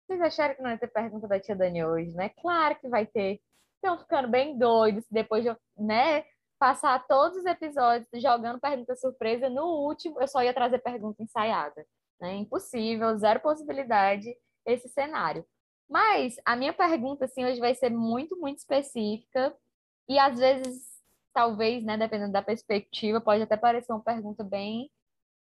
vocês 0.06 0.22
acharam 0.22 0.54
que 0.54 0.62
não 0.62 0.70
ia 0.70 0.78
ter 0.78 0.88
pergunta 0.88 1.28
da 1.28 1.40
tia 1.40 1.56
Dani 1.56 1.84
hoje, 1.84 2.14
né? 2.14 2.30
Claro 2.30 2.78
que 2.80 2.88
vai 2.88 3.08
ter. 3.08 3.42
Estão 3.78 3.98
ficando 3.98 4.28
bem 4.28 4.56
doidos 4.60 5.04
depois 5.10 5.44
de, 5.44 5.50
né, 5.76 6.24
passar 6.60 7.08
todos 7.08 7.40
os 7.40 7.46
episódios 7.48 8.08
jogando 8.22 8.60
pergunta 8.60 8.96
surpresa. 8.96 9.50
No 9.50 9.66
último, 9.84 10.22
eu 10.22 10.28
só 10.28 10.44
ia 10.44 10.54
trazer 10.54 10.78
pergunta 10.78 11.24
ensaiada. 11.24 11.84
Né? 12.20 12.36
Impossível, 12.36 13.18
zero 13.18 13.40
possibilidade 13.40 14.32
esse 14.64 14.88
cenário. 14.90 15.44
Mas 15.90 16.36
a 16.46 16.56
minha 16.56 16.72
pergunta, 16.72 17.26
assim, 17.26 17.44
hoje 17.44 17.60
vai 17.60 17.74
ser 17.74 17.90
muito, 17.90 18.38
muito 18.40 18.60
específica 18.60 19.58
e 20.08 20.20
às 20.20 20.38
vezes, 20.38 20.91
talvez, 21.34 21.84
né, 21.84 21.98
dependendo 21.98 22.32
da 22.32 22.42
perspectiva, 22.42 23.22
pode 23.22 23.44
até 23.44 23.58
parecer 23.58 23.92
uma 23.92 24.04
pergunta 24.04 24.44
bem 24.44 24.90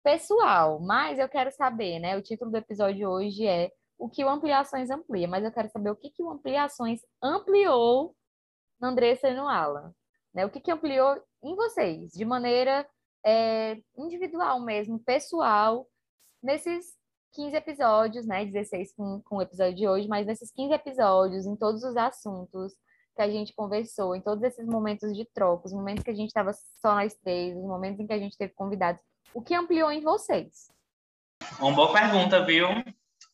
pessoal, 0.02 0.80
mas 0.80 1.18
eu 1.18 1.28
quero 1.28 1.50
saber, 1.52 1.98
né? 1.98 2.16
O 2.16 2.22
título 2.22 2.50
do 2.50 2.56
episódio 2.56 3.08
hoje 3.10 3.46
é 3.46 3.70
o 3.98 4.08
que 4.08 4.24
o 4.24 4.28
Ampliações 4.28 4.90
amplia, 4.90 5.26
mas 5.26 5.44
eu 5.44 5.52
quero 5.52 5.68
saber 5.70 5.90
o 5.90 5.96
que, 5.96 6.10
que 6.10 6.22
o 6.22 6.30
Ampliações 6.30 7.00
ampliou 7.22 8.14
no 8.80 8.88
Andressa 8.88 9.28
e 9.28 9.34
no 9.34 9.48
Alan. 9.48 9.92
Né? 10.32 10.46
O 10.46 10.50
que, 10.50 10.60
que 10.60 10.70
ampliou 10.70 11.20
em 11.42 11.54
vocês, 11.56 12.12
de 12.12 12.24
maneira 12.24 12.88
é, 13.24 13.76
individual 13.96 14.60
mesmo, 14.60 15.00
pessoal, 15.00 15.86
nesses 16.42 16.96
15 17.32 17.56
episódios, 17.56 18.26
né? 18.26 18.44
16 18.44 18.94
com, 18.94 19.20
com 19.22 19.36
o 19.36 19.42
episódio 19.42 19.74
de 19.74 19.88
hoje, 19.88 20.08
mas 20.08 20.26
nesses 20.26 20.50
15 20.52 20.72
episódios, 20.72 21.46
em 21.46 21.56
todos 21.56 21.82
os 21.82 21.96
assuntos 21.96 22.74
que 23.18 23.22
a 23.22 23.28
gente 23.28 23.52
conversou, 23.52 24.14
em 24.14 24.20
todos 24.20 24.44
esses 24.44 24.64
momentos 24.64 25.12
de 25.12 25.24
troca, 25.34 25.66
os 25.66 25.72
momentos 25.72 26.04
que 26.04 26.10
a 26.10 26.14
gente 26.14 26.28
estava 26.28 26.52
só 26.52 26.94
nós 26.94 27.16
três, 27.16 27.56
os 27.56 27.64
momentos 27.64 27.98
em 27.98 28.06
que 28.06 28.12
a 28.12 28.18
gente 28.18 28.38
teve 28.38 28.52
convidados, 28.54 29.02
o 29.34 29.42
que 29.42 29.56
ampliou 29.56 29.90
em 29.90 30.00
vocês? 30.00 30.70
Uma 31.58 31.72
boa 31.72 31.92
pergunta, 31.92 32.44
viu? 32.44 32.68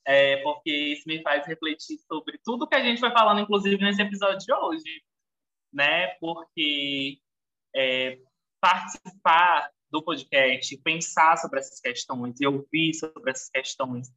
É, 0.07 0.39
porque 0.39 0.71
isso 0.71 1.03
me 1.07 1.21
faz 1.23 1.47
refletir 1.47 1.99
sobre 2.11 2.41
tudo 2.43 2.67
que 2.67 2.75
a 2.75 2.83
gente 2.83 2.99
foi 2.99 3.11
falando, 3.11 3.43
inclusive 3.43 3.77
nesse 3.77 4.01
episódio 4.01 4.39
de 4.39 4.55
hoje, 4.55 5.03
né? 5.71 6.09
Porque 6.19 7.19
é, 7.77 8.19
participar 8.63 9.71
do 9.91 10.03
podcast, 10.03 10.79
pensar 10.79 11.37
sobre 11.37 11.61
essas 11.61 11.79
questões 11.79 12.41
e 12.41 12.47
ouvir 12.47 12.95
sobre 12.95 13.31
essas 13.31 13.51
questões, 13.51 14.09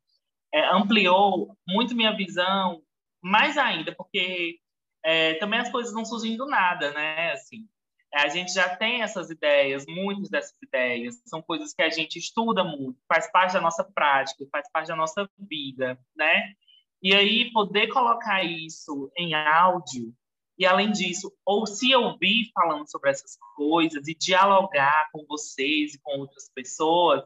é, 0.54 0.66
ampliou 0.74 1.58
muito 1.68 1.94
minha 1.94 2.16
visão, 2.16 2.82
mais 3.22 3.58
ainda, 3.58 3.94
porque 3.94 4.60
é, 5.08 5.36
também 5.36 5.62
as 5.62 5.72
coisas 5.72 5.94
não 5.94 6.04
surgem 6.04 6.36
do 6.36 6.46
nada, 6.46 6.92
né? 6.92 7.32
Assim, 7.32 7.66
a 8.14 8.28
gente 8.28 8.54
já 8.54 8.76
tem 8.76 9.02
essas 9.02 9.30
ideias, 9.30 9.86
muitas 9.88 10.30
dessas 10.30 10.62
ideias, 10.62 11.22
são 11.26 11.42
coisas 11.42 11.74
que 11.74 11.82
a 11.82 11.90
gente 11.90 12.20
estuda 12.20 12.62
muito, 12.62 13.00
faz 13.08 13.32
parte 13.32 13.54
da 13.54 13.62
nossa 13.62 13.86
prática, 13.86 14.46
faz 14.52 14.70
parte 14.70 14.88
da 14.88 14.98
nossa 14.98 15.30
vida, 15.40 15.98
né? 16.14 16.52
E 17.02 17.16
aí, 17.16 17.50
poder 17.54 17.88
colocar 17.88 18.44
isso 18.44 19.10
em 19.16 19.34
áudio 19.34 20.14
e, 20.58 20.66
além 20.66 20.92
disso, 20.92 21.32
ou 21.46 21.66
se 21.66 21.96
ouvir 21.96 22.52
falando 22.54 22.92
sobre 22.92 23.10
essas 23.10 23.38
coisas 23.56 24.10
e 24.10 24.14
dialogar 24.14 25.08
com 25.14 25.26
vocês 25.26 25.94
e 25.94 26.02
com 26.02 26.20
outras 26.20 26.52
pessoas, 26.54 27.24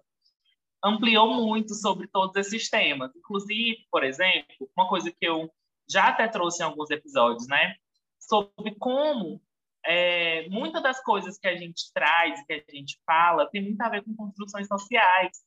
ampliou 0.84 1.34
muito 1.34 1.73
sobre 1.73 2.07
todos 2.07 2.36
esses 2.36 2.69
temas. 2.69 3.11
Inclusive, 3.15 3.88
por 3.89 4.03
exemplo, 4.03 4.69
uma 4.77 4.88
coisa 4.88 5.09
que 5.09 5.25
eu 5.25 5.51
já 5.92 6.10
até 6.10 6.28
trouxe 6.28 6.62
em 6.62 6.66
alguns 6.66 6.89
episódios, 6.89 7.48
né? 7.48 7.76
Sobre 8.20 8.76
como 8.76 9.42
é, 9.86 10.48
muitas 10.50 10.82
das 10.82 11.04
coisas 11.04 11.38
que 11.38 11.48
a 11.48 11.56
gente 11.56 11.92
traz, 11.94 12.44
que 12.46 12.54
a 12.54 12.76
gente 12.76 13.00
fala, 13.06 13.50
tem 13.50 13.64
muito 13.64 13.82
a 13.82 13.89
ver 13.89 14.04
com 14.04 14.16
construções 14.16 14.68
sociais. 14.68 15.39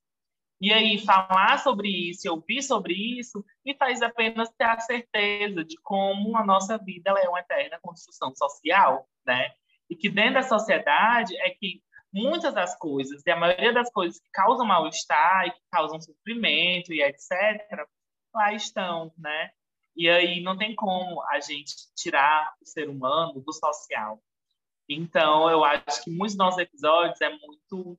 E 0.60 0.72
aí, 0.72 0.98
falar 0.98 1.58
sobre 1.58 1.88
isso, 1.88 2.30
ouvir 2.30 2.62
sobre 2.62 2.94
isso, 2.94 3.44
me 3.64 3.76
faz 3.76 4.00
apenas 4.02 4.50
ter 4.56 4.64
a 4.64 4.78
certeza 4.78 5.64
de 5.64 5.76
como 5.82 6.36
a 6.36 6.44
nossa 6.44 6.78
vida 6.78 7.10
é 7.10 7.28
uma 7.28 7.40
eterna 7.40 7.78
construção 7.82 8.34
social, 8.34 9.06
né? 9.26 9.50
E 9.90 9.96
que 9.96 10.08
dentro 10.08 10.34
da 10.34 10.42
sociedade 10.42 11.36
é 11.38 11.50
que 11.50 11.82
muitas 12.12 12.54
das 12.54 12.78
coisas, 12.78 13.22
e 13.26 13.30
a 13.30 13.36
maioria 13.36 13.72
das 13.72 13.90
coisas 13.92 14.20
que 14.20 14.30
causam 14.32 14.64
mal-estar 14.64 15.48
e 15.48 15.50
que 15.50 15.60
causam 15.70 16.00
sofrimento 16.00 16.92
e 16.92 17.02
etc., 17.02 17.86
lá 18.32 18.52
estão, 18.54 19.12
né? 19.18 19.50
E 19.96 20.08
aí 20.08 20.40
não 20.42 20.56
tem 20.56 20.74
como 20.74 21.22
a 21.30 21.40
gente 21.40 21.74
tirar 21.96 22.54
o 22.60 22.66
ser 22.66 22.88
humano 22.88 23.40
do 23.40 23.52
social. 23.52 24.20
Então, 24.88 25.48
eu 25.48 25.64
acho 25.64 26.02
que 26.04 26.10
muitos 26.10 26.36
dos 26.36 26.44
nossos 26.44 26.60
episódios 26.60 27.20
é 27.20 27.30
muito 27.30 27.98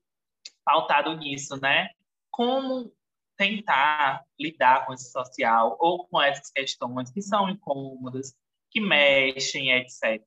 pautado 0.63 1.15
nisso, 1.17 1.59
né? 1.59 1.89
como 2.35 2.91
tentar 3.37 4.25
lidar 4.37 4.85
com 4.85 4.93
esse 4.93 5.09
social 5.09 5.77
ou 5.79 6.05
com 6.05 6.21
essas 6.21 6.51
questões 6.51 7.09
que 7.09 7.21
são 7.21 7.49
incômodas, 7.49 8.35
que 8.69 8.81
mexem, 8.81 9.71
etc. 9.71 10.21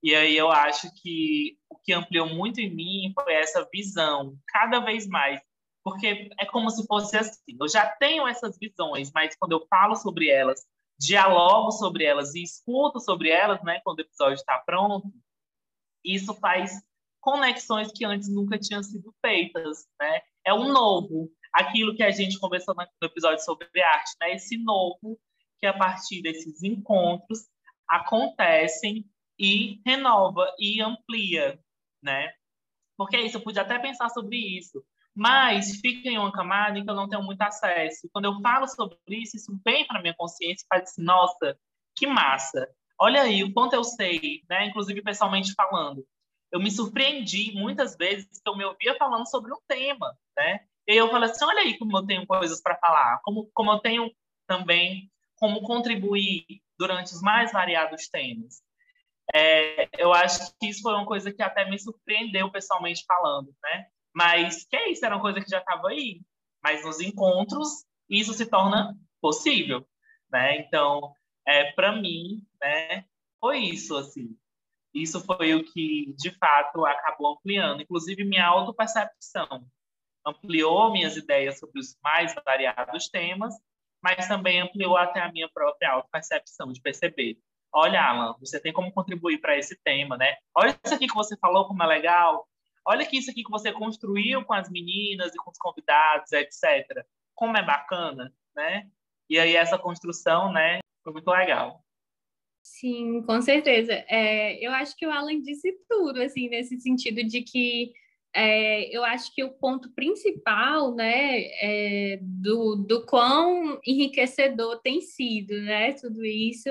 E 0.00 0.14
aí 0.14 0.36
eu 0.36 0.48
acho 0.48 0.88
que 1.02 1.58
o 1.68 1.76
que 1.76 1.92
ampliou 1.92 2.28
muito 2.28 2.60
em 2.60 2.72
mim 2.72 3.12
foi 3.14 3.34
essa 3.34 3.68
visão, 3.72 4.36
cada 4.46 4.78
vez 4.78 5.08
mais, 5.08 5.40
porque 5.82 6.30
é 6.38 6.46
como 6.46 6.70
se 6.70 6.86
fosse 6.86 7.16
assim, 7.16 7.56
eu 7.60 7.68
já 7.68 7.84
tenho 7.84 8.28
essas 8.28 8.56
visões, 8.56 9.10
mas 9.12 9.34
quando 9.36 9.52
eu 9.52 9.66
falo 9.66 9.96
sobre 9.96 10.28
elas, 10.28 10.64
dialogo 10.98 11.72
sobre 11.72 12.04
elas 12.04 12.34
e 12.34 12.42
escuto 12.42 13.00
sobre 13.00 13.30
elas, 13.30 13.62
né, 13.62 13.80
quando 13.84 13.98
o 13.98 14.02
episódio 14.02 14.34
está 14.34 14.58
pronto, 14.58 15.12
isso 16.04 16.34
faz 16.34 16.82
conexões 17.20 17.90
que 17.90 18.04
antes 18.04 18.28
nunca 18.28 18.58
tinham 18.58 18.82
sido 18.82 19.14
feitas, 19.24 19.86
né? 19.98 20.20
É 20.44 20.52
um 20.52 20.70
novo, 20.70 21.30
aquilo 21.52 21.96
que 21.96 22.02
a 22.02 22.10
gente 22.10 22.38
conversou 22.38 22.74
no 22.74 23.06
episódio 23.06 23.42
sobre 23.42 23.82
arte, 23.82 24.14
né? 24.20 24.34
Esse 24.34 24.58
novo 24.58 25.18
que 25.58 25.66
a 25.66 25.72
partir 25.72 26.20
desses 26.20 26.62
encontros 26.62 27.48
acontecem 27.88 29.08
e 29.38 29.80
renova 29.86 30.54
e 30.58 30.82
amplia, 30.82 31.58
né? 32.02 32.30
Porque 32.96 33.16
é 33.16 33.22
isso, 33.22 33.38
eu 33.38 33.42
pude 33.42 33.58
até 33.58 33.78
pensar 33.78 34.10
sobre 34.10 34.36
isso, 34.36 34.84
mas 35.14 35.80
fica 35.80 36.08
em 36.08 36.18
uma 36.18 36.32
camada 36.32 36.78
em 36.78 36.84
que 36.84 36.90
eu 36.90 36.94
não 36.94 37.08
tenho 37.08 37.22
muito 37.22 37.40
acesso. 37.42 38.08
Quando 38.12 38.26
eu 38.26 38.40
falo 38.40 38.66
sobre 38.66 38.98
isso, 39.08 39.36
isso 39.36 39.60
vem 39.64 39.86
para 39.86 40.00
minha 40.00 40.14
consciência 40.14 40.64
e 40.64 40.68
faz 40.68 40.90
assim, 40.90 41.02
nossa, 41.02 41.56
que 41.96 42.06
massa! 42.06 42.68
Olha 42.98 43.22
aí 43.22 43.42
o 43.42 43.52
quanto 43.52 43.74
eu 43.74 43.84
sei, 43.84 44.42
né? 44.48 44.66
Inclusive 44.66 45.02
pessoalmente 45.02 45.52
falando 45.54 46.04
eu 46.54 46.60
me 46.60 46.70
surpreendi 46.70 47.52
muitas 47.52 47.96
vezes 47.96 48.40
que 48.40 48.48
eu 48.48 48.56
me 48.56 48.64
ouvia 48.64 48.96
falando 48.96 49.28
sobre 49.28 49.52
um 49.52 49.58
tema, 49.66 50.16
né? 50.36 50.60
E 50.86 50.94
eu 50.94 51.10
falei 51.10 51.28
assim, 51.28 51.44
olha 51.44 51.62
aí 51.62 51.76
como 51.76 51.98
eu 51.98 52.06
tenho 52.06 52.24
coisas 52.28 52.62
para 52.62 52.76
falar, 52.76 53.20
como, 53.24 53.50
como 53.52 53.72
eu 53.72 53.80
tenho 53.80 54.08
também 54.46 55.10
como 55.34 55.62
contribuir 55.62 56.44
durante 56.78 57.12
os 57.12 57.20
mais 57.20 57.50
variados 57.50 58.06
temas. 58.06 58.62
É, 59.34 59.88
eu 59.98 60.14
acho 60.14 60.54
que 60.60 60.68
isso 60.68 60.82
foi 60.82 60.94
uma 60.94 61.04
coisa 61.04 61.32
que 61.32 61.42
até 61.42 61.68
me 61.68 61.76
surpreendeu 61.76 62.48
pessoalmente 62.52 63.04
falando, 63.04 63.52
né? 63.60 63.86
Mas 64.14 64.64
que 64.64 64.76
é 64.76 64.90
isso, 64.90 65.04
era 65.04 65.16
uma 65.16 65.22
coisa 65.22 65.40
que 65.40 65.50
já 65.50 65.58
estava 65.58 65.88
aí. 65.88 66.20
Mas 66.62 66.84
nos 66.84 67.00
encontros, 67.00 67.84
isso 68.08 68.32
se 68.32 68.46
torna 68.46 68.96
possível, 69.20 69.86
né? 70.30 70.58
Então, 70.58 71.12
é, 71.46 71.72
para 71.72 71.92
mim, 71.92 72.42
né, 72.60 73.04
foi 73.40 73.58
isso, 73.58 73.96
assim. 73.96 74.36
Isso 74.94 75.20
foi 75.24 75.54
o 75.54 75.64
que, 75.64 76.14
de 76.16 76.30
fato, 76.38 76.86
acabou 76.86 77.32
ampliando, 77.32 77.82
inclusive 77.82 78.24
minha 78.24 78.46
autopercepção. 78.46 79.66
Ampliou 80.24 80.92
minhas 80.92 81.16
ideias 81.16 81.58
sobre 81.58 81.80
os 81.80 81.98
mais 82.02 82.32
variados 82.44 83.08
temas, 83.08 83.54
mas 84.02 84.28
também 84.28 84.60
ampliou 84.60 84.96
até 84.96 85.20
a 85.20 85.32
minha 85.32 85.48
própria 85.52 85.90
auto-percepção 85.90 86.72
de 86.72 86.80
perceber. 86.80 87.38
Olha, 87.72 88.00
Alan, 88.00 88.36
você 88.38 88.60
tem 88.60 88.72
como 88.72 88.92
contribuir 88.92 89.40
para 89.40 89.58
esse 89.58 89.76
tema, 89.82 90.16
né? 90.16 90.36
Olha 90.56 90.78
isso 90.84 90.94
aqui 90.94 91.08
que 91.08 91.14
você 91.14 91.36
falou, 91.38 91.66
como 91.66 91.82
é 91.82 91.86
legal. 91.86 92.46
Olha 92.86 93.06
que 93.06 93.16
isso 93.16 93.30
aqui 93.30 93.42
que 93.42 93.50
você 93.50 93.72
construiu 93.72 94.44
com 94.44 94.52
as 94.52 94.70
meninas 94.70 95.34
e 95.34 95.38
com 95.38 95.50
os 95.50 95.58
convidados, 95.58 96.30
etc. 96.32 97.04
Como 97.34 97.56
é 97.56 97.62
bacana, 97.62 98.32
né? 98.54 98.88
E 99.28 99.38
aí 99.38 99.56
essa 99.56 99.78
construção, 99.78 100.52
né, 100.52 100.80
foi 101.02 101.12
muito 101.12 101.30
legal. 101.30 101.82
Sim, 102.62 103.22
com 103.22 103.40
certeza. 103.42 103.92
É, 104.08 104.58
eu 104.64 104.72
acho 104.72 104.96
que 104.96 105.06
o 105.06 105.10
Alan 105.10 105.40
disse 105.40 105.72
tudo, 105.88 106.20
assim, 106.22 106.48
nesse 106.48 106.78
sentido 106.80 107.22
de 107.22 107.42
que 107.42 107.92
é, 108.34 108.94
eu 108.94 109.04
acho 109.04 109.32
que 109.34 109.44
o 109.44 109.52
ponto 109.52 109.90
principal, 109.94 110.94
né, 110.94 111.42
é, 111.60 112.18
do, 112.20 112.74
do 112.76 113.06
quão 113.06 113.78
enriquecedor 113.86 114.80
tem 114.82 115.00
sido, 115.00 115.54
né, 115.62 115.92
tudo 115.92 116.24
isso, 116.24 116.68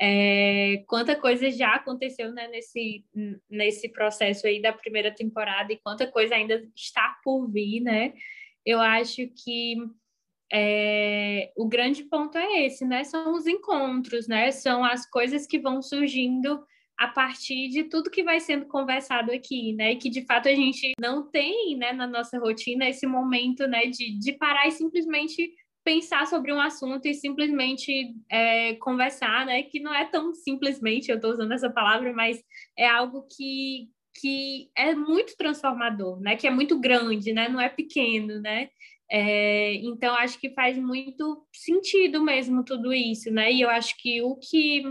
é, 0.00 0.82
quanta 0.86 1.14
coisa 1.14 1.50
já 1.50 1.74
aconteceu, 1.74 2.32
né, 2.32 2.48
nesse, 2.48 3.04
nesse 3.50 3.88
processo 3.90 4.46
aí 4.46 4.62
da 4.62 4.72
primeira 4.72 5.14
temporada 5.14 5.72
e 5.72 5.76
quanta 5.76 6.06
coisa 6.06 6.34
ainda 6.34 6.66
está 6.74 7.18
por 7.22 7.46
vir, 7.48 7.80
né, 7.80 8.14
eu 8.64 8.80
acho 8.80 9.28
que 9.28 9.76
é, 10.52 11.52
o 11.56 11.68
grande 11.68 12.04
ponto 12.04 12.36
é 12.36 12.66
esse, 12.66 12.84
né? 12.84 13.04
São 13.04 13.34
os 13.34 13.46
encontros, 13.46 14.26
né? 14.26 14.50
São 14.50 14.84
as 14.84 15.08
coisas 15.08 15.46
que 15.46 15.60
vão 15.60 15.80
surgindo 15.80 16.60
a 16.98 17.08
partir 17.08 17.68
de 17.68 17.84
tudo 17.84 18.10
que 18.10 18.24
vai 18.24 18.40
sendo 18.40 18.66
conversado 18.66 19.32
aqui, 19.32 19.72
né? 19.72 19.92
E 19.92 19.96
que 19.96 20.10
de 20.10 20.24
fato 20.26 20.48
a 20.48 20.54
gente 20.54 20.92
não 21.00 21.30
tem, 21.30 21.76
né, 21.76 21.92
na 21.92 22.06
nossa 22.06 22.38
rotina 22.38 22.88
esse 22.88 23.06
momento, 23.06 23.66
né, 23.66 23.86
de, 23.86 24.18
de 24.18 24.32
parar 24.32 24.66
e 24.66 24.72
simplesmente 24.72 25.54
pensar 25.90 26.24
sobre 26.28 26.52
um 26.52 26.60
assunto 26.60 27.06
e 27.06 27.14
simplesmente 27.14 28.14
é, 28.30 28.74
conversar, 28.76 29.44
né? 29.44 29.64
Que 29.64 29.80
não 29.80 29.92
é 29.92 30.04
tão 30.04 30.32
simplesmente, 30.32 31.10
eu 31.10 31.16
estou 31.16 31.32
usando 31.32 31.52
essa 31.52 31.68
palavra, 31.68 32.12
mas 32.12 32.40
é 32.78 32.88
algo 32.88 33.26
que, 33.28 33.88
que 34.14 34.70
é 34.76 34.94
muito 34.94 35.36
transformador, 35.36 36.20
né? 36.20 36.36
Que 36.36 36.46
é 36.46 36.50
muito 36.50 36.78
grande, 36.78 37.32
né? 37.32 37.48
Não 37.48 37.60
é 37.60 37.68
pequeno, 37.68 38.40
né? 38.40 38.68
É, 39.10 39.74
então, 39.74 40.14
acho 40.14 40.38
que 40.38 40.54
faz 40.54 40.78
muito 40.78 41.44
sentido 41.52 42.22
mesmo 42.22 42.64
tudo 42.64 42.92
isso, 42.92 43.28
né? 43.32 43.52
E 43.52 43.60
eu 43.60 43.68
acho 43.68 43.96
que 43.98 44.22
o 44.22 44.36
que 44.36 44.84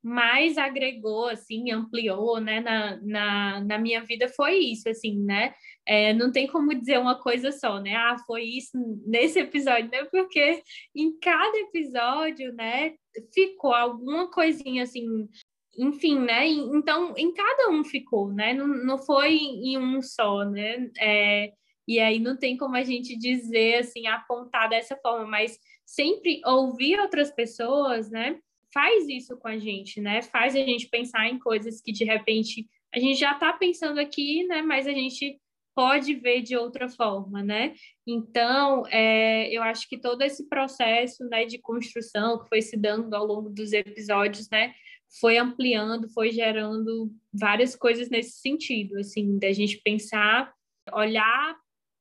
mais 0.00 0.56
agregou, 0.56 1.26
assim, 1.28 1.72
ampliou, 1.72 2.40
né, 2.40 2.60
na, 2.60 2.96
na, 3.02 3.60
na 3.64 3.78
minha 3.78 4.02
vida 4.04 4.28
foi 4.28 4.58
isso, 4.58 4.88
assim, 4.88 5.18
né? 5.24 5.52
É, 5.92 6.14
não 6.14 6.30
tem 6.30 6.46
como 6.46 6.72
dizer 6.72 7.00
uma 7.00 7.16
coisa 7.16 7.50
só, 7.50 7.80
né? 7.80 7.96
Ah, 7.96 8.16
foi 8.24 8.44
isso 8.44 8.78
nesse 9.04 9.40
episódio, 9.40 9.90
né? 9.90 10.04
Porque 10.04 10.62
em 10.94 11.18
cada 11.18 11.58
episódio, 11.58 12.52
né, 12.52 12.94
ficou 13.34 13.74
alguma 13.74 14.30
coisinha, 14.30 14.84
assim, 14.84 15.28
enfim, 15.76 16.16
né? 16.20 16.46
Então, 16.46 17.12
em 17.16 17.34
cada 17.34 17.70
um 17.70 17.82
ficou, 17.82 18.32
né? 18.32 18.54
Não, 18.54 18.68
não 18.68 18.98
foi 18.98 19.34
em 19.34 19.78
um 19.78 20.00
só, 20.00 20.44
né? 20.44 20.88
É, 20.96 21.52
e 21.88 21.98
aí 21.98 22.20
não 22.20 22.36
tem 22.36 22.56
como 22.56 22.76
a 22.76 22.84
gente 22.84 23.18
dizer 23.18 23.80
assim, 23.80 24.06
apontar 24.06 24.68
dessa 24.68 24.96
forma, 24.96 25.26
mas 25.26 25.58
sempre 25.84 26.40
ouvir 26.46 27.00
outras 27.00 27.32
pessoas, 27.32 28.08
né? 28.12 28.38
Faz 28.72 29.08
isso 29.08 29.36
com 29.36 29.48
a 29.48 29.58
gente, 29.58 30.00
né? 30.00 30.22
Faz 30.22 30.54
a 30.54 30.60
gente 30.60 30.88
pensar 30.88 31.28
em 31.28 31.40
coisas 31.40 31.80
que 31.80 31.90
de 31.90 32.04
repente 32.04 32.64
a 32.94 33.00
gente 33.00 33.18
já 33.18 33.32
está 33.32 33.52
pensando 33.52 33.98
aqui, 33.98 34.44
né? 34.46 34.62
Mas 34.62 34.86
a 34.86 34.92
gente 34.92 35.36
pode 35.74 36.14
ver 36.14 36.42
de 36.42 36.56
outra 36.56 36.88
forma, 36.88 37.42
né? 37.42 37.74
Então, 38.06 38.86
é, 38.88 39.48
eu 39.54 39.62
acho 39.62 39.88
que 39.88 39.98
todo 39.98 40.22
esse 40.22 40.48
processo, 40.48 41.24
né, 41.28 41.44
de 41.44 41.58
construção 41.58 42.38
que 42.42 42.48
foi 42.48 42.62
se 42.62 42.76
dando 42.76 43.14
ao 43.14 43.24
longo 43.24 43.48
dos 43.50 43.72
episódios, 43.72 44.48
né, 44.50 44.74
foi 45.20 45.38
ampliando, 45.38 46.08
foi 46.12 46.30
gerando 46.30 47.10
várias 47.32 47.74
coisas 47.74 48.08
nesse 48.08 48.40
sentido, 48.40 48.98
assim, 48.98 49.38
da 49.38 49.52
gente 49.52 49.80
pensar, 49.82 50.52
olhar 50.92 51.56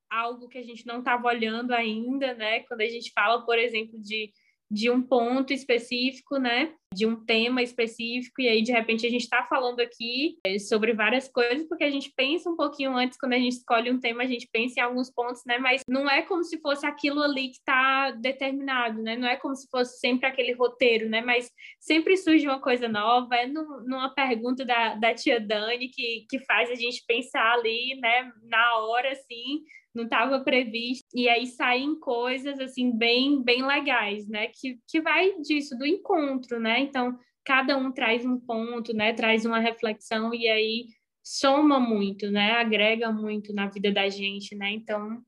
algo 0.09 0.47
que 0.47 0.57
a 0.57 0.63
gente 0.63 0.85
não 0.85 0.99
estava 0.99 1.27
olhando 1.27 1.71
ainda, 1.71 2.33
né? 2.33 2.61
Quando 2.61 2.81
a 2.81 2.87
gente 2.87 3.11
fala, 3.13 3.45
por 3.45 3.57
exemplo, 3.57 3.99
de, 3.99 4.31
de 4.71 4.89
um 4.89 5.01
ponto 5.01 5.51
específico, 5.51 6.37
né? 6.37 6.73
De 6.93 7.05
um 7.05 7.23
tema 7.23 7.61
específico, 7.61 8.41
e 8.41 8.47
aí 8.47 8.61
de 8.63 8.71
repente 8.71 9.05
a 9.05 9.09
gente 9.09 9.23
está 9.23 9.43
falando 9.43 9.79
aqui 9.79 10.37
é, 10.45 10.57
sobre 10.57 10.93
várias 10.93 11.27
coisas, 11.27 11.67
porque 11.67 11.83
a 11.83 11.89
gente 11.89 12.11
pensa 12.15 12.49
um 12.49 12.55
pouquinho 12.55 12.95
antes, 12.95 13.17
quando 13.17 13.33
a 13.33 13.37
gente 13.37 13.53
escolhe 13.53 13.91
um 13.91 13.99
tema, 13.99 14.23
a 14.23 14.27
gente 14.27 14.47
pensa 14.51 14.79
em 14.79 14.83
alguns 14.83 15.11
pontos, 15.11 15.43
né? 15.45 15.57
Mas 15.57 15.81
não 15.87 16.09
é 16.09 16.21
como 16.21 16.43
se 16.43 16.59
fosse 16.59 16.85
aquilo 16.85 17.21
ali 17.21 17.49
que 17.49 17.57
está 17.57 18.11
determinado, 18.11 19.01
né? 19.01 19.15
Não 19.15 19.27
é 19.27 19.35
como 19.35 19.55
se 19.55 19.67
fosse 19.69 19.99
sempre 19.99 20.27
aquele 20.27 20.53
roteiro, 20.53 21.09
né? 21.09 21.21
Mas 21.21 21.51
sempre 21.79 22.17
surge 22.17 22.47
uma 22.47 22.59
coisa 22.59 22.87
nova, 22.87 23.35
é 23.35 23.47
no, 23.47 23.81
numa 23.81 24.13
pergunta 24.13 24.65
da, 24.65 24.95
da 24.95 25.13
tia 25.13 25.39
Dani 25.39 25.89
que, 25.89 26.25
que 26.29 26.39
faz 26.39 26.69
a 26.69 26.75
gente 26.75 27.03
pensar 27.07 27.53
ali, 27.53 27.99
né? 27.99 28.31
Na 28.43 28.77
hora, 28.77 29.11
assim, 29.11 29.63
não 29.99 30.05
estava 30.05 30.39
previsto 30.39 31.07
e 31.13 31.27
aí 31.27 31.45
saem 31.45 31.99
coisas 31.99 32.59
assim 32.59 32.97
bem 32.97 33.43
bem 33.43 33.65
legais, 33.65 34.27
né? 34.27 34.47
Que, 34.47 34.80
que 34.88 35.01
vai 35.01 35.38
disso 35.41 35.77
do 35.77 35.85
encontro, 35.85 36.59
né? 36.59 36.80
Então 36.80 37.17
cada 37.45 37.77
um 37.77 37.91
traz 37.91 38.26
um 38.26 38.39
ponto, 38.39 38.93
né? 38.93 39.13
Traz 39.13 39.45
uma 39.45 39.59
reflexão 39.59 40.34
e 40.34 40.47
aí 40.47 40.85
soma 41.23 41.80
muito, 41.80 42.31
né? 42.31 42.53
Agrega 42.53 43.11
muito 43.11 43.53
na 43.53 43.67
vida 43.67 43.91
da 43.91 44.07
gente, 44.09 44.55
né? 44.55 44.71
Então 44.71 45.21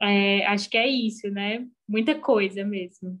é, 0.00 0.46
acho 0.46 0.70
que 0.70 0.78
é 0.78 0.86
isso, 0.88 1.28
né? 1.30 1.66
Muita 1.86 2.18
coisa 2.18 2.64
mesmo. 2.64 3.20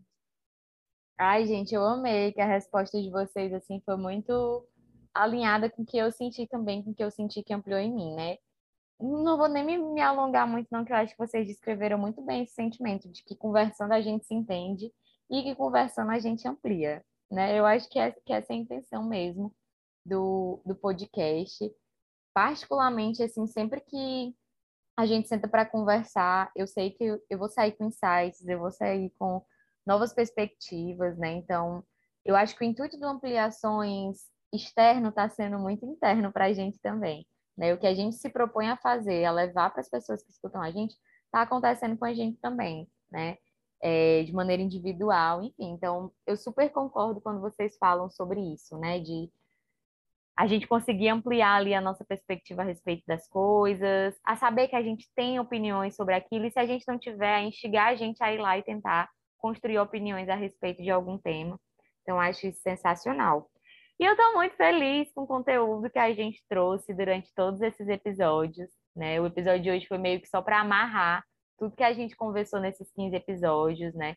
Ai, 1.18 1.46
gente, 1.46 1.74
eu 1.74 1.84
amei 1.84 2.32
que 2.32 2.40
a 2.40 2.46
resposta 2.46 3.00
de 3.02 3.10
vocês 3.10 3.52
assim 3.52 3.80
foi 3.84 3.96
muito 3.96 4.64
alinhada 5.12 5.68
com 5.68 5.82
o 5.82 5.86
que 5.86 5.98
eu 5.98 6.10
senti 6.12 6.46
também, 6.46 6.82
com 6.82 6.92
o 6.92 6.94
que 6.94 7.02
eu 7.02 7.10
senti 7.10 7.42
que 7.42 7.52
ampliou 7.52 7.80
em 7.80 7.92
mim, 7.92 8.14
né? 8.14 8.38
Não 9.00 9.36
vou 9.36 9.48
nem 9.48 9.64
me, 9.64 9.78
me, 9.78 10.00
alongar 10.00 10.46
muito, 10.46 10.68
não, 10.70 10.84
que 10.84 10.92
eu 10.92 10.96
acho 10.96 11.12
que 11.12 11.18
vocês 11.18 11.46
descreveram 11.46 11.98
muito 11.98 12.20
bem 12.22 12.42
esse 12.42 12.54
sentimento 12.54 13.08
de 13.08 13.22
que 13.22 13.36
conversando 13.36 13.92
a 13.92 14.00
gente 14.00 14.26
se 14.26 14.34
entende 14.34 14.92
e 15.30 15.42
que 15.42 15.54
conversando 15.54 16.10
a 16.10 16.18
gente 16.18 16.48
amplia, 16.48 17.04
né? 17.30 17.58
Eu 17.58 17.64
acho 17.66 17.88
que, 17.88 17.98
é, 17.98 18.10
que 18.10 18.32
essa 18.32 18.52
é 18.52 18.56
a 18.56 18.58
intenção 18.58 19.06
mesmo 19.06 19.54
do, 20.04 20.60
do 20.64 20.74
podcast. 20.74 21.70
Particularmente, 22.34 23.22
assim, 23.22 23.46
sempre 23.46 23.80
que 23.80 24.34
a 24.96 25.06
gente 25.06 25.28
senta 25.28 25.46
para 25.46 25.64
conversar, 25.64 26.50
eu 26.56 26.66
sei 26.66 26.90
que 26.90 27.20
eu, 27.30 27.38
vou 27.38 27.48
sair 27.48 27.72
com 27.72 27.84
insights, 27.84 28.46
eu 28.46 28.58
vou 28.58 28.72
sair 28.72 29.12
com 29.18 29.44
novas 29.86 30.12
perspectivas, 30.12 31.16
né? 31.16 31.32
Então, 31.32 31.84
eu 32.24 32.34
acho 32.34 32.56
que 32.56 32.64
o 32.64 32.66
intuito 32.66 32.98
do 32.98 33.06
Ampliações 33.06 34.18
externo 34.52 35.10
está 35.10 35.28
sendo 35.28 35.58
muito 35.58 35.86
interno 35.86 36.32
para 36.32 36.46
a 36.46 36.52
gente 36.52 36.80
também. 36.80 37.26
Né? 37.58 37.74
O 37.74 37.78
que 37.78 37.86
a 37.88 37.94
gente 37.94 38.14
se 38.14 38.30
propõe 38.30 38.68
a 38.68 38.76
fazer, 38.76 39.24
a 39.24 39.32
levar 39.32 39.70
para 39.70 39.80
as 39.80 39.90
pessoas 39.90 40.22
que 40.22 40.30
escutam 40.30 40.62
a 40.62 40.70
gente, 40.70 40.94
está 41.24 41.42
acontecendo 41.42 41.98
com 41.98 42.04
a 42.04 42.14
gente 42.14 42.38
também, 42.40 42.88
né? 43.10 43.36
É, 43.80 44.22
de 44.22 44.32
maneira 44.32 44.62
individual, 44.62 45.42
enfim. 45.42 45.70
Então, 45.72 46.12
eu 46.26 46.36
super 46.36 46.70
concordo 46.70 47.20
quando 47.20 47.40
vocês 47.40 47.76
falam 47.76 48.08
sobre 48.08 48.40
isso, 48.40 48.78
né? 48.78 49.00
De 49.00 49.30
a 50.36 50.46
gente 50.46 50.68
conseguir 50.68 51.08
ampliar 51.08 51.56
ali 51.56 51.74
a 51.74 51.80
nossa 51.80 52.04
perspectiva 52.04 52.62
a 52.62 52.64
respeito 52.64 53.02
das 53.06 53.28
coisas, 53.28 54.16
a 54.24 54.36
saber 54.36 54.68
que 54.68 54.76
a 54.76 54.82
gente 54.82 55.08
tem 55.16 55.40
opiniões 55.40 55.96
sobre 55.96 56.14
aquilo, 56.14 56.46
e 56.46 56.50
se 56.52 56.60
a 56.60 56.66
gente 56.66 56.86
não 56.86 56.96
tiver, 56.96 57.34
a 57.34 57.42
instigar 57.42 57.88
a 57.88 57.96
gente 57.96 58.22
a 58.22 58.32
ir 58.32 58.38
lá 58.38 58.56
e 58.56 58.62
tentar 58.62 59.10
construir 59.36 59.78
opiniões 59.80 60.28
a 60.28 60.36
respeito 60.36 60.80
de 60.80 60.90
algum 60.90 61.18
tema. 61.18 61.58
Então, 62.02 62.20
acho 62.20 62.46
isso 62.46 62.60
sensacional. 62.62 63.50
E 63.98 64.04
eu 64.04 64.12
estou 64.12 64.32
muito 64.34 64.54
feliz 64.54 65.10
com 65.12 65.22
o 65.22 65.26
conteúdo 65.26 65.90
que 65.90 65.98
a 65.98 66.14
gente 66.14 66.40
trouxe 66.48 66.94
durante 66.94 67.34
todos 67.34 67.60
esses 67.60 67.88
episódios. 67.88 68.70
Né? 68.94 69.20
O 69.20 69.26
episódio 69.26 69.62
de 69.62 69.70
hoje 69.70 69.86
foi 69.86 69.98
meio 69.98 70.20
que 70.20 70.28
só 70.28 70.40
para 70.40 70.60
amarrar 70.60 71.24
tudo 71.58 71.74
que 71.74 71.82
a 71.82 71.92
gente 71.92 72.14
conversou 72.14 72.60
nesses 72.60 72.88
15 72.92 73.16
episódios, 73.16 73.94
né? 73.94 74.14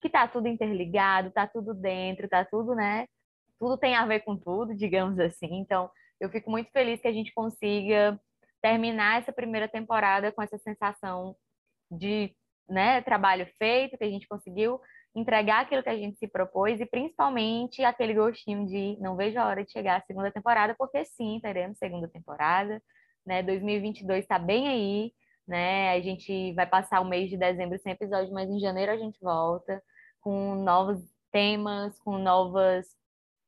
Que 0.00 0.08
tá 0.08 0.28
tudo 0.28 0.46
interligado, 0.46 1.32
tá 1.32 1.48
tudo 1.48 1.74
dentro, 1.74 2.28
tá 2.28 2.44
tudo, 2.44 2.76
né? 2.76 3.08
Tudo 3.58 3.76
tem 3.76 3.96
a 3.96 4.06
ver 4.06 4.20
com 4.20 4.36
tudo, 4.36 4.72
digamos 4.72 5.18
assim. 5.18 5.48
Então, 5.50 5.90
eu 6.20 6.30
fico 6.30 6.48
muito 6.48 6.70
feliz 6.70 7.00
que 7.00 7.08
a 7.08 7.12
gente 7.12 7.32
consiga 7.34 8.20
terminar 8.62 9.20
essa 9.20 9.32
primeira 9.32 9.66
temporada 9.66 10.30
com 10.30 10.42
essa 10.42 10.58
sensação 10.58 11.34
de 11.90 12.34
né, 12.68 13.02
trabalho 13.02 13.46
feito, 13.58 13.98
que 13.98 14.04
a 14.04 14.10
gente 14.10 14.28
conseguiu 14.28 14.80
entregar 15.14 15.62
aquilo 15.62 15.82
que 15.82 15.88
a 15.88 15.96
gente 15.96 16.18
se 16.18 16.26
propôs 16.26 16.80
e 16.80 16.86
principalmente 16.86 17.84
aquele 17.84 18.14
gostinho 18.14 18.66
de 18.66 18.98
não 19.00 19.16
vejo 19.16 19.38
a 19.38 19.46
hora 19.46 19.64
de 19.64 19.70
chegar 19.70 20.00
à 20.00 20.04
segunda 20.04 20.30
temporada, 20.30 20.74
porque 20.76 21.04
sim, 21.04 21.38
teremos 21.40 21.78
segunda 21.78 22.08
temporada, 22.08 22.82
né? 23.24 23.42
2022 23.42 24.24
está 24.24 24.38
bem 24.38 24.68
aí, 24.68 25.12
né? 25.46 25.90
A 25.92 26.00
gente 26.00 26.52
vai 26.54 26.66
passar 26.66 27.00
o 27.00 27.04
mês 27.04 27.30
de 27.30 27.36
dezembro 27.36 27.78
sem 27.78 27.92
episódio, 27.92 28.32
mas 28.34 28.50
em 28.50 28.58
janeiro 28.58 28.92
a 28.92 28.96
gente 28.96 29.18
volta 29.20 29.82
com 30.20 30.56
novos 30.56 31.00
temas, 31.30 31.98
com 32.00 32.18
novas 32.18 32.86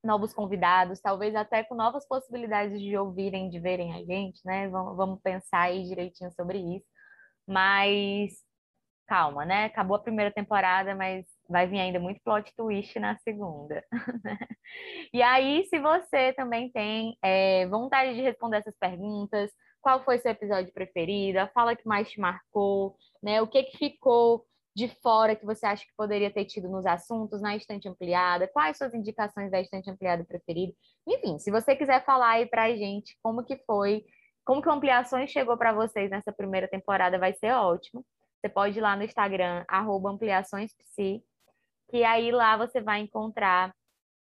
novos 0.04 0.32
convidados, 0.32 1.00
talvez 1.00 1.34
até 1.34 1.64
com 1.64 1.74
novas 1.74 2.06
possibilidades 2.06 2.80
de 2.80 2.96
ouvirem, 2.96 3.50
de 3.50 3.58
verem 3.58 3.92
a 3.94 4.04
gente, 4.04 4.40
né? 4.44 4.68
Vamos, 4.68 4.96
vamos 4.96 5.20
pensar 5.20 5.62
aí 5.62 5.82
direitinho 5.84 6.30
sobre 6.32 6.58
isso. 6.58 6.86
Mas 7.46 8.34
calma, 9.06 9.44
né? 9.44 9.66
Acabou 9.66 9.96
a 9.96 10.02
primeira 10.02 10.30
temporada, 10.32 10.94
mas 10.94 11.26
vai 11.48 11.66
vir 11.66 11.80
ainda 11.80 12.00
muito 12.00 12.20
plot 12.22 12.52
twist 12.56 12.98
na 12.98 13.16
segunda. 13.18 13.84
e 15.12 15.22
aí, 15.22 15.64
se 15.66 15.78
você 15.78 16.32
também 16.34 16.70
tem 16.70 17.16
é, 17.22 17.66
vontade 17.66 18.14
de 18.14 18.22
responder 18.22 18.58
essas 18.58 18.76
perguntas, 18.78 19.50
qual 19.80 20.04
foi 20.04 20.18
seu 20.18 20.32
episódio 20.32 20.72
preferido? 20.72 21.38
Fala 21.54 21.76
que 21.76 21.86
mais 21.86 22.10
te 22.10 22.20
marcou, 22.20 22.96
né? 23.22 23.40
O 23.40 23.46
que 23.46 23.62
que 23.64 23.78
ficou 23.78 24.44
de 24.74 24.88
fora 25.00 25.34
que 25.34 25.46
você 25.46 25.64
acha 25.64 25.84
que 25.84 25.96
poderia 25.96 26.30
ter 26.30 26.44
tido 26.44 26.68
nos 26.68 26.84
assuntos, 26.84 27.40
na 27.40 27.56
estante 27.56 27.88
ampliada? 27.88 28.48
Quais 28.48 28.76
suas 28.76 28.92
indicações 28.92 29.50
da 29.50 29.60
estante 29.60 29.88
ampliada 29.90 30.24
preferida? 30.24 30.72
Enfim, 31.06 31.38
se 31.38 31.50
você 31.50 31.74
quiser 31.74 32.04
falar 32.04 32.32
aí 32.32 32.46
pra 32.46 32.74
gente 32.76 33.16
como 33.22 33.44
que 33.44 33.56
foi, 33.66 34.04
como 34.44 34.62
que 34.62 34.68
Ampliações 34.68 35.30
chegou 35.30 35.56
para 35.56 35.72
vocês 35.72 36.08
nessa 36.08 36.32
primeira 36.32 36.68
temporada, 36.68 37.18
vai 37.18 37.32
ser 37.32 37.52
ótimo. 37.52 38.04
Você 38.38 38.48
pode 38.48 38.78
ir 38.78 38.80
lá 38.80 38.94
no 38.94 39.02
Instagram, 39.02 39.64
ampliaçõespsi, 39.68 41.22
que 41.88 42.04
aí 42.04 42.30
lá 42.30 42.56
você 42.56 42.80
vai 42.80 43.00
encontrar 43.00 43.74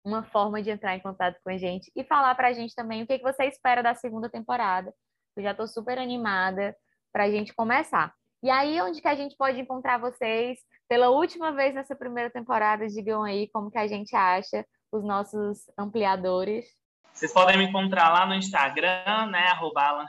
uma 0.04 0.24
forma 0.24 0.62
de 0.62 0.70
entrar 0.70 0.96
em 0.96 1.02
contato 1.02 1.38
com 1.44 1.50
a 1.50 1.58
gente 1.58 1.92
e 1.96 2.04
falar 2.04 2.34
para 2.36 2.48
a 2.48 2.54
gente 2.54 2.74
também 2.74 3.04
o 3.04 3.08
que, 3.08 3.18
que 3.18 3.24
você 3.24 3.46
espera 3.46 3.84
da 3.84 3.94
segunda 3.94 4.30
temporada. 4.30 4.94
Eu 5.36 5.44
já 5.44 5.52
estou 5.52 5.68
super 5.68 5.98
animada 5.98 6.76
para 7.12 7.26
a 7.26 7.30
gente 7.30 7.54
começar. 7.54 8.14
E 8.42 8.50
aí, 8.50 8.80
onde 8.82 9.02
que 9.02 9.08
a 9.08 9.16
gente 9.16 9.36
pode 9.36 9.60
encontrar 9.60 9.98
vocês 9.98 10.60
pela 10.88 11.10
última 11.10 11.52
vez 11.52 11.74
nessa 11.74 11.96
primeira 11.96 12.30
temporada? 12.30 12.88
Digam 12.88 13.24
aí 13.24 13.50
como 13.52 13.72
que 13.72 13.78
a 13.78 13.88
gente 13.88 14.16
acha 14.16 14.66
os 14.92 15.04
nossos 15.04 15.70
ampliadores. 15.78 16.66
Vocês 17.12 17.34
podem 17.34 17.58
me 17.58 17.66
encontrar 17.66 18.10
lá 18.10 18.26
no 18.26 18.36
Instagram, 18.36 19.28
né? 19.32 19.48
Arroba 19.48 20.06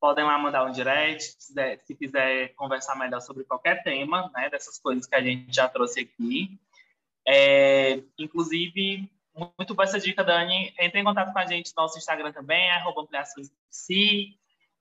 Podem 0.00 0.24
lá 0.24 0.38
mandar 0.38 0.64
um 0.64 0.72
direct, 0.72 1.22
se 1.24 1.48
quiser, 1.48 1.80
se 1.84 1.94
quiser 1.94 2.54
conversar 2.54 2.96
melhor 2.96 3.20
sobre 3.20 3.44
qualquer 3.44 3.82
tema, 3.82 4.30
né? 4.34 4.48
Dessas 4.48 4.78
coisas 4.78 5.06
que 5.06 5.14
a 5.14 5.20
gente 5.20 5.54
já 5.54 5.68
trouxe 5.68 6.00
aqui. 6.00 6.58
É, 7.28 8.02
inclusive, 8.18 9.10
muito 9.58 9.74
boa 9.74 9.84
essa 9.84 10.00
dica, 10.00 10.24
Dani. 10.24 10.74
Entre 10.78 10.98
em 10.98 11.04
contato 11.04 11.32
com 11.32 11.38
a 11.38 11.46
gente 11.46 11.72
no 11.76 11.82
nosso 11.82 11.98
Instagram 11.98 12.32
também, 12.32 12.70
arroba 12.70 13.06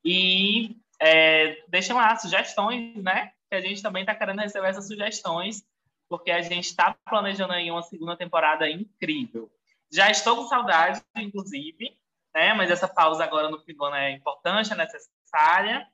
E 0.04 0.76
é, 1.00 1.64
deixem 1.68 1.96
lá 1.96 2.16
sugestões, 2.16 2.96
né? 3.04 3.32
Que 3.50 3.56
a 3.56 3.62
gente 3.62 3.82
também 3.82 4.04
está 4.04 4.16
querendo 4.16 4.40
receber 4.40 4.68
essas 4.68 4.88
sugestões, 4.88 5.66
porque 6.08 6.32
a 6.32 6.41
gente 6.41 6.66
está 6.66 6.96
planejando 7.06 7.54
aí 7.54 7.70
uma 7.70 7.84
segunda 7.84 8.16
temporada 8.16 8.70
incrível. 8.70 9.52
Já 9.91 10.10
estou 10.10 10.36
com 10.36 10.48
saudade, 10.48 11.02
inclusive, 11.16 11.98
né? 12.34 12.53
Mas 12.53 12.72
essa 12.72 12.88
pausa 12.88 13.23
agora 13.23 13.49
no 13.49 13.60
fim 13.60 13.73
do 13.73 13.85
ano 13.85 13.95
é 13.95 14.11
importante, 14.11 14.72
é 14.73 14.76
necessária. 14.76 15.88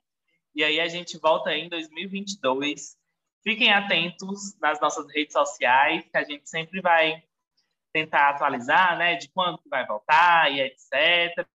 E 0.54 0.64
aí 0.64 0.80
a 0.80 0.88
gente 0.88 1.18
volta 1.18 1.54
em 1.54 1.68
2022. 1.68 2.96
Fiquem 3.42 3.72
atentos 3.72 4.58
nas 4.60 4.80
nossas 4.80 5.06
redes 5.12 5.32
sociais, 5.32 6.04
que 6.10 6.16
a 6.16 6.24
gente 6.24 6.48
sempre 6.48 6.80
vai 6.80 7.22
tentar 7.92 8.30
atualizar, 8.30 8.96
né? 8.98 9.16
De 9.16 9.28
quando 9.28 9.60
vai 9.68 9.86
voltar 9.86 10.50
e 10.52 10.60
etc. 10.60 11.46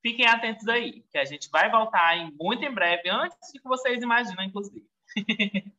Fiquem 0.00 0.26
atentos 0.26 0.68
aí, 0.68 1.02
que 1.10 1.18
a 1.18 1.24
gente 1.24 1.50
vai 1.50 1.70
voltar 1.70 2.16
em, 2.16 2.32
muito 2.40 2.64
em 2.64 2.72
breve, 2.72 3.08
antes 3.08 3.52
de 3.52 3.60
que 3.60 3.68
vocês 3.68 4.02
imaginam, 4.02 4.44
inclusive. 4.44 4.86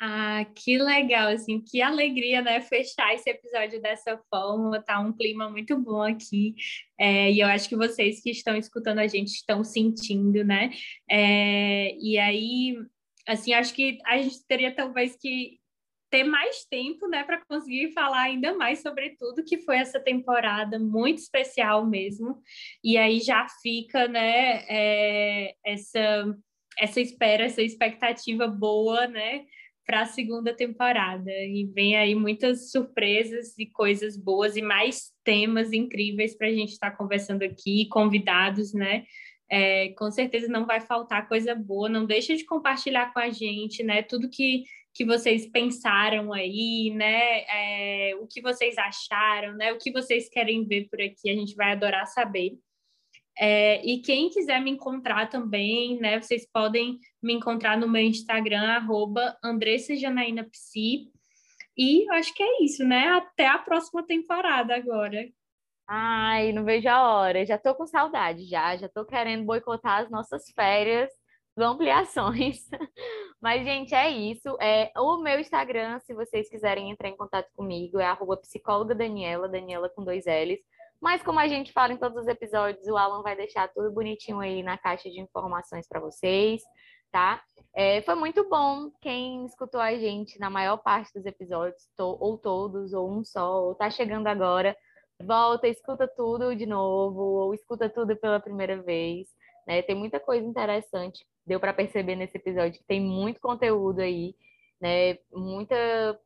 Ah, 0.00 0.44
que 0.54 0.78
legal, 0.78 1.26
assim, 1.28 1.60
que 1.60 1.82
alegria, 1.82 2.40
né, 2.40 2.60
fechar 2.60 3.12
esse 3.14 3.28
episódio 3.28 3.82
dessa 3.82 4.16
forma, 4.30 4.80
tá 4.80 5.00
um 5.00 5.12
clima 5.12 5.50
muito 5.50 5.76
bom 5.76 6.00
aqui, 6.02 6.54
é, 6.96 7.32
e 7.32 7.40
eu 7.40 7.48
acho 7.48 7.68
que 7.68 7.74
vocês 7.74 8.22
que 8.22 8.30
estão 8.30 8.54
escutando 8.56 9.00
a 9.00 9.08
gente 9.08 9.30
estão 9.30 9.64
sentindo, 9.64 10.44
né, 10.44 10.70
é, 11.10 11.96
e 11.98 12.16
aí, 12.16 12.76
assim, 13.26 13.52
acho 13.52 13.74
que 13.74 13.98
a 14.06 14.18
gente 14.22 14.46
teria 14.46 14.72
talvez 14.72 15.16
que 15.16 15.58
ter 16.10 16.22
mais 16.22 16.64
tempo, 16.64 17.08
né, 17.08 17.24
para 17.24 17.44
conseguir 17.44 17.92
falar 17.92 18.22
ainda 18.22 18.54
mais 18.54 18.80
sobre 18.80 19.16
tudo 19.18 19.44
que 19.44 19.58
foi 19.58 19.78
essa 19.78 19.98
temporada 19.98 20.78
muito 20.78 21.18
especial 21.18 21.84
mesmo, 21.84 22.40
e 22.84 22.96
aí 22.96 23.18
já 23.18 23.48
fica, 23.60 24.06
né, 24.06 24.64
é, 24.68 25.54
essa 25.64 26.24
essa 26.78 27.00
espera, 27.00 27.44
essa 27.46 27.60
expectativa 27.60 28.46
boa, 28.46 29.08
né, 29.08 29.44
para 29.88 30.02
a 30.02 30.06
segunda 30.06 30.52
temporada. 30.54 31.30
E 31.30 31.64
vem 31.74 31.96
aí 31.96 32.14
muitas 32.14 32.70
surpresas 32.70 33.56
e 33.58 33.64
coisas 33.64 34.18
boas 34.18 34.54
e 34.54 34.60
mais 34.60 35.10
temas 35.24 35.72
incríveis 35.72 36.36
para 36.36 36.48
a 36.48 36.52
gente 36.52 36.72
estar 36.72 36.90
tá 36.90 36.96
conversando 36.96 37.42
aqui, 37.42 37.88
convidados, 37.88 38.74
né? 38.74 39.04
É, 39.50 39.88
com 39.96 40.10
certeza 40.10 40.46
não 40.46 40.66
vai 40.66 40.82
faltar 40.82 41.26
coisa 41.26 41.54
boa. 41.54 41.88
Não 41.88 42.04
deixa 42.04 42.36
de 42.36 42.44
compartilhar 42.44 43.14
com 43.14 43.18
a 43.18 43.30
gente, 43.30 43.82
né? 43.82 44.02
Tudo 44.02 44.28
que, 44.28 44.64
que 44.92 45.06
vocês 45.06 45.46
pensaram 45.50 46.34
aí, 46.34 46.92
né? 46.94 47.44
É, 47.48 48.14
o 48.16 48.26
que 48.26 48.42
vocês 48.42 48.76
acharam, 48.76 49.54
né? 49.54 49.72
O 49.72 49.78
que 49.78 49.90
vocês 49.90 50.28
querem 50.28 50.66
ver 50.66 50.86
por 50.90 51.00
aqui, 51.00 51.30
a 51.30 51.34
gente 51.34 51.54
vai 51.54 51.72
adorar 51.72 52.06
saber. 52.06 52.58
É, 53.40 53.84
e 53.86 54.00
quem 54.00 54.28
quiser 54.30 54.60
me 54.60 54.70
encontrar 54.70 55.28
também, 55.30 55.98
né? 55.98 56.20
Vocês 56.20 56.46
podem 56.52 56.98
me 57.22 57.34
encontrar 57.34 57.76
no 57.76 57.88
meu 57.88 58.02
Instagram, 58.02 58.62
arroba. 58.62 59.36
E 61.76 62.10
acho 62.10 62.34
que 62.34 62.42
é 62.42 62.64
isso, 62.64 62.84
né? 62.84 63.06
Até 63.10 63.46
a 63.46 63.58
próxima 63.58 64.04
temporada 64.04 64.74
agora. 64.74 65.28
Ai, 65.86 66.52
não 66.52 66.64
vejo 66.64 66.88
a 66.88 67.02
hora. 67.02 67.46
Já 67.46 67.56
tô 67.56 67.74
com 67.74 67.86
saudade, 67.86 68.44
já. 68.46 68.76
Já 68.76 68.88
tô 68.88 69.04
querendo 69.04 69.44
boicotar 69.44 70.02
as 70.02 70.10
nossas 70.10 70.50
férias 70.50 71.10
ampliações. 71.56 72.68
Mas, 73.40 73.64
gente, 73.64 73.94
é 73.94 74.10
isso. 74.10 74.56
É, 74.60 74.92
o 74.96 75.18
meu 75.18 75.38
Instagram, 75.40 75.98
se 76.00 76.14
vocês 76.14 76.48
quiserem 76.48 76.90
entrar 76.90 77.08
em 77.08 77.16
contato 77.16 77.48
comigo, 77.54 77.98
é 77.98 78.06
arroba 78.06 78.36
psicóloga 78.36 78.94
Daniela, 78.94 79.48
Daniela 79.48 79.88
com 79.88 80.04
dois 80.04 80.24
L's. 80.26 80.60
Mas 81.00 81.22
como 81.22 81.38
a 81.38 81.46
gente 81.46 81.72
fala 81.72 81.92
em 81.92 81.96
todos 81.96 82.18
os 82.18 82.26
episódios, 82.26 82.86
o 82.86 82.96
Alan 82.96 83.22
vai 83.22 83.36
deixar 83.36 83.68
tudo 83.68 83.92
bonitinho 83.92 84.40
aí 84.40 84.62
na 84.62 84.76
caixa 84.76 85.08
de 85.08 85.20
informações 85.20 85.86
para 85.86 86.00
vocês, 86.00 86.60
tá? 87.12 87.40
É, 87.74 88.02
foi 88.02 88.14
muito 88.16 88.48
bom 88.48 88.90
quem 89.00 89.46
escutou 89.46 89.80
a 89.80 89.96
gente 89.96 90.38
na 90.40 90.50
maior 90.50 90.78
parte 90.78 91.12
dos 91.14 91.24
episódios, 91.24 91.88
ou 91.98 92.36
todos, 92.36 92.92
ou 92.92 93.10
um 93.10 93.22
só, 93.24 93.66
ou 93.66 93.74
tá 93.74 93.88
chegando 93.90 94.26
agora. 94.26 94.76
Volta, 95.20 95.68
escuta 95.68 96.08
tudo 96.08 96.54
de 96.54 96.66
novo, 96.66 97.20
ou 97.20 97.54
escuta 97.54 97.88
tudo 97.88 98.16
pela 98.16 98.40
primeira 98.40 98.82
vez. 98.82 99.28
Né? 99.66 99.82
Tem 99.82 99.94
muita 99.94 100.18
coisa 100.18 100.46
interessante, 100.46 101.24
deu 101.46 101.60
para 101.60 101.74
perceber 101.74 102.16
nesse 102.16 102.36
episódio 102.36 102.80
que 102.80 102.86
tem 102.86 103.00
muito 103.00 103.40
conteúdo 103.40 104.00
aí, 104.00 104.34
né? 104.80 105.18
Muita 105.32 106.18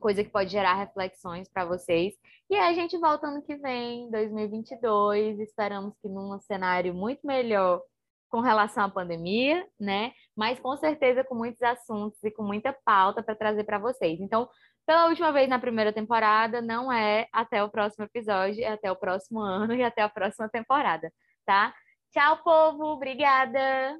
coisa 0.00 0.24
que 0.24 0.30
pode 0.30 0.50
gerar 0.50 0.74
reflexões 0.74 1.48
para 1.48 1.64
vocês. 1.64 2.14
E 2.50 2.56
aí 2.56 2.72
a 2.72 2.74
gente 2.74 2.98
volta 2.98 3.28
ano 3.28 3.42
que 3.42 3.54
vem, 3.56 4.10
2022, 4.10 5.38
esperamos 5.38 5.94
que 6.02 6.08
num 6.08 6.40
cenário 6.40 6.92
muito 6.92 7.24
melhor 7.24 7.80
com 8.28 8.40
relação 8.40 8.84
à 8.84 8.88
pandemia, 8.88 9.66
né? 9.78 10.12
Mas 10.36 10.58
com 10.58 10.76
certeza 10.76 11.22
com 11.24 11.34
muitos 11.34 11.62
assuntos 11.62 12.22
e 12.24 12.30
com 12.30 12.42
muita 12.42 12.72
pauta 12.84 13.22
para 13.22 13.34
trazer 13.34 13.64
para 13.64 13.78
vocês. 13.78 14.20
Então, 14.20 14.48
pela 14.86 15.06
última 15.06 15.32
vez 15.32 15.48
na 15.48 15.58
primeira 15.58 15.92
temporada, 15.92 16.60
não 16.60 16.92
é 16.92 17.28
até 17.32 17.62
o 17.62 17.68
próximo 17.68 18.04
episódio, 18.04 18.62
é 18.64 18.68
até 18.68 18.90
o 18.90 18.96
próximo 18.96 19.40
ano 19.40 19.74
e 19.74 19.82
até 19.82 20.02
a 20.02 20.08
próxima 20.08 20.48
temporada, 20.48 21.12
tá? 21.44 21.74
Tchau, 22.12 22.42
povo. 22.42 22.84
Obrigada. 22.86 23.96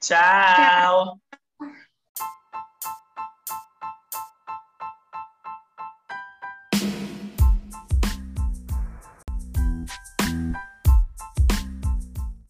Tchau. 0.00 0.16
Tchau. 0.56 1.18